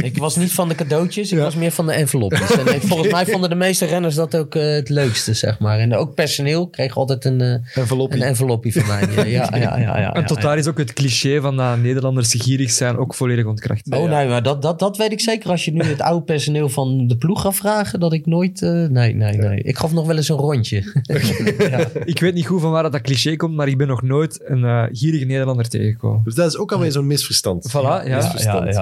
Ik 0.03 0.17
was 0.19 0.37
niet 0.37 0.53
van 0.53 0.69
de 0.69 0.75
cadeautjes, 0.75 1.33
ik 1.33 1.39
Ja. 1.39 1.45
was 1.45 1.55
meer 1.55 1.71
van 1.71 1.87
de 1.87 1.93
envelopjes. 1.93 2.51
En 2.51 2.75
ik- 2.75 2.83
volgens 2.83 3.13
mij 3.13 3.27
vonden 3.33 3.51
de 3.51 3.57
meeste 3.57 3.85
renners 3.87 4.15
dat 4.15 4.37
ook 4.37 4.55
het 4.55 4.89
leukste, 4.89 5.35
zeg 5.35 5.59
maar. 5.59 5.79
En 5.79 5.95
ook 5.95 6.15
personeel 6.15 6.69
kreeg 6.69 6.97
altijd 6.97 7.25
een, 7.25 7.41
Envelopje. 7.75 8.17
een 8.17 8.23
envelopje 8.23 8.73
van 8.73 8.87
mij. 8.87 9.01
Ja, 9.15 9.25
ja, 9.25 9.57
ja, 9.57 9.79
ja, 9.79 9.99
ja, 9.99 10.15
En 10.15 10.27
tot 10.27 10.37
ja. 10.37 10.43
daar 10.43 10.59
is 10.59 10.67
ook 10.67 10.79
het 10.79 10.93
cliché 10.93 11.41
van 11.41 11.57
dat 11.57 11.79
Nederlanders 11.79 12.35
gierig 12.35 12.71
zijn 12.71 12.97
ook 12.97 13.15
volledig 13.15 13.45
ontkracht. 13.47 13.93
Oh 13.95 14.11
nee, 14.11 14.29
maar 14.29 14.43
dat, 14.43 14.63
dat, 14.63 14.79
dat 14.79 14.97
weet 14.97 15.13
ik 15.13 15.21
zeker. 15.21 15.51
Als 15.51 15.65
je 15.65 15.73
nu 15.73 15.83
het 15.83 16.01
oude 16.01 16.25
personeel 16.25 16.69
van 16.71 17.07
de 17.07 17.17
ploeg 17.17 17.41
gaat 17.41 17.55
vragen, 17.55 18.01
dat 18.01 18.13
ik 18.13 18.27
nooit... 18.27 18.63
eh, 18.63 18.71
nee, 18.71 19.15
nee, 19.15 19.37
nee. 19.37 19.63
Ik 19.63 19.79
gaf 19.79 19.93
nog 19.93 20.07
wel 20.07 20.17
eens 20.17 20.29
een 20.29 20.37
rondje. 20.37 21.03
ja. 21.71 21.89
Ik 22.05 22.21
weet 22.21 22.35
niet 22.35 22.47
goed 22.47 22.61
van 22.61 22.71
waar 22.71 22.91
dat 22.91 23.01
cliché 23.01 23.37
komt, 23.37 23.55
maar 23.55 23.69
ik 23.69 23.79
ben 23.79 23.87
nog 23.89 24.03
nooit 24.03 24.41
een 24.45 24.65
eh, 24.65 24.85
gierige 24.93 25.25
Nederlander 25.25 25.69
tegengekomen. 25.69 26.21
Dus 26.25 26.35
dat 26.35 26.47
is 26.47 26.57
ook 26.57 26.73
alweer 26.73 26.93
zo'n 26.93 27.07
misverstand. 27.07 27.69
Voilà, 27.71 28.07
ja. 28.07 28.17
Misverstand. 28.17 28.79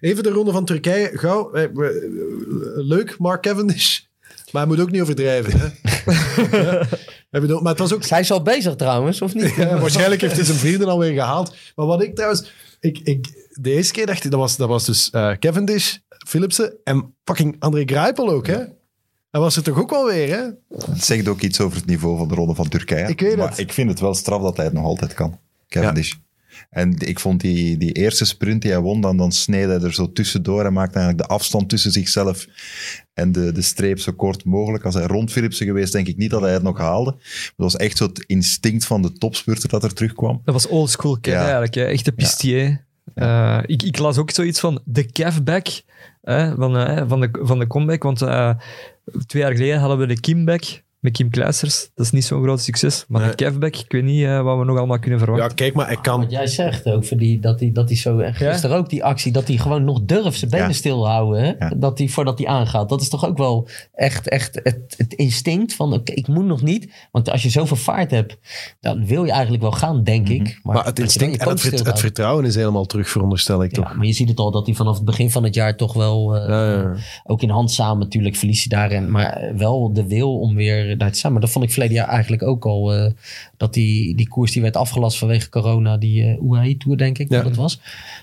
Even 0.00 0.22
de 0.22 0.30
ronde 0.30 0.52
van 0.52 0.64
Turkije. 0.64 1.10
Gauw. 1.14 1.52
Eh, 1.52 1.64
we- 1.74 2.74
Leuk, 2.76 3.18
Mark 3.18 3.42
Cavendish. 3.42 3.98
Maar 4.52 4.62
hij 4.62 4.70
moet 4.70 4.80
ook 4.80 4.90
niet 4.90 5.00
overdrijven. 5.02 5.60
Hè? 5.60 5.66
Heb 7.30 7.42
je 7.42 7.48
dat- 7.48 7.60
maar 7.62 7.70
het 7.70 7.80
was 7.80 7.94
ook 7.94 8.02
Zij 8.04 8.20
is 8.20 8.30
al 8.32 8.42
bezig 8.42 8.74
trouwens, 8.76 9.22
of 9.22 9.34
niet? 9.34 9.54
Ja, 9.54 9.78
waarschijnlijk 9.78 10.20
heeft 10.20 10.36
hij 10.36 10.44
zijn 10.44 10.58
vrienden 10.58 10.88
alweer 10.88 11.12
gehaald. 11.12 11.54
Maar 11.76 11.86
wat 11.86 12.02
ik 12.02 12.14
trouwens... 12.14 12.52
Ik, 12.82 12.98
ik, 12.98 13.48
de 13.50 13.70
eerste 13.70 13.92
keer 13.92 14.06
dacht 14.06 14.24
ik, 14.24 14.30
dat 14.30 14.40
was, 14.40 14.56
dat 14.56 14.68
was 14.68 14.84
dus 14.84 15.10
eh, 15.10 15.32
Cavendish, 15.32 15.96
Philipsen 16.26 16.74
en 16.84 17.14
fucking 17.24 17.56
André 17.58 17.82
Greipel 17.86 18.30
ook, 18.30 18.46
hè? 18.46 18.58
Hij 19.30 19.40
was 19.40 19.56
er 19.56 19.62
toch 19.62 19.78
ook 19.78 19.90
wel 19.90 20.06
weer, 20.06 20.28
hè? 20.28 20.42
Het 20.90 21.04
zegt 21.04 21.28
ook 21.28 21.40
iets 21.40 21.60
over 21.60 21.76
het 21.76 21.86
niveau 21.86 22.18
van 22.18 22.28
de 22.28 22.34
Ronde 22.34 22.54
van 22.54 22.68
Turkije. 22.68 23.08
Ik 23.08 23.20
weet 23.20 23.36
maar 23.36 23.48
het. 23.48 23.58
ik 23.58 23.72
vind 23.72 23.90
het 23.90 24.00
wel 24.00 24.14
straf 24.14 24.42
dat 24.42 24.56
hij 24.56 24.64
het 24.64 24.74
nog 24.74 24.84
altijd 24.84 25.14
kan. 25.14 25.38
Cavendish. 25.68 26.14
En 26.70 26.94
ik 26.98 27.20
vond 27.20 27.40
die, 27.40 27.76
die 27.76 27.92
eerste 27.92 28.24
sprint 28.24 28.62
die 28.62 28.70
hij 28.70 28.80
won, 28.80 29.00
dan, 29.00 29.16
dan 29.16 29.32
sneed 29.32 29.66
hij 29.66 29.80
er 29.80 29.94
zo 29.94 30.12
tussendoor 30.12 30.64
en 30.64 30.72
maakte 30.72 30.98
eigenlijk 30.98 31.28
de 31.28 31.34
afstand 31.34 31.68
tussen 31.68 31.90
zichzelf 31.90 32.46
en 33.14 33.32
de, 33.32 33.52
de 33.52 33.62
streep 33.62 33.98
zo 33.98 34.12
kort 34.12 34.44
mogelijk. 34.44 34.84
Als 34.84 34.94
hij 34.94 35.06
rond 35.06 35.32
Philipsen 35.32 35.66
geweest, 35.66 35.92
denk 35.92 36.06
ik 36.06 36.16
niet 36.16 36.30
dat 36.30 36.40
hij 36.40 36.52
het 36.52 36.62
nog 36.62 36.78
haalde. 36.78 37.10
Het 37.20 37.52
was 37.56 37.76
echt 37.76 37.96
zo 37.96 38.06
het 38.06 38.24
instinct 38.26 38.84
van 38.84 39.02
de 39.02 39.12
topspurter 39.12 39.68
dat 39.68 39.84
er 39.84 39.94
terugkwam. 39.94 40.40
Dat 40.44 40.54
was 40.54 40.66
old 40.66 40.90
school 40.90 41.18
Kev 41.20 41.34
Ja. 41.34 41.40
eigenlijk, 41.40 41.74
hè. 41.74 41.84
echte 41.84 42.12
pistier. 42.12 42.84
Eh, 43.14 43.58
ik, 43.66 43.82
ik 43.82 43.98
las 43.98 44.18
ook 44.18 44.30
zoiets 44.30 44.60
van 44.60 44.80
de 44.84 45.10
Kevback 45.10 45.66
hè, 46.22 46.54
van, 46.54 46.76
eh, 46.76 47.08
van, 47.08 47.20
de, 47.20 47.28
van 47.32 47.58
de 47.58 47.66
comeback, 47.66 48.02
want 48.02 48.22
eh, 48.22 48.54
twee 49.26 49.42
jaar 49.42 49.52
geleden 49.52 49.78
hadden 49.78 49.98
we 49.98 50.06
de 50.06 50.20
Kimback 50.20 50.82
met 51.02 51.12
Kim 51.12 51.30
Kleisters. 51.30 51.90
Dat 51.94 52.06
is 52.06 52.12
niet 52.12 52.24
zo'n 52.24 52.42
groot 52.42 52.60
succes, 52.60 53.04
maar 53.08 53.20
Nee. 53.20 53.30
de 53.30 53.36
Kevback, 53.36 53.76
ik 53.76 53.92
weet 53.92 54.02
niet 54.04 54.24
eh, 54.24 54.42
wat 54.42 54.58
we 54.58 54.64
nog 54.64 54.76
allemaal 54.78 54.98
kunnen 54.98 55.18
Ja, 55.18 55.24
verwachten. 55.24 55.54
kijk 55.56 55.74
maar, 55.74 55.92
ik 55.92 55.98
kan... 56.02 56.20
Wat 56.20 56.30
jij 56.30 56.46
zegt 56.46 56.86
ook, 56.86 57.04
voor 57.04 57.16
die, 57.16 57.40
dat 57.40 57.60
hij 57.60 57.72
dat 57.72 57.88
die 57.88 57.96
zo... 57.96 58.18
En 58.18 58.34
gisteren 58.34 58.76
ook 58.76 58.88
die 58.90 59.04
actie, 59.04 59.32
dat 59.32 59.48
hij 59.48 59.56
gewoon 59.56 59.84
nog 59.84 60.00
durft 60.02 60.38
zijn 60.38 60.50
benen 60.50 60.66
Ja. 60.66 60.72
stilhouden. 60.72 61.42
Hè? 61.44 61.52
Ja. 61.58 61.72
Dat 61.76 61.98
hij, 61.98 62.08
voordat 62.08 62.38
hij 62.38 62.46
aangaat. 62.46 62.88
Dat 62.88 63.00
is 63.00 63.08
toch 63.08 63.26
ook 63.26 63.38
wel 63.38 63.68
echt, 63.92 64.28
echt 64.28 64.60
het, 64.62 64.94
het 64.96 65.12
instinct 65.14 65.74
van... 65.74 65.92
Oké, 65.92 66.12
ik 66.12 66.28
moet 66.28 66.44
nog 66.46 66.62
niet. 66.62 66.92
Want 67.10 67.30
als 67.30 67.42
je 67.42 67.48
zoveel 67.50 67.76
vaart 67.76 68.10
hebt, 68.10 68.36
dan 68.80 69.06
wil 69.06 69.24
je 69.24 69.30
eigenlijk 69.32 69.62
wel 69.62 69.72
gaan, 69.72 70.04
denk 70.04 70.28
ik. 70.28 70.40
Mhm. 70.42 70.72
Maar 70.74 70.84
het 70.84 70.98
instinct 70.98 71.42
en 71.42 71.48
het, 71.48 71.98
vertrouwen 72.00 72.44
is 72.44 72.54
helemaal 72.54 72.86
terug, 72.86 73.08
veronderstel 73.08 73.62
ik 73.62 73.76
Ja, 73.76 73.82
toch? 73.82 73.96
maar 73.96 74.06
je 74.06 74.12
ziet 74.12 74.28
het 74.28 74.38
al 74.38 74.50
dat 74.50 74.66
hij 74.66 74.74
vanaf 74.74 74.94
het 74.96 75.04
begin 75.04 75.30
van 75.30 75.44
het 75.44 75.54
jaar 75.54 75.76
toch 75.76 75.92
wel... 75.92 76.36
eh, 76.36 76.48
Ja, 76.48 76.72
ja. 76.72 76.94
Ook 77.24 77.42
in 77.42 77.50
hand 77.50 77.70
samen 77.70 77.98
natuurlijk 77.98 78.36
verlies 78.36 78.62
je 78.62 78.68
daarin. 78.68 79.10
Maar 79.10 79.52
wel 79.56 79.92
de 79.92 80.06
wil 80.06 80.38
om 80.38 80.54
weer 80.54 80.91
daar 80.96 81.12
te 81.12 81.18
staan. 81.18 81.32
Maar 81.32 81.40
dat 81.40 81.50
vond 81.50 81.64
ik 81.64 81.70
verleden 81.70 81.94
jaar 81.96 82.08
eigenlijk 82.08 82.42
ook 82.42 82.64
al. 82.64 82.94
eh, 82.94 83.12
dat 83.56 83.74
die, 83.74 84.16
die 84.16 84.28
koers 84.28 84.52
die 84.52 84.62
werd 84.62 84.76
afgelast 84.76 85.18
vanwege 85.18 85.48
corona. 85.48 85.96
Die 85.96 86.22
uh, 86.22 86.42
UAE 86.50 86.76
Tour 86.76 86.98
denk 86.98 87.18
ik 87.18 87.30
Ja. 87.30 87.36
dat 87.36 87.44
het 87.44 87.56
was. 87.56 87.80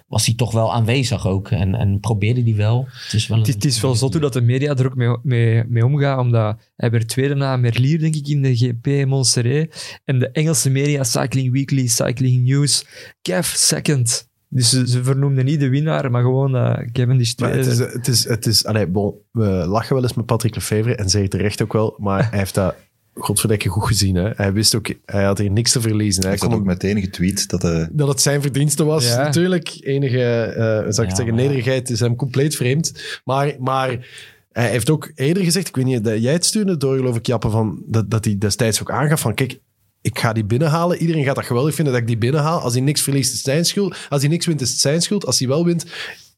Was 0.08 0.26
hij 0.26 0.36
toch 0.36 0.52
wel 0.52 0.74
aanwezig 0.74 1.28
ook. 1.28 1.52
En, 1.52 1.76
en 1.76 2.00
probeerde 2.00 2.44
die 2.44 2.56
wel. 2.56 2.88
Het 3.04 3.14
is 3.14 3.28
wel 3.28 3.38
Het 3.38 3.48
is, 3.48 3.54
het 3.54 3.66
is 3.66 3.82
wel 3.82 3.98
hoe 3.98 4.20
dat 4.20 4.34
de 4.34 4.42
media 4.42 4.76
er 4.76 4.86
ook 4.86 4.96
mee, 4.96 5.18
mee, 5.24 5.64
mee 5.68 5.86
omgaan, 5.86 6.20
omdat 6.20 6.58
hij 6.76 6.90
werd 6.92 7.08
tweede 7.08 7.36
na 7.36 7.58
Merlier, 7.58 8.00
denk 8.00 8.16
ik, 8.16 8.28
in 8.28 8.42
de 8.42 8.56
GP 8.56 9.06
Montserrat. 9.08 10.00
En 10.06 10.20
de 10.20 10.30
Engelse 10.32 10.70
media, 10.70 11.04
Cycling 11.04 11.52
Weekly, 11.52 11.88
Cycling 11.88 12.44
News, 12.48 12.86
Kev 13.22 13.46
second. 13.56 14.29
Dus 14.52 14.70
ze, 14.70 14.88
ze 14.88 15.04
vernoemden 15.04 15.46
niet 15.46 15.60
de 15.60 15.70
winnaar, 15.70 16.12
maar 16.12 16.22
gewoon 16.22 16.56
eh 16.56 16.88
Kevin 16.92 17.20
is 17.20 17.36
Maar 17.36 17.54
het 17.56 17.66
is, 17.66 17.78
het 17.78 18.08
is, 18.08 18.28
het 18.28 18.46
is 18.46 18.66
allee, 18.66 18.88
bon, 18.88 19.14
we 19.32 19.46
lachen 19.46 19.94
wel 19.94 20.04
eens 20.04 20.14
met 20.14 20.26
Patrick 20.26 20.56
Lefevre 20.56 20.96
en 20.96 21.10
zeggen 21.10 21.30
terecht 21.30 21.62
ook 21.62 21.74
wel, 21.74 21.96
maar 21.98 22.30
hij 22.30 22.40
heeft 22.40 22.56
dat 22.56 22.76
godverdekke 23.14 23.70
goed 23.70 23.88
gezien. 23.88 24.16
Hè? 24.16 24.30
Hij 24.36 24.54
wist 24.54 24.76
ook, 24.76 24.94
hij 25.06 25.24
had 25.24 25.38
hier 25.38 25.52
niks 25.52 25.72
te 25.72 25.82
verliezen. 25.82 26.22
Hij 26.24 26.32
had 26.32 26.40
kon 26.40 26.54
ook 26.54 26.64
meteen 26.66 27.02
getweet 27.02 27.50
dat 27.50 27.62
de, 27.62 27.88
dat 27.92 28.08
het 28.08 28.22
zijn 28.22 28.42
verdienste 28.42 28.84
was. 28.84 29.08
Ja. 29.08 29.24
Natuurlijk, 29.24 29.78
enige, 29.82 30.42
eh 30.42 30.66
zou 30.66 30.88
ik 30.88 31.10
Ja, 31.10 31.16
zeggen, 31.16 31.26
maar- 31.26 31.44
nederigheid 31.44 31.90
is 31.90 32.00
hem 32.00 32.16
compleet 32.16 32.56
vreemd. 32.56 33.20
Maar, 33.26 33.56
maar 33.60 34.08
hij 34.52 34.70
heeft 34.70 34.90
ook 34.90 35.12
eerder 35.16 35.44
gezegd, 35.44 35.68
ik 35.68 35.76
weet 35.76 35.86
niet, 35.86 36.04
dat 36.04 36.22
jij 36.22 36.34
het 36.34 36.46
stuurde 36.46 36.78
door, 36.78 36.98
geloof 36.98 37.16
ik, 37.18 37.26
Jappe, 37.26 37.50
van, 37.50 37.84
dat, 37.88 38.10
dat 38.12 38.26
hij 38.26 38.38
destijds 38.38 38.82
ook 38.82 38.92
aangaf 38.92 39.20
van, 39.22 39.34
kijk, 39.34 39.60
ik 40.02 40.20
ga 40.20 40.34
die 40.34 40.44
binnenhalen. 40.46 40.98
Iedereen 40.98 41.24
gaat 41.24 41.36
dat 41.36 41.46
geweldig 41.46 41.76
vinden 41.76 41.94
dat 41.94 42.02
ik 42.02 42.08
die 42.08 42.18
binnenhaal. 42.18 42.60
Als 42.60 42.74
hij 42.74 42.82
niks 42.82 43.02
verliest, 43.02 43.30
is 43.32 43.36
het 43.38 43.46
zijn 43.46 43.66
schuld. 43.66 43.96
Als 44.10 44.22
hij 44.22 44.30
niks 44.30 44.46
wint, 44.46 44.62
is 44.62 44.70
het 44.70 44.80
zijn 44.80 45.02
schuld. 45.02 45.26
Als 45.26 45.40
hij 45.40 45.48
wel 45.48 45.66
wint, 45.66 45.86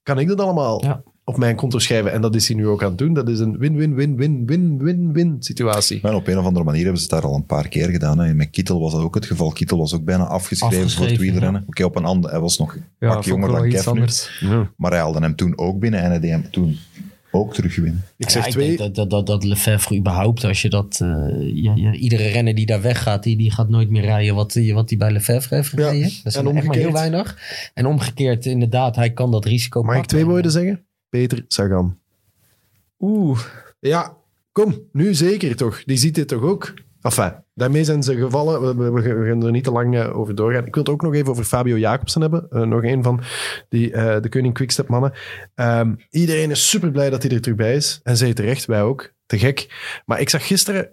kan 0.04 0.20
ik 0.20 0.28
dat 0.28 0.40
allemaal 0.40 0.84
Ja. 0.84 1.02
op 1.24 1.38
mijn 1.38 1.56
konto 1.56 1.80
schrijven. 1.80 2.12
En 2.12 2.22
dat 2.22 2.36
is 2.36 2.48
hij 2.48 2.58
nu 2.58 2.68
ook 2.68 2.82
aan 2.84 2.90
het 2.90 2.98
doen. 2.98 3.14
Dat 3.14 3.30
is 3.30 3.40
een 3.40 3.58
win-win-win-win-win-win 3.58 5.36
situatie. 5.40 6.00
maar 6.02 6.14
op 6.16 6.28
een 6.28 6.38
of 6.38 6.46
andere 6.46 6.66
manier 6.66 6.82
hebben 6.84 7.02
ze 7.02 7.08
het 7.14 7.22
daar 7.22 7.32
al 7.32 7.36
een 7.36 7.46
paar 7.46 7.68
keer 7.68 7.90
gedaan. 7.90 8.20
Hè. 8.20 8.34
Met 8.34 8.50
Kittel 8.50 8.80
was 8.80 8.92
dat 8.92 9.02
ook 9.02 9.16
het 9.16 9.26
geval. 9.26 9.52
Kittel 9.52 9.78
was 9.78 9.94
ook 9.94 10.04
bijna 10.04 10.24
afgeschreven, 10.26 10.90
voor 10.90 11.06
het 11.06 11.18
wielrennen. 11.18 11.64
Oké, 11.68 11.84
op 11.84 11.96
een 11.96 12.06
ander, 12.06 12.32
hij 12.32 12.40
was 12.40 12.58
nog 12.58 12.76
een 12.76 12.84
Ja, 13.00 13.14
pak 13.14 13.24
jonger 13.24 13.50
dan 13.52 13.66
iets 13.66 13.76
Kev 13.76 13.86
nu. 13.86 13.92
anders. 13.92 14.42
Maar 14.78 14.92
hij 14.92 15.00
haalde 15.00 15.20
hem 15.20 15.36
toen 15.36 15.58
ook 15.58 15.80
binnen 15.80 16.02
en 16.02 16.10
hij 16.10 16.20
deed 16.20 16.32
hem 16.32 16.52
toen 16.52 16.78
ook 17.32 17.54
terugwinnen. 17.54 18.04
Ik 18.18 18.26
Ja, 18.26 18.32
zeg 18.32 18.46
ik 18.46 18.52
twee... 18.52 18.68
denk 18.68 18.78
dat, 18.80 18.96
dat, 18.96 19.10
dat, 19.10 19.26
dat 19.28 19.44
Lefebvre 19.44 19.96
überhaupt, 19.98 20.44
als 20.44 20.62
je 20.62 20.70
dat... 20.70 21.00
eh, 21.02 21.56
ja, 21.56 21.74
ja, 21.76 21.92
iedere 21.94 22.28
renner 22.28 22.56
die 22.56 22.66
daar 22.66 22.82
weggaat, 22.82 23.24
die, 23.24 23.38
die 23.38 23.52
gaat 23.52 23.70
nooit 23.70 23.90
meer 23.90 24.02
rijden 24.02 24.36
wat 24.36 24.54
hij 24.54 24.74
wat 24.74 24.90
die 24.90 24.98
bij 24.98 25.12
Lefebvre 25.12 25.56
heeft 25.56 25.72
Ja, 25.72 25.76
gereden. 25.78 26.02
Dat 26.02 26.10
is 26.10 26.20
en 26.24 26.26
echt 26.26 26.44
maar 26.44 26.44
heel 26.46 26.62
omgekeerd. 26.64 26.92
weinig. 26.94 27.38
En 27.74 27.86
omgekeerd, 27.86 28.46
inderdaad, 28.46 28.96
hij 28.96 29.12
kan 29.14 29.32
dat 29.32 29.46
risico 29.46 29.84
Mag 29.84 29.98
ik 29.98 30.06
twee 30.06 30.26
woorden 30.26 30.52
zeggen? 30.52 30.86
Peter 31.10 31.46
Sagan. 31.48 31.98
Oeh, 33.00 33.40
Ja, 33.80 34.16
kom, 34.52 34.80
nu 34.92 35.14
zeker 35.14 35.56
toch. 35.56 35.84
Die 35.84 35.98
ziet 35.98 36.16
dit 36.16 36.28
toch 36.28 36.42
ook? 36.42 36.74
Enfin, 37.02 37.34
daarmee 37.54 37.84
zijn 37.84 38.04
ze 38.04 38.16
gevallen. 38.16 38.62
We, 38.78 38.84
we- 38.92 39.02
we 39.02 39.28
gaan 39.28 39.44
er 39.46 39.52
niet 39.52 39.64
te 39.64 39.72
lang 39.72 39.98
eh, 39.98 40.18
over 40.18 40.36
doorgaan. 40.36 40.66
Ik 40.66 40.74
wil 40.76 40.84
het 40.84 40.92
ook 40.92 41.02
nog 41.02 41.14
even 41.14 41.30
over 41.32 41.44
Fabio 41.44 41.78
Jacobsen 41.78 42.22
hebben. 42.22 42.48
Eh, 42.50 42.62
nog 42.62 42.84
een 42.84 43.04
van 43.04 43.22
die, 43.70 43.92
eh, 43.92 44.22
de 44.22 44.30
Koning 44.30 44.54
Quickstep 44.54 44.88
mannen. 44.88 45.12
Ehm, 45.56 45.94
iedereen 46.10 46.50
is 46.52 46.70
super 46.70 46.92
blij 46.92 47.10
dat 47.10 47.24
hij 47.24 47.32
er 47.32 47.42
terug 47.42 47.58
bij 47.58 47.76
is. 47.76 48.00
En 48.04 48.18
zij 48.18 48.34
terecht, 48.34 48.66
wij 48.66 48.82
ook. 48.82 49.12
Te 49.26 49.40
gek. 49.40 49.68
Maar 50.06 50.20
ik 50.20 50.30
zag 50.30 50.48
gisteren... 50.48 50.90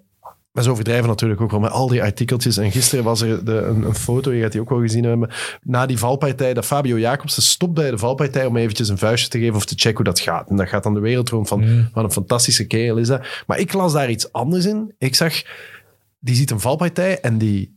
Dat 0.52 0.66
is 0.66 0.72
overdrijven 0.72 1.08
natuurlijk 1.08 1.40
ook 1.40 1.50
wel 1.50 1.60
met 1.60 1.70
al 1.70 1.88
die 1.88 2.02
artikeltjes. 2.02 2.56
En 2.56 2.70
gisteren 2.70 3.04
was 3.04 3.20
er 3.20 3.44
de, 3.44 3.52
een, 3.56 3.82
een 3.82 3.94
foto, 3.94 4.32
je 4.32 4.42
gaat 4.42 4.52
die 4.52 4.60
ook 4.60 4.68
wel 4.68 4.80
gezien 4.80 5.04
hebben, 5.04 5.30
na 5.62 5.86
die 5.86 5.98
valpartij, 5.98 6.54
dat 6.54 6.64
Fabio 6.66 6.98
Jacobsen 6.98 7.42
stopt 7.42 7.74
bij 7.74 7.90
de 7.90 7.98
valpartij 7.98 8.46
om 8.46 8.56
eventjes 8.56 8.88
een 8.88 8.98
vuistje 8.98 9.28
te 9.30 9.38
geven 9.38 9.54
of 9.54 9.64
te 9.64 9.74
checken 9.76 9.96
hoe 9.96 10.04
dat 10.04 10.20
gaat. 10.20 10.48
En 10.50 10.56
dat 10.56 10.68
gaat 10.68 10.82
dan 10.82 10.94
de 10.94 11.00
wereld 11.00 11.28
rond 11.28 11.48
van, 11.48 11.60
Mm. 11.60 11.88
wat 11.92 12.04
een 12.04 12.12
fantastische 12.12 12.66
kerel 12.66 12.96
is 12.96 13.08
dat. 13.08 13.26
Maar 13.46 13.58
ik 13.58 13.72
las 13.72 13.92
daar 13.92 14.10
iets 14.10 14.32
anders 14.32 14.64
in. 14.64 14.94
Ik 14.98 15.14
zag, 15.14 15.42
die 16.18 16.34
ziet 16.34 16.50
een 16.50 16.60
valpartij 16.60 17.20
en 17.20 17.38
die 17.38 17.76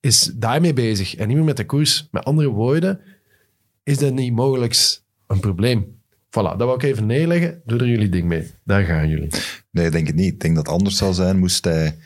is 0.00 0.32
daarmee 0.34 0.72
bezig 0.72 1.14
en 1.14 1.28
niet 1.28 1.36
meer 1.36 1.46
met 1.46 1.56
de 1.56 1.66
koers. 1.66 2.08
Met 2.10 2.24
andere 2.24 2.48
woorden, 2.48 3.00
is 3.82 3.98
dat 3.98 4.12
niet 4.12 4.32
mogelijk 4.32 4.98
een 5.26 5.40
probleem? 5.40 5.98
Voilà, 6.30 6.56
dat 6.56 6.58
wou 6.58 6.74
ik 6.74 6.82
even 6.82 7.06
neerleggen. 7.06 7.62
Doe 7.64 7.78
er 7.78 7.86
jullie 7.86 8.08
ding 8.08 8.24
mee. 8.24 8.50
Daar 8.64 8.84
gaan 8.84 9.08
jullie. 9.08 9.28
Nee, 9.70 9.86
ik 9.86 9.92
denk 9.92 10.06
het 10.06 10.16
niet. 10.16 10.32
Ik 10.32 10.40
denk 10.40 10.54
dat 10.54 10.66
het 10.66 10.74
anders 10.74 10.96
zou 10.96 11.14
zijn 11.14 11.38
moest 11.38 11.64
hij 11.64 11.96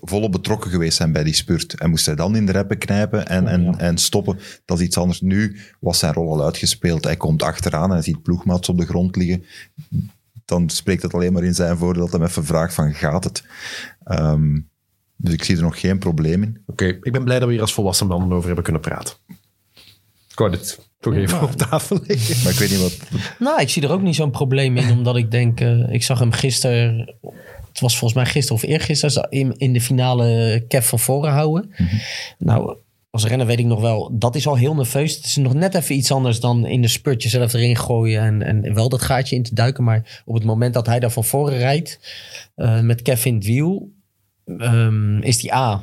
volop 0.00 0.32
betrokken 0.32 0.70
geweest 0.70 0.96
zijn 0.96 1.12
bij 1.12 1.24
die 1.24 1.34
spurt. 1.34 1.80
En 1.80 1.90
moest 1.90 2.06
hij 2.06 2.14
dan 2.14 2.36
in 2.36 2.46
de 2.46 2.52
reppen 2.52 2.78
knijpen 2.78 3.26
en, 3.26 3.46
en, 3.46 3.78
en 3.78 3.98
stoppen. 3.98 4.38
Dat 4.64 4.78
is 4.78 4.84
iets 4.84 4.96
anders. 4.96 5.20
Nu 5.20 5.56
was 5.80 5.98
zijn 5.98 6.12
rol 6.12 6.32
al 6.32 6.44
uitgespeeld. 6.44 7.04
Hij 7.04 7.16
komt 7.16 7.42
achteraan 7.42 7.88
en 7.88 7.94
hij 7.94 8.02
ziet 8.02 8.22
ploegmaats 8.22 8.68
op 8.68 8.78
de 8.78 8.86
grond 8.86 9.16
liggen. 9.16 9.44
Dan 10.46 10.70
spreekt 10.70 11.02
het 11.02 11.14
alleen 11.14 11.32
maar 11.32 11.44
in 11.44 11.54
zijn 11.54 11.76
voordeel 11.76 12.02
dat 12.02 12.10
hij 12.10 12.20
hem 12.20 12.28
even 12.28 12.44
vraagt 12.44 12.74
van 12.74 12.94
gaat 12.94 13.24
het? 13.24 13.44
Ehm, 14.04 14.60
dus 15.16 15.32
ik 15.32 15.44
zie 15.44 15.56
er 15.56 15.62
nog 15.62 15.80
geen 15.80 15.98
probleem 15.98 16.42
in. 16.42 16.62
Oké, 16.66 16.84
ik 16.84 17.12
ben 17.12 17.24
blij 17.24 17.38
dat 17.38 17.46
we 17.46 17.52
hier 17.52 17.62
als 17.62 17.74
volwassen 17.74 18.06
mannen 18.06 18.32
over 18.32 18.46
hebben 18.46 18.64
kunnen 18.64 18.82
praten. 18.82 19.14
Ik 20.30 20.38
wou 20.42 20.50
dit 20.50 20.78
toch 21.00 21.14
even 21.14 21.42
op 21.42 21.52
tafel 21.52 22.00
leggen. 22.06 22.42
Maar 22.42 22.52
ik 22.52 22.58
weet 22.58 22.70
niet 22.70 22.80
wat... 22.80 22.98
Nou, 23.38 23.60
ik 23.60 23.68
zie 23.68 23.82
er 23.82 23.92
ook 23.92 24.02
niet 24.02 24.14
zo'n 24.14 24.30
probleem 24.30 24.76
in, 24.76 24.90
omdat 24.90 25.16
ik 25.16 25.30
denk, 25.30 25.60
eh, 25.60 25.92
ik 25.92 26.02
zag 26.02 26.18
hem 26.18 26.32
gisteren, 26.32 27.14
het 27.68 27.80
was 27.80 27.98
volgens 27.98 28.20
mij 28.22 28.30
gisteren 28.30 28.62
of 28.62 28.68
eergisteren, 28.68 29.30
in, 29.30 29.56
in 29.56 29.72
de 29.72 29.80
finale 29.80 30.64
Kev 30.68 30.88
van 30.88 30.98
voren 30.98 31.32
houden. 31.32 31.70
Nou, 32.38 32.76
als 33.16 33.26
renner 33.26 33.46
weet 33.46 33.58
ik 33.58 33.66
nog 33.66 33.80
wel, 33.80 34.10
dat 34.18 34.34
is 34.34 34.46
al 34.46 34.56
heel 34.56 34.74
nerveus. 34.74 35.16
Het 35.16 35.24
is 35.24 35.36
nog 35.36 35.54
net 35.54 35.74
even 35.74 35.94
iets 35.94 36.12
anders 36.12 36.40
dan 36.40 36.66
in 36.66 36.82
de 36.82 36.88
spurt 36.88 37.22
jezelf 37.22 37.52
erin 37.52 37.76
gooien 37.76 38.22
en, 38.22 38.42
en 38.42 38.74
wel 38.74 38.88
dat 38.88 39.02
gaatje 39.02 39.36
in 39.36 39.42
te 39.42 39.54
duiken. 39.54 39.84
Maar 39.84 40.22
op 40.24 40.34
het 40.34 40.44
moment 40.44 40.74
dat 40.74 40.86
hij 40.86 41.00
daar 41.00 41.10
van 41.10 41.24
voren 41.24 41.58
rijdt, 41.58 42.00
eh, 42.54 42.80
met 42.80 43.02
Kev 43.02 43.24
in 43.24 43.34
het 43.34 43.44
wiel, 43.44 43.92
ehm, 44.44 45.18
is 45.18 45.38
die 45.38 45.54
A 45.54 45.82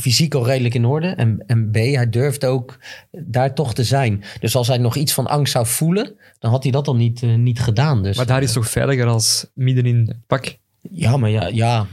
fysiek 0.00 0.34
al 0.34 0.46
redelijk 0.46 0.74
in 0.74 0.84
orde. 0.84 1.06
En, 1.06 1.44
en 1.46 1.70
B, 1.70 1.74
hij 1.74 2.08
durft 2.08 2.44
ook 2.44 2.78
daar 3.10 3.54
toch 3.54 3.74
te 3.74 3.84
zijn. 3.84 4.24
Dus 4.40 4.56
als 4.56 4.68
hij 4.68 4.78
nog 4.78 4.96
iets 4.96 5.12
van 5.12 5.26
angst 5.26 5.52
zou 5.52 5.66
voelen, 5.66 6.14
dan 6.38 6.50
had 6.50 6.62
hij 6.62 6.72
dat 6.72 6.84
dan 6.84 6.96
niet, 6.96 7.22
eh, 7.22 7.34
niet 7.34 7.60
gedaan. 7.60 8.02
Dus, 8.02 8.16
maar 8.16 8.26
daar 8.26 8.42
is 8.42 8.52
toch 8.52 8.68
veiliger 8.68 9.06
als 9.06 9.46
midden 9.54 9.86
in 9.86 10.06
het 10.06 10.26
pak? 10.26 10.56
Ja, 10.90 11.16
maar 11.16 11.30
ja, 11.30 11.46
ja, 11.46 11.86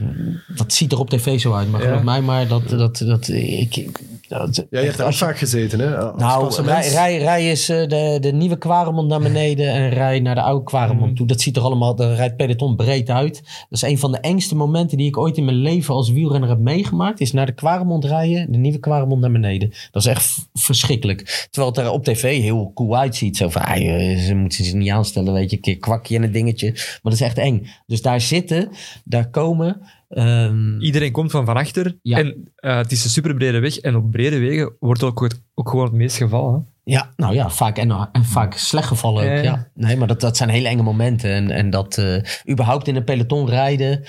dat 0.56 0.72
ziet 0.72 0.92
er 0.92 0.98
op 0.98 1.10
tv 1.10 1.40
zo 1.40 1.52
uit. 1.54 1.70
Maar 1.70 1.80
Ja. 1.82 1.86
geloof 1.86 2.02
mij 2.02 2.20
maar 2.20 2.48
dat... 2.48 2.68
dat, 2.68 2.98
dat 2.98 3.28
ik, 3.28 3.88
dat, 4.28 4.66
Ja, 4.70 4.80
je 4.80 4.86
hebt 4.86 5.02
ook 5.02 5.10
je- 5.10 5.16
vaak 5.16 5.38
gezeten, 5.38 5.78
hè? 5.80 5.96
Als 5.98 6.56
nou, 6.56 6.68
rij, 6.68 6.88
rij, 6.88 7.18
rij 7.18 7.50
is 7.50 7.68
eh, 7.68 7.88
de, 7.88 8.18
de 8.20 8.32
nieuwe 8.32 8.58
Kwaremond 8.58 9.08
naar 9.08 9.20
beneden 9.20 9.72
en 9.72 9.88
rij 9.88 10.20
naar 10.20 10.34
de 10.34 10.42
oude 10.42 10.64
Kwaremond 10.64 11.16
toe. 11.16 11.26
Dat 11.26 11.40
ziet 11.40 11.56
er 11.56 11.62
allemaal, 11.62 11.94
daar 11.94 12.14
rijdt 12.14 12.36
peloton 12.36 12.76
breed 12.76 13.10
uit. 13.10 13.34
Dat 13.44 13.82
is 13.82 13.82
een 13.82 13.98
van 13.98 14.12
de 14.12 14.18
engste 14.20 14.56
momenten 14.56 14.96
die 14.96 15.06
ik 15.06 15.18
ooit 15.18 15.36
in 15.36 15.44
mijn 15.44 15.56
leven 15.56 15.94
als 15.94 16.10
wielrenner 16.10 16.48
heb 16.48 16.58
meegemaakt. 16.58 17.20
Is 17.20 17.32
naar 17.32 17.46
de 17.46 17.52
Kwaremond 17.54 18.04
rijden, 18.04 18.52
de 18.52 18.58
nieuwe 18.58 18.78
Kwaremond 18.78 19.20
naar 19.20 19.32
beneden. 19.32 19.72
Dat 19.90 20.02
is 20.02 20.08
echt 20.08 20.48
verschrikkelijk. 20.54 21.48
Terwijl 21.50 21.72
het 21.74 21.84
er 21.84 21.90
op 21.90 22.04
tv 22.04 22.40
heel 22.40 22.70
cool 22.74 22.96
uitziet. 22.96 23.36
Zo 23.36 23.48
van, 23.48 23.62
ah, 23.62 23.76
ze 24.18 24.34
moeten 24.34 24.64
zich 24.64 24.74
niet 24.74 24.90
aanstellen, 24.90 25.32
weet 25.32 25.50
je. 25.50 25.56
Een 25.56 25.62
keer 25.62 25.78
kwakje 25.78 26.16
en 26.16 26.22
een 26.22 26.32
dingetje. 26.32 26.70
Maar 26.72 27.00
dat 27.02 27.12
is 27.12 27.20
echt 27.20 27.38
eng. 27.38 27.66
Dus 27.86 28.02
daar 28.02 28.20
zitten, 28.20 28.68
daar 29.04 29.28
komen... 29.30 29.80
ehm, 30.08 30.80
Iedereen 30.80 31.12
komt 31.12 31.30
van 31.30 31.44
van 31.44 31.56
achter. 31.56 31.96
Ja. 32.02 32.18
En 32.18 32.50
eh, 32.56 32.76
het 32.76 32.92
is 32.92 33.04
een 33.04 33.10
superbrede 33.10 33.58
weg. 33.58 33.78
En 33.78 33.96
op 33.96 34.10
brede 34.10 34.38
wegen 34.38 34.72
wordt 34.80 35.02
ook, 35.02 35.20
het- 35.22 35.40
ook 35.54 35.68
gewoon 35.68 35.84
het 35.84 35.94
meest 35.94 36.16
gevallen. 36.16 36.66
Ja, 36.84 37.10
nou 37.16 37.34
ja, 37.34 37.50
vaak 37.50 37.78
en, 37.78 37.90
en 38.12 38.24
vaak 38.24 38.54
slecht 38.54 38.86
gevallen 38.88 39.22
ook. 39.24 39.28
Ja. 39.30 39.42
Ja. 39.42 39.68
Nee, 39.74 39.96
maar 39.96 40.08
dat, 40.08 40.20
dat 40.20 40.36
zijn 40.36 40.48
hele 40.48 40.68
enge 40.68 40.82
momenten. 40.82 41.30
En, 41.30 41.50
en 41.50 41.70
dat 41.70 41.98
eh, 41.98 42.16
überhaupt 42.50 42.88
in 42.88 42.96
een 42.96 43.04
peloton 43.04 43.48
rijden, 43.48 44.04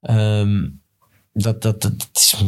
ehm, 0.00 0.68
dat, 1.32 1.62
dat, 1.62 1.82
dat, 1.82 2.08
is 2.12 2.44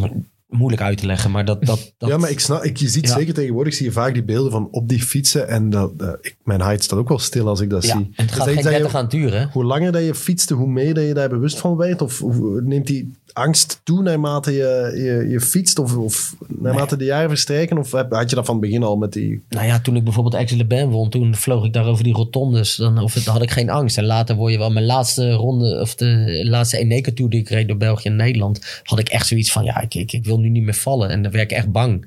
moeilijk 0.48 0.82
uit 0.82 0.98
te 0.98 1.06
leggen. 1.06 1.30
Maar 1.30 1.44
dat, 1.44 1.64
dat, 1.64 1.92
dat 1.98 2.08
Ja, 2.08 2.16
maar 2.16 2.30
ik 2.30 2.40
snap, 2.40 2.62
ik, 2.64 2.76
je 2.76 2.88
ziet 2.88 3.06
Ja. 3.06 3.14
zeker 3.14 3.34
tegenwoordig, 3.34 3.74
zie 3.74 3.86
je 3.86 3.92
vaak 3.92 4.14
die 4.14 4.22
beelden 4.24 4.52
van 4.52 4.68
op 4.70 4.88
die 4.88 5.02
fietsen. 5.02 5.48
En 5.48 5.70
dat, 5.70 5.92
eh, 5.98 6.08
ik, 6.20 6.36
mijn 6.44 6.60
hart 6.60 6.84
staat 6.84 6.98
ook 6.98 7.08
wel 7.08 7.18
stil 7.18 7.48
als 7.48 7.60
ik 7.60 7.70
dat 7.70 7.84
ja, 7.84 7.96
zie. 7.96 8.00
en 8.14 8.24
het 8.24 8.30
Is 8.30 8.36
gaat 8.36 8.46
dat 8.46 8.54
iets 8.54 8.62
geen 8.62 8.62
dat 8.62 8.72
30 8.72 8.90
je- 8.90 8.96
aan 8.96 9.02
het 9.02 9.12
duren. 9.12 9.50
Hoe 9.52 9.64
langer 9.64 9.92
dat 9.92 10.04
je 10.04 10.14
fietste, 10.14 10.54
hoe 10.54 10.68
meer 10.68 10.94
dat 10.94 11.04
je 11.04 11.14
daar 11.14 11.28
bewust 11.28 11.58
van 11.58 11.76
werd? 11.76 12.02
Of, 12.02 12.22
of 12.22 12.36
neemt 12.64 12.86
die 12.86 13.12
angst 13.32 13.80
toe 13.84 14.02
naarmate 14.02 14.52
je, 14.52 14.92
je, 14.94 15.28
je 15.30 15.40
fietst? 15.40 15.78
Of, 15.78 15.96
of 15.96 16.34
naarmate 16.46 16.96
de 16.96 17.04
jaren 17.04 17.28
verstrijken? 17.28 17.78
Of 17.78 17.92
heb- 17.92 18.12
had 18.12 18.30
je 18.30 18.36
dat 18.36 18.44
van 18.46 18.54
het 18.54 18.64
begin 18.64 18.82
al 18.82 18.96
met 18.96 19.12
die... 19.12 19.42
Nou 19.48 19.66
ja, 19.66 19.80
toen 19.80 19.96
ik 19.96 20.04
bijvoorbeeld 20.04 20.34
Aix-les-Bains 20.34 20.92
won, 20.92 21.10
toen 21.10 21.34
vloog 21.34 21.64
ik 21.64 21.72
daar 21.72 21.86
over 21.86 22.04
die 22.04 22.12
rotondes. 22.12 22.76
Dan 22.76 22.98
of 22.98 23.14
het, 23.14 23.24
had 23.24 23.42
ik 23.42 23.50
geen 23.50 23.70
angst. 23.70 23.98
En 23.98 24.04
later 24.04 24.36
word 24.36 24.52
je 24.52 24.58
wel, 24.58 24.70
mijn 24.70 24.86
laatste 24.86 25.32
ronde, 25.32 25.80
of 25.80 25.94
de 25.94 26.40
laatste 26.48 26.78
Eneco 26.78 27.12
Tour 27.12 27.30
die 27.30 27.40
ik 27.40 27.48
reed 27.48 27.68
door 27.68 27.76
België 27.76 28.08
en 28.08 28.16
Nederland, 28.16 28.80
had 28.82 28.98
ik 28.98 29.08
echt 29.08 29.26
zoiets 29.26 29.52
van, 29.52 29.64
ja, 29.64 29.80
ik, 29.80 29.94
ik, 29.94 30.12
ik 30.12 30.24
wil 30.24 30.37
nu 30.40 30.48
niet 30.48 30.62
meer 30.62 30.74
vallen. 30.74 31.10
En 31.10 31.22
dan 31.22 31.32
werd 31.32 31.50
ik 31.50 31.56
echt 31.56 31.72
bang. 31.72 32.06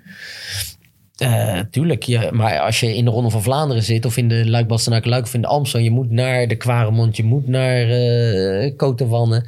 Eh, 1.22 1.60
tuurlijk, 1.72 2.04
ja, 2.04 2.30
maar 2.32 2.60
als 2.60 2.80
je 2.80 2.96
in 2.96 3.06
de 3.06 3.12
Ronde 3.12 3.30
van 3.30 3.44
Vlaanderen 3.44 3.84
zit, 3.84 4.06
of 4.06 4.18
in 4.18 4.28
de 4.28 4.50
luik 4.50 4.70
luik 5.06 5.26
of 5.26 5.34
in 5.34 5.42
de 5.42 5.48
Amstel, 5.48 5.80
je 5.80 5.92
moet 5.92 6.12
naar 6.12 6.48
de 6.48 6.56
Kwaremond, 6.56 7.18
je 7.18 7.24
moet 7.24 7.48
naar 7.48 7.90
eh 7.90 8.76
Kotenwannen. 8.76 9.46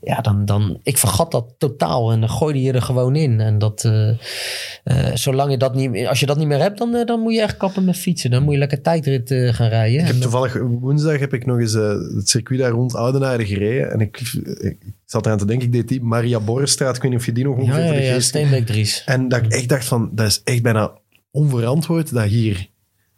Ja, 0.00 0.20
dan, 0.20 0.44
dan, 0.44 0.80
ik 0.82 0.98
vergat 0.98 1.30
dat 1.30 1.54
totaal 1.58 2.12
en 2.12 2.20
dan 2.20 2.30
gooide 2.30 2.62
je 2.62 2.72
er 2.72 2.82
gewoon 2.82 3.16
in. 3.16 3.40
En 3.40 3.58
dat, 3.58 3.84
eh, 3.84 5.14
zolang 5.14 5.50
je 5.50 5.56
dat 5.56 5.74
niet, 5.74 6.06
als 6.06 6.20
je 6.20 6.26
dat 6.26 6.36
niet 6.36 6.46
meer 6.46 6.60
hebt, 6.60 6.78
dan, 6.78 7.02
dan 7.04 7.20
moet 7.20 7.34
je 7.34 7.42
echt 7.42 7.56
kappen 7.56 7.84
met 7.84 7.96
fietsen. 7.96 8.30
Dan 8.30 8.42
moet 8.42 8.52
je 8.52 8.58
lekker 8.58 8.82
tijdrit 8.82 9.34
gaan 9.54 9.68
rijden. 9.68 10.00
Ik 10.00 10.06
heb 10.06 10.20
toevallig 10.20 10.58
woensdag 10.80 11.18
heb 11.18 11.34
ik 11.34 11.46
nog 11.46 11.58
eens 11.58 11.72
het 11.72 12.28
circuit 12.28 12.60
daar 12.60 12.70
rond 12.70 12.94
Oudenaarde 12.94 13.46
gereden. 13.46 13.92
En 13.92 14.00
ik, 14.00 14.20
ik 14.60 14.78
zat 15.04 15.26
eraan 15.26 15.38
te 15.38 15.46
denken, 15.46 15.66
ik 15.66 15.72
deed 15.72 15.88
die 15.88 16.02
Maria 16.02 16.40
Borrestraat. 16.40 16.96
Ik 16.96 17.02
weet 17.02 17.10
niet 17.10 17.20
of 17.20 17.26
je 17.26 17.32
die 17.32 17.44
nog 17.44 17.56
ongeveer 17.56 17.84
ja, 17.84 17.92
ja, 17.92 18.12
ja, 18.12 18.20
Steenbeek 18.20 18.66
Dries. 18.66 19.02
En 19.06 19.28
dat 19.28 19.44
ik 19.44 19.52
echt 19.52 19.68
dacht 19.68 19.84
van, 19.84 20.10
dat 20.12 20.26
is 20.26 20.40
echt 20.44 20.62
bijna 20.62 20.92
onverantwoord 21.34 22.12
dat 22.14 22.24
hier 22.24 22.66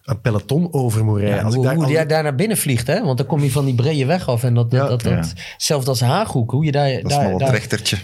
een 0.04 0.20
peloton 0.20 0.72
over 0.72 1.04
moet 1.04 1.18
rijden. 1.18 1.36
Ja, 1.38 1.42
als 1.42 1.50
ik 1.50 1.56
hoe 1.56 1.64
daar, 1.66 1.74
hoe 1.74 1.84
als 1.84 1.92
jij 1.92 2.02
ik- 2.02 2.08
daar 2.08 2.22
naar 2.22 2.34
binnen 2.34 2.56
vliegt, 2.56 2.86
hè? 2.86 3.02
Want 3.04 3.18
dan 3.18 3.26
kom 3.26 3.42
je 3.42 3.50
van 3.50 3.64
die 3.64 3.74
brede 3.74 4.06
weg 4.06 4.28
af. 4.28 4.42
En 4.44 4.54
dat, 4.54 4.66
Ja. 4.70 4.88
dat, 4.88 5.02
dat, 5.02 5.12
Ja. 5.12 5.42
zelfs 5.56 5.86
als 5.86 6.00
Haaghoek, 6.00 6.50
hoe 6.50 6.64
je 6.64 6.72
daar... 6.72 6.90
Dat 6.90 7.02
is 7.02 7.08
daar, 7.08 7.22
maar 7.22 7.30
wat 7.30 7.40
daar- 7.40 7.50
rechtertje. 7.50 7.96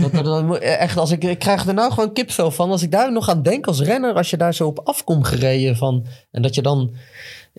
dat, 0.00 0.12
dat, 0.12 0.24
dat 0.24 0.44
moet- 0.46 0.58
echt, 0.58 0.96
als 0.96 1.10
ik, 1.10 1.24
ik 1.24 1.38
krijg 1.38 1.66
er 1.66 1.74
nou 1.74 1.92
gewoon 1.92 2.12
kipvel 2.12 2.50
van. 2.50 2.70
Als 2.70 2.82
ik 2.82 2.90
daar 2.90 3.12
nog 3.12 3.28
aan 3.28 3.42
denk 3.42 3.66
als 3.66 3.80
renner, 3.80 4.14
als 4.14 4.30
je 4.30 4.36
daar 4.36 4.54
zo 4.54 4.66
op 4.66 4.80
afkomt 4.84 5.26
gereden. 5.26 5.76
Van, 5.76 6.06
en 6.30 6.42
dat 6.42 6.54
je 6.54 6.62
dan 6.62 6.94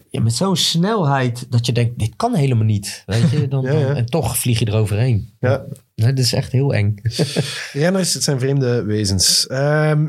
ja, 0.10 0.22
met 0.22 0.34
zo'n 0.34 0.56
snelheid, 0.56 1.46
dat 1.52 1.66
je 1.66 1.72
denkt, 1.72 2.00
dit 2.00 2.14
kan 2.16 2.36
helemaal 2.36 2.66
niet. 2.66 3.04
Weet 3.06 3.30
je? 3.30 3.48
Dan, 3.48 3.62
Ja, 3.64 3.72
ja. 3.80 3.88
dan- 3.88 3.96
en 3.96 4.06
toch 4.06 4.38
vlieg 4.38 4.60
je 4.60 4.68
eroverheen. 4.68 5.30
ja, 5.40 5.66
Nee, 5.96 6.14
dat 6.14 6.26
is 6.26 6.34
echt 6.34 6.52
heel 6.52 6.74
eng. 6.74 6.96
Renners, 7.74 8.14
het 8.14 8.24
zijn 8.24 8.40
vreemde 8.40 8.84
wezens. 8.84 9.48
Ehm, 9.48 10.08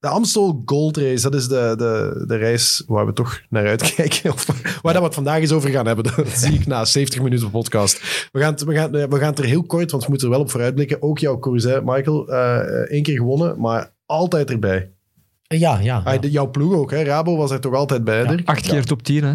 de 0.00 0.08
Amstel 0.08 0.62
Gold 0.64 0.96
Race, 0.96 1.22
dat 1.22 1.34
is 1.34 1.48
de, 1.48 1.74
de, 1.76 2.24
de 2.26 2.36
reis 2.36 2.84
waar 2.86 3.06
we 3.06 3.12
toch 3.12 3.40
naar 3.48 3.66
uitkijken. 3.66 4.32
Of 4.32 4.46
waar 4.82 4.92
dat 4.92 5.02
we 5.02 5.06
het 5.06 5.14
vandaag 5.14 5.40
eens 5.40 5.52
over 5.52 5.70
gaan 5.70 5.86
hebben. 5.86 6.04
Dat 6.04 6.28
zie 6.28 6.52
ik 6.52 6.66
na 6.66 6.84
70 6.84 7.22
minuten 7.22 7.50
podcast. 7.50 8.28
We 8.32 8.40
gaan, 8.40 8.52
het, 8.52 8.64
we, 8.64 8.74
gaan, 8.74 8.90
we 8.90 9.18
gaan 9.18 9.30
het 9.30 9.38
er 9.38 9.44
heel 9.44 9.62
kort, 9.62 9.90
want 9.90 10.02
we 10.02 10.08
moeten 10.08 10.28
er 10.28 10.34
wel 10.34 10.42
op 10.42 10.50
vooruitblikken. 10.50 11.02
Ook 11.02 11.18
jouw 11.18 11.38
koers, 11.38 11.64
hè, 11.64 11.82
Michael. 11.82 12.28
eh 12.28 12.58
één 12.90 13.02
keer 13.02 13.16
gewonnen, 13.16 13.60
maar 13.60 13.92
altijd 14.06 14.50
erbij. 14.50 14.90
Ja, 15.42 15.78
ja. 15.78 16.02
Ah, 16.04 16.14
ja. 16.22 16.28
jouw 16.28 16.50
ploeg 16.50 16.74
ook, 16.74 16.90
hè? 16.90 17.02
Rabo 17.02 17.36
was 17.36 17.50
er 17.50 17.60
toch 17.60 17.74
altijd 17.74 18.04
bij? 18.04 18.40
Acht 18.44 18.66
keer 18.66 18.84
top 18.84 19.02
10, 19.02 19.24
hè. 19.24 19.34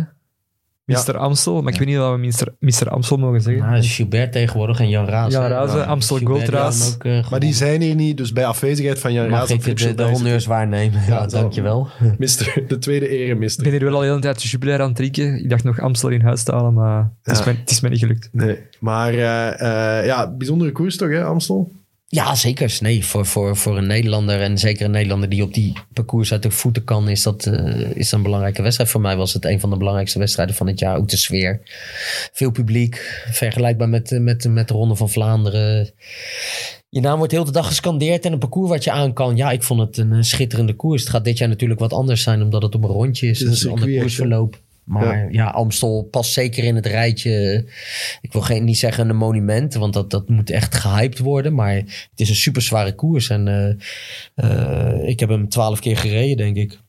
Mr. 0.86 1.18
Amstel, 1.18 1.62
maar 1.62 1.74
ik 1.74 1.80
weet 1.80 1.88
niet 1.88 1.98
of 2.00 2.10
we 2.12 2.18
Mr. 2.18 2.56
Mr. 2.60 2.90
Amstel 2.90 3.18
mogen 3.18 3.42
zeggen. 3.42 3.64
Ja, 3.64 3.76
dus 3.76 3.96
Gilbert 3.96 4.32
tegenwoordig 4.32 4.80
en 4.80 4.90
Jan 4.90 5.06
Raas. 5.06 5.32
Jan. 5.34 5.48
Raas, 5.48 5.74
Ja. 5.74 5.84
Amstel 5.84 6.18
Gold 6.18 6.56
ook, 6.56 7.04
eh, 7.04 7.30
Maar 7.30 7.40
die 7.40 7.54
zijn 7.54 7.82
hier 7.82 7.96
niet, 7.96 8.18
dus 8.18 8.32
bij 8.34 8.46
afwezigheid 8.46 9.00
van 9.00 9.14
Jan 9.14 9.30
Mag 9.30 9.40
Raas 9.40 9.50
en 9.50 9.56
ik 9.56 9.78
de, 9.78 9.94
de 9.96 10.04
honneurs 10.04 10.46
waarnemen? 10.46 11.02
Ja, 11.02 11.08
Ja, 11.08 11.26
dankjewel. 11.28 11.88
Mister, 12.18 12.64
de 12.68 12.78
tweede 12.78 13.08
ere, 13.08 13.32
Ik 13.32 13.38
mister. 13.38 13.64
ben 13.64 13.72
hier 13.72 13.84
wel 13.84 13.94
al 13.94 14.00
de 14.00 14.06
hele 14.06 14.20
tijd 14.20 14.44
jubilair 14.44 14.82
aan 14.82 14.88
het 14.88 14.96
drinken. 14.96 15.44
Ik 15.44 15.50
dacht 15.50 15.64
nog 15.64 15.80
Amstel 15.80 16.10
in 16.10 16.22
huis 16.22 16.44
te 16.44 16.52
halen, 16.52 16.74
maar 16.74 17.12
het, 17.24 17.38
is 17.40 17.46
mij, 17.46 17.56
het 17.60 17.72
is 17.72 17.80
mij 17.80 17.90
niet 17.90 18.00
gelukt. 18.00 18.30
Nee, 18.32 18.58
maar 18.80 19.14
eh, 19.14 20.00
eh, 20.00 20.06
ja, 20.06 20.32
bijzondere 20.36 20.72
koers 20.72 20.98
toch, 20.98 21.10
hè, 21.10 21.24
Amstel? 21.24 21.72
Ja, 22.08 22.36
zeker. 22.36 22.78
Nee, 22.80 23.06
voor, 23.06 23.26
voor, 23.26 23.58
voor 23.58 23.78
een 23.78 23.88
Nederlander 23.88 24.42
en 24.42 24.58
zeker 24.58 24.86
een 24.86 24.92
Nederlander 24.92 25.30
die 25.30 25.44
op 25.44 25.54
die 25.54 25.74
parcours 25.94 26.32
uit 26.32 26.44
de 26.44 26.52
voeten 26.52 26.84
kan, 26.84 27.10
is 27.10 27.24
dat, 27.24 27.46
eh, 27.46 27.96
is 27.96 28.10
dat 28.10 28.20
een 28.20 28.26
belangrijke 28.26 28.62
wedstrijd. 28.62 28.90
Voor 28.90 29.02
mij 29.02 29.18
was 29.18 29.34
het 29.34 29.46
een 29.46 29.60
van 29.60 29.70
de 29.70 29.78
belangrijkste 29.78 30.20
wedstrijden 30.20 30.56
van 30.56 30.68
het 30.68 30.80
jaar. 30.80 30.98
Ook 30.98 31.08
de 31.08 31.18
sfeer. 31.18 31.62
Veel 32.34 32.52
publiek, 32.52 33.24
vergelijkbaar 33.32 33.90
met, 33.90 34.12
eh, 34.12 34.20
met, 34.20 34.48
met 34.50 34.68
de 34.68 34.74
Ronde 34.74 34.96
van 34.96 35.10
Vlaanderen. 35.10 35.92
Je 36.90 37.02
naam 37.02 37.18
wordt 37.18 37.32
heel 37.32 37.46
de 37.46 37.52
dag 37.52 37.68
gescandeerd 37.68 38.26
en 38.26 38.32
een 38.32 38.40
parcours 38.40 38.70
wat 38.70 38.84
je 38.84 38.92
aan 38.92 39.14
kan. 39.14 39.36
Ja, 39.36 39.52
ik 39.52 39.64
vond 39.64 39.80
het 39.80 39.98
een 39.98 40.14
eh, 40.14 40.22
schitterende 40.22 40.74
koers. 40.74 41.02
Het 41.02 41.12
gaat 41.12 41.24
dit 41.24 41.38
jaar 41.38 41.50
natuurlijk 41.50 41.80
wat 41.80 41.94
anders 41.94 42.22
zijn, 42.22 42.42
omdat 42.42 42.62
het 42.62 42.76
op 42.76 42.84
een 42.84 42.90
rondje 42.90 43.28
is. 43.28 43.40
Het 43.40 43.52
is 43.52 43.64
een 43.64 43.72
een 43.72 43.80
ander 43.80 44.00
koersverloop. 44.00 44.64
Maar 44.86 45.32
ja. 45.32 45.46
Amstel 45.46 46.08
past 46.12 46.34
zeker 46.34 46.64
in 46.64 46.76
het 46.76 46.86
rijtje. 46.86 47.66
Ik 48.22 48.34
wil 48.34 48.42
geen, 48.42 48.64
niet 48.64 48.78
zeggen 48.78 49.10
een 49.10 49.16
monument, 49.16 49.74
want 49.74 49.94
dat, 49.94 50.10
dat 50.10 50.30
moet 50.30 50.50
echt 50.50 50.76
gehyped 50.76 51.20
worden. 51.20 51.54
Maar 51.54 51.74
het 51.76 52.10
is 52.16 52.30
een 52.30 52.36
super 52.36 52.62
zware 52.62 52.96
koers. 52.96 53.30
En 53.30 53.48
eh, 53.48 53.74
eh, 54.36 55.08
ik 55.08 55.20
heb 55.20 55.30
hem 55.30 55.50
twaalf 55.50 55.80
keer 55.80 55.98
gereden, 55.98 56.38
denk 56.38 56.56
ik. 56.56 56.80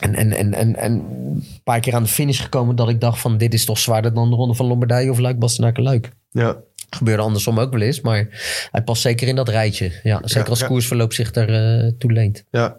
En, 0.00 0.14
en, 0.14 0.32
en, 0.32 0.54
en, 0.54 0.76
en 0.76 0.92
een 0.92 1.44
paar 1.64 1.80
keer 1.80 1.94
aan 1.94 2.02
de 2.02 2.08
finish 2.08 2.42
gekomen 2.42 2.76
dat 2.76 2.88
ik 2.88 3.00
dacht 3.00 3.20
van... 3.20 3.38
dit 3.38 3.54
is 3.54 3.64
toch 3.64 3.78
zwaarder 3.78 4.14
dan 4.14 4.30
de 4.30 4.36
Ronde 4.36 4.54
van 4.54 4.66
Lombardije 4.66 5.10
of 5.10 5.18
Luik, 5.18 5.38
Bastenaken, 5.38 5.82
Luik. 5.82 6.10
Ja, 6.30 6.56
Gebeurde 6.90 7.22
andersom 7.22 7.58
ook 7.58 7.72
wel 7.72 7.80
eens, 7.80 8.00
maar 8.00 8.28
hij 8.70 8.82
past 8.82 9.02
zeker 9.02 9.28
in 9.28 9.36
dat 9.36 9.48
rijtje. 9.48 9.84
Ja, 10.02 10.20
zeker 10.24 10.44
Ja, 10.44 10.50
als 10.50 10.60
ja. 10.60 10.66
koersverloop 10.66 11.12
zich 11.12 11.30
daar 11.30 11.48
eh, 11.48 11.92
toe 11.98 12.12
leent. 12.12 12.44
ja. 12.50 12.76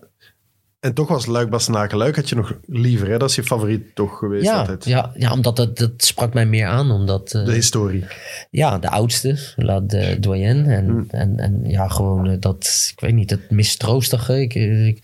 En 0.82 0.94
toch 0.94 1.08
was 1.08 1.26
Luik 1.26 1.50
Bastenaken 1.50 1.98
Luik 1.98 2.16
had 2.16 2.30
je 2.30 2.36
nog 2.36 2.54
liever, 2.68 3.10
hè? 3.10 3.18
Dat 3.18 3.30
is 3.30 3.36
je 3.36 3.44
favoriet 3.44 3.96
toch 3.96 4.18
geweest 4.18 4.46
Ja, 4.46 4.60
altijd. 4.60 4.86
ja, 4.86 5.12
ja, 5.16 5.32
omdat 5.32 5.56
dat, 5.56 5.78
dat 5.78 5.92
sprak 5.98 6.34
mij 6.34 6.46
meer 6.46 6.66
aan. 6.68 6.92
Omdat, 6.92 7.34
eh, 7.34 7.46
De 7.46 7.52
historie. 7.54 8.06
ja, 8.52 8.78
de 8.80 8.90
oudste, 8.90 9.38
La 9.56 9.80
de 9.80 10.18
Doyenne. 10.20 10.74
En, 10.76 10.86
Hmm. 10.86 11.06
en, 11.10 11.40
en 11.40 11.60
ja, 11.64 11.88
gewoon 11.88 12.30
eh, 12.30 12.36
dat, 12.40 12.90
ik 12.94 13.00
weet 13.00 13.14
niet, 13.14 13.30
dat 13.30 13.40
mistroostige. 13.50 14.42
Ik, 14.42 14.56
eh, 14.56 14.88
ik 14.88 15.00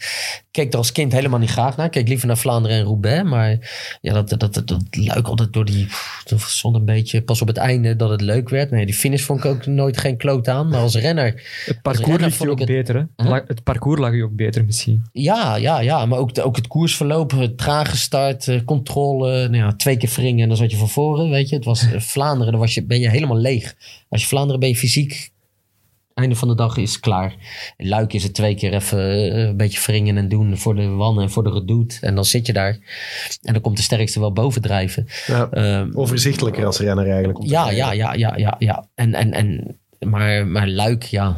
keek 0.51 0.71
er 0.71 0.77
als 0.77 0.91
kind 0.91 1.11
helemaal 1.11 1.39
niet 1.39 1.49
graag 1.49 1.77
naar. 1.77 1.85
Ik 1.85 1.91
keek 1.91 2.07
liever 2.07 2.27
naar 2.27 2.37
Vlaanderen 2.37 2.77
en 2.77 2.83
Roubaix. 2.83 3.29
Maar 3.29 3.57
ja, 4.01 4.13
dat, 4.13 4.29
dat, 4.29 4.39
dat, 4.53 4.67
dat 4.67 4.81
luik 4.91 5.27
altijd 5.27 5.53
door 5.53 5.65
die, 5.65 5.87
dat 6.25 6.41
stond 6.41 6.75
een 6.75 6.85
beetje, 6.85 7.21
pas 7.21 7.41
op 7.41 7.47
het 7.47 7.57
einde 7.57 7.95
dat 7.95 8.09
het 8.09 8.21
leuk 8.21 8.49
werd. 8.49 8.71
Nee, 8.71 8.85
die 8.85 8.95
finish 8.95 9.21
vond 9.23 9.39
ik 9.39 9.45
ook 9.45 9.65
nooit 9.65 9.97
geen 9.97 10.17
kloot 10.17 10.47
aan. 10.47 10.67
Maar 10.69 10.79
als 10.81 10.95
renner, 10.95 11.43
Het 11.65 11.81
parcours 11.81 12.21
vond 12.21 12.37
je 12.37 12.49
ook 12.49 12.59
het- 12.59 12.67
beter, 12.67 12.95
hè. 13.15 13.23
Huh? 13.29 13.37
Het 13.47 13.63
parcours 13.63 13.99
lag 13.99 14.13
je 14.15 14.23
ook 14.23 14.35
beter 14.35 14.65
misschien. 14.65 15.03
ja, 15.11 15.55
ja, 15.55 15.66
ja. 15.79 16.05
Maar 16.05 16.19
ook, 16.19 16.33
de, 16.33 16.43
ook 16.43 16.55
het 16.55 16.67
koersverloop, 16.67 17.31
het 17.31 17.57
trage 17.57 17.97
start, 17.97 18.47
eh, 18.47 18.63
controle. 18.65 19.47
Nou 19.47 19.63
ja, 19.63 19.75
twee 19.75 19.97
keer 19.97 20.11
wringen 20.15 20.41
en 20.41 20.47
dan 20.47 20.57
zat 20.57 20.71
je 20.71 20.77
van 20.77 20.89
voren, 20.89 21.29
weet 21.29 21.49
je. 21.49 21.55
Het 21.55 21.65
was 21.65 21.91
eh, 21.91 21.99
Vlaanderen, 22.13 22.51
dan 22.51 22.61
was 22.61 22.73
je, 22.73 22.85
ben 22.85 22.99
je 22.99 23.09
helemaal 23.09 23.37
leeg. 23.37 23.75
Als 24.09 24.21
je 24.21 24.27
Vlaanderen 24.27 24.59
ben 24.59 24.69
je 24.69 24.75
fysiek, 24.75 25.31
einde 26.17 26.35
van 26.35 26.47
de 26.47 26.55
dag 26.55 26.77
is 26.77 26.99
klaar. 26.99 27.35
In 27.77 27.87
Luik 27.87 28.13
is 28.13 28.23
het 28.23 28.33
twee 28.33 28.55
keer 28.55 28.73
even 28.73 28.99
eh, 28.99 29.47
een 29.47 29.57
beetje 29.57 29.81
wringen 29.85 30.17
en 30.17 30.29
doen 30.29 30.57
voor 30.57 30.75
de 30.75 30.87
wannen 30.87 31.23
en 31.23 31.29
voor 31.29 31.43
de 31.43 31.51
redoute. 31.51 31.97
En 32.01 32.15
dan 32.15 32.25
zit 32.25 32.45
je 32.47 32.53
daar. 32.53 32.79
En 33.41 33.53
dan 33.53 33.61
komt 33.61 33.77
de 33.77 33.83
sterkste 33.83 34.19
wel 34.19 34.33
bovendrijven. 34.33 35.07
Ja. 35.27 35.49
Ehm, 35.51 35.89
Overzichtelijker 35.93 36.65
als 36.65 36.79
renner 36.79 37.09
eigenlijk. 37.09 37.39
ja, 37.41 37.69
ja, 37.69 37.91
ja, 37.91 38.13
ja, 38.13 38.33
ja, 38.37 38.55
ja. 38.59 38.87
En, 38.95 39.13
en, 39.13 39.31
en, 39.31 39.77
maar, 39.99 40.47
maar 40.47 40.67
Luik, 40.67 41.03
ja. 41.03 41.37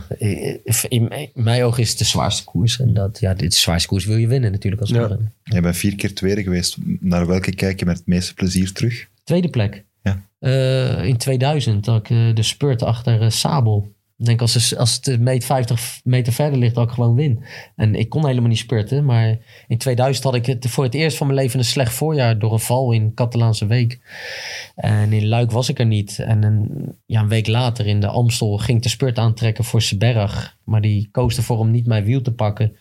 In, 0.88 1.12
mijn 1.34 1.64
ogen 1.64 1.84
is 1.84 1.90
het 1.90 1.98
de 1.98 2.06
zwaarste 2.06 2.44
koers. 2.44 2.80
En 2.80 2.94
dat, 2.94 3.20
ja, 3.20 3.34
dit 3.34 3.52
de 3.52 3.58
zwaarste 3.58 3.88
koers 3.88 4.06
wil 4.06 4.18
je 4.18 4.28
winnen 4.28 4.52
natuurlijk 4.52 4.82
als 4.82 4.92
Ja. 4.92 5.18
Je 5.44 5.62
bent 5.62 5.78
vier 5.78 5.96
keer 5.96 6.14
tweede 6.14 6.44
geweest. 6.44 6.78
Naar 7.00 7.28
welke 7.28 7.56
kijk 7.56 7.80
je 7.80 7.86
met 7.86 7.98
het 7.98 8.08
meeste 8.08 8.34
plezier 8.34 8.72
terug? 8.72 9.08
Tweede 9.24 9.50
plek. 9.50 9.84
Ja. 10.04 10.24
Eh, 10.40 11.04
in 11.04 11.18
2000 11.18 11.86
had 11.86 12.00
ik 12.00 12.10
eh, 12.10 12.36
de 12.36 12.44
spurt 12.44 12.84
achter 12.84 13.22
eh, 13.22 13.30
Sabel. 13.30 13.94
Ik 14.20 14.26
denk 14.26 14.42
als, 14.42 14.76
als 14.76 15.00
het 15.02 15.20
meet 15.20 15.46
50 15.46 16.00
meter 16.04 16.34
verder 16.34 16.60
ligt, 16.60 16.76
dat 16.76 16.88
ik 16.88 16.94
gewoon 16.94 17.16
win. 17.16 17.44
En 17.76 17.96
ik 17.96 18.10
kon 18.10 18.26
helemaal 18.26 18.50
niet 18.50 18.58
spurten. 18.58 19.06
Maar 19.06 19.38
in 19.68 19.78
2000 19.78 20.26
had 20.26 20.36
ik 20.36 20.46
het 20.46 20.70
voor 20.70 20.84
het 20.84 20.94
eerst 20.94 21.18
van 21.18 21.28
mijn 21.28 21.40
leven 21.40 21.60
een 21.60 21.66
slecht 21.66 21.94
voorjaar 21.94 22.40
door 22.40 22.54
een 22.54 22.60
val 22.60 22.92
in 22.92 23.14
Catalaanse 23.14 23.66
Week. 23.66 24.00
En 24.76 25.14
in 25.14 25.28
Luik 25.28 25.52
was 25.52 25.70
ik 25.70 25.80
er 25.80 25.86
niet. 25.86 26.20
En 26.20 26.44
een, 26.44 26.70
ja, 27.06 27.28
week 27.28 27.48
later 27.48 27.88
in 27.88 28.00
de 28.00 28.08
Amstel 28.08 28.58
ging 28.58 28.78
ik 28.78 28.84
de 28.84 28.90
spurt 28.90 29.18
aantrekken 29.18 29.64
voor 29.64 29.82
Seberg. 29.82 30.58
Maar 30.64 30.82
die 30.82 31.10
koos 31.12 31.38
ervoor 31.38 31.58
om 31.58 31.72
niet 31.72 31.88
mijn 31.88 32.04
wiel 32.04 32.22
te 32.22 32.34
pakken. 32.34 32.78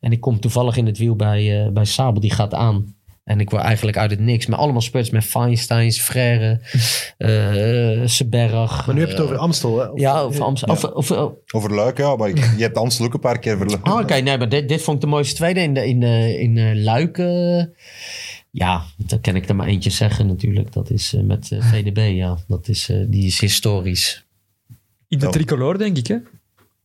En 0.00 0.12
ik 0.12 0.20
kom 0.20 0.40
toevallig 0.40 0.76
in 0.76 0.86
het 0.86 0.98
wiel 0.98 1.16
bij, 1.16 1.64
eh, 1.64 1.72
bij 1.72 1.84
Sabel, 1.84 2.20
die 2.20 2.30
gaat 2.30 2.54
aan. 2.54 2.94
En 3.30 3.40
ik 3.40 3.50
word 3.50 3.62
eigenlijk 3.62 3.96
uit 3.96 4.10
het 4.10 4.20
niks. 4.20 4.46
Maar 4.46 4.58
allemaal 4.58 4.80
spurts 4.80 5.10
met 5.10 5.24
Feinsteins, 5.24 6.00
Frère, 6.00 6.60
eh 7.16 8.00
Seberg. 8.06 8.86
Maar 8.86 8.94
nu 8.94 9.00
heb 9.00 9.08
je 9.10 9.14
het 9.14 9.24
eh, 9.24 9.30
over 9.30 9.36
Amstel, 9.36 9.78
hè? 9.78 9.86
Of- 9.86 10.00
Ja, 10.00 10.20
over 10.20 10.42
Amsterdam. 10.42 10.76
Ja. 10.82 10.88
Of, 10.88 11.10
of, 11.10 11.32
Over 11.52 11.74
Luik, 11.74 11.98
ja, 11.98 12.16
maar 12.16 12.28
ik- 12.28 12.36
je 12.56 12.62
hebt 12.62 12.76
Amstel 12.76 13.04
ook 13.04 13.14
een 13.14 13.20
paar 13.20 13.38
keer 13.38 13.56
verloren. 13.56 13.86
Oh, 13.92 13.98
oké. 14.00 14.14
Nee, 14.14 14.38
maar 14.38 14.48
dit, 14.48 14.68
dit 14.68 14.82
vond 14.82 14.96
ik 14.96 15.02
de 15.02 15.08
mooiste 15.08 15.34
tweede 15.34 15.60
in, 15.60 15.74
de, 15.74 15.86
in, 15.86 16.00
de, 16.00 16.38
in 16.40 16.56
eh, 16.58 16.74
Luik. 16.82 17.18
eh, 17.18 17.64
ja, 18.50 18.82
dan 18.96 19.20
kan 19.20 19.36
ik 19.36 19.48
er 19.48 19.56
maar 19.56 19.66
eentje 19.66 19.90
zeggen 19.90 20.26
natuurlijk. 20.26 20.72
Dat 20.72 20.90
is 20.90 21.14
eh, 21.14 21.22
met 21.22 21.50
eh, 21.52 21.62
VDB, 21.62 22.10
ja. 22.14 22.36
Dat 22.48 22.68
is, 22.68 22.88
eh, 22.88 22.96
die 23.08 23.26
is 23.26 23.40
historisch. 23.40 24.26
In 25.08 25.18
de 25.18 25.28
tricolore, 25.28 25.78
denk 25.78 25.96
ik, 25.96 26.06
hè? 26.06 26.16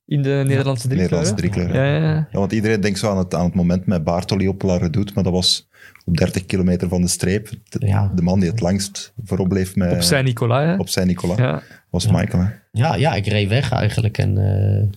In 0.08 0.22
de 0.22 0.44
Nederlandse 0.48 0.88
driekleur. 0.88 1.10
Nederlandse 1.22 1.34
hè? 1.34 1.38
driekleur. 1.38 1.76
Ja, 1.76 1.86
Ja. 1.86 1.96
ja, 2.04 2.14
ja. 2.14 2.28
Ja, 2.32 2.40
want 2.40 2.52
iedereen 2.52 2.82
denkt 2.82 3.00
zo 3.00 3.10
aan 3.10 3.18
het, 3.18 3.34
aan 3.34 3.46
het 3.46 3.56
moment 3.56 3.86
met 3.86 4.04
Bartoli 4.04 4.48
op 4.48 4.62
La 4.62 4.78
Redoute, 4.78 5.12
maar 5.16 5.24
dat 5.24 5.34
was 5.34 5.68
op 6.06 6.18
30 6.18 6.46
kilometer 6.46 6.90
van 6.90 7.02
de 7.02 7.08
streep. 7.08 7.50
De, 7.70 7.86
Ja. 7.88 8.12
de 8.16 8.22
man 8.22 8.40
die 8.40 8.50
het 8.50 8.60
langst 8.60 9.14
voorop 9.24 9.50
bleef 9.50 9.76
met, 9.76 9.92
Op 9.92 10.02
Saint-Nicolas, 10.02 10.64
hè? 10.64 10.76
op 10.76 10.90
Saint-Nicolas 10.90 11.38
Ja. 11.38 11.62
was 11.90 12.08
Michael. 12.08 12.44
Hè? 12.44 12.50
Ja, 12.72 12.96
ja, 12.96 13.14
ik 13.16 13.28
reed 13.28 13.48
weg 13.50 13.72
eigenlijk. 13.72 14.18
En 14.18 14.38
eh, 14.38 14.88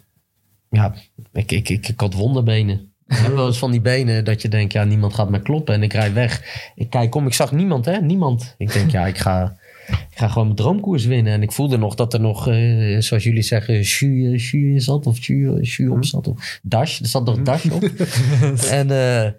ja, 0.71 0.95
ik, 1.33 1.53
ik, 1.53 1.69
ik, 1.69 1.89
ik 1.89 2.01
had 2.01 2.15
wonderbenen. 2.15 2.93
Ik 3.07 3.17
heb 3.17 3.35
wel 3.35 3.47
eens 3.47 3.59
van 3.59 3.71
die 3.71 3.81
benen 3.81 4.25
dat 4.25 4.43
je 4.43 4.49
denkt, 4.49 4.73
ja, 4.73 4.85
niemand 4.85 5.15
gaat 5.15 5.31
me 5.31 5.43
kloppen. 5.43 5.75
En 5.75 5.83
ik 5.83 5.93
rijd 5.93 6.13
weg. 6.13 6.43
Ik 6.75 6.91
kijk 6.91 7.15
om, 7.15 7.27
ik 7.27 7.33
zag 7.35 7.53
niemand, 7.53 7.85
hè? 7.85 8.01
Niemand. 8.01 8.55
Ik 8.59 8.73
denk, 8.73 8.91
ja, 8.91 9.07
ik 9.07 9.19
ga, 9.19 9.57
ik 9.87 10.19
ga 10.19 10.29
gewoon 10.29 10.45
mijn 10.45 10.57
droomkoers 10.57 11.05
winnen. 11.05 11.33
En 11.33 11.43
ik 11.43 11.53
voelde 11.53 11.77
nog 11.77 11.95
dat 11.95 12.15
er 12.15 12.21
nog, 12.21 12.49
eh, 12.49 12.99
zoals 12.99 13.25
jullie 13.25 13.43
zeggen, 13.43 13.75
in 14.51 14.81
zat. 14.81 15.07
Of 15.07 15.27
jus 15.27 15.81
op 15.89 16.05
zat. 16.05 16.27
Of 16.27 16.61
dash. 16.63 17.01
Er 17.01 17.07
zat 17.07 17.25
nog 17.25 17.43
dash 17.43 17.65
op. 17.67 17.83
en, 18.79 18.91
eh, 18.91 19.31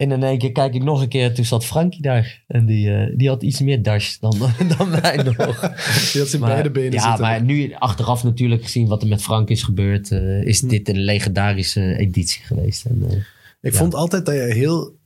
en 0.00 0.10
in 0.12 0.22
één 0.22 0.38
keer 0.38 0.52
kijk 0.52 0.74
ik 0.74 0.82
nog 0.82 1.00
een 1.02 1.08
keer. 1.08 1.34
Toen 1.34 1.44
zat 1.44 1.64
Frankie 1.64 2.02
daar. 2.02 2.42
En 2.46 2.66
die, 2.66 2.94
eh, 2.94 3.12
die 3.16 3.28
had 3.28 3.42
iets 3.42 3.60
meer 3.60 3.82
dash 3.82 4.16
dan, 4.18 4.34
dan 4.78 4.90
mij 4.90 5.16
nog. 5.16 5.36
Die 6.12 6.20
had 6.20 6.28
zijn 6.28 6.40
Maar- 6.40 6.50
beide 6.50 6.70
benen 6.70 6.92
ja, 6.92 7.00
zitten. 7.02 7.20
maar 7.20 7.42
nu 7.42 7.74
achteraf 7.78 8.24
natuurlijk 8.24 8.62
gezien 8.62 8.86
wat 8.88 9.02
er 9.02 9.08
met 9.08 9.22
Frank 9.22 9.48
is 9.48 9.62
gebeurd, 9.62 10.10
eh, 10.10 10.42
is 10.42 10.60
dit 10.60 10.88
een 10.88 11.00
legendarische 11.04 11.96
editie 11.98 12.42
geweest. 12.44 12.84
En, 12.84 13.04
eh, 13.08 13.16
Ik 13.62 13.72
Ja. 13.72 13.78
vond 13.78 13.94
altijd 13.94 14.26
dat 14.26 14.34
je 14.34 14.40
heel 14.40 14.96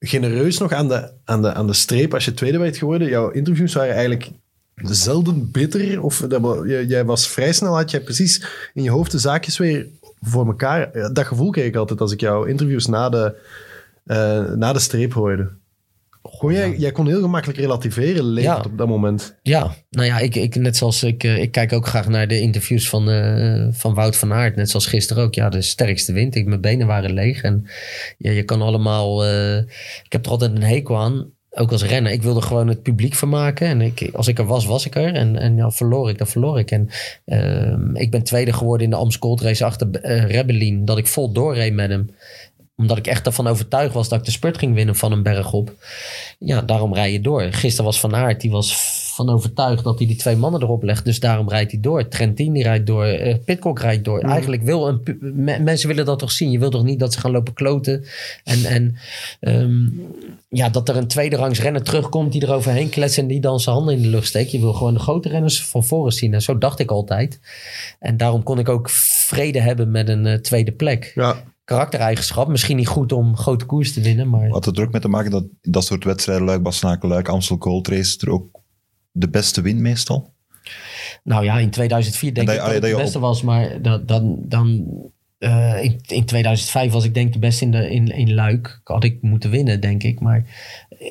genereus 0.00 0.58
nog 0.58 0.72
aan 0.72 0.88
de, 0.88 1.10
aan, 1.24 1.42
de, 1.42 1.54
aan 1.54 1.66
de 1.66 1.72
streep, 1.72 2.14
als 2.14 2.24
je 2.24 2.34
tweede 2.34 2.58
werd 2.58 2.76
geworden, 2.76 3.08
jouw 3.08 3.30
interviews 3.30 3.74
waren 3.74 3.94
eigenlijk 3.94 4.30
zelden 4.82 5.50
bitter. 5.50 6.02
Of 6.02 6.24
dat, 6.28 6.62
jij- 6.66 7.04
was 7.04 7.28
vrij 7.28 7.52
snel, 7.52 7.74
had 7.76 7.90
jij 7.90 8.00
precies 8.00 8.44
in 8.74 8.82
je 8.82 8.90
hoofd 8.90 9.10
de 9.10 9.18
zaakjes 9.18 9.58
weer 9.58 9.86
voor 10.20 10.46
elkaar. 10.46 11.12
Dat 11.12 11.26
gevoel 11.26 11.50
kreeg 11.50 11.66
ik 11.66 11.76
altijd 11.76 12.00
als 12.00 12.12
ik 12.12 12.20
jouw 12.20 12.44
interviews 12.44 12.86
na 12.86 13.08
de, 13.08 13.34
eh, 14.04 14.52
na 14.52 14.72
de 14.72 14.78
streep 14.78 15.12
hoorde. 15.12 15.48
Kon 16.38 16.52
jij, 16.52 16.74
jij 16.76 16.92
kon 16.92 17.06
heel 17.06 17.20
gemakkelijk 17.20 17.58
relativeren, 17.58 18.34
Ja. 18.34 18.56
op 18.64 18.78
dat 18.78 18.88
moment. 18.88 19.34
Ja, 19.42 19.74
nou 19.90 20.06
ja, 20.06 20.18
ik, 20.18 20.34
ik, 20.34 20.54
net 20.54 20.76
zoals 20.76 21.02
ik, 21.02 21.24
eh, 21.24 21.38
ik 21.42 21.52
kijk 21.52 21.72
ook 21.72 21.86
graag 21.86 22.08
naar 22.08 22.28
de 22.28 22.40
interviews 22.40 22.88
van, 22.88 23.10
eh, 23.10 23.66
van 23.70 23.94
Wout 23.94 24.16
van 24.16 24.32
Aert. 24.32 24.56
Net 24.56 24.70
zoals 24.70 24.86
gisteren 24.86 25.22
ook. 25.22 25.34
Ja, 25.34 25.48
de 25.48 25.62
sterkste 25.62 26.12
wind. 26.12 26.34
Ik, 26.34 26.46
mijn 26.46 26.60
benen 26.60 26.86
waren 26.86 27.12
leeg. 27.12 27.42
En 27.42 27.66
ja, 28.18 28.30
je 28.30 28.42
kan 28.42 28.62
allemaal. 28.62 29.26
ik 30.04 30.12
heb 30.12 30.24
er 30.24 30.30
altijd 30.30 30.50
een 30.56 30.62
hekel 30.62 30.96
aan. 30.98 31.30
Ook 31.50 31.72
als 31.72 31.84
renner. 31.84 32.12
Ik 32.12 32.22
wilde 32.22 32.42
gewoon 32.42 32.68
het 32.68 32.82
publiek 32.82 33.14
vermaken. 33.14 33.66
En 33.66 33.80
ik, 33.80 34.10
als 34.12 34.28
ik 34.28 34.38
er 34.38 34.46
was, 34.46 34.66
was 34.66 34.86
ik 34.86 34.96
er. 34.96 35.14
En, 35.14 35.36
en 35.36 35.56
ja, 35.56 35.70
verloor 35.70 36.10
ik, 36.10 36.18
dan 36.18 36.26
verloor 36.26 36.58
ik. 36.58 36.70
En 36.70 36.88
ehm, 37.24 37.96
ik 37.96 38.10
ben 38.10 38.22
tweede 38.22 38.52
geworden 38.52 38.84
in 38.84 38.90
de 38.90 38.96
Amstel 38.96 39.28
Gold 39.28 39.40
Race 39.40 39.64
achter 39.64 39.90
eh 39.90 40.24
Rebellin. 40.24 40.84
Dat 40.84 40.98
ik 40.98 41.06
vol 41.06 41.32
doorreed 41.32 41.72
met 41.72 41.90
hem 41.90 42.10
omdat 42.78 42.96
ik 42.96 43.06
echt 43.06 43.26
ervan 43.26 43.46
overtuigd 43.46 43.94
was 43.94 44.08
dat 44.08 44.18
ik 44.18 44.24
de 44.24 44.30
spurt 44.30 44.58
ging 44.58 44.74
winnen 44.74 44.96
van 44.96 45.12
een 45.12 45.22
berg 45.22 45.52
op. 45.52 45.72
Ja, 46.38 46.62
daarom 46.62 46.94
rij 46.94 47.12
je 47.12 47.20
door. 47.20 47.42
Gisteren 47.42 47.84
was 47.84 48.00
Van 48.00 48.14
Aert, 48.14 48.40
die 48.40 48.50
was 48.50 48.72
van 49.18 49.28
overtuigd 49.28 49.84
dat 49.84 49.98
hij 49.98 50.06
die 50.06 50.16
twee 50.16 50.36
mannen 50.36 50.62
erop 50.62 50.82
legt. 50.82 51.04
Dus 51.04 51.20
daarom 51.20 51.48
rijdt 51.48 51.70
hij 51.72 51.80
door. 51.80 52.08
Trentin 52.08 52.52
die 52.52 52.62
rijdt 52.62 52.86
door. 52.86 53.04
eh 53.04 53.34
Pitcock 53.44 53.80
rijdt 53.80 54.04
door. 54.04 54.20
Eigenlijk 54.20 54.62
wil 54.62 54.88
een... 54.88 55.00
me- 55.20 55.58
mensen 55.58 55.88
willen 55.88 56.04
dat 56.04 56.18
toch 56.18 56.32
zien. 56.32 56.50
Je 56.50 56.58
wilt 56.58 56.72
toch 56.72 56.84
niet 56.84 56.98
dat 56.98 57.12
ze 57.12 57.20
gaan 57.20 57.30
lopen 57.30 57.54
kloten. 57.54 58.04
En, 58.44 58.64
en 58.64 58.96
ehm, 59.40 59.86
ja, 60.48 60.68
dat 60.68 60.88
er 60.88 60.96
een 60.96 61.06
tweede 61.06 61.36
rangs 61.36 61.60
renner 61.60 61.82
terugkomt 61.82 62.32
die 62.32 62.42
er 62.46 62.52
overheen 62.54 62.88
kletst 62.88 63.18
en 63.18 63.26
die 63.26 63.40
dan 63.40 63.60
zijn 63.60 63.76
handen 63.76 63.94
in 63.94 64.02
de 64.02 64.08
lucht 64.08 64.26
steekt. 64.26 64.50
Je 64.50 64.60
wil 64.60 64.72
gewoon 64.72 64.94
de 64.94 65.00
grote 65.00 65.28
renners 65.28 65.64
van 65.64 65.84
voren 65.84 66.12
zien. 66.12 66.34
En 66.34 66.42
zo 66.42 66.58
dacht 66.58 66.78
ik 66.78 66.90
altijd. 66.90 67.40
En 67.98 68.16
daarom 68.16 68.42
kon 68.42 68.58
ik 68.58 68.68
ook 68.68 68.90
vrede 68.90 69.60
hebben 69.60 69.90
met 69.90 70.08
een 70.08 70.26
eh, 70.26 70.34
tweede 70.34 70.72
plek 70.72 71.12
Ja, 71.14 71.36
karaktereigenschap. 71.64 72.48
Misschien 72.48 72.76
niet 72.76 72.86
goed 72.88 73.12
om 73.12 73.36
grote 73.36 73.64
koers 73.64 73.92
te 73.92 74.00
winnen, 74.00 74.28
maar 74.28 74.48
Had 74.48 74.64
het 74.64 74.78
er 74.78 74.84
ook 74.84 74.92
mee 74.92 75.00
te 75.00 75.08
maken 75.08 75.30
dat 75.30 75.44
dat 75.62 75.84
soort 75.84 76.04
wedstrijden, 76.04 76.44
Luik, 76.46 76.62
Bastenaken, 76.62 77.08
Luik, 77.08 77.28
Amstel 77.28 77.56
Gold 77.58 77.88
Race, 77.88 78.18
er 78.20 78.30
ook 78.30 78.57
de 79.18 79.28
beste 79.28 79.60
wint 79.60 79.80
meestal? 79.80 80.32
nou 81.24 81.44
ja, 81.44 81.58
in 81.58 81.70
2004 81.70 82.34
denk 82.34 82.48
En 82.48 82.54
ik 82.54 82.60
dat 82.60 82.72
dat 82.72 82.82
de 82.90 82.96
beste 82.96 83.18
was, 83.18 83.42
maar 83.42 83.82
dat, 83.82 84.08
dan, 84.08 84.38
dan 84.40 84.86
eh, 85.38 85.84
in, 85.84 86.00
in 86.06 86.24
2005 86.24 86.92
was 86.92 87.04
ik 87.04 87.14
denk 87.14 87.32
de 87.32 87.38
beste 87.38 87.64
in, 87.64 87.70
de, 87.70 87.90
in, 87.90 88.06
in 88.08 88.34
Luik. 88.34 88.80
Had 88.84 89.04
ik 89.04 89.22
moeten 89.22 89.50
winnen, 89.50 89.80
denk 89.80 90.02
ik, 90.02 90.20
maar 90.20 90.44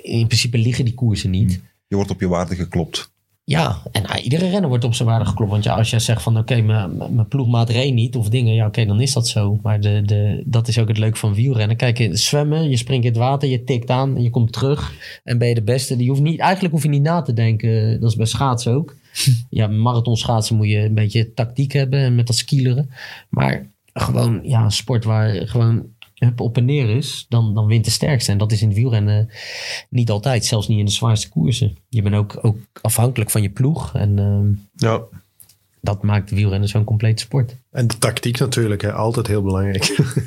in 0.02 0.28
principe 0.28 0.58
liggen 0.58 0.86
die 0.86 0.94
koersen 0.94 1.30
niet. 1.30 1.62
Je 1.88 1.96
wordt 1.96 2.12
op 2.12 2.20
je 2.20 2.28
waarde 2.28 2.56
geklopt. 2.56 3.12
Ja, 3.50 3.82
en 3.92 4.04
nou, 4.04 4.20
iedere 4.20 4.50
renner 4.50 4.70
wordt 4.70 4.84
op 4.84 4.94
zijn 4.94 5.08
waarde 5.08 5.26
geklopt. 5.26 5.52
Want 5.52 5.64
ja, 5.64 5.76
als 5.76 5.90
jij 5.90 6.00
zegt 6.00 6.22
van 6.22 6.38
oké, 6.38 6.62
mijn 6.62 6.98
mijn 6.98 7.28
ploegmaat 7.28 7.70
reed 7.70 7.94
niet 7.94 8.16
of 8.16 8.30
dingen, 8.30 8.54
ja 8.54 8.66
oké, 8.66 8.86
dan 8.86 9.02
is 9.02 9.14
dat 9.14 9.28
zo. 9.28 9.60
Maar 9.62 9.80
de, 9.80 10.02
de, 10.06 10.44
dat 10.46 10.68
is 10.68 10.80
ook 10.80 10.88
het 10.88 10.98
leuke 10.98 11.18
van 11.18 11.34
wielrennen. 11.34 11.78
Kijk, 11.78 12.00
in 12.00 12.18
zwemmen, 12.18 12.70
je 12.70 12.78
springt 12.78 13.06
in 13.06 13.12
het 13.12 13.20
water, 13.20 13.50
je 13.50 13.64
tikt 13.64 13.90
aan 13.90 14.16
en 14.16 14.24
je 14.24 14.30
komt 14.30 14.54
terug. 14.54 14.94
En 15.24 15.38
ben 15.38 15.48
je 15.48 15.54
de 15.54 15.64
beste. 15.64 15.96
Die 15.96 16.10
hoeft 16.10 16.22
niet, 16.22 16.40
eigenlijk 16.40 16.74
hoef 16.74 16.84
je 16.84 16.90
niet 16.90 17.02
na 17.02 17.22
te 17.22 17.34
denken. 17.34 18.00
Dat 18.00 18.10
is 18.10 18.16
bij 18.16 18.26
schaatsen 18.26 18.74
ook. 18.74 18.96
Ja, 19.50 19.68
marathon 19.68 20.18
schaatsen 20.18 20.56
moet 20.56 20.70
je 20.70 20.80
een 20.80 20.96
beetje 20.96 21.34
tactiek 21.34 21.72
hebben 21.72 22.00
en 22.00 22.16
met 22.16 22.28
dat 22.28 22.36
skileren. 22.36 22.90
Maar 23.30 23.70
gewoon, 23.94 24.40
ja, 24.44 24.64
een 24.64 24.72
sport 24.72 25.04
waar 25.04 25.48
gewoon 25.48 25.86
op 26.36 26.58
en 26.58 26.66
neer 26.66 26.90
is, 26.90 27.26
dan, 27.30 27.54
dan 27.54 27.66
wint 27.66 27.86
de 27.86 27.92
sterkste. 27.92 28.32
En 28.32 28.38
dat 28.38 28.52
is 28.52 28.62
in 28.62 28.68
het 28.68 28.78
wielrennen 28.78 29.30
niet 29.90 30.10
altijd, 30.10 30.46
zelfs 30.46 30.68
niet 30.68 30.80
in 30.80 30.86
de 30.86 30.92
zwaarste 30.92 31.30
koersen. 31.30 31.78
Je 31.90 32.02
bent 32.02 32.16
ook, 32.16 32.38
ook 32.42 32.58
afhankelijk 32.82 33.30
van 33.30 33.42
je 33.42 33.50
ploeg. 33.50 33.96
En 33.96 34.20
ehm, 34.20 34.52
ja. 34.90 35.02
dat 35.82 36.04
maakt 36.04 36.30
wielrennen 36.30 36.70
zo'n 36.70 36.84
complete 36.84 37.22
sport. 37.22 37.56
En 37.72 37.88
de 37.88 37.98
tactiek 37.98 38.40
natuurlijk, 38.40 38.82
hè. 38.82 38.94
altijd 38.94 39.28
heel 39.28 39.42
belangrijk. 39.42 39.84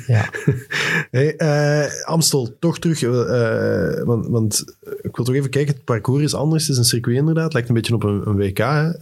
Ja. 0.07 0.29
hey, 1.11 1.35
eh, 1.35 2.05
Amstel, 2.05 2.55
toch 2.59 2.79
terug. 2.79 3.01
eh, 3.01 4.03
want, 4.03 4.27
want 4.27 4.65
ik 5.01 5.15
wil 5.15 5.25
toch 5.25 5.35
even 5.35 5.49
kijken, 5.49 5.73
het 5.73 5.83
parcours 5.83 6.23
is 6.23 6.33
anders. 6.33 6.63
Het 6.63 6.71
is 6.71 6.77
een 6.77 6.83
circuit 6.83 7.17
inderdaad, 7.17 7.53
lijkt 7.53 7.67
een 7.67 7.75
beetje 7.75 7.93
op 7.93 8.03
een, 8.03 8.27
een 8.27 8.35
WK. 8.35 8.59
Eh, 8.59 8.93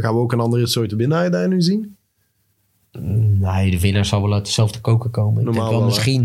gaan 0.00 0.14
we 0.14 0.20
ook 0.20 0.32
een 0.32 0.40
andere 0.40 0.66
soort 0.66 0.92
winnaar 0.92 1.30
daar 1.30 1.48
nu 1.48 1.62
zien? 1.62 1.96
Nee, 3.00 3.70
de 3.70 3.80
winnaar 3.80 4.04
zal 4.04 4.22
wel 4.22 4.32
uit 4.34 4.44
dezelfde 4.44 4.80
koker 4.80 5.10
komen. 5.10 5.38
Ik 5.40 5.44
Normaal 5.44 5.54
denk 5.54 5.78
wel, 5.78 5.80
wel, 5.80 5.88
hè. 5.88 5.94
misschien. 5.94 6.24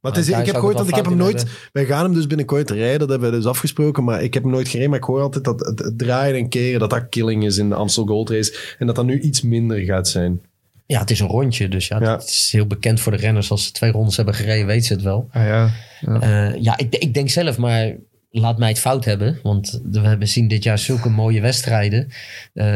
Maar 0.00 0.12
het 0.12 0.16
is, 0.16 0.28
ik 0.28 0.34
heb 0.34 0.46
ik 0.46 0.54
gehoord, 0.54 0.74
want 0.76 0.88
ik 0.88 0.94
heb 0.94 1.04
hem 1.04 1.16
nooit... 1.16 1.46
Wij 1.72 1.84
gaan 1.84 2.04
hem 2.04 2.14
dus 2.14 2.26
binnenkort 2.26 2.70
rijden, 2.70 2.98
dat 2.98 3.08
hebben 3.08 3.30
we 3.30 3.36
dus 3.36 3.46
afgesproken. 3.46 4.04
Maar 4.04 4.22
ik 4.22 4.34
heb 4.34 4.42
hem 4.42 4.52
nooit 4.52 4.68
gereden. 4.68 4.90
Maar 4.90 4.98
ik 4.98 5.04
hoor 5.04 5.20
altijd 5.20 5.44
dat 5.44 5.60
het, 5.60 5.78
het 5.78 5.98
draaien 5.98 6.36
en 6.36 6.48
keren, 6.48 6.80
dat 6.80 6.90
dat 6.90 7.08
killing 7.08 7.44
is 7.44 7.56
in 7.56 7.68
de 7.68 7.74
Amstel 7.74 8.06
Gold 8.06 8.30
Race. 8.30 8.74
En 8.78 8.86
dat 8.86 8.96
dat 8.96 9.04
nu 9.04 9.20
iets 9.20 9.42
minder 9.42 9.78
gaat 9.78 10.08
zijn. 10.08 10.40
Ja, 10.86 11.00
het 11.00 11.10
is 11.10 11.20
een 11.20 11.26
rondje. 11.28 11.68
Dus 11.68 11.88
ja, 11.88 12.00
Ja. 12.00 12.12
het 12.12 12.24
is 12.24 12.48
heel 12.52 12.66
bekend 12.66 13.00
voor 13.00 13.12
de 13.12 13.18
renners. 13.18 13.50
Als 13.50 13.64
ze 13.64 13.72
twee 13.72 13.90
rondes 13.90 14.16
hebben 14.16 14.34
gereden, 14.34 14.66
weten 14.66 14.84
ze 14.86 14.92
het 14.92 15.02
wel. 15.02 15.28
Ah 15.32 15.46
ja. 15.46 15.70
ja. 16.00 16.20
Eh, 16.20 16.62
ja, 16.62 16.78
ik, 16.78 16.94
ik 16.96 17.14
denk 17.14 17.30
zelf, 17.30 17.58
maar 17.58 17.92
laat 18.32 18.58
mij 18.58 18.68
het 18.68 18.78
fout 18.78 19.04
hebben. 19.04 19.38
Want 19.42 19.80
we 19.90 20.00
hebben 20.00 20.28
zien 20.28 20.48
dit 20.48 20.62
jaar 20.62 20.78
zulke 20.78 21.08
mooie 21.08 21.40
wedstrijden. 21.40 22.08
Eh, 22.54 22.66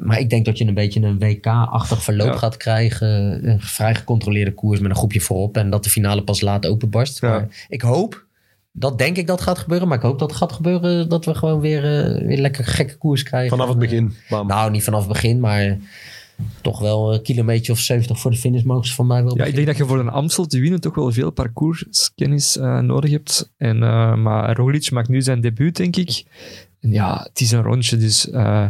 maar 0.00 0.18
ik 0.18 0.30
denk 0.30 0.44
dat 0.44 0.58
je 0.58 0.66
een 0.66 0.74
beetje 0.74 1.00
een 1.02 1.18
WK-achtig 1.18 2.02
verloop 2.02 2.26
Ja. 2.32 2.36
gaat 2.36 2.56
krijgen. 2.56 3.08
Een 3.48 3.60
vrij 3.60 3.94
gecontroleerde 3.94 4.54
koers 4.54 4.80
met 4.80 4.90
een 4.90 4.96
groepje 4.96 5.20
voorop. 5.20 5.56
En 5.56 5.70
dat 5.70 5.84
de 5.84 5.90
finale 5.90 6.22
pas 6.22 6.40
laat 6.40 6.66
openbarst. 6.66 7.20
Ja. 7.20 7.28
Maar 7.28 7.66
ik 7.68 7.82
hoop, 7.82 8.24
dat 8.72 8.98
denk 8.98 9.16
ik 9.16 9.26
dat 9.26 9.40
gaat 9.40 9.58
gebeuren. 9.58 9.88
Maar 9.88 9.96
ik 9.96 10.02
hoop 10.02 10.18
dat 10.18 10.28
het 10.28 10.38
gaat 10.38 10.52
gebeuren 10.52 11.08
dat 11.08 11.24
we 11.24 11.34
gewoon 11.34 11.60
weer, 11.60 11.84
eh, 11.84 12.26
weer 12.26 12.38
lekker 12.38 12.64
gekke 12.64 12.96
koers 12.96 13.22
krijgen. 13.22 13.50
Vanaf 13.50 13.68
het 13.68 13.78
begin. 13.78 14.14
Bam. 14.28 14.46
Nou, 14.46 14.70
niet 14.70 14.84
vanaf 14.84 15.00
het 15.00 15.12
begin, 15.12 15.40
maar 15.40 15.76
toch 16.60 16.80
wel 16.80 17.14
een 17.14 17.22
kilometer 17.22 17.72
of 17.72 17.78
70 17.78 18.20
voor 18.20 18.30
de 18.30 18.36
finish 18.36 18.62
mogen 18.62 18.86
ze 18.86 18.94
van 18.94 19.06
mij 19.06 19.24
wel 19.24 19.36
Ja, 19.36 19.44
ik 19.44 19.54
denk 19.54 19.66
dat 19.66 19.76
je 19.76 19.86
voor 19.86 19.98
een 19.98 20.08
Amstel 20.08 20.46
te 20.46 20.60
winnen 20.60 20.80
toch 20.80 20.94
wel 20.94 21.12
veel 21.12 21.30
parcourskennis 21.30 22.56
eh, 22.56 22.78
nodig 22.78 23.10
hebt. 23.10 23.52
En, 23.56 23.82
eh, 23.82 24.14
maar 24.14 24.56
Roglic 24.56 24.90
maakt 24.90 25.08
nu 25.08 25.22
zijn 25.22 25.40
debuut, 25.40 25.76
denk 25.76 25.96
ik. 25.96 26.24
En 26.80 26.92
ja, 26.92 27.26
het 27.28 27.40
is 27.40 27.50
een 27.50 27.62
rondje, 27.62 27.96
dus 27.96 28.30
eh, 28.30 28.66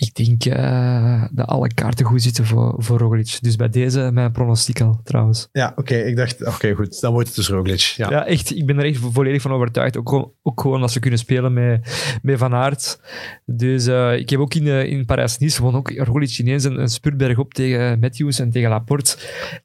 ik 0.00 0.14
denk 0.14 0.44
eh, 0.44 1.24
dat 1.32 1.46
alle 1.46 1.68
kaarten 1.74 2.06
goed 2.06 2.22
zitten 2.22 2.46
voor, 2.46 2.74
voor 2.78 2.98
Roglic. 2.98 3.38
Dus 3.40 3.56
bij 3.56 3.68
deze 3.68 4.10
mijn 4.12 4.32
pronostiek 4.32 4.80
al, 4.80 5.00
trouwens. 5.04 5.48
Ja, 5.52 5.72
oké. 5.76 5.94
ik 5.94 6.16
dacht, 6.16 6.46
oké, 6.46 6.74
goed. 6.74 7.00
Dan 7.00 7.12
wordt 7.12 7.26
het 7.26 7.36
dus 7.36 7.48
Roglic. 7.48 7.80
Ja. 7.80 8.10
Ja. 8.10 8.26
echt. 8.26 8.56
Ik 8.56 8.66
ben 8.66 8.78
er 8.78 8.84
echt 8.84 8.98
volledig 9.12 9.42
van 9.42 9.52
overtuigd. 9.52 9.96
Ook, 9.96 10.08
gewoon- 10.08 10.32
ook 10.42 10.60
gewoon 10.60 10.82
als 10.82 10.92
ze 10.92 11.00
kunnen 11.00 11.18
spelen 11.18 11.52
met, 11.52 12.18
met 12.22 12.38
Van 12.38 12.54
Aert. 12.54 13.00
Dus 13.46 13.86
eh, 13.86 14.18
ik 14.18 14.30
heb 14.30 14.40
ook 14.40 14.54
in, 14.54 14.66
eh, 14.66 14.84
in 14.84 15.04
Parijs-Nice 15.04 15.56
gewoon 15.56 15.74
ook 15.74 15.90
Roglic 15.90 16.38
ineens 16.38 16.64
een, 16.64 16.80
een 16.80 16.88
spurtberg 16.88 17.38
op 17.38 17.54
tegen 17.54 17.98
Matthews 17.98 18.38
en 18.38 18.50
tegen 18.50 18.68
Laporte. 18.70 19.16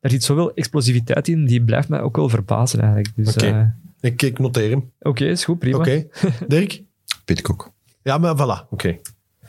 Daar 0.02 0.12
zit 0.12 0.24
zoveel 0.24 0.54
explosiviteit 0.54 1.28
in, 1.28 1.46
die 1.46 1.64
blijft 1.64 1.90
mij 1.90 2.02
ook 2.02 2.16
wel 2.16 2.30
verbazen 2.30 2.80
eigenlijk. 2.80 3.12
Dus 3.16 3.34
Oké. 3.36 3.46
eh, 4.02 4.10
Ik, 4.12 4.22
ik 4.22 4.40
noteer 4.40 4.70
hem. 4.70 4.92
oké, 5.00 5.26
is 5.26 5.46
goed, 5.46 5.60
prima. 5.60 5.78
Oké. 5.78 6.06
Dirk? 6.48 6.84
Pitcock. 7.26 7.74
Ja, 8.04 8.18
maar 8.18 8.36
voilà. 8.38 8.70
Oké. 8.70 8.98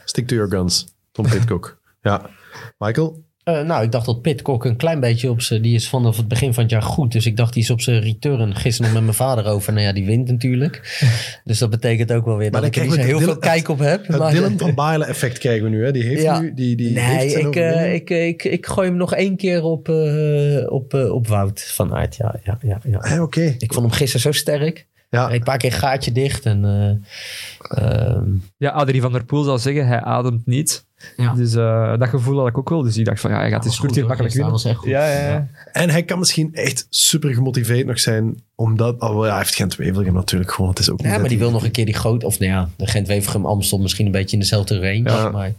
Stick 0.09 0.27
to 0.27 0.35
your 0.35 0.51
guns. 0.51 0.87
Tom 1.11 1.25
Pitcock. 1.29 1.79
ja. 2.01 2.29
Michael? 2.77 3.25
Eh, 3.43 3.61
nou, 3.61 3.83
ik 3.83 3.91
dacht 3.91 4.05
dat 4.05 4.21
Pitcock 4.21 4.65
een 4.65 4.75
klein 4.75 4.99
beetje 4.99 5.29
op 5.29 5.41
zijn... 5.41 5.61
Die 5.61 5.75
is 5.75 5.89
vanaf 5.89 6.17
het 6.17 6.27
begin 6.27 6.53
van 6.53 6.63
het 6.63 6.71
jaar 6.71 6.81
goed. 6.81 7.11
Dus 7.11 7.25
ik 7.25 7.37
dacht, 7.37 7.53
die 7.53 7.63
is 7.63 7.69
op 7.69 7.81
zijn 7.81 8.01
return. 8.01 8.55
Gisteren 8.55 8.85
nog 8.91 8.93
met 8.93 9.03
mijn 9.03 9.29
vader 9.29 9.45
over. 9.51 9.73
Nou 9.73 9.85
ja, 9.85 9.93
die 9.93 10.05
wint 10.05 10.27
natuurlijk. 10.27 10.81
Dus 11.43 11.59
dat 11.59 11.69
betekent 11.69 12.11
ook 12.11 12.25
wel 12.25 12.37
weer 12.37 12.51
Maar 12.51 12.61
dat 12.61 12.75
ik 12.75 12.83
er 12.91 12.97
heel 12.97 13.19
veel 13.19 13.37
kijk 13.37 13.67
op 13.69 13.79
heb. 13.79 14.07
Het 14.07 14.17
maar- 14.17 14.31
Dylan 14.31 14.57
van 14.67 14.73
Baarle 14.75 15.05
effect 15.05 15.37
krijgen 15.37 15.63
we 15.63 15.69
nu. 15.69 15.83
Hè? 15.85 15.91
Die 15.91 16.03
heeft 16.03 16.21
Ja. 16.21 16.39
nu... 16.39 16.53
Die, 16.53 16.75
die 16.75 16.91
Nee, 16.91 17.03
heeft 17.03 17.33
zijn 17.33 17.47
ik, 17.47 17.55
eh, 17.55 17.93
ik, 17.93 18.09
ik, 18.09 18.43
ik 18.43 18.65
gooi 18.65 18.87
hem 18.87 18.97
nog 18.97 19.13
één 19.13 19.37
keer 19.37 19.63
op, 19.63 19.89
eh, 19.89 20.71
op, 20.71 20.93
eh, 20.93 21.11
op 21.13 21.27
Wout 21.27 21.61
van 21.63 21.93
Aert. 21.93 22.15
Ja, 22.15 22.35
ja, 22.43 22.57
ja, 22.61 22.79
ja. 22.83 23.21
Oké. 23.21 23.55
Ik 23.57 23.73
vond 23.73 23.85
hem 23.85 23.95
gisteren 23.95 24.21
zo 24.21 24.31
sterk. 24.31 24.87
Ja. 25.09 25.31
Een 25.33 25.43
paar 25.43 25.57
keer 25.57 25.73
een 25.73 25.77
gaatje 25.79 26.11
dicht. 26.11 26.45
En, 26.45 26.65
eh, 26.65 28.09
ehm, 28.09 28.29
Ja, 28.57 28.69
Adrie 28.69 29.01
van 29.01 29.11
der 29.11 29.25
Poel 29.25 29.43
zal 29.43 29.57
zeggen, 29.59 29.87
hij 29.87 30.01
ademt 30.01 30.45
niet. 30.45 30.85
Ja. 31.17 31.33
Dus 31.33 31.53
eh, 31.55 31.97
dat 31.97 32.09
gevoel 32.09 32.37
had 32.39 32.47
ik 32.47 32.57
ook 32.57 32.69
wel. 32.69 32.81
Dus 32.81 32.97
ik 32.97 33.05
dacht 33.05 33.19
van, 33.19 33.31
ja, 33.31 33.37
hij 33.37 33.49
gaat 33.49 33.63
spurt 33.63 33.77
goed, 33.77 33.95
hier 33.95 34.05
makkelijk 34.05 34.33
winnen. 34.33 34.59
Ja, 34.83 35.07
ja, 35.11 35.27
ja. 35.29 35.47
En 35.71 35.89
hij 35.89 36.03
kan 36.03 36.19
misschien 36.19 36.53
echt 36.55 36.87
super 36.89 37.33
gemotiveerd 37.33 37.85
nog 37.85 37.99
zijn. 37.99 38.41
Omdat... 38.55 39.01
Oh, 39.01 39.23
ja, 39.25 39.29
hij 39.29 39.37
heeft 39.37 39.55
geen 39.55 39.71
Wevelgem 39.77 40.13
natuurlijk 40.13 40.51
gewoon. 40.51 40.69
Het 40.69 40.79
is 40.79 40.89
ook 40.89 41.01
Ja, 41.01 41.07
maar 41.09 41.19
die 41.19 41.27
hij- 41.27 41.37
wil 41.37 41.51
nog 41.51 41.63
een 41.63 41.71
keer 41.71 41.85
die 41.85 41.93
groot... 41.93 42.23
Of 42.23 42.39
nou 42.39 42.51
ja, 42.51 42.69
de 42.75 42.87
Gent-Wevergem 42.87 43.45
Amstel 43.45 43.79
misschien 43.79 44.05
een 44.05 44.11
beetje 44.11 44.33
in 44.35 44.41
dezelfde 44.41 44.79
range. 44.79 45.03
Ja. 45.09 45.29
Maar 45.29 45.53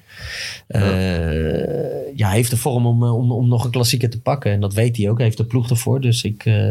eh, 0.66 2.16
ja, 2.16 2.26
hij 2.26 2.36
heeft 2.36 2.50
de 2.50 2.56
vorm 2.56 2.86
om, 2.86 3.02
eh, 3.04 3.14
om, 3.14 3.32
om 3.32 3.48
nog 3.48 3.64
een 3.64 3.70
klassieker 3.70 4.10
te 4.10 4.20
pakken. 4.20 4.52
En 4.52 4.60
dat 4.60 4.74
weet 4.74 4.96
hij 4.96 5.10
ook. 5.10 5.16
Hij 5.16 5.26
heeft 5.26 5.38
de 5.38 5.44
ploeg 5.44 5.70
ervoor. 5.70 6.00
Dus 6.00 6.22
ik, 6.22 6.44
eh, 6.44 6.68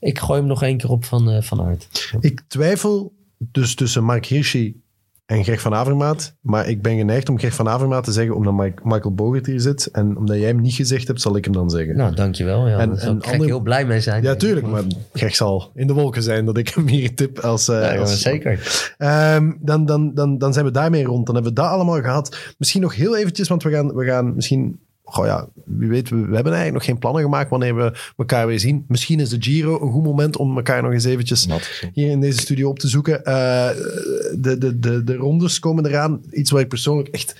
ik 0.00 0.18
gooi 0.18 0.38
hem 0.38 0.48
nog 0.48 0.62
één 0.62 0.76
keer 0.76 0.90
op 0.90 1.04
van, 1.04 1.30
eh, 1.30 1.42
van 1.42 1.60
Aert. 1.62 2.14
Ik 2.20 2.42
twijfel 2.48 3.12
dus 3.38 3.74
tussen 3.74 4.04
Mark 4.04 4.26
Hirschi 4.26 4.80
en 5.26 5.44
Greg 5.44 5.60
van 5.60 5.74
Avermaat. 5.74 6.34
Maar 6.40 6.68
ik 6.68 6.82
ben 6.82 6.96
geneigd 6.96 7.28
om 7.28 7.38
Greg 7.38 7.54
van 7.54 7.68
Avermaat 7.68 8.04
te 8.04 8.12
zeggen 8.12 8.34
omdat 8.36 8.54
Mike- 8.54 8.82
Michael 8.84 9.14
Bogert 9.14 9.46
hier 9.46 9.60
zit. 9.60 9.86
En 9.92 10.16
omdat 10.16 10.36
jij 10.36 10.46
hem 10.46 10.60
niet 10.60 10.74
gezegd 10.74 11.06
hebt, 11.06 11.20
zal 11.20 11.36
ik 11.36 11.44
hem 11.44 11.52
dan 11.54 11.70
zeggen. 11.70 11.96
Nou, 11.96 12.14
dankjewel. 12.14 12.68
Ja, 12.68 12.78
En- 12.78 12.90
daar 12.94 13.06
en 13.32 13.40
ik 13.40 13.42
heel 13.42 13.60
blij 13.60 13.86
mee 13.86 14.00
zijn. 14.00 14.22
ja, 14.22 14.34
tuurlijk. 14.34 14.66
Maar 14.66 14.82
Greg 15.12 15.34
zal 15.36 15.70
in 15.74 15.86
de 15.86 15.92
wolken 15.92 16.22
zijn 16.22 16.44
dat 16.44 16.56
ik 16.58 16.68
hem 16.68 16.86
hier 16.88 17.14
tip 17.14 17.38
als... 17.38 17.68
eh, 17.68 17.80
Ja, 17.94 17.96
als 18.00 18.20
zeker. 18.20 18.92
Ehm, 18.98 19.52
dan, 19.60 19.86
dan, 19.86 20.14
dan, 20.14 20.38
dan 20.38 20.52
zijn 20.52 20.64
we 20.64 20.70
daarmee 20.70 21.04
rond. 21.04 21.26
Dan 21.26 21.34
hebben 21.34 21.54
we 21.54 21.60
dat 21.60 21.70
allemaal 21.70 22.00
gehad. 22.00 22.54
Misschien 22.58 22.82
nog 22.82 22.94
heel 22.94 23.16
eventjes, 23.16 23.48
want 23.48 23.62
we 23.62 23.70
gaan, 23.70 23.94
we 23.94 24.04
gaan 24.04 24.34
misschien 24.34 24.78
goh 25.08 25.26
ja, 25.26 25.48
wie 25.64 25.88
weet, 25.88 26.08
we, 26.08 26.16
we 26.16 26.34
hebben 26.34 26.52
eigenlijk 26.52 26.72
nog 26.72 26.84
geen 26.84 26.98
plannen 26.98 27.22
gemaakt 27.22 27.50
wanneer 27.50 27.76
we 27.76 27.98
elkaar 28.16 28.46
weer 28.46 28.60
zien. 28.60 28.84
Misschien 28.88 29.20
is 29.20 29.28
de 29.28 29.42
Giro 29.42 29.82
een 29.82 29.92
goed 29.92 30.04
moment 30.04 30.36
om 30.36 30.56
elkaar 30.56 30.82
nog 30.82 30.92
eens 30.92 31.04
eventjes 31.04 31.48
hier 31.92 32.10
in 32.10 32.20
deze 32.20 32.38
studio 32.38 32.68
op 32.68 32.78
te 32.78 32.88
zoeken. 32.88 33.24
Eh, 33.24 33.68
de, 34.38 34.58
de, 34.58 34.78
de, 34.78 35.04
de 35.04 35.16
rondes 35.16 35.58
komen 35.58 35.86
eraan. 35.86 36.20
Iets 36.30 36.50
waar 36.50 36.60
ik 36.60 36.68
persoonlijk 36.68 37.08
echt 37.08 37.36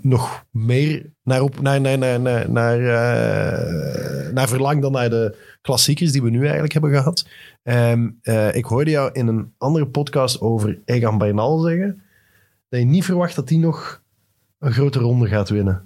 nog 0.00 0.44
meer 0.50 1.10
naar, 1.22 1.42
op, 1.42 1.60
naar, 1.60 1.80
naar, 1.80 1.98
naar, 1.98 2.20
naar, 2.20 2.50
naar, 2.50 2.78
eh, 2.78 4.32
naar 4.32 4.48
verlang 4.48 4.82
dan 4.82 4.92
naar 4.92 5.10
de 5.10 5.36
klassiekers 5.62 6.12
die 6.12 6.22
we 6.22 6.30
nu 6.30 6.42
eigenlijk 6.42 6.72
hebben 6.72 6.90
gehad. 6.90 7.26
Ehm, 7.62 8.10
eh, 8.22 8.54
ik 8.54 8.64
hoorde 8.64 8.90
jou 8.90 9.10
in 9.12 9.26
een 9.26 9.52
andere 9.58 9.86
podcast 9.86 10.40
over 10.40 10.78
Egan 10.84 11.18
Bernal 11.18 11.58
zeggen 11.58 12.02
dat 12.68 12.80
je 12.80 12.86
niet 12.86 13.04
verwacht 13.04 13.36
dat 13.36 13.48
hij 13.48 13.58
nog 13.58 14.02
een 14.58 14.72
grote 14.72 14.98
ronde 14.98 15.28
gaat 15.28 15.48
winnen. 15.48 15.84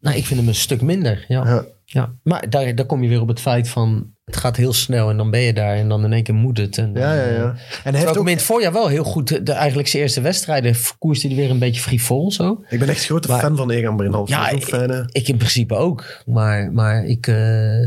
Nou, 0.00 0.16
ik 0.16 0.26
vind 0.26 0.40
hem 0.40 0.48
een 0.48 0.54
stuk 0.54 0.80
minder. 0.82 1.24
Ja. 1.28 1.44
Ja. 1.46 1.64
Ja. 1.84 2.12
Maar 2.22 2.50
daar, 2.50 2.74
daar 2.74 2.86
kom 2.86 3.02
je 3.02 3.08
weer 3.08 3.20
op 3.20 3.28
het 3.28 3.40
feit 3.40 3.68
van 3.68 4.10
het 4.24 4.36
gaat 4.36 4.56
heel 4.56 4.72
snel 4.72 5.10
en 5.10 5.16
dan 5.16 5.30
ben 5.30 5.40
je 5.40 5.52
daar 5.52 5.76
en 5.76 5.88
dan 5.88 6.04
in 6.04 6.12
één 6.12 6.22
keer 6.22 6.34
moet 6.34 6.58
het. 6.58 6.78
En, 6.78 6.90
Ja, 6.94 7.14
ja, 7.14 7.22
eh, 7.22 7.36
ja. 7.36 7.42
En 7.44 7.50
hij 7.52 7.56
Terwijl 7.82 8.04
heeft 8.06 8.18
ook, 8.18 8.26
in 8.28 8.32
het 8.34 8.42
voorjaar 8.42 8.72
wel 8.72 8.88
heel 8.88 9.04
goed, 9.04 9.46
de, 9.46 9.52
eigenlijk 9.52 9.88
zijn 9.88 10.02
eerste 10.02 10.20
wedstrijden, 10.20 10.74
koerste 10.98 11.26
hij 11.26 11.36
weer 11.36 11.50
een 11.50 11.58
beetje 11.58 11.80
frivol 11.80 12.32
zo. 12.32 12.64
ik 12.68 12.78
ben 12.78 12.88
echt 12.88 13.04
grote 13.04 13.28
Maar- 13.28 13.40
fan 13.40 13.56
van 13.56 13.70
Egan 13.70 13.96
Bernal. 13.96 14.28
Ja, 14.28 14.48
ik-. 14.48 14.68
Ik 15.12 15.28
in 15.28 15.36
principe 15.36 15.74
ook. 15.74 16.04
Maar, 16.26 16.72
maar 16.72 17.04
ik, 17.04 17.26
eh, 17.26 17.82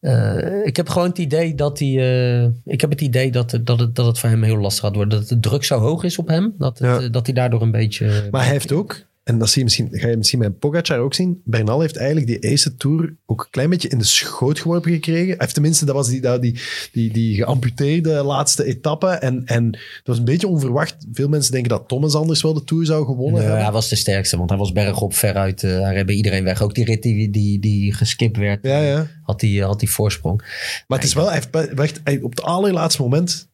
eh, 0.00 0.64
ik 0.66 0.76
heb 0.76 0.88
gewoon 0.88 1.08
het 1.08 1.18
idee 1.18 1.54
dat 1.54 1.78
hij. 1.78 1.88
eh, 1.88 2.48
ik 2.64 2.80
heb 2.80 2.90
het 2.90 3.00
idee 3.00 3.30
dat, 3.30 3.58
dat, 3.64 3.80
het, 3.80 3.94
dat 3.94 4.06
het 4.06 4.18
voor 4.18 4.28
hem 4.28 4.42
heel 4.42 4.58
lastig 4.58 4.84
gaat 4.84 4.94
worden. 4.94 5.18
Dat 5.18 5.28
de 5.28 5.40
druk 5.40 5.64
zo 5.64 5.78
hoog 5.78 6.04
is 6.04 6.18
op 6.18 6.28
hem. 6.28 6.54
Dat, 6.58 6.78
het, 6.78 6.88
Ja. 6.88 7.00
eh, 7.06 7.12
dat 7.12 7.26
hij 7.26 7.34
daardoor 7.34 7.62
een 7.62 7.70
beetje. 7.70 8.28
Maar 8.30 8.42
hij 8.42 8.50
heeft 8.50 8.72
ook, 8.72 9.06
en 9.28 9.38
dat 9.38 9.48
zie 9.48 9.58
je 9.58 9.64
misschien, 9.64 9.88
ga 9.90 10.08
je 10.08 10.16
misschien 10.16 10.38
bij 10.38 10.50
Pogacar 10.50 10.98
ook 10.98 11.14
zien, 11.14 11.40
Bernal 11.44 11.80
heeft 11.80 11.96
eigenlijk 11.96 12.26
die 12.26 12.52
Ace 12.52 12.74
Tour 12.76 13.16
ook 13.26 13.40
een 13.40 13.50
klein 13.50 13.70
beetje 13.70 13.88
in 13.88 13.98
de 13.98 14.04
schoot 14.04 14.58
geworpen 14.58 14.92
gekregen. 14.92 15.34
Heeft 15.38 15.54
tenminste, 15.54 15.84
dat 15.84 15.94
was 15.94 16.08
die, 16.08 16.20
dat- 16.20 16.42
die, 16.42 16.60
die, 16.92 17.12
die 17.12 17.34
geamputeerde 17.34 18.10
laatste 18.22 18.64
etappe. 18.64 19.06
En, 19.06 19.42
en 19.44 19.70
dat 19.70 19.80
was 20.04 20.18
een 20.18 20.24
beetje 20.24 20.46
onverwacht. 20.48 20.96
Veel 21.12 21.28
mensen 21.28 21.52
denken 21.52 21.70
dat 21.70 21.88
Thomas 21.88 22.14
anders 22.14 22.42
wel 22.42 22.54
de 22.54 22.64
Tour 22.64 22.86
zou 22.86 23.04
gewonnen 23.04 23.32
Nee, 23.34 23.42
hebben. 23.42 23.62
hij 23.62 23.72
was 23.72 23.88
de 23.88 23.96
sterkste, 23.96 24.36
want 24.36 24.50
hij 24.50 24.58
was 24.58 24.72
bergop 24.72 25.14
veruit. 25.14 25.62
eh 25.62 25.80
hij 25.80 26.04
bij 26.04 26.14
iedereen 26.14 26.44
weg. 26.44 26.62
Ook 26.62 26.74
die 26.74 26.84
rit 26.84 27.02
die, 27.02 27.30
die, 27.30 27.58
die 27.60 27.92
geskipt 27.94 28.36
werd, 28.36 28.58
Ja, 28.62 28.80
ja. 28.80 29.06
had 29.22 29.40
hij 29.40 29.50
had 29.50 29.80
die 29.80 29.90
voorsprong. 29.90 30.38
Maar 30.86 30.98
het 30.98 31.06
is 31.06 31.14
wel, 31.14 31.24
hij 31.30 31.34
heeft 31.34 31.78
echt 31.78 32.00
hij- 32.04 32.20
op 32.22 32.30
het 32.30 32.42
allerlaatste 32.42 33.02
moment 33.02 33.47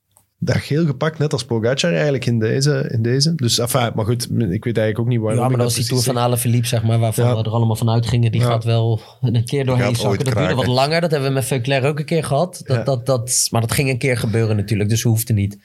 dat 0.44 0.56
geel 0.56 0.86
gepakt, 0.86 1.18
net 1.18 1.32
als 1.32 1.44
Pogacar 1.44 1.92
eigenlijk 1.92 2.26
in 2.26 2.38
deze. 2.38 2.88
In 2.92 3.02
deze. 3.02 3.34
Dus, 3.34 3.58
enfin, 3.58 3.90
maar 3.94 4.04
goed, 4.04 4.22
ik 4.22 4.64
weet 4.64 4.76
eigenlijk 4.78 4.98
ook 4.98 5.06
niet 5.06 5.20
waarom. 5.20 5.40
Ja, 5.42 5.48
maar 5.48 5.56
dat 5.56 5.66
was 5.66 5.74
die 5.74 5.84
Tour 5.86 6.02
van 6.02 6.18
Alaphilippe, 6.18 6.66
zeg 6.66 6.82
maar, 6.82 6.98
waarvan 6.98 7.24
Ja. 7.26 7.36
we 7.36 7.42
er 7.42 7.50
allemaal 7.50 7.76
van 7.76 7.90
uitgingen. 7.90 8.32
Die 8.32 8.40
Ja. 8.40 8.46
gaat 8.46 8.64
wel 8.64 9.00
een 9.20 9.44
keer 9.44 9.64
doorheen 9.66 9.96
zakken. 9.96 10.24
Dat 10.24 10.34
duurde 10.34 10.54
wat 10.54 10.66
langer. 10.66 11.00
Dat 11.00 11.10
hebben 11.10 11.28
we 11.28 11.34
met 11.34 11.44
Veuclair 11.44 11.84
ook 11.84 11.98
een 11.98 12.04
keer 12.04 12.24
gehad. 12.24 12.62
Dat, 12.64 12.76
Ja. 12.76 12.82
dat, 12.82 13.06
dat, 13.06 13.48
maar 13.50 13.60
dat 13.60 13.72
ging 13.72 13.88
een 13.88 13.98
keer 13.98 14.16
gebeuren 14.16 14.56
natuurlijk, 14.56 14.88
dus 14.90 15.02
hoefde 15.02 15.32
niet. 15.32 15.58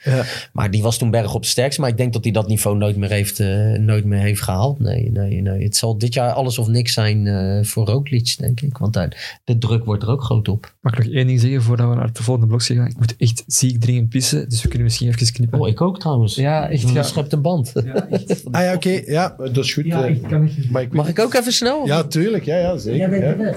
Maar 0.52 0.70
die 0.70 0.82
was 0.82 0.98
toen 0.98 1.10
berg 1.10 1.34
op 1.34 1.44
sterkst. 1.44 1.78
Maar 1.78 1.88
ik 1.88 1.96
denk 1.96 2.12
dat 2.12 2.24
hij 2.24 2.32
dat 2.32 2.48
niveau 2.48 2.76
nooit 2.76 2.96
meer 2.96 3.10
heeft, 3.10 3.40
eh, 3.40 3.48
nooit 3.78 4.04
meer 4.04 4.20
heeft 4.20 4.42
gehaald. 4.42 4.78
Nee, 4.80 5.10
nee, 5.12 5.40
nee. 5.40 5.62
Het 5.62 5.76
zal 5.76 5.98
dit 5.98 6.14
jaar 6.14 6.32
alles 6.32 6.58
of 6.58 6.66
niks 6.68 6.92
zijn 6.92 7.26
eh, 7.26 7.64
voor 7.64 7.86
Roglic, 7.86 8.34
denk 8.38 8.60
ik. 8.60 8.78
Want 8.78 8.92
daar, 8.92 9.38
de 9.44 9.58
druk 9.58 9.84
wordt 9.84 10.02
er 10.02 10.08
ook 10.08 10.22
groot 10.22 10.48
op. 10.48 10.74
Mag 10.80 10.92
ik 10.92 11.04
nog 11.04 11.14
één 11.14 11.26
ding 11.26 11.40
zeggen 11.40 11.62
voordat 11.62 11.88
we 11.88 11.94
naar 11.94 12.12
de 12.12 12.22
volgende 12.22 12.48
blok 12.48 12.62
gaan? 12.62 12.86
Ik 12.86 12.98
moet 12.98 13.16
echt 13.16 13.44
ziek 13.46 13.80
dringend 13.80 14.08
pissen, 14.08 14.48
dus 14.48 14.62
we 14.62 14.68
kunnen 14.68 14.86
misschien 14.86 15.08
even 15.08 15.32
knippen. 15.32 15.60
Oh, 15.60 15.68
ik 15.68 15.80
ook 15.80 16.00
trouwens. 16.00 16.34
Ja, 16.34 16.68
echt, 16.68 16.82
Je 16.82 16.92
ja. 16.92 17.02
schept 17.02 17.32
een 17.32 17.42
band. 17.42 17.72
Ja, 17.84 18.08
echt. 18.08 18.44
Ah 18.50 18.62
ja, 18.62 18.74
oké. 18.74 19.02
Ja, 19.06 19.34
dat 19.38 19.56
is 19.56 19.72
goed. 19.72 19.84
Ja, 19.84 20.06
eh, 20.06 20.28
kan 20.28 20.50
echt. 20.72 20.92
Mag 20.92 21.08
ik 21.08 21.18
ook 21.18 21.34
even 21.34 21.52
snel? 21.52 21.86
Ja, 21.86 22.04
tuurlijk. 22.04 22.44
Ja, 22.44 22.56
ja 22.56 22.76
zeker. 22.76 23.40
ja. 23.40 23.54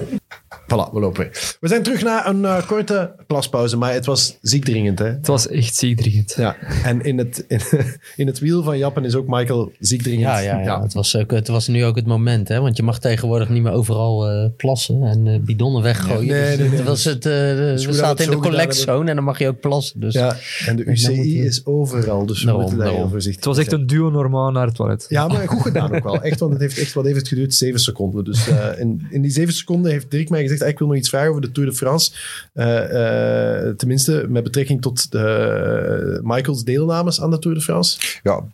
Voilà, 0.64 0.92
we 0.92 1.00
lopen 1.00 1.22
weer. 1.22 1.56
We 1.60 1.68
zijn 1.68 1.82
terug 1.82 2.02
na 2.02 2.28
een 2.28 2.44
eh, 2.44 2.66
korte 2.66 3.14
plaspauze, 3.26 3.76
maar 3.76 3.92
het 3.92 4.06
was 4.06 4.38
ziek 4.40 4.64
dringend. 4.64 4.98
Hè? 4.98 5.04
Het 5.06 5.26
was 5.26 5.48
echt 5.48 5.76
ziek 5.76 5.96
dringend. 6.00 6.34
Ja, 6.36 6.56
en 6.84 7.02
in 7.04 7.18
het, 7.18 7.44
in, 7.48 7.60
in 8.16 8.26
het 8.26 8.38
wiel 8.38 8.62
van 8.62 8.78
Jappen 8.78 9.04
is 9.04 9.14
ook 9.14 9.26
Michael 9.28 9.72
ziek 9.78 10.02
dringend. 10.02 10.22
Ja, 10.24 10.38
ja, 10.38 10.60
ja. 10.60 10.82
Het, 10.82 10.92
was 10.94 11.16
ook, 11.16 11.30
het 11.30 11.48
was 11.48 11.68
nu 11.68 11.84
ook 11.84 11.96
het 11.96 12.06
moment, 12.06 12.48
hè? 12.48 12.60
Want 12.60 12.76
je 12.76 12.82
mag 12.82 12.98
tegenwoordig 13.00 13.48
niet 13.48 13.62
meer 13.62 13.72
overal 13.72 14.28
eh, 14.30 14.50
plassen 14.56 15.02
en 15.02 15.26
eh, 15.26 15.40
bidonnen 15.40 15.82
weggooien. 15.82 16.26
Nee, 16.26 16.48
Dus 16.50 16.58
nee, 16.58 16.68
nee. 16.68 16.76
het 16.78 16.86
was 16.86 17.04
het, 17.04 17.26
eh, 17.26 17.32
we 17.32 17.36
het 17.36 17.80
in 17.80 17.86
de 17.86 18.14
gedaan 18.22 18.40
collect 18.40 18.56
hebben. 18.56 18.74
zone 18.94 19.08
en 19.10 19.14
dan 19.16 19.24
mag 19.24 19.38
je 19.38 19.48
ook 19.48 19.60
plassen. 19.60 20.00
Dus. 20.00 20.14
Ja, 20.14 20.36
en 20.66 20.76
de 20.76 20.84
UCI 20.84 21.38
we- 21.40 21.44
is 21.46 21.66
overal, 21.66 22.26
dus 22.26 22.38
we 22.38 22.44
Daarom, 22.44 22.60
moeten 22.62 22.78
daar 22.78 22.86
heel 22.88 22.96
daarom. 22.96 23.12
voorzichtig 23.12 23.44
Het 23.44 23.54
was 23.54 23.64
echt 23.64 23.72
een 23.72 23.86
duo 23.86 24.10
normaal 24.10 24.50
naar 24.50 24.66
het 24.66 24.74
toilet. 24.74 25.06
Ja, 25.08 25.26
maar 25.28 25.48
goed 25.48 25.62
gedaan 25.62 25.94
ook 25.94 26.04
wel. 26.04 26.22
Echt, 26.22 26.40
want 26.40 26.52
het 26.52 26.60
heeft 26.60 26.78
echt, 26.78 26.92
wat 26.92 27.04
heeft 27.04 27.16
het 27.16 27.28
geduurd? 27.28 27.54
Zeven 27.54 27.80
seconden. 27.80 28.24
Dus 28.24 28.48
eh, 28.48 28.80
in, 28.80 29.06
in 29.10 29.22
die 29.22 29.30
zeven 29.30 29.54
seconden 29.54 29.90
heeft 29.90 30.10
Dirk 30.10 30.28
mij 30.30 30.42
gezegd, 30.42 30.53
ah, 30.62 30.68
ik 30.68 30.78
wil 30.78 30.86
nog 30.86 30.96
iets 30.96 31.08
vragen 31.08 31.28
over 31.28 31.42
de 31.42 31.52
Tour 31.52 31.68
de 31.68 31.76
France. 31.76 32.12
Eh, 32.52 33.66
eh, 33.66 33.76
tenminste, 33.76 34.26
met 34.28 34.42
betrekking 34.42 34.82
tot 34.82 35.12
de, 35.12 36.20
Michaels 36.22 36.64
deelnames 36.64 37.20
aan 37.20 37.30
de 37.30 37.38
Tour 37.38 37.56
de 37.56 37.62
France. 37.62 38.20
Ja, 38.22 38.44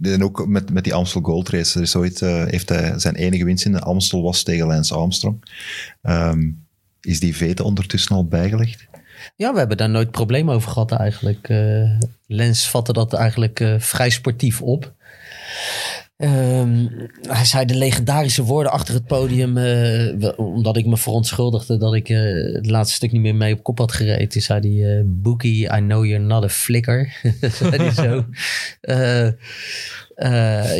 en 0.00 0.24
ook 0.24 0.46
met, 0.46 0.70
met 0.72 0.84
die 0.84 0.94
Amstel 0.94 1.20
Gold 1.20 1.48
Race. 1.48 1.76
Er 1.78 1.84
is 1.84 1.96
ooit, 1.96 2.22
eh, 2.22 2.44
heeft 2.44 2.68
hij 2.68 2.98
zijn 2.98 3.14
enige 3.14 3.44
winst 3.44 3.64
in 3.64 3.72
de 3.72 3.80
Amstel 3.80 4.22
was 4.22 4.42
tegen 4.42 4.66
Lance 4.66 4.94
Armstrong. 4.94 5.44
Ehm, 6.02 6.50
is 7.00 7.20
die 7.20 7.36
vete 7.36 7.62
ondertussen 7.62 8.16
al 8.16 8.24
bijgelegd? 8.24 8.88
Ja, 9.36 9.52
we 9.52 9.58
hebben 9.58 9.76
daar 9.76 9.90
nooit 9.90 10.10
probleem 10.10 10.50
over 10.50 10.70
gehad 10.70 10.92
eigenlijk. 10.92 11.48
Eh, 11.48 11.98
Lens 12.26 12.68
vatte 12.68 12.92
dat 12.92 13.12
eigenlijk 13.12 13.60
eh, 13.60 13.74
vrij 13.78 14.10
sportief 14.10 14.62
op. 14.62 14.92
Ehm, 16.20 16.86
hij 17.28 17.44
zei 17.44 17.64
de 17.64 17.74
legendarische 17.74 18.44
woorden 18.44 18.72
achter 18.72 18.94
het 18.94 19.06
podium. 19.06 19.56
eh, 19.56 20.28
omdat 20.36 20.76
ik 20.76 20.86
me 20.86 20.96
verontschuldigde 20.96 21.76
dat 21.76 21.94
ik 21.94 22.08
eh, 22.08 22.18
het 22.54 22.70
laatste 22.70 22.94
stuk 22.94 23.12
niet 23.12 23.20
meer 23.20 23.34
mee 23.34 23.54
op 23.54 23.62
kop 23.62 23.78
had 23.78 23.92
gereden. 23.92 24.28
Toen 24.28 24.42
zei 24.42 24.80
hij, 24.80 24.98
eh, 24.98 25.02
Bookie, 25.06 25.64
I 25.64 25.78
know 25.78 26.04
you're 26.04 26.24
not 26.24 26.44
a 26.44 26.48
flicker. 26.48 27.16
zei 27.52 27.76
hij 27.76 27.90
zo. 27.90 28.24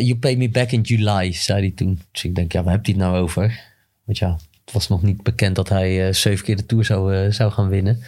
You 0.01 0.15
paid 0.15 0.37
me 0.37 0.49
back 0.49 0.71
in 0.71 0.81
July, 0.81 1.31
zei 1.31 1.59
hij 1.59 1.71
toen. 1.71 1.99
Dus 2.11 2.23
ik 2.23 2.35
denk, 2.35 2.51
ja, 2.51 2.63
waar 2.63 2.73
heb 2.73 2.85
je 2.85 2.91
het 2.91 3.01
nou 3.01 3.17
over? 3.17 3.59
Want 4.03 4.17
ja, 4.17 4.37
was 4.71 4.87
nog 4.87 5.01
niet 5.01 5.23
bekend 5.23 5.55
dat 5.55 5.69
hij 5.69 6.07
eh, 6.07 6.13
zeven 6.13 6.45
keer 6.45 6.55
de 6.55 6.65
Tour 6.65 6.85
zou, 6.85 7.15
eh, 7.15 7.31
zou 7.31 7.51
gaan 7.51 7.69
winnen. 7.69 8.03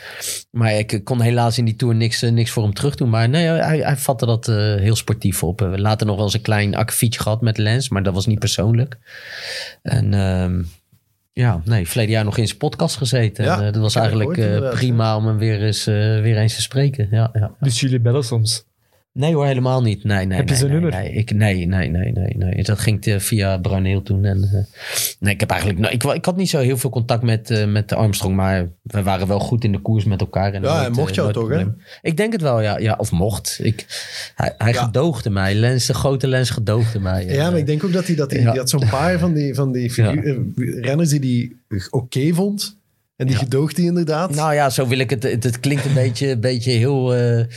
Maar 0.52 0.74
ik 0.74 1.02
kon 1.04 1.22
helaas 1.22 1.58
in 1.58 1.66
die 1.66 1.76
Tour 1.76 1.96
niks, 1.96 2.22
eh, 2.22 2.32
niks 2.32 2.52
voor 2.52 2.64
hem 2.64 2.74
terug 2.74 2.96
doen. 2.96 3.10
Maar 3.10 3.30
nee, 3.30 3.46
hij, 3.46 3.80
hij 3.80 3.98
vatte 3.98 4.26
dat 4.26 4.48
eh, 4.48 4.56
heel 4.56 4.96
sportief 4.96 5.44
op. 5.44 5.58
We 5.58 5.64
hebben 5.64 5.82
later 5.82 6.08
nog 6.08 6.16
wel 6.16 6.26
eens 6.26 6.34
een 6.34 6.42
klein 6.42 6.76
akkefietje 6.76 7.20
gehad 7.20 7.42
met 7.42 7.58
Lens, 7.58 7.90
maar 7.90 8.04
dat 8.04 8.14
was 8.14 8.26
niet 8.26 8.40
persoonlijk. 8.40 8.98
En 9.82 10.14
ehm, 10.14 10.62
ja, 11.34 11.62
nee, 11.66 11.88
verleden 11.88 12.12
jaar 12.12 12.24
nog 12.24 12.38
in 12.38 12.48
zijn 12.48 12.58
podcast 12.58 12.98
gezeten. 12.98 13.46
Ja, 13.46 13.58
en, 13.58 13.66
eh, 13.66 13.74
dat 13.74 13.82
was 13.82 13.96
eigenlijk 13.96 14.38
eh, 14.38 14.70
prima 14.70 15.18
om 15.18 15.26
hem 15.26 15.38
weer 15.38 15.64
eens, 15.64 15.88
eh, 15.88 15.96
weer 16.22 16.38
eens 16.38 16.56
te 16.56 16.62
spreken. 16.62 17.08
Ja, 17.12 17.30
ja. 17.34 17.52
Dus 17.60 17.80
jullie 17.80 18.00
bellen 18.00 18.24
soms. 18.24 18.66
Nee 19.14 19.34
hoor, 19.34 19.46
helemaal 19.46 19.82
niet. 19.82 20.04
Nee, 20.04 20.26
nee, 20.26 20.38
Heb 20.38 20.46
je 20.46 20.50
nee, 20.52 20.60
zijn 20.60 20.72
nee, 20.72 20.82
nummer? 20.82 21.00
Nee, 21.00 21.12
ik, 21.14 21.34
nee, 21.34 21.66
nee, 21.66 21.90
nee, 21.90 22.12
nee, 22.12 22.34
nee. 22.38 22.64
Dat 22.64 22.80
ging 22.80 23.06
eh, 23.06 23.20
via 23.20 23.58
Bruneel 23.58 24.02
toen. 24.02 24.26
En, 24.26 24.44
eh, 24.44 24.82
nee, 25.20 25.34
ik 25.34 25.40
heb 25.40 25.50
eigenlijk... 25.50 25.80
nou, 25.80 25.94
ik, 25.94 26.04
ik 26.04 26.26
had 26.26 26.36
niet 26.38 26.50
zo 26.50 26.60
heel 26.60 26.78
veel 26.78 26.90
contact 26.90 27.24
met, 27.24 27.50
eh, 27.50 27.66
met 27.68 27.94
Armstrong, 27.94 28.36
maar 28.36 28.70
we 28.82 29.04
waren 29.04 29.28
wel 29.28 29.40
goed 29.40 29.64
in 29.64 29.72
de 29.72 29.80
koers 29.80 30.04
met 30.06 30.20
elkaar. 30.22 30.54
En 30.54 30.62
Ja, 30.62 30.68
nooit, 30.68 30.80
hij 30.82 30.90
mocht 30.90 31.16
jou 31.16 31.34
toch, 31.34 31.50
hè? 31.50 31.64
Ik 32.02 32.18
denk 32.18 32.32
het 32.32 32.42
wel, 32.42 32.62
ja. 32.62 32.78
ja 32.78 32.96
of 32.98 33.12
mocht. 33.12 33.60
Ik, 33.64 33.86
hij 34.36 34.54
hij 34.58 34.72
Ja. 34.74 34.84
gedoogde 34.84 35.30
mij. 35.30 35.56
Lens, 35.56 35.86
de 35.86 35.94
grote 35.94 36.28
Lens 36.28 36.50
gedoogde 36.50 37.00
mij. 37.00 37.26
Ja, 37.26 37.44
maar 37.50 37.54
ik 37.54 37.60
En, 37.60 37.66
denk 37.66 37.84
ook 37.84 37.94
dat 37.94 38.08
hij, 38.08 38.16
dat 38.16 38.32
hij 38.32 38.42
Ja. 38.42 38.50
die 38.52 38.60
had 38.60 38.70
zo'n 38.70 38.90
paar 38.90 39.20
van 39.20 39.34
die, 39.34 39.54
van 39.56 39.72
die 39.72 39.92
figuur- 39.92 40.46
renners 40.82 41.10
die 41.10 41.20
die 41.20 41.62
oké 41.90 42.34
vond. 42.34 42.82
En 43.16 43.26
die 43.28 43.36
Ja. 43.36 43.42
gedoogt 43.42 43.78
hij 43.78 43.86
inderdaad. 43.86 44.36
Nou 44.36 44.54
ja, 44.54 44.70
zo 44.70 44.88
wil 44.88 44.98
ik 44.98 45.10
het. 45.10 45.24
Het, 45.24 45.44
het 45.44 45.60
klinkt 45.60 45.86
een 45.86 45.94
beetje, 46.04 46.38
beetje 46.38 46.72
heel, 46.72 47.14
eh, 47.14 47.40
eh, 47.40 47.48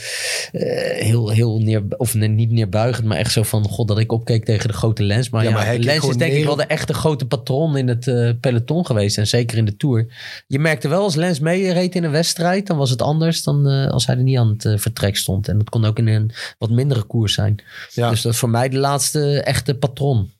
heel, 1.03 1.29
heel 1.29 1.59
neer, 1.61 1.83
of 1.97 2.13
nee, 2.13 2.29
niet 2.29 2.51
neerbuigend, 2.51 3.07
maar 3.07 3.17
echt 3.17 3.31
zo 3.31 3.43
van, 3.43 3.63
god, 3.63 3.87
dat 3.87 3.99
ik 3.99 4.11
opkeek 4.11 4.45
tegen 4.45 4.67
de 4.67 4.73
grote 4.73 5.03
Lens. 5.03 5.29
Maar 5.29 5.43
Ja, 5.43 5.51
maar 5.51 5.77
Lens 5.77 6.07
is 6.07 6.17
denk 6.17 6.33
ik 6.33 6.45
wel 6.45 6.55
de 6.55 6.63
echte 6.63 6.93
grote 6.93 7.25
patroon 7.25 7.77
in 7.77 7.87
het 7.87 8.07
eh, 8.07 8.29
peloton 8.41 8.85
geweest. 8.85 9.17
En 9.17 9.27
zeker 9.27 9.57
in 9.57 9.65
de 9.65 9.77
Tour. 9.77 10.05
Je 10.47 10.59
merkte 10.59 10.87
wel 10.87 11.01
als 11.01 11.15
Lens 11.15 11.39
meereed 11.39 11.95
in 11.95 12.03
een 12.03 12.11
wedstrijd, 12.11 12.67
dan 12.67 12.77
was 12.77 12.89
het 12.89 13.01
anders 13.01 13.43
dan 13.43 13.65
als 13.91 14.05
hij 14.05 14.15
er 14.17 14.23
niet 14.23 14.37
aan 14.37 14.55
het 14.57 14.81
vertrek 14.81 15.15
stond. 15.17 15.47
En 15.47 15.57
dat 15.57 15.69
kon 15.69 15.85
ook 15.85 15.97
in 15.97 16.07
een 16.07 16.31
wat 16.57 16.69
mindere 16.69 17.03
koers 17.03 17.33
zijn. 17.33 17.55
Ja. 17.93 18.09
Dus 18.09 18.21
dat 18.21 18.33
is 18.33 18.39
voor 18.39 18.49
mij 18.49 18.69
de 18.69 18.77
laatste 18.77 19.41
echte 19.41 19.75
patron. 19.75 20.31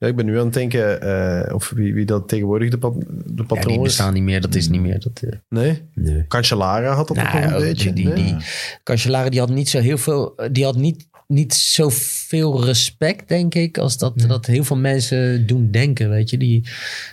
Ja, 0.00 0.06
ik 0.06 0.16
ben 0.16 0.26
nu 0.26 0.38
aan 0.38 0.44
het 0.44 0.54
denken 0.54 1.00
eh, 1.02 1.54
of 1.54 1.70
wie, 1.74 1.94
wie 1.94 2.04
dat 2.04 2.28
tegenwoordig 2.28 2.70
de, 2.70 2.78
pat, 2.78 2.94
de 3.00 3.06
Ja, 3.08 3.32
die 3.34 3.44
patroon 3.44 3.76
is. 3.76 3.82
bestaan 3.82 4.12
niet 4.14 4.22
meer, 4.22 4.40
dat 4.40 4.54
is 4.54 4.68
niet 4.68 4.80
meer. 4.80 5.00
Dat, 5.00 5.20
eh, 5.22 5.38
Nee? 5.48 5.82
nee. 5.94 6.24
Cancellara 6.28 6.92
had 6.94 7.08
dat 7.08 7.18
ook 7.18 7.24
Nou, 7.32 7.44
een 7.54 7.60
beetje. 7.60 7.92
Die, 7.92 8.06
nee? 8.06 8.14
die, 8.14 8.36
Cancellara 8.82 9.28
die 9.28 9.40
had 9.40 9.50
niet 9.50 9.68
zo 9.68 9.78
heel 9.78 9.98
veel. 9.98 10.34
Die 10.52 10.64
had 10.64 10.76
niet 10.76 11.06
niet 11.30 11.54
zoveel 11.54 12.64
respect, 12.64 13.28
denk 13.28 13.54
ik, 13.54 13.78
als 13.78 13.98
dat, 13.98 14.12
dat 14.26 14.46
heel 14.46 14.64
veel 14.64 14.76
mensen 14.76 15.46
doen 15.46 15.70
denken. 15.70 16.10
Weet 16.10 16.30
je, 16.30 16.36
die, 16.38 16.68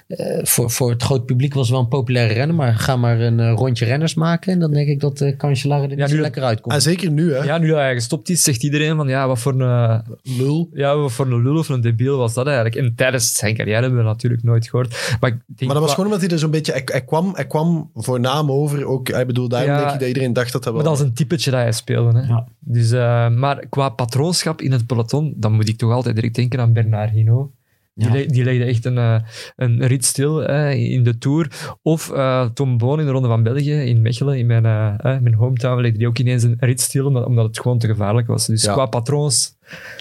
eh, 0.08 0.40
voor, 0.44 0.72
voor 0.72 0.90
het 0.90 1.04
groot 1.04 1.26
publiek 1.26 1.54
was 1.54 1.70
wel 1.70 1.80
een 1.80 1.88
populaire 1.88 2.34
renner, 2.34 2.56
maar 2.56 2.74
ga 2.76 2.96
maar 2.96 3.20
een 3.20 3.40
eh, 3.40 3.54
rondje 3.56 3.86
renners 3.86 4.14
maken. 4.14 4.54
En 4.54 4.60
dan 4.60 4.72
denk 4.72 4.88
ik 4.88 5.00
dat 5.00 5.18
de 5.18 5.36
Cancellara 5.36 5.82
er 5.84 5.90
niet 5.90 5.98
Ja, 5.98 6.08
zo 6.08 6.16
nu- 6.16 6.22
lekker 6.22 6.44
uitkomt. 6.44 6.76
En 6.76 6.82
zeker 6.82 7.12
nu, 7.12 7.34
hè. 7.34 7.44
Ja, 7.44 7.58
nu 7.58 7.68
dat 7.68 7.78
hij 7.78 7.94
gestopt 7.94 8.30
is, 8.30 8.44
zegt 8.44 8.64
iedereen 8.64 8.96
van 8.96 9.08
ja, 9.08 9.28
wat 9.28 9.40
voor 9.40 9.62
een, 9.62 10.02
Lul. 10.24 10.70
ja, 10.74 10.96
wat 10.98 11.12
voor 11.12 11.26
een 11.26 11.42
lul 11.44 11.58
of 11.58 11.70
een 11.70 11.82
debiel 11.82 12.18
was 12.18 12.34
dat 12.34 12.46
eigenlijk. 12.46 12.76
En 12.76 12.94
tijdens 12.96 13.36
zijn 13.36 13.56
carrière 13.56 13.80
hebben 13.82 13.98
we 14.00 14.04
dat 14.06 14.14
natuurlijk 14.14 14.44
nooit 14.44 14.70
gehoord. 14.70 15.16
Maar, 15.20 15.30
ik 15.30 15.38
denk 15.48 15.60
Maar 15.60 15.74
dat 15.74 15.80
was 15.84 15.90
gewoon 15.94 16.06
omdat 16.06 16.22
hij 16.22 16.30
er 16.30 16.40
zo'n 16.40 16.52
beetje... 16.52 16.72
Hij, 16.72 16.82
hij 16.86 17.04
kwam, 17.04 17.32
hij 17.34 17.48
kwam 17.48 17.90
voornaam 17.96 18.52
over. 18.52 18.86
Ook, 18.86 19.10
ik 19.10 19.28
bedoel, 19.28 19.48
daarom 19.48 19.70
Ja. 19.72 19.78
denk 19.80 19.92
ik 19.94 20.00
dat 20.00 20.08
iedereen 20.08 20.34
dacht 20.34 20.52
dat 20.52 20.64
dat 20.64 20.74
wel... 20.74 20.82
Maar 20.82 20.92
dat 20.92 21.02
is 21.02 21.08
een 21.08 21.14
typetje 21.14 21.52
dat 21.52 21.60
hij 21.60 21.72
speelde. 21.72 22.20
Hè. 22.20 22.28
Ja. 22.28 22.48
Dus, 22.60 22.92
eh, 22.92 23.30
maar 23.30 23.66
qua 23.70 23.90
patroonschap 24.08 24.62
in 24.62 24.72
het 24.72 24.86
peloton, 24.86 25.34
dan 25.38 25.54
moet 25.54 25.70
ik 25.70 25.78
toch 25.78 25.92
altijd 25.92 26.16
direct 26.16 26.36
denken 26.36 26.60
aan 26.60 26.74
Bernard 26.74 27.12
Hinault. 27.12 27.52
Die, 27.94 28.08
Ja. 28.08 28.14
le- 28.14 28.26
die 28.26 28.44
legde 28.44 28.64
echt 28.64 28.86
een, 28.86 28.98
eh, 28.98 29.20
een 29.56 29.86
rit 29.88 30.06
stil 30.06 30.36
hè, 30.38 30.72
in 30.72 31.04
de 31.04 31.18
Tour. 31.18 31.76
Of 31.82 32.12
eh, 32.12 32.46
Tom 32.54 32.78
Boon 32.78 33.00
in 33.00 33.06
de 33.06 33.12
Ronde 33.12 33.28
van 33.28 33.44
België, 33.44 33.72
in 33.74 34.02
Mechelen, 34.02 34.38
in 34.38 34.46
mijn, 34.46 34.66
eh, 34.66 34.88
eh, 34.98 35.22
mijn 35.22 35.34
hometown, 35.34 35.82
legde 35.82 35.98
die 35.98 36.08
ook 36.08 36.18
ineens 36.18 36.44
een 36.44 36.58
rit 36.60 36.82
stil, 36.82 37.06
omdat, 37.06 37.26
omdat 37.26 37.46
het 37.46 37.60
gewoon 37.60 37.78
te 37.80 37.88
gevaarlijk 37.88 38.28
was. 38.28 38.46
Dus 38.46 38.64
Ja. 38.64 38.74
qua 38.74 38.86
patroons... 38.86 39.56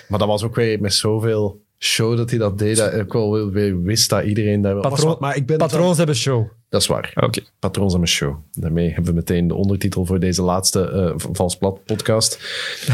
Maar 0.08 0.18
dat 0.18 0.28
was 0.28 0.42
ook 0.42 0.54
weer 0.54 0.80
met 0.80 0.94
zoveel 0.94 1.64
show 1.78 2.16
dat 2.16 2.30
hij 2.30 2.38
dat 2.38 2.58
deed. 2.58 2.76
Dat 2.76 2.92
ik 2.92 3.12
wel 3.12 3.50
weer- 3.50 3.82
wist 3.82 4.10
dat 4.10 4.24
iedereen 4.24 4.60
daar 4.60 4.74
was. 4.74 5.18
Maar 5.18 5.36
ik 5.36 5.46
ben 5.46 5.58
wel- 5.58 5.66
Patroons 5.68 5.96
hebben 5.96 6.16
show. 6.16 6.46
Dat 6.68 6.80
is 6.80 6.86
waar. 6.86 7.12
Oké. 7.14 7.40
Patroons 7.58 7.92
aan 7.92 7.98
mijn 8.00 8.10
show. 8.10 8.36
Daarmee 8.52 8.86
hebben 8.86 9.04
we 9.04 9.12
meteen 9.12 9.48
de 9.48 9.54
ondertitel 9.54 10.04
voor 10.06 10.20
deze 10.20 10.42
laatste 10.42 11.12
V- 11.16 11.24
Vals 11.32 11.56
Plat 11.56 11.84
podcast. 11.84 12.34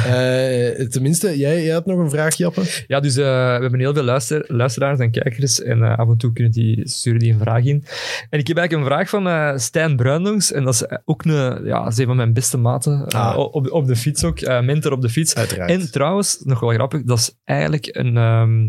Eh, 0.07 0.87
tenminste, 0.89 1.39
jij, 1.39 1.63
jij 1.65 1.73
had 1.73 1.87
nog 1.87 1.99
een 1.99 2.11
vraag, 2.11 2.35
Jappe? 2.37 2.85
Ja, 2.87 3.01
dus 3.01 3.17
eh, 3.17 3.25
we 3.25 3.61
hebben 3.63 3.81
heel 3.81 3.95
veel 3.95 4.03
luister, 4.03 4.45
luisteraars 4.49 4.99
en 4.99 5.11
kijkers 5.11 5.63
en 5.63 5.83
af 5.83 6.09
en 6.09 6.17
toe 6.17 6.33
kunnen 6.33 6.53
die, 6.53 6.89
sturen 6.89 7.19
die 7.19 7.33
een 7.33 7.39
vraag 7.39 7.65
in. 7.65 7.85
En 8.31 8.39
ik 8.39 8.47
heb 8.47 8.57
eigenlijk 8.57 8.73
een 8.73 8.95
vraag 8.97 9.09
van 9.09 9.61
Stijn 9.61 9.97
Bruindongs 9.97 10.53
en 10.53 10.65
dat 10.65 10.75
is 10.75 10.85
ook 11.05 11.25
een, 11.25 11.65
ja, 11.65 11.87
is 11.87 11.99
een 11.99 12.07
van 12.07 12.17
mijn 12.17 12.33
beste 12.33 12.57
maten 12.57 13.07
Ah. 13.09 13.39
op, 13.39 13.71
op 13.71 13.87
de 13.87 13.97
fiets 13.97 14.25
ook, 14.25 14.41
mentor 14.41 14.93
op 14.93 15.01
de 15.03 15.09
fiets. 15.09 15.35
Uiteraard. 15.35 15.71
En 15.71 15.91
trouwens, 15.91 16.41
nog 16.45 16.61
wel 16.61 16.71
grappig, 16.71 17.03
dat 17.03 17.19
is 17.19 17.37
eigenlijk 17.45 17.89
een, 17.93 18.17
ehm, 18.17 18.69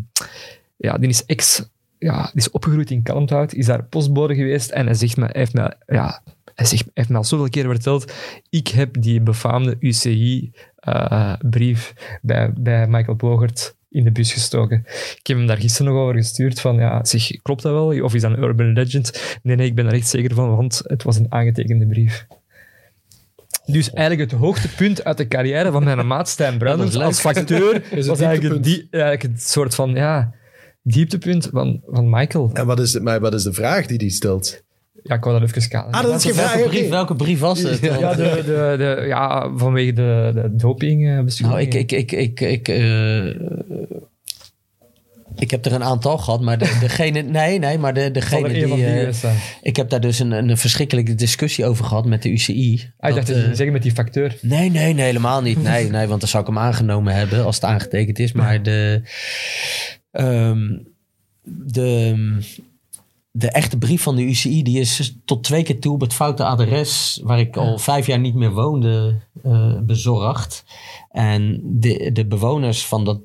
ja, 0.77 0.97
die 0.97 1.09
is 1.09 1.25
ex, 1.25 1.69
ja, 2.03 2.31
is 2.33 2.51
opgegroeid 2.51 2.91
in 2.91 3.03
Kalmthout, 3.03 3.53
is 3.53 3.65
daar 3.65 3.83
postbode 3.83 4.35
geweest 4.35 4.69
en 4.69 4.85
hij 4.85 4.95
zegt 4.95 5.17
me, 5.17 5.23
hij 5.23 5.39
heeft 5.39 5.53
me, 5.53 5.75
ja, 5.85 6.21
hij 6.55 6.65
zegt, 6.65 6.83
hij 6.83 6.91
heeft 6.93 7.09
me 7.09 7.17
al 7.17 7.23
zoveel 7.23 7.49
keer 7.49 7.65
verteld, 7.65 8.13
ik 8.49 8.67
heb 8.67 9.01
die 9.01 9.21
befaamde 9.21 9.77
UCI-brief 9.79 10.53
eh, 11.95 12.03
bij, 12.21 12.53
bij 12.53 12.87
Michael 12.87 13.15
Bogert 13.15 13.75
in 13.89 14.03
de 14.03 14.11
bus 14.11 14.33
gestoken. 14.33 14.83
Ik 15.17 15.27
heb 15.27 15.37
hem 15.37 15.47
daar 15.47 15.57
gisteren 15.57 15.93
nog 15.93 16.01
over 16.01 16.15
gestuurd 16.15 16.59
van, 16.59 16.75
ja, 16.75 17.05
zeg, 17.05 17.41
klopt 17.41 17.61
dat 17.61 17.71
wel? 17.71 18.03
Of 18.03 18.13
is 18.13 18.21
dat 18.21 18.31
een 18.31 18.43
urban 18.43 18.73
legend? 18.73 19.39
Nee, 19.43 19.55
nee, 19.55 19.67
ik 19.67 19.75
ben 19.75 19.85
er 19.85 19.93
echt 19.93 20.07
zeker 20.07 20.35
van, 20.35 20.55
want 20.55 20.81
het 20.83 21.03
was 21.03 21.17
een 21.17 21.31
aangetekende 21.31 21.87
brief. 21.87 22.25
Dus 23.65 23.93
eigenlijk 23.93 24.31
het 24.31 24.39
hoogtepunt 24.39 25.03
uit 25.03 25.17
de 25.17 25.27
carrière 25.27 25.71
van 25.71 25.83
mijn 25.83 26.07
maat 26.07 26.29
Stijn 26.29 26.57
Bruinens 26.57 26.95
is 26.95 27.01
als 27.01 27.19
facteur 27.19 27.83
het 27.89 28.05
was 28.05 28.19
eigenlijk 28.19 28.63
die, 28.63 28.87
eigenlijk 28.89 29.21
het 29.21 29.41
soort 29.41 29.75
van 29.75 29.89
ja, 29.89 30.33
dieptepunt 30.83 31.49
van, 31.51 31.81
van 31.87 32.09
Michael. 32.09 32.49
En 32.53 32.65
wat 32.65 32.79
is, 32.79 32.99
maar 32.99 33.19
wat 33.19 33.33
is 33.33 33.43
de 33.43 33.53
vraag 33.53 33.85
die 33.85 33.97
hij 33.97 34.09
stelt? 34.09 34.63
Ja, 35.03 35.15
ik 35.15 35.23
wou 35.23 35.39
dat 35.39 35.49
even 35.49 35.69
kaderen. 35.69 35.93
Ah, 35.93 36.01
dat 36.03 36.15
is 36.15 36.23
geen 36.23 36.33
vraag. 36.33 36.53
welke, 36.53 36.69
brief, 36.69 36.89
welke 36.89 37.15
brief 37.15 37.39
was 37.39 37.61
het? 37.61 37.79
ja, 37.79 38.13
de, 38.13 38.41
de, 38.45 38.75
de, 38.77 39.03
ja, 39.07 39.51
vanwege 39.55 39.93
de, 39.93 40.31
de 40.33 40.55
doping 40.55 41.07
eh, 41.07 41.47
Nou, 41.47 41.61
ik, 41.61 41.73
ik, 41.73 41.91
ik, 41.91 42.11
ik, 42.11 42.39
ik, 42.39 42.67
eh, 42.67 43.25
ik 45.35 45.51
heb 45.51 45.65
er 45.65 45.73
een 45.73 45.83
aantal 45.83 46.17
gehad, 46.17 46.41
maar 46.41 46.57
de, 46.57 46.77
degene, 46.79 47.21
nee, 47.39 47.59
nee, 47.59 47.77
maar 47.77 47.93
de, 47.93 48.11
degene 48.11 48.49
die, 48.49 48.65
die 48.65 48.85
eh, 48.85 49.33
ik 49.61 49.75
heb 49.75 49.89
daar 49.89 50.01
dus 50.01 50.19
een, 50.19 50.31
een 50.31 50.57
verschrikkelijke 50.57 51.15
discussie 51.15 51.65
over 51.65 51.85
gehad 51.85 52.05
met 52.05 52.21
de 52.21 52.29
UCI. 52.29 52.91
Ah, 52.97 53.09
ik 53.09 53.15
dacht 53.15 53.29
eh, 53.29 53.35
zeggen 53.35 53.71
met 53.71 53.83
die 53.83 53.91
facteur. 53.91 54.37
Nee, 54.41 54.69
nee, 54.69 54.93
nee, 54.93 55.05
helemaal 55.05 55.41
niet. 55.41 55.63
Nee, 55.63 55.89
nee, 55.89 56.07
want 56.07 56.19
dan 56.19 56.29
zou 56.29 56.43
ik 56.43 56.49
hem 56.49 56.59
aangenomen 56.59 57.15
hebben 57.15 57.45
als 57.45 57.55
het 57.55 57.65
aangetekend 57.65 58.19
is. 58.19 58.31
Maar 58.31 58.63
de, 58.69 59.01
ehm, 60.13 60.77
de, 61.43 62.37
de 63.31 63.49
echte 63.51 63.77
brief 63.77 64.01
van 64.03 64.15
de 64.15 64.23
UCI, 64.23 64.63
die 64.63 64.79
is 64.79 65.15
tot 65.25 65.43
twee 65.43 65.63
keer 65.63 65.79
toe 65.79 65.93
op 65.93 66.01
het 66.01 66.13
foute 66.13 66.43
adres, 66.45 67.19
waar 67.23 67.39
ik 67.39 67.57
al 67.57 67.77
vijf 67.77 68.07
jaar 68.07 68.19
niet 68.19 68.35
meer 68.35 68.51
woonde, 68.51 69.19
eh, 69.43 69.79
bezorgd. 69.81 70.63
En 71.11 71.59
de, 71.63 72.09
de 72.13 72.25
bewoners 72.25 72.85
van 72.85 73.05
dat 73.05 73.19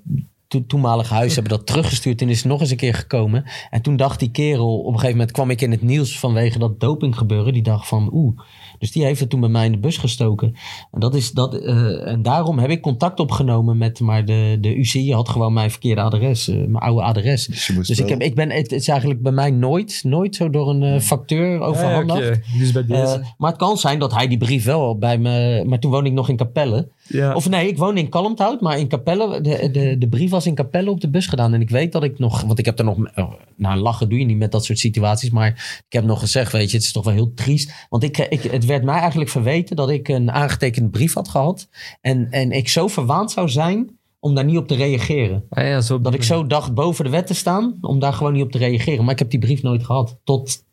to- 0.48 0.64
toenmalige 0.66 1.14
huis 1.14 1.34
hebben 1.36 1.52
dat 1.52 1.66
teruggestuurd 1.66 2.20
en 2.22 2.28
is 2.28 2.44
nog 2.44 2.60
eens 2.60 2.70
een 2.70 2.76
keer 2.76 2.94
gekomen. 2.94 3.44
En 3.70 3.82
toen 3.82 3.96
dacht 3.96 4.18
die 4.18 4.30
kerel, 4.30 4.78
op 4.78 4.86
een 4.86 4.92
gegeven 4.92 5.16
moment 5.16 5.30
kwam 5.30 5.50
ik 5.50 5.60
in 5.60 5.70
het 5.70 5.82
nieuws 5.82 6.18
vanwege 6.18 6.58
dat 6.58 6.80
dopinggebeuren. 6.80 7.52
Die 7.52 7.62
dacht 7.62 7.88
van, 7.88 8.08
oeh. 8.12 8.38
Dus 8.78 8.92
die 8.92 9.04
heeft 9.04 9.20
het 9.20 9.30
toen 9.30 9.40
bij 9.40 9.48
mij 9.48 9.66
in 9.66 9.72
de 9.72 9.78
bus 9.78 9.96
gestoken. 9.96 10.54
En, 10.92 11.00
dat 11.00 11.14
is 11.14 11.30
dat, 11.30 11.54
eh, 11.54 12.06
en 12.06 12.22
daarom 12.22 12.58
heb 12.58 12.70
ik 12.70 12.80
contact 12.80 13.20
opgenomen 13.20 13.78
met, 13.78 14.00
maar 14.00 14.24
de, 14.24 14.58
de 14.60 14.76
UCI 14.76 15.12
had 15.12 15.28
gewoon 15.28 15.52
mijn 15.52 15.70
verkeerde 15.70 16.00
adres, 16.00 16.48
eh, 16.48 16.56
mijn 16.56 16.76
oude 16.76 17.02
adres. 17.02 17.46
Dus 17.46 17.66
Dus 17.86 17.98
ik, 17.98 18.08
heb, 18.08 18.20
ik 18.20 18.34
ben, 18.34 18.50
het 18.50 18.72
is 18.72 18.88
eigenlijk 18.88 19.22
bij 19.22 19.32
mij 19.32 19.50
nooit, 19.50 20.00
nooit 20.04 20.34
zo 20.34 20.50
door 20.50 20.68
een 20.68 20.82
eh, 20.82 21.00
facteur 21.00 21.60
overhandigd. 21.60 22.40
Ja. 22.52 22.58
Dus 22.58 22.72
bij 22.72 22.84
deze. 22.86 23.34
Maar 23.38 23.50
het 23.50 23.58
kan 23.58 23.78
zijn 23.78 23.98
dat 23.98 24.14
hij 24.14 24.28
die 24.28 24.38
brief 24.38 24.64
wel 24.64 24.98
bij 24.98 25.18
me. 25.18 25.64
Maar 25.66 25.78
toen 25.78 25.90
woonde 25.90 26.08
ik 26.08 26.14
nog 26.14 26.28
in 26.28 26.36
Capelle. 26.36 26.88
Ja. 27.08 27.34
Of 27.34 27.48
nee, 27.48 27.68
ik 27.68 27.78
woonde 27.78 28.00
in 28.00 28.08
Kalmthout, 28.08 28.60
maar 28.60 28.78
in 28.78 28.88
Capelle. 28.88 29.40
De, 29.40 29.70
de, 29.70 29.98
de 29.98 30.08
brief 30.08 30.30
was 30.30 30.46
in 30.46 30.54
Capelle 30.54 30.90
op 30.90 31.00
de 31.00 31.08
bus 31.08 31.26
gedaan. 31.26 31.54
En 31.54 31.60
ik 31.60 31.70
weet 31.70 31.92
dat 31.92 32.04
ik 32.04 32.18
nog. 32.18 32.42
Want 32.42 32.58
ik 32.58 32.64
heb 32.64 32.78
er 32.78 32.84
nog. 32.84 32.96
oh, 33.14 33.32
nou, 33.56 33.78
lachen 33.78 34.08
doe 34.08 34.18
je 34.18 34.24
niet 34.24 34.38
met 34.38 34.52
dat 34.52 34.64
soort 34.64 34.78
situaties. 34.78 35.30
Maar 35.30 35.80
ik 35.86 35.92
heb 35.92 36.04
nog 36.04 36.20
gezegd: 36.20 36.52
Weet 36.52 36.70
je, 36.70 36.76
het 36.76 36.86
is 36.86 36.92
toch 36.92 37.04
wel 37.04 37.14
heel 37.14 37.34
triest. 37.34 37.72
Want 37.88 38.02
ik, 38.02 38.18
ik, 38.18 38.42
het 38.42 38.64
werd 38.64 38.84
mij 38.84 38.98
eigenlijk 38.98 39.30
verweten 39.30 39.76
dat 39.76 39.90
ik 39.90 40.08
een 40.08 40.30
aangetekende 40.30 40.88
brief 40.88 41.14
had 41.14 41.28
gehad. 41.28 41.68
En, 42.00 42.30
en 42.30 42.52
ik 42.52 42.68
zo 42.68 42.88
verwaand 42.88 43.30
zou 43.30 43.48
zijn 43.48 43.98
om 44.20 44.34
daar 44.34 44.44
niet 44.44 44.56
op 44.56 44.68
te 44.68 44.74
reageren. 44.74 45.44
Ja, 45.50 45.80
zo 45.80 46.00
Dat 46.00 46.14
ik 46.14 46.22
zo 46.22 46.46
dacht 46.46 46.74
boven 46.74 47.04
de 47.04 47.10
wet 47.10 47.26
te 47.26 47.34
staan 47.34 47.78
om 47.80 47.98
daar 47.98 48.12
gewoon 48.12 48.32
niet 48.32 48.42
op 48.42 48.52
te 48.52 48.58
reageren. 48.58 49.04
Maar 49.04 49.12
ik 49.12 49.18
heb 49.18 49.30
die 49.30 49.40
brief 49.40 49.62
nooit 49.62 49.84
gehad. 49.84 50.18
Tot, 50.24 50.64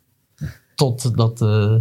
tot 0.76 1.18
dat, 1.18 1.42
eh, 1.42 1.76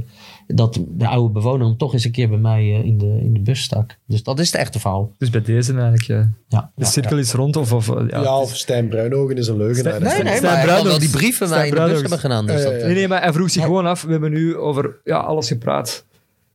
dat 0.46 0.80
de 0.88 1.06
oude 1.06 1.32
bewoner 1.32 1.66
hem 1.66 1.76
toch 1.76 1.92
eens 1.92 2.04
een 2.04 2.10
keer 2.10 2.28
bij 2.28 2.38
mij 2.38 2.60
eh, 2.60 2.84
in, 2.84 2.98
de, 2.98 3.18
in 3.22 3.32
de 3.32 3.40
bus 3.40 3.62
stak. 3.62 3.96
Dus 4.06 4.22
dat 4.22 4.38
is 4.38 4.52
het 4.52 4.60
echte 4.60 4.80
verhaal. 4.80 5.12
Dus 5.18 5.30
bij 5.30 5.42
deze 5.42 5.72
eigenlijk. 5.72 6.02
Ja. 6.02 6.30
Ja. 6.48 6.70
De 6.74 6.84
cirkel 6.84 7.18
is 7.18 7.32
rond. 7.32 7.56
Of, 7.56 7.72
of, 7.72 7.86
ja, 7.86 8.20
Ja, 8.20 8.38
of 8.38 8.56
Stijn 8.56 8.88
Bruinogen 8.88 9.36
is 9.36 9.48
een 9.48 9.56
leugenaar. 9.56 10.00
Nee, 10.00 10.22
nee, 10.22 10.36
Stijn 10.36 10.66
maar 10.66 10.84
wel 10.84 10.98
die 10.98 11.10
brieven 11.10 11.46
Stijn 11.46 11.60
mij 11.60 11.68
in 11.68 11.86
de 11.86 11.92
bus 11.92 12.00
hebben 12.00 12.18
gedaan. 12.18 12.46
Dus. 12.46 12.64
Nee, 12.64 12.94
nee, 12.94 13.08
maar 13.08 13.22
hij 13.22 13.32
vroeg 13.32 13.50
zich 13.50 13.62
gewoon 13.62 13.86
af. 13.86 14.02
We 14.02 14.12
hebben 14.12 14.32
nu 14.32 14.56
over 14.56 15.00
ja, 15.04 15.18
alles 15.18 15.48
gepraat. 15.48 16.04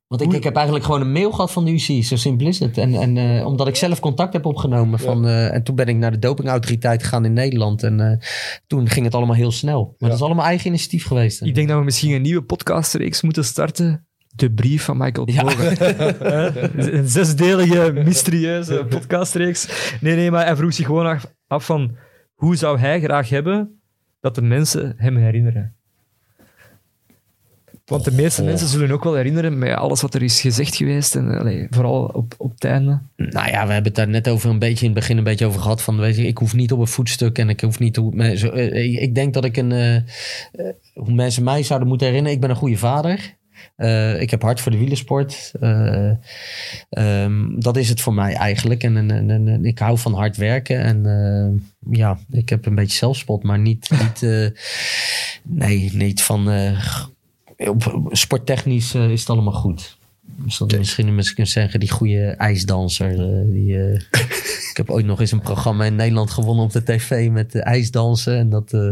Want 0.10 0.22
ik, 0.22 0.34
ik 0.34 0.44
heb 0.44 0.56
eigenlijk 0.56 0.86
gewoon 0.86 1.02
een 1.02 1.12
mail 1.12 1.32
gehad 1.32 1.52
van 1.52 1.66
de 1.66 1.72
UCI. 1.72 2.04
Zo 2.04 2.16
simpel 2.16 2.48
is 2.48 2.60
het. 2.60 2.78
En, 2.78 2.94
en 2.94 3.18
eh, 3.18 3.46
omdat 3.46 3.68
ik 3.68 3.76
zelf 3.76 4.00
contact 4.00 4.34
heb 4.34 4.46
opgenomen. 4.46 5.00
Van, 5.00 5.28
eh, 5.28 5.54
en 5.54 5.64
toen 5.64 5.76
ben 5.76 5.88
ik 5.88 5.96
naar 5.96 6.12
de 6.12 6.20
dopingautoriteit 6.20 7.04
gegaan 7.04 7.26
in 7.26 7.34
Nederland. 7.34 7.84
En 7.84 8.00
eh, 8.00 8.18
toen 8.68 8.90
ging 8.90 9.06
het 9.06 9.16
allemaal 9.16 9.36
heel 9.36 9.52
snel. 9.52 9.84
Maar 9.84 9.94
Ja. 9.98 10.08
dat 10.08 10.16
is 10.16 10.22
allemaal 10.22 10.46
eigen 10.46 10.68
initiatief 10.68 11.06
geweest. 11.06 11.42
Ik 11.42 11.56
denk 11.56 11.68
dat 11.68 11.78
we 11.78 11.84
misschien 11.84 12.14
een 12.14 12.22
nieuwe 12.22 12.42
podcastreeks 12.44 13.22
moeten 13.22 13.46
starten. 13.46 14.08
De 14.36 14.52
brief 14.52 14.84
van 14.84 14.98
Michael 14.98 15.30
Ja. 15.30 15.46
Hè? 15.48 16.70
een 16.98 17.08
zesdelige, 17.08 17.92
mysterieuze 18.06 18.86
podcastreeks. 18.90 19.92
Nee, 20.02 20.16
nee, 20.16 20.32
maar 20.32 20.46
hij 20.46 20.56
vroeg 20.56 20.74
zich 20.74 20.86
gewoon 20.86 21.06
af, 21.06 21.34
af 21.48 21.66
van... 21.66 21.96
Hoe 22.34 22.56
zou 22.56 22.80
hij 22.80 23.02
graag 23.02 23.30
hebben 23.30 23.82
dat 24.20 24.36
de 24.36 24.42
mensen 24.42 24.94
hem 24.98 25.16
herinneren? 25.18 25.76
Want 27.90 28.04
de 28.04 28.12
meeste 28.12 28.44
mensen 28.44 28.68
zullen 28.68 28.92
ook 28.92 29.04
wel 29.04 29.16
herinneren 29.16 29.58
met 29.58 29.74
alles 29.76 30.02
wat 30.02 30.14
er 30.14 30.24
is 30.24 30.42
gezegd 30.42 30.76
geweest. 30.76 31.16
En 31.16 31.40
allee, 31.40 31.68
vooral 31.70 32.04
op, 32.06 32.34
op 32.38 32.52
het 32.52 32.64
einde. 32.64 33.00
Nou 33.16 33.48
ja, 33.50 33.66
we 33.68 33.74
hebben 33.74 33.84
het 33.84 33.96
daar 33.96 34.08
net 34.10 34.30
over 34.30 34.50
een 34.50 34.60
beetje 34.60 34.86
in 34.86 34.92
het 34.92 35.00
begin 35.00 35.18
een 35.18 35.24
beetje 35.24 35.46
over 35.46 35.62
gehad. 35.62 35.82
Van, 35.82 35.98
weet 36.00 36.16
je, 36.16 36.28
ik 36.28 36.38
hoef 36.38 36.54
niet 36.54 36.72
op 36.72 36.80
een 36.80 36.88
voetstuk 36.88 37.38
en 37.38 37.50
ik 37.50 37.62
hoef 37.62 37.80
niet 37.80 37.94
te, 37.94 38.34
zo, 38.38 38.50
eh, 38.50 39.02
ik 39.02 39.16
denk 39.16 39.34
dat 39.34 39.46
ik 39.46 39.58
een. 39.58 39.72
eh, 39.72 39.96
eh, 39.96 40.04
hoe 40.94 41.14
mensen 41.14 41.44
mij 41.44 41.64
zouden 41.64 41.88
moeten 41.88 42.08
herinneren. 42.08 42.36
Ik 42.36 42.42
ben 42.42 42.50
een 42.52 42.56
goede 42.62 42.78
vader. 42.78 43.38
Eh, 43.76 44.22
ik 44.22 44.30
heb 44.30 44.42
hart 44.42 44.62
voor 44.62 44.72
de 44.72 44.78
wielersport. 44.78 45.52
Eh, 45.60 46.12
ehm, 46.90 47.60
dat 47.60 47.78
is 47.78 47.90
het 47.90 48.02
voor 48.02 48.14
mij 48.14 48.34
eigenlijk. 48.34 48.84
En, 48.84 48.98
en, 48.98 49.12
en, 49.30 49.48
en 49.48 49.66
ik 49.66 49.80
hou 49.80 49.98
van 49.98 50.14
hard 50.14 50.38
werken. 50.38 50.80
En 50.80 51.06
eh, 51.06 51.62
ja, 51.98 52.20
ik 52.32 52.50
heb 52.50 52.66
een 52.66 52.76
beetje 52.76 52.98
zelfspot, 52.98 53.44
maar 53.44 53.60
niet. 53.60 53.90
niet 53.90 54.24
eh, 54.24 54.48
nee, 55.44 55.90
niet 55.94 56.22
van. 56.22 56.48
Op, 57.68 57.94
op- 57.94 58.16
sporttechnisch 58.16 58.94
eh, 58.94 59.12
is 59.12 59.20
het 59.20 59.30
allemaal 59.30 59.54
goed. 59.54 59.98
Misschien 60.78 61.16
mensen 61.16 61.36
kunnen 61.36 61.52
zeggen, 61.54 61.80
die 61.80 61.90
goede 61.92 62.26
ijsdanser. 62.26 63.20
eh, 63.20 63.52
die, 63.52 63.78
eh, 63.78 64.00
ik 64.70 64.78
heb 64.78 64.90
ooit 64.90 65.06
nog 65.06 65.20
eens 65.20 65.32
een 65.32 65.42
programma 65.42 65.86
in 65.86 65.96
Nederland 65.96 66.32
gewonnen 66.32 66.64
op 66.66 66.72
de 66.72 66.84
tv 66.84 67.30
met 67.30 67.56
eh, 67.56 67.66
ijsdansen. 67.66 68.38
En 68.38 68.50
dat 68.50 68.74
eh, 68.74 68.90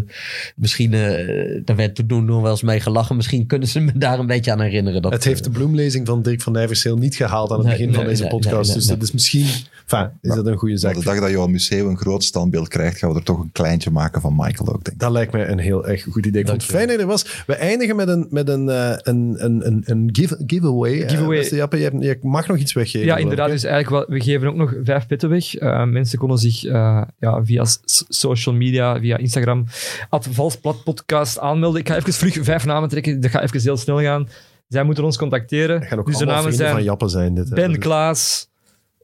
misschien, 0.56 0.94
eh, 0.94 1.62
daar 1.66 1.76
werd 1.76 2.08
toen 2.08 2.26
nog 2.26 2.42
wel 2.42 2.52
eens 2.52 2.62
mee 2.62 2.80
gelachen. 2.80 3.16
Misschien 3.16 3.46
kunnen 3.46 3.68
ze 3.68 3.80
me 3.80 3.92
daar 4.06 4.20
een 4.20 4.28
beetje 4.28 4.52
aan 4.52 4.62
herinneren. 4.62 5.02
Dat, 5.02 5.14
Het 5.14 5.24
heeft 5.24 5.44
de 5.44 5.50
bloemlezing 5.50 6.08
van 6.08 6.22
Dirk 6.22 6.42
van 6.42 6.54
Nijverseel 6.54 6.98
niet 6.98 7.16
gehaald 7.16 7.52
aan 7.52 7.58
het 7.58 7.68
Nee, 7.68 7.78
begin 7.78 7.94
van 7.94 8.00
nee, 8.04 8.10
deze 8.12 8.22
nee, 8.22 8.32
podcast. 8.32 8.54
nee, 8.56 8.64
nee, 8.66 8.74
dus 8.76 8.86
nee. 8.86 8.96
dat 8.98 9.06
is 9.08 9.12
misschien... 9.12 9.46
Enfin, 9.90 10.10
is 10.22 10.36
dat 10.36 10.46
een 10.46 10.58
goede 10.58 10.78
zaak? 10.78 10.96
de 10.96 11.04
dag 11.04 11.20
dat 11.20 11.30
Johan 11.30 11.52
Museeuw 11.52 11.90
een 11.90 11.98
groot 11.98 12.24
standbeeld 12.24 12.68
krijgt, 12.68 12.98
gaan 12.98 13.10
we 13.10 13.16
er 13.16 13.24
toch 13.24 13.40
een 13.40 13.50
kleintje 13.52 13.92
maken 13.92 14.22
van 14.22 14.34
Michael 14.36 14.68
ook, 14.70 14.84
denk 14.84 14.88
ik. 14.88 15.00
Dat 15.00 15.12
lijkt 15.12 15.32
mij 15.32 15.50
een 15.50 15.60
heel 15.60 15.88
erg 15.88 16.04
goed 16.04 16.26
idee. 16.26 16.42
Ik 16.42 16.48
vond 16.48 16.62
het 16.62 16.72
fijn 16.72 16.88
dat 16.88 16.96
je 16.96 17.02
er 17.02 17.08
was. 17.08 17.44
We 17.48 17.56
eindigen 17.56 17.96
met 17.96 18.08
een, 18.08 18.28
met 18.30 18.50
een, 18.50 18.68
een, 18.68 19.36
een, 19.46 19.68
een, 19.68 19.84
een 19.86 20.10
give, 20.12 20.44
giveaway. 20.48 21.10
Giveaway. 21.10 21.37
Beste 21.38 21.56
Jappe, 21.56 21.78
je, 21.80 21.92
je 22.00 22.18
mag 22.22 22.48
nog 22.48 22.58
iets 22.58 22.74
weggeven. 22.74 23.08
Ja, 23.08 23.18
inderdaad. 23.18 23.50
Dus 23.50 23.64
eigenlijk, 23.64 24.08
wel- 24.08 24.18
we 24.18 24.24
geven 24.24 24.48
ook 24.48 24.56
nog 24.56 24.74
vijf 24.84 25.08
pitten 25.08 25.30
weg. 25.30 25.56
Eh, 25.56 25.84
mensen 25.84 26.20
konden 26.20 26.38
zich 26.38 26.66
eh, 26.66 27.02
ja, 27.20 27.46
via 27.46 27.66
social 28.08 28.56
media, 28.56 29.00
via 29.00 29.18
Instagram, 29.18 29.66
at 30.10 30.28
Valsplat 30.32 30.84
Podcast 30.84 31.40
aanmelden. 31.40 31.80
Ik 31.82 31.88
ga 31.88 31.96
even 31.96 32.14
vlug 32.14 32.38
vijf 32.42 32.66
namen 32.66 32.90
trekken. 32.90 33.20
Dat 33.22 33.32
gaat 33.32 33.44
even 33.44 33.62
heel 33.62 33.78
snel 33.78 34.02
gaan. 34.02 34.28
Zij 34.68 34.84
moeten 34.84 35.04
ons 35.04 35.18
contacteren. 35.18 35.80
Dat 35.80 35.90
gaan 35.90 36.00
ook 36.00 36.06
dus 36.06 36.18
de 36.18 36.26
namen 36.26 36.42
vrienden 36.42 36.62
zijn 36.62 36.74
van 36.76 36.84
Jappe 36.84 37.08
zijn. 37.08 37.34
Dit, 37.36 37.50
hè. 37.50 37.56
Ben 37.56 37.70
Dus- 37.70 37.78
Klaas, 37.80 38.50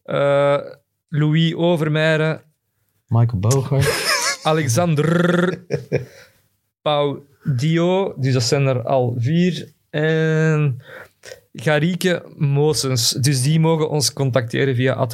eh, 0.04 0.58
Louis 1.10 1.56
Overmeijer, 1.56 2.42
Michael 3.08 3.40
Bogert. 3.40 4.12
Alexander, 4.44 5.60
Pau 6.82 7.20
Dio, 7.44 8.14
dus 8.18 8.34
dat 8.34 8.44
zijn 8.44 8.66
er 8.68 8.84
al 8.84 9.16
vier. 9.18 9.72
En 9.90 10.82
Garieke 11.54 12.24
Moosens. 12.38 13.12
Dus 13.12 13.42
die 13.42 13.60
mogen 13.60 13.90
ons 13.90 14.14
contacteren 14.14 14.76
via 14.76 15.08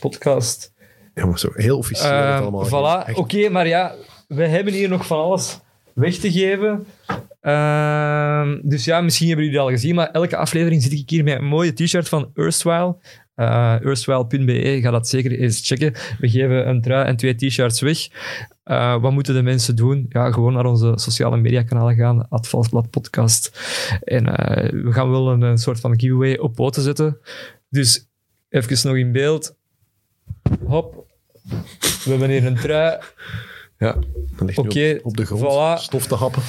Podcast. 0.00 0.72
Ja, 1.14 1.26
maar 1.26 1.38
zo 1.38 1.50
heel 1.54 1.78
officieel. 1.78 2.10
Ehm, 2.12 2.42
allemaal. 2.42 2.66
voilà, 2.66 3.06
Echt. 3.06 3.18
oké, 3.18 3.48
maar 3.48 3.66
ja, 3.66 3.94
we 4.28 4.46
hebben 4.46 4.72
hier 4.72 4.88
nog 4.88 5.06
van 5.06 5.18
alles 5.18 5.60
weg 5.94 6.14
te 6.14 6.32
geven. 6.32 6.86
Ehm, 7.40 8.58
dus 8.62 8.84
ja, 8.84 9.00
misschien 9.00 9.26
hebben 9.26 9.44
jullie 9.44 9.60
het 9.60 9.68
al 9.68 9.74
gezien, 9.74 9.94
maar 9.94 10.10
elke 10.10 10.36
aflevering 10.36 10.82
zit 10.82 10.92
ik 10.92 11.10
hier 11.10 11.24
met 11.24 11.38
een 11.38 11.44
mooie 11.44 11.72
t-shirt 11.72 12.08
van 12.08 12.30
Erstwhile. 12.34 12.96
Uh, 13.36 13.84
Erstwhile.be, 13.84 14.78
ga 14.80 14.90
dat 14.90 15.08
zeker 15.08 15.38
eens 15.38 15.66
checken. 15.66 15.94
We 16.18 16.28
geven 16.28 16.68
een 16.68 16.80
trui 16.80 17.06
en 17.06 17.16
twee 17.16 17.34
t-shirts 17.34 17.80
weg. 17.80 18.08
Uh, 18.68 19.00
wat 19.00 19.12
moeten 19.12 19.34
de 19.34 19.42
mensen 19.42 19.76
doen? 19.76 20.06
Ja, 20.08 20.32
gewoon 20.32 20.52
naar 20.52 20.66
onze 20.66 20.92
sociale 20.94 21.36
mediakanalen 21.36 21.94
gaan, 21.94 22.28
at 22.28 22.48
Valsblad 22.48 22.90
Podcast. 22.90 23.60
En 24.04 24.26
uh, 24.26 24.82
we 24.84 24.92
gaan 24.92 25.10
wel 25.10 25.30
een, 25.30 25.42
een 25.42 25.58
soort 25.58 25.80
van 25.80 26.00
giveaway 26.00 26.36
op 26.36 26.54
poten 26.54 26.82
zetten. 26.82 27.18
Dus 27.68 28.08
even 28.48 28.88
nog 28.88 28.96
in 28.96 29.12
beeld. 29.12 29.56
Hop. 30.64 31.06
We 31.78 32.10
hebben 32.10 32.30
hier 32.30 32.46
een 32.46 32.56
trui. 32.56 32.98
Ja, 33.78 33.92
dan 34.36 34.46
ligt 34.46 34.58
okay, 34.58 34.96
op, 34.96 35.04
op, 35.04 35.16
de 35.16 35.26
grond 35.26 35.42
voilà. 35.42 35.82
stof 35.82 36.06
te 36.06 36.14
happen. 36.14 36.42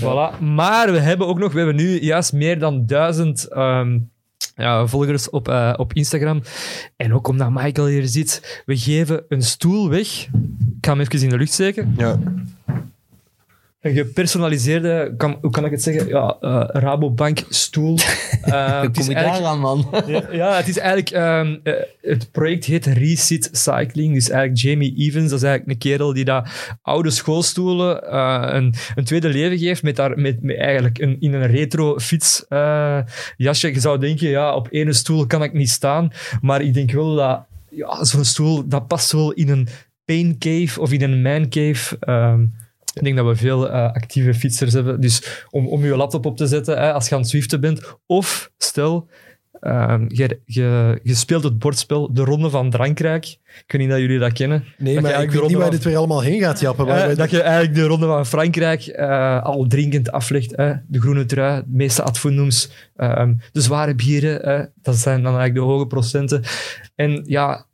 Voilà. 0.00 0.40
Maar 0.40 0.92
we 0.92 0.98
hebben 0.98 1.26
ook 1.26 1.38
nog, 1.38 1.52
we 1.52 1.58
hebben 1.58 1.76
nu 1.76 2.00
juist 2.00 2.32
meer 2.32 2.58
dan 2.58 2.86
duizend 2.86 3.56
um, 3.56 4.10
ja, 4.58 4.86
volgers 4.86 5.30
op, 5.30 5.48
uh, 5.48 5.74
op 5.76 5.92
Instagram. 5.92 6.42
En 6.96 7.14
ook 7.14 7.28
omdat 7.28 7.50
Michael 7.50 7.86
hier 7.86 8.06
zit, 8.06 8.62
we 8.66 8.76
geven 8.76 9.24
een 9.28 9.42
stoel 9.42 9.88
weg. 9.88 10.08
Ik 10.78 10.86
ga 10.86 10.90
hem 10.90 11.00
even 11.00 11.22
in 11.22 11.28
de 11.28 11.36
lucht 11.36 11.52
steken. 11.52 11.94
Ja. 11.96 12.18
Een 13.80 13.94
gepersonaliseerde, 13.94 15.14
kan, 15.16 15.38
hoe 15.40 15.50
kan 15.50 15.64
ik 15.64 15.70
het 15.70 15.82
zeggen? 15.82 16.08
Ja, 16.08 16.36
uh, 16.40 16.64
Rabobank 16.66 17.38
stoel. 17.48 17.98
Uh, 18.46 18.82
je 18.92 19.14
daar 19.14 19.44
aan, 19.44 19.60
man? 19.60 19.88
ja, 20.06 20.22
ja, 20.32 20.56
het 20.56 20.68
is 20.68 20.78
eigenlijk... 20.78 21.10
Um, 21.10 21.60
uh, 21.64 21.74
het 22.00 22.30
project 22.30 22.64
heet 22.64 22.86
Resit 22.86 23.48
Cycling. 23.52 24.14
Dus 24.14 24.30
eigenlijk 24.30 24.60
Jamie 24.60 24.94
Evans, 24.96 25.30
dat 25.30 25.38
is 25.38 25.44
eigenlijk 25.44 25.70
een 25.70 25.90
kerel 25.90 26.12
die 26.12 26.24
daar 26.24 26.78
oude 26.82 27.10
schoolstoelen 27.10 28.16
een, 28.56 28.74
een, 28.94 29.04
tweede 29.04 29.28
leven 29.28 29.58
geeft 29.58 29.82
met, 29.82 29.96
daar, 29.96 30.18
met, 30.18 30.42
met 30.42 30.56
eigenlijk 30.56 30.98
een, 30.98 31.16
in 31.20 31.34
een 31.34 31.46
retro 31.46 31.98
fiets 31.98 32.44
jasje. 33.36 33.72
Je 33.72 33.80
zou 33.80 33.98
denken, 33.98 34.28
ja, 34.28 34.54
op 34.54 34.68
ene 34.70 34.92
stoel 34.92 35.26
kan 35.26 35.42
ik 35.42 35.52
niet 35.52 35.70
staan. 35.70 36.10
Maar 36.40 36.62
ik 36.62 36.74
denk 36.74 36.90
wel 36.90 37.14
dat 37.14 37.44
ja, 37.70 38.04
zo'n 38.04 38.24
stoel, 38.24 38.68
dat 38.68 38.86
past 38.86 39.12
wel 39.12 39.32
in 39.32 39.48
een 39.48 39.68
pain 40.04 40.38
cave 40.38 40.80
of 40.80 40.92
in 40.92 41.02
een 41.02 41.22
man 41.22 41.48
cave. 41.48 41.96
Um, 42.08 42.54
ik 42.98 43.04
denk 43.04 43.16
dat 43.16 43.26
we 43.26 43.36
veel 43.36 43.66
uh, 43.66 43.72
actieve 43.74 44.34
fietsers 44.34 44.72
hebben. 44.72 45.00
Dus 45.00 45.44
om, 45.50 45.68
om 45.68 45.84
je 45.84 45.96
laptop 45.96 46.26
op 46.26 46.36
te 46.36 46.46
zetten 46.46 46.78
hè, 46.78 46.92
als 46.92 47.08
je 47.08 47.14
aan 47.14 47.20
het 47.20 47.30
zwiften 47.30 47.60
bent. 47.60 47.98
Of 48.06 48.50
stel, 48.58 49.08
uh, 49.60 49.94
je, 50.08 50.40
je, 50.44 51.00
je, 51.02 51.14
speelt 51.14 51.42
het 51.42 51.58
bordspel 51.58 52.12
De 52.14 52.24
Ronde 52.24 52.50
van 52.50 52.70
Drankrijk. 52.70 53.24
Ik 53.26 53.64
weet 53.66 53.80
niet 53.80 53.90
dat 53.90 53.98
jullie 53.98 54.18
dat 54.18 54.32
kennen. 54.32 54.64
Nee, 54.78 54.94
dat 54.94 55.02
maar 55.02 55.22
ik 55.22 55.30
weet 55.30 55.42
niet 55.42 55.52
waar 55.52 55.62
van, 55.62 55.70
dit 55.70 55.84
weer 55.84 55.96
allemaal 55.96 56.22
heen 56.22 56.40
gaat, 56.40 56.60
Jappe. 56.60 56.84
Uh, 56.84 57.16
dat 57.16 57.30
je 57.30 57.42
eigenlijk 57.42 57.74
de 57.74 57.86
Ronde 57.86 58.06
van 58.06 58.26
Frankrijk 58.26 58.86
uh, 58.86 59.42
al 59.42 59.66
drinkend 59.66 60.12
aflegt. 60.12 60.56
De 60.56 61.00
groene 61.00 61.24
trui, 61.24 61.60
de 61.60 61.76
meeste 61.76 62.02
advoenums. 62.02 62.70
Um, 62.96 63.40
de 63.52 63.60
zware 63.60 63.94
bieren, 63.94 64.72
dat 64.82 64.96
zijn 64.96 65.22
dan 65.22 65.36
eigenlijk 65.36 65.54
de 65.54 65.72
hoge 65.72 65.86
procenten. 65.86 66.42
En 66.94 67.22
ja, 67.26 67.66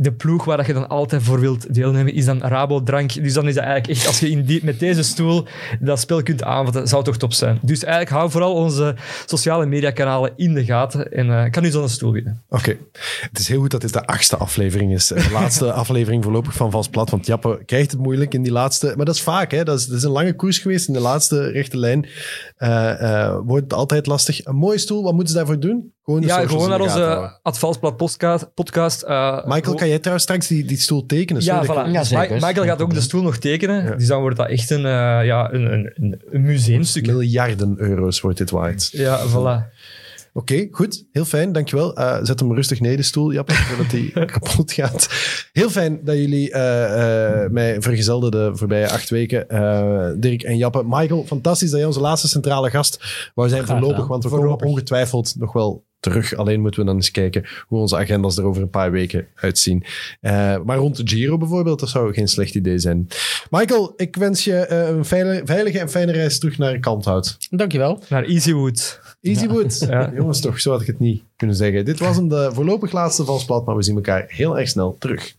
de 0.00 0.12
ploeg 0.12 0.44
waar 0.44 0.66
je 0.66 0.72
dan 0.72 0.88
altijd 0.88 1.22
voor 1.22 1.40
wilt 1.40 1.74
deelnemen, 1.74 2.14
is 2.14 2.24
dan 2.24 2.42
Rabo-drank. 2.42 3.22
Dus 3.22 3.32
dan 3.32 3.48
is 3.48 3.54
dat 3.54 3.64
eigenlijk 3.64 3.98
echt, 3.98 4.06
als 4.06 4.20
je 4.20 4.30
in 4.30 4.44
die, 4.44 4.64
met 4.64 4.78
deze 4.78 5.02
stoel 5.02 5.44
dat 5.80 6.00
spel 6.00 6.22
kunt 6.22 6.42
aanvatten, 6.42 6.88
zou 6.88 7.02
het 7.02 7.10
toch 7.10 7.20
top 7.20 7.32
zijn. 7.32 7.58
Dus 7.62 7.84
eigenlijk 7.84 8.12
hou 8.12 8.30
vooral 8.30 8.54
onze 8.54 8.94
sociale 9.26 9.66
mediakanalen 9.66 10.32
in 10.36 10.54
de 10.54 10.64
gaten 10.64 11.12
en 11.12 11.26
uh, 11.26 11.50
kan 11.50 11.64
u 11.64 11.70
zo'n 11.70 11.88
stoel 11.88 12.12
winnen. 12.12 12.42
Oké. 12.48 12.60
Okay. 12.60 12.78
Het 13.20 13.38
is 13.38 13.48
heel 13.48 13.60
goed 13.60 13.70
dat 13.70 13.80
dit 13.80 13.92
de 13.92 14.06
achtste 14.06 14.36
aflevering 14.36 14.92
is. 14.92 15.06
De 15.06 15.28
laatste 15.32 15.72
aflevering 15.82 16.22
voorlopig 16.22 16.52
van 16.52 16.70
Vals 16.70 16.88
Plat, 16.88 17.10
want 17.10 17.26
Jappe 17.26 17.62
krijgt 17.66 17.90
het 17.90 18.00
moeilijk 18.00 18.34
in 18.34 18.42
die 18.42 18.52
laatste. 18.52 18.92
Maar 18.96 19.06
dat 19.06 19.14
is 19.14 19.22
vaak, 19.22 19.50
hè. 19.50 19.64
Dat 19.64 19.78
is, 19.78 19.86
dat 19.86 19.96
is 19.96 20.02
een 20.02 20.10
lange 20.10 20.34
koers 20.34 20.58
geweest. 20.58 20.88
In 20.88 20.94
de 20.94 21.00
laatste 21.00 21.50
rechte 21.50 21.76
lijn 21.76 22.06
uh, 22.58 22.68
uh, 23.00 23.36
wordt 23.44 23.64
het 23.64 23.72
altijd 23.72 24.06
lastig. 24.06 24.46
Een 24.46 24.56
mooie 24.56 24.78
stoel, 24.78 25.02
wat 25.02 25.12
moeten 25.12 25.32
ze 25.32 25.36
daarvoor 25.38 25.60
doen? 25.60 25.92
Gewoon 26.04 26.22
ja, 26.22 26.46
gewoon 26.46 26.68
naar 26.68 26.80
onze 26.80 27.38
Advalsplat 27.42 27.96
podcast. 27.96 28.54
podcast 28.54 29.02
Michael, 29.46 29.74
kan 29.74 29.88
jij 29.90 29.98
trouwens 29.98 30.24
straks 30.24 30.46
die, 30.46 30.64
die 30.64 30.78
stoel 30.78 31.06
tekenen? 31.06 31.42
Ja, 31.42 31.64
voilà. 31.64 31.90
ja 31.92 32.04
zeker. 32.04 32.34
Michael 32.34 32.66
gaat 32.66 32.82
ook 32.82 32.94
de 32.94 33.00
stoel 33.00 33.22
nog 33.22 33.36
tekenen. 33.36 33.84
Ja. 33.84 33.94
Dus 33.94 34.06
dan 34.06 34.20
wordt 34.20 34.36
dat 34.36 34.48
echt 34.48 34.70
een, 34.70 34.84
uh, 34.84 35.24
ja, 35.24 35.52
een, 35.52 35.72
een, 35.72 36.22
een 36.30 36.40
museumstuk. 36.42 37.06
Miljarden 37.06 37.74
euro's 37.78 38.20
wordt 38.20 38.38
dit 38.38 38.50
waard. 38.50 38.88
Ja, 38.92 39.28
voilà. 39.28 39.78
Oké, 40.32 40.52
okay, 40.52 40.68
goed. 40.70 41.06
Heel 41.12 41.24
fijn, 41.24 41.52
dankjewel. 41.52 41.98
Uh, 41.98 42.18
zet 42.22 42.40
hem 42.40 42.54
rustig 42.54 42.80
neer, 42.80 42.96
de 42.96 43.02
stoel, 43.02 43.32
Jappe, 43.32 43.52
zodat 43.70 43.92
hij 43.92 44.26
kapot 44.26 44.72
gaat. 44.72 45.08
Heel 45.52 45.70
fijn 45.70 46.00
dat 46.04 46.16
jullie 46.16 46.50
uh, 46.50 46.56
uh, 46.56 47.50
mij 47.50 47.82
vergezelden 47.82 48.30
de 48.30 48.50
voorbije 48.54 48.90
acht 48.90 49.10
weken. 49.10 49.46
Dirk 50.20 50.42
en 50.42 50.56
Jappe. 50.56 50.82
Michael, 50.86 51.24
fantastisch 51.24 51.70
dat 51.70 51.78
jij 51.78 51.88
onze 51.88 52.00
laatste 52.00 52.28
centrale 52.28 52.70
gast 52.70 53.30
wou 53.34 53.48
zijn 53.48 53.66
voorlopig, 53.66 54.06
want 54.06 54.22
we 54.22 54.28
voorlopig. 54.28 54.56
komen 54.56 54.74
ongetwijfeld 54.74 55.34
nog 55.38 55.52
wel 55.52 55.88
terug. 56.00 56.34
Alleen 56.34 56.60
moeten 56.60 56.80
we 56.80 56.86
dan 56.86 56.96
eens 56.96 57.10
kijken 57.10 57.44
hoe 57.66 57.78
onze 57.78 57.96
agendas 57.96 58.38
er 58.38 58.44
over 58.44 58.62
een 58.62 58.70
paar 58.70 58.90
weken 58.90 59.26
uitzien. 59.34 59.84
Uh, 60.20 60.56
maar 60.64 60.76
rond 60.76 60.96
de 60.96 61.08
Giro 61.16 61.38
bijvoorbeeld, 61.38 61.80
dat 61.80 61.88
zou 61.88 62.12
geen 62.12 62.28
slecht 62.28 62.54
idee 62.54 62.78
zijn. 62.78 63.08
Michael, 63.50 63.92
ik 63.96 64.16
wens 64.16 64.44
je 64.44 64.66
uh, 64.70 64.96
een 64.96 65.04
veilige, 65.04 65.42
veilige 65.44 65.78
en 65.78 65.90
fijne 65.90 66.12
reis 66.12 66.38
terug 66.38 66.58
naar 66.58 66.78
Kalmthout. 66.78 67.36
Dankjewel. 67.50 68.02
Naar 68.08 68.24
Easywood. 68.24 69.00
Easywood. 69.20 69.78
Ja. 69.78 69.88
ja. 70.00 70.12
Jongens, 70.14 70.40
toch, 70.40 70.60
zo 70.60 70.70
had 70.70 70.80
ik 70.80 70.86
het 70.86 70.98
niet 70.98 71.22
kunnen 71.36 71.56
zeggen. 71.56 71.84
Dit 71.84 71.98
was 71.98 72.16
hem 72.16 72.28
de 72.28 72.50
voorlopig 72.52 72.92
laatste 72.92 73.24
valsplat, 73.24 73.66
maar 73.66 73.76
we 73.76 73.82
zien 73.82 73.94
elkaar 73.94 74.24
heel 74.28 74.58
erg 74.58 74.68
snel 74.68 74.96
terug. 74.98 75.34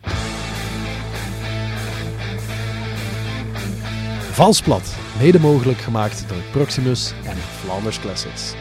Valsplat, 4.31 4.95
mede 5.19 5.39
mogelijk 5.39 5.79
gemaakt 5.79 6.25
door 6.27 6.41
Proximus 6.51 7.13
en 7.25 7.37
Flanders 7.37 7.99
Classics. 7.99 8.53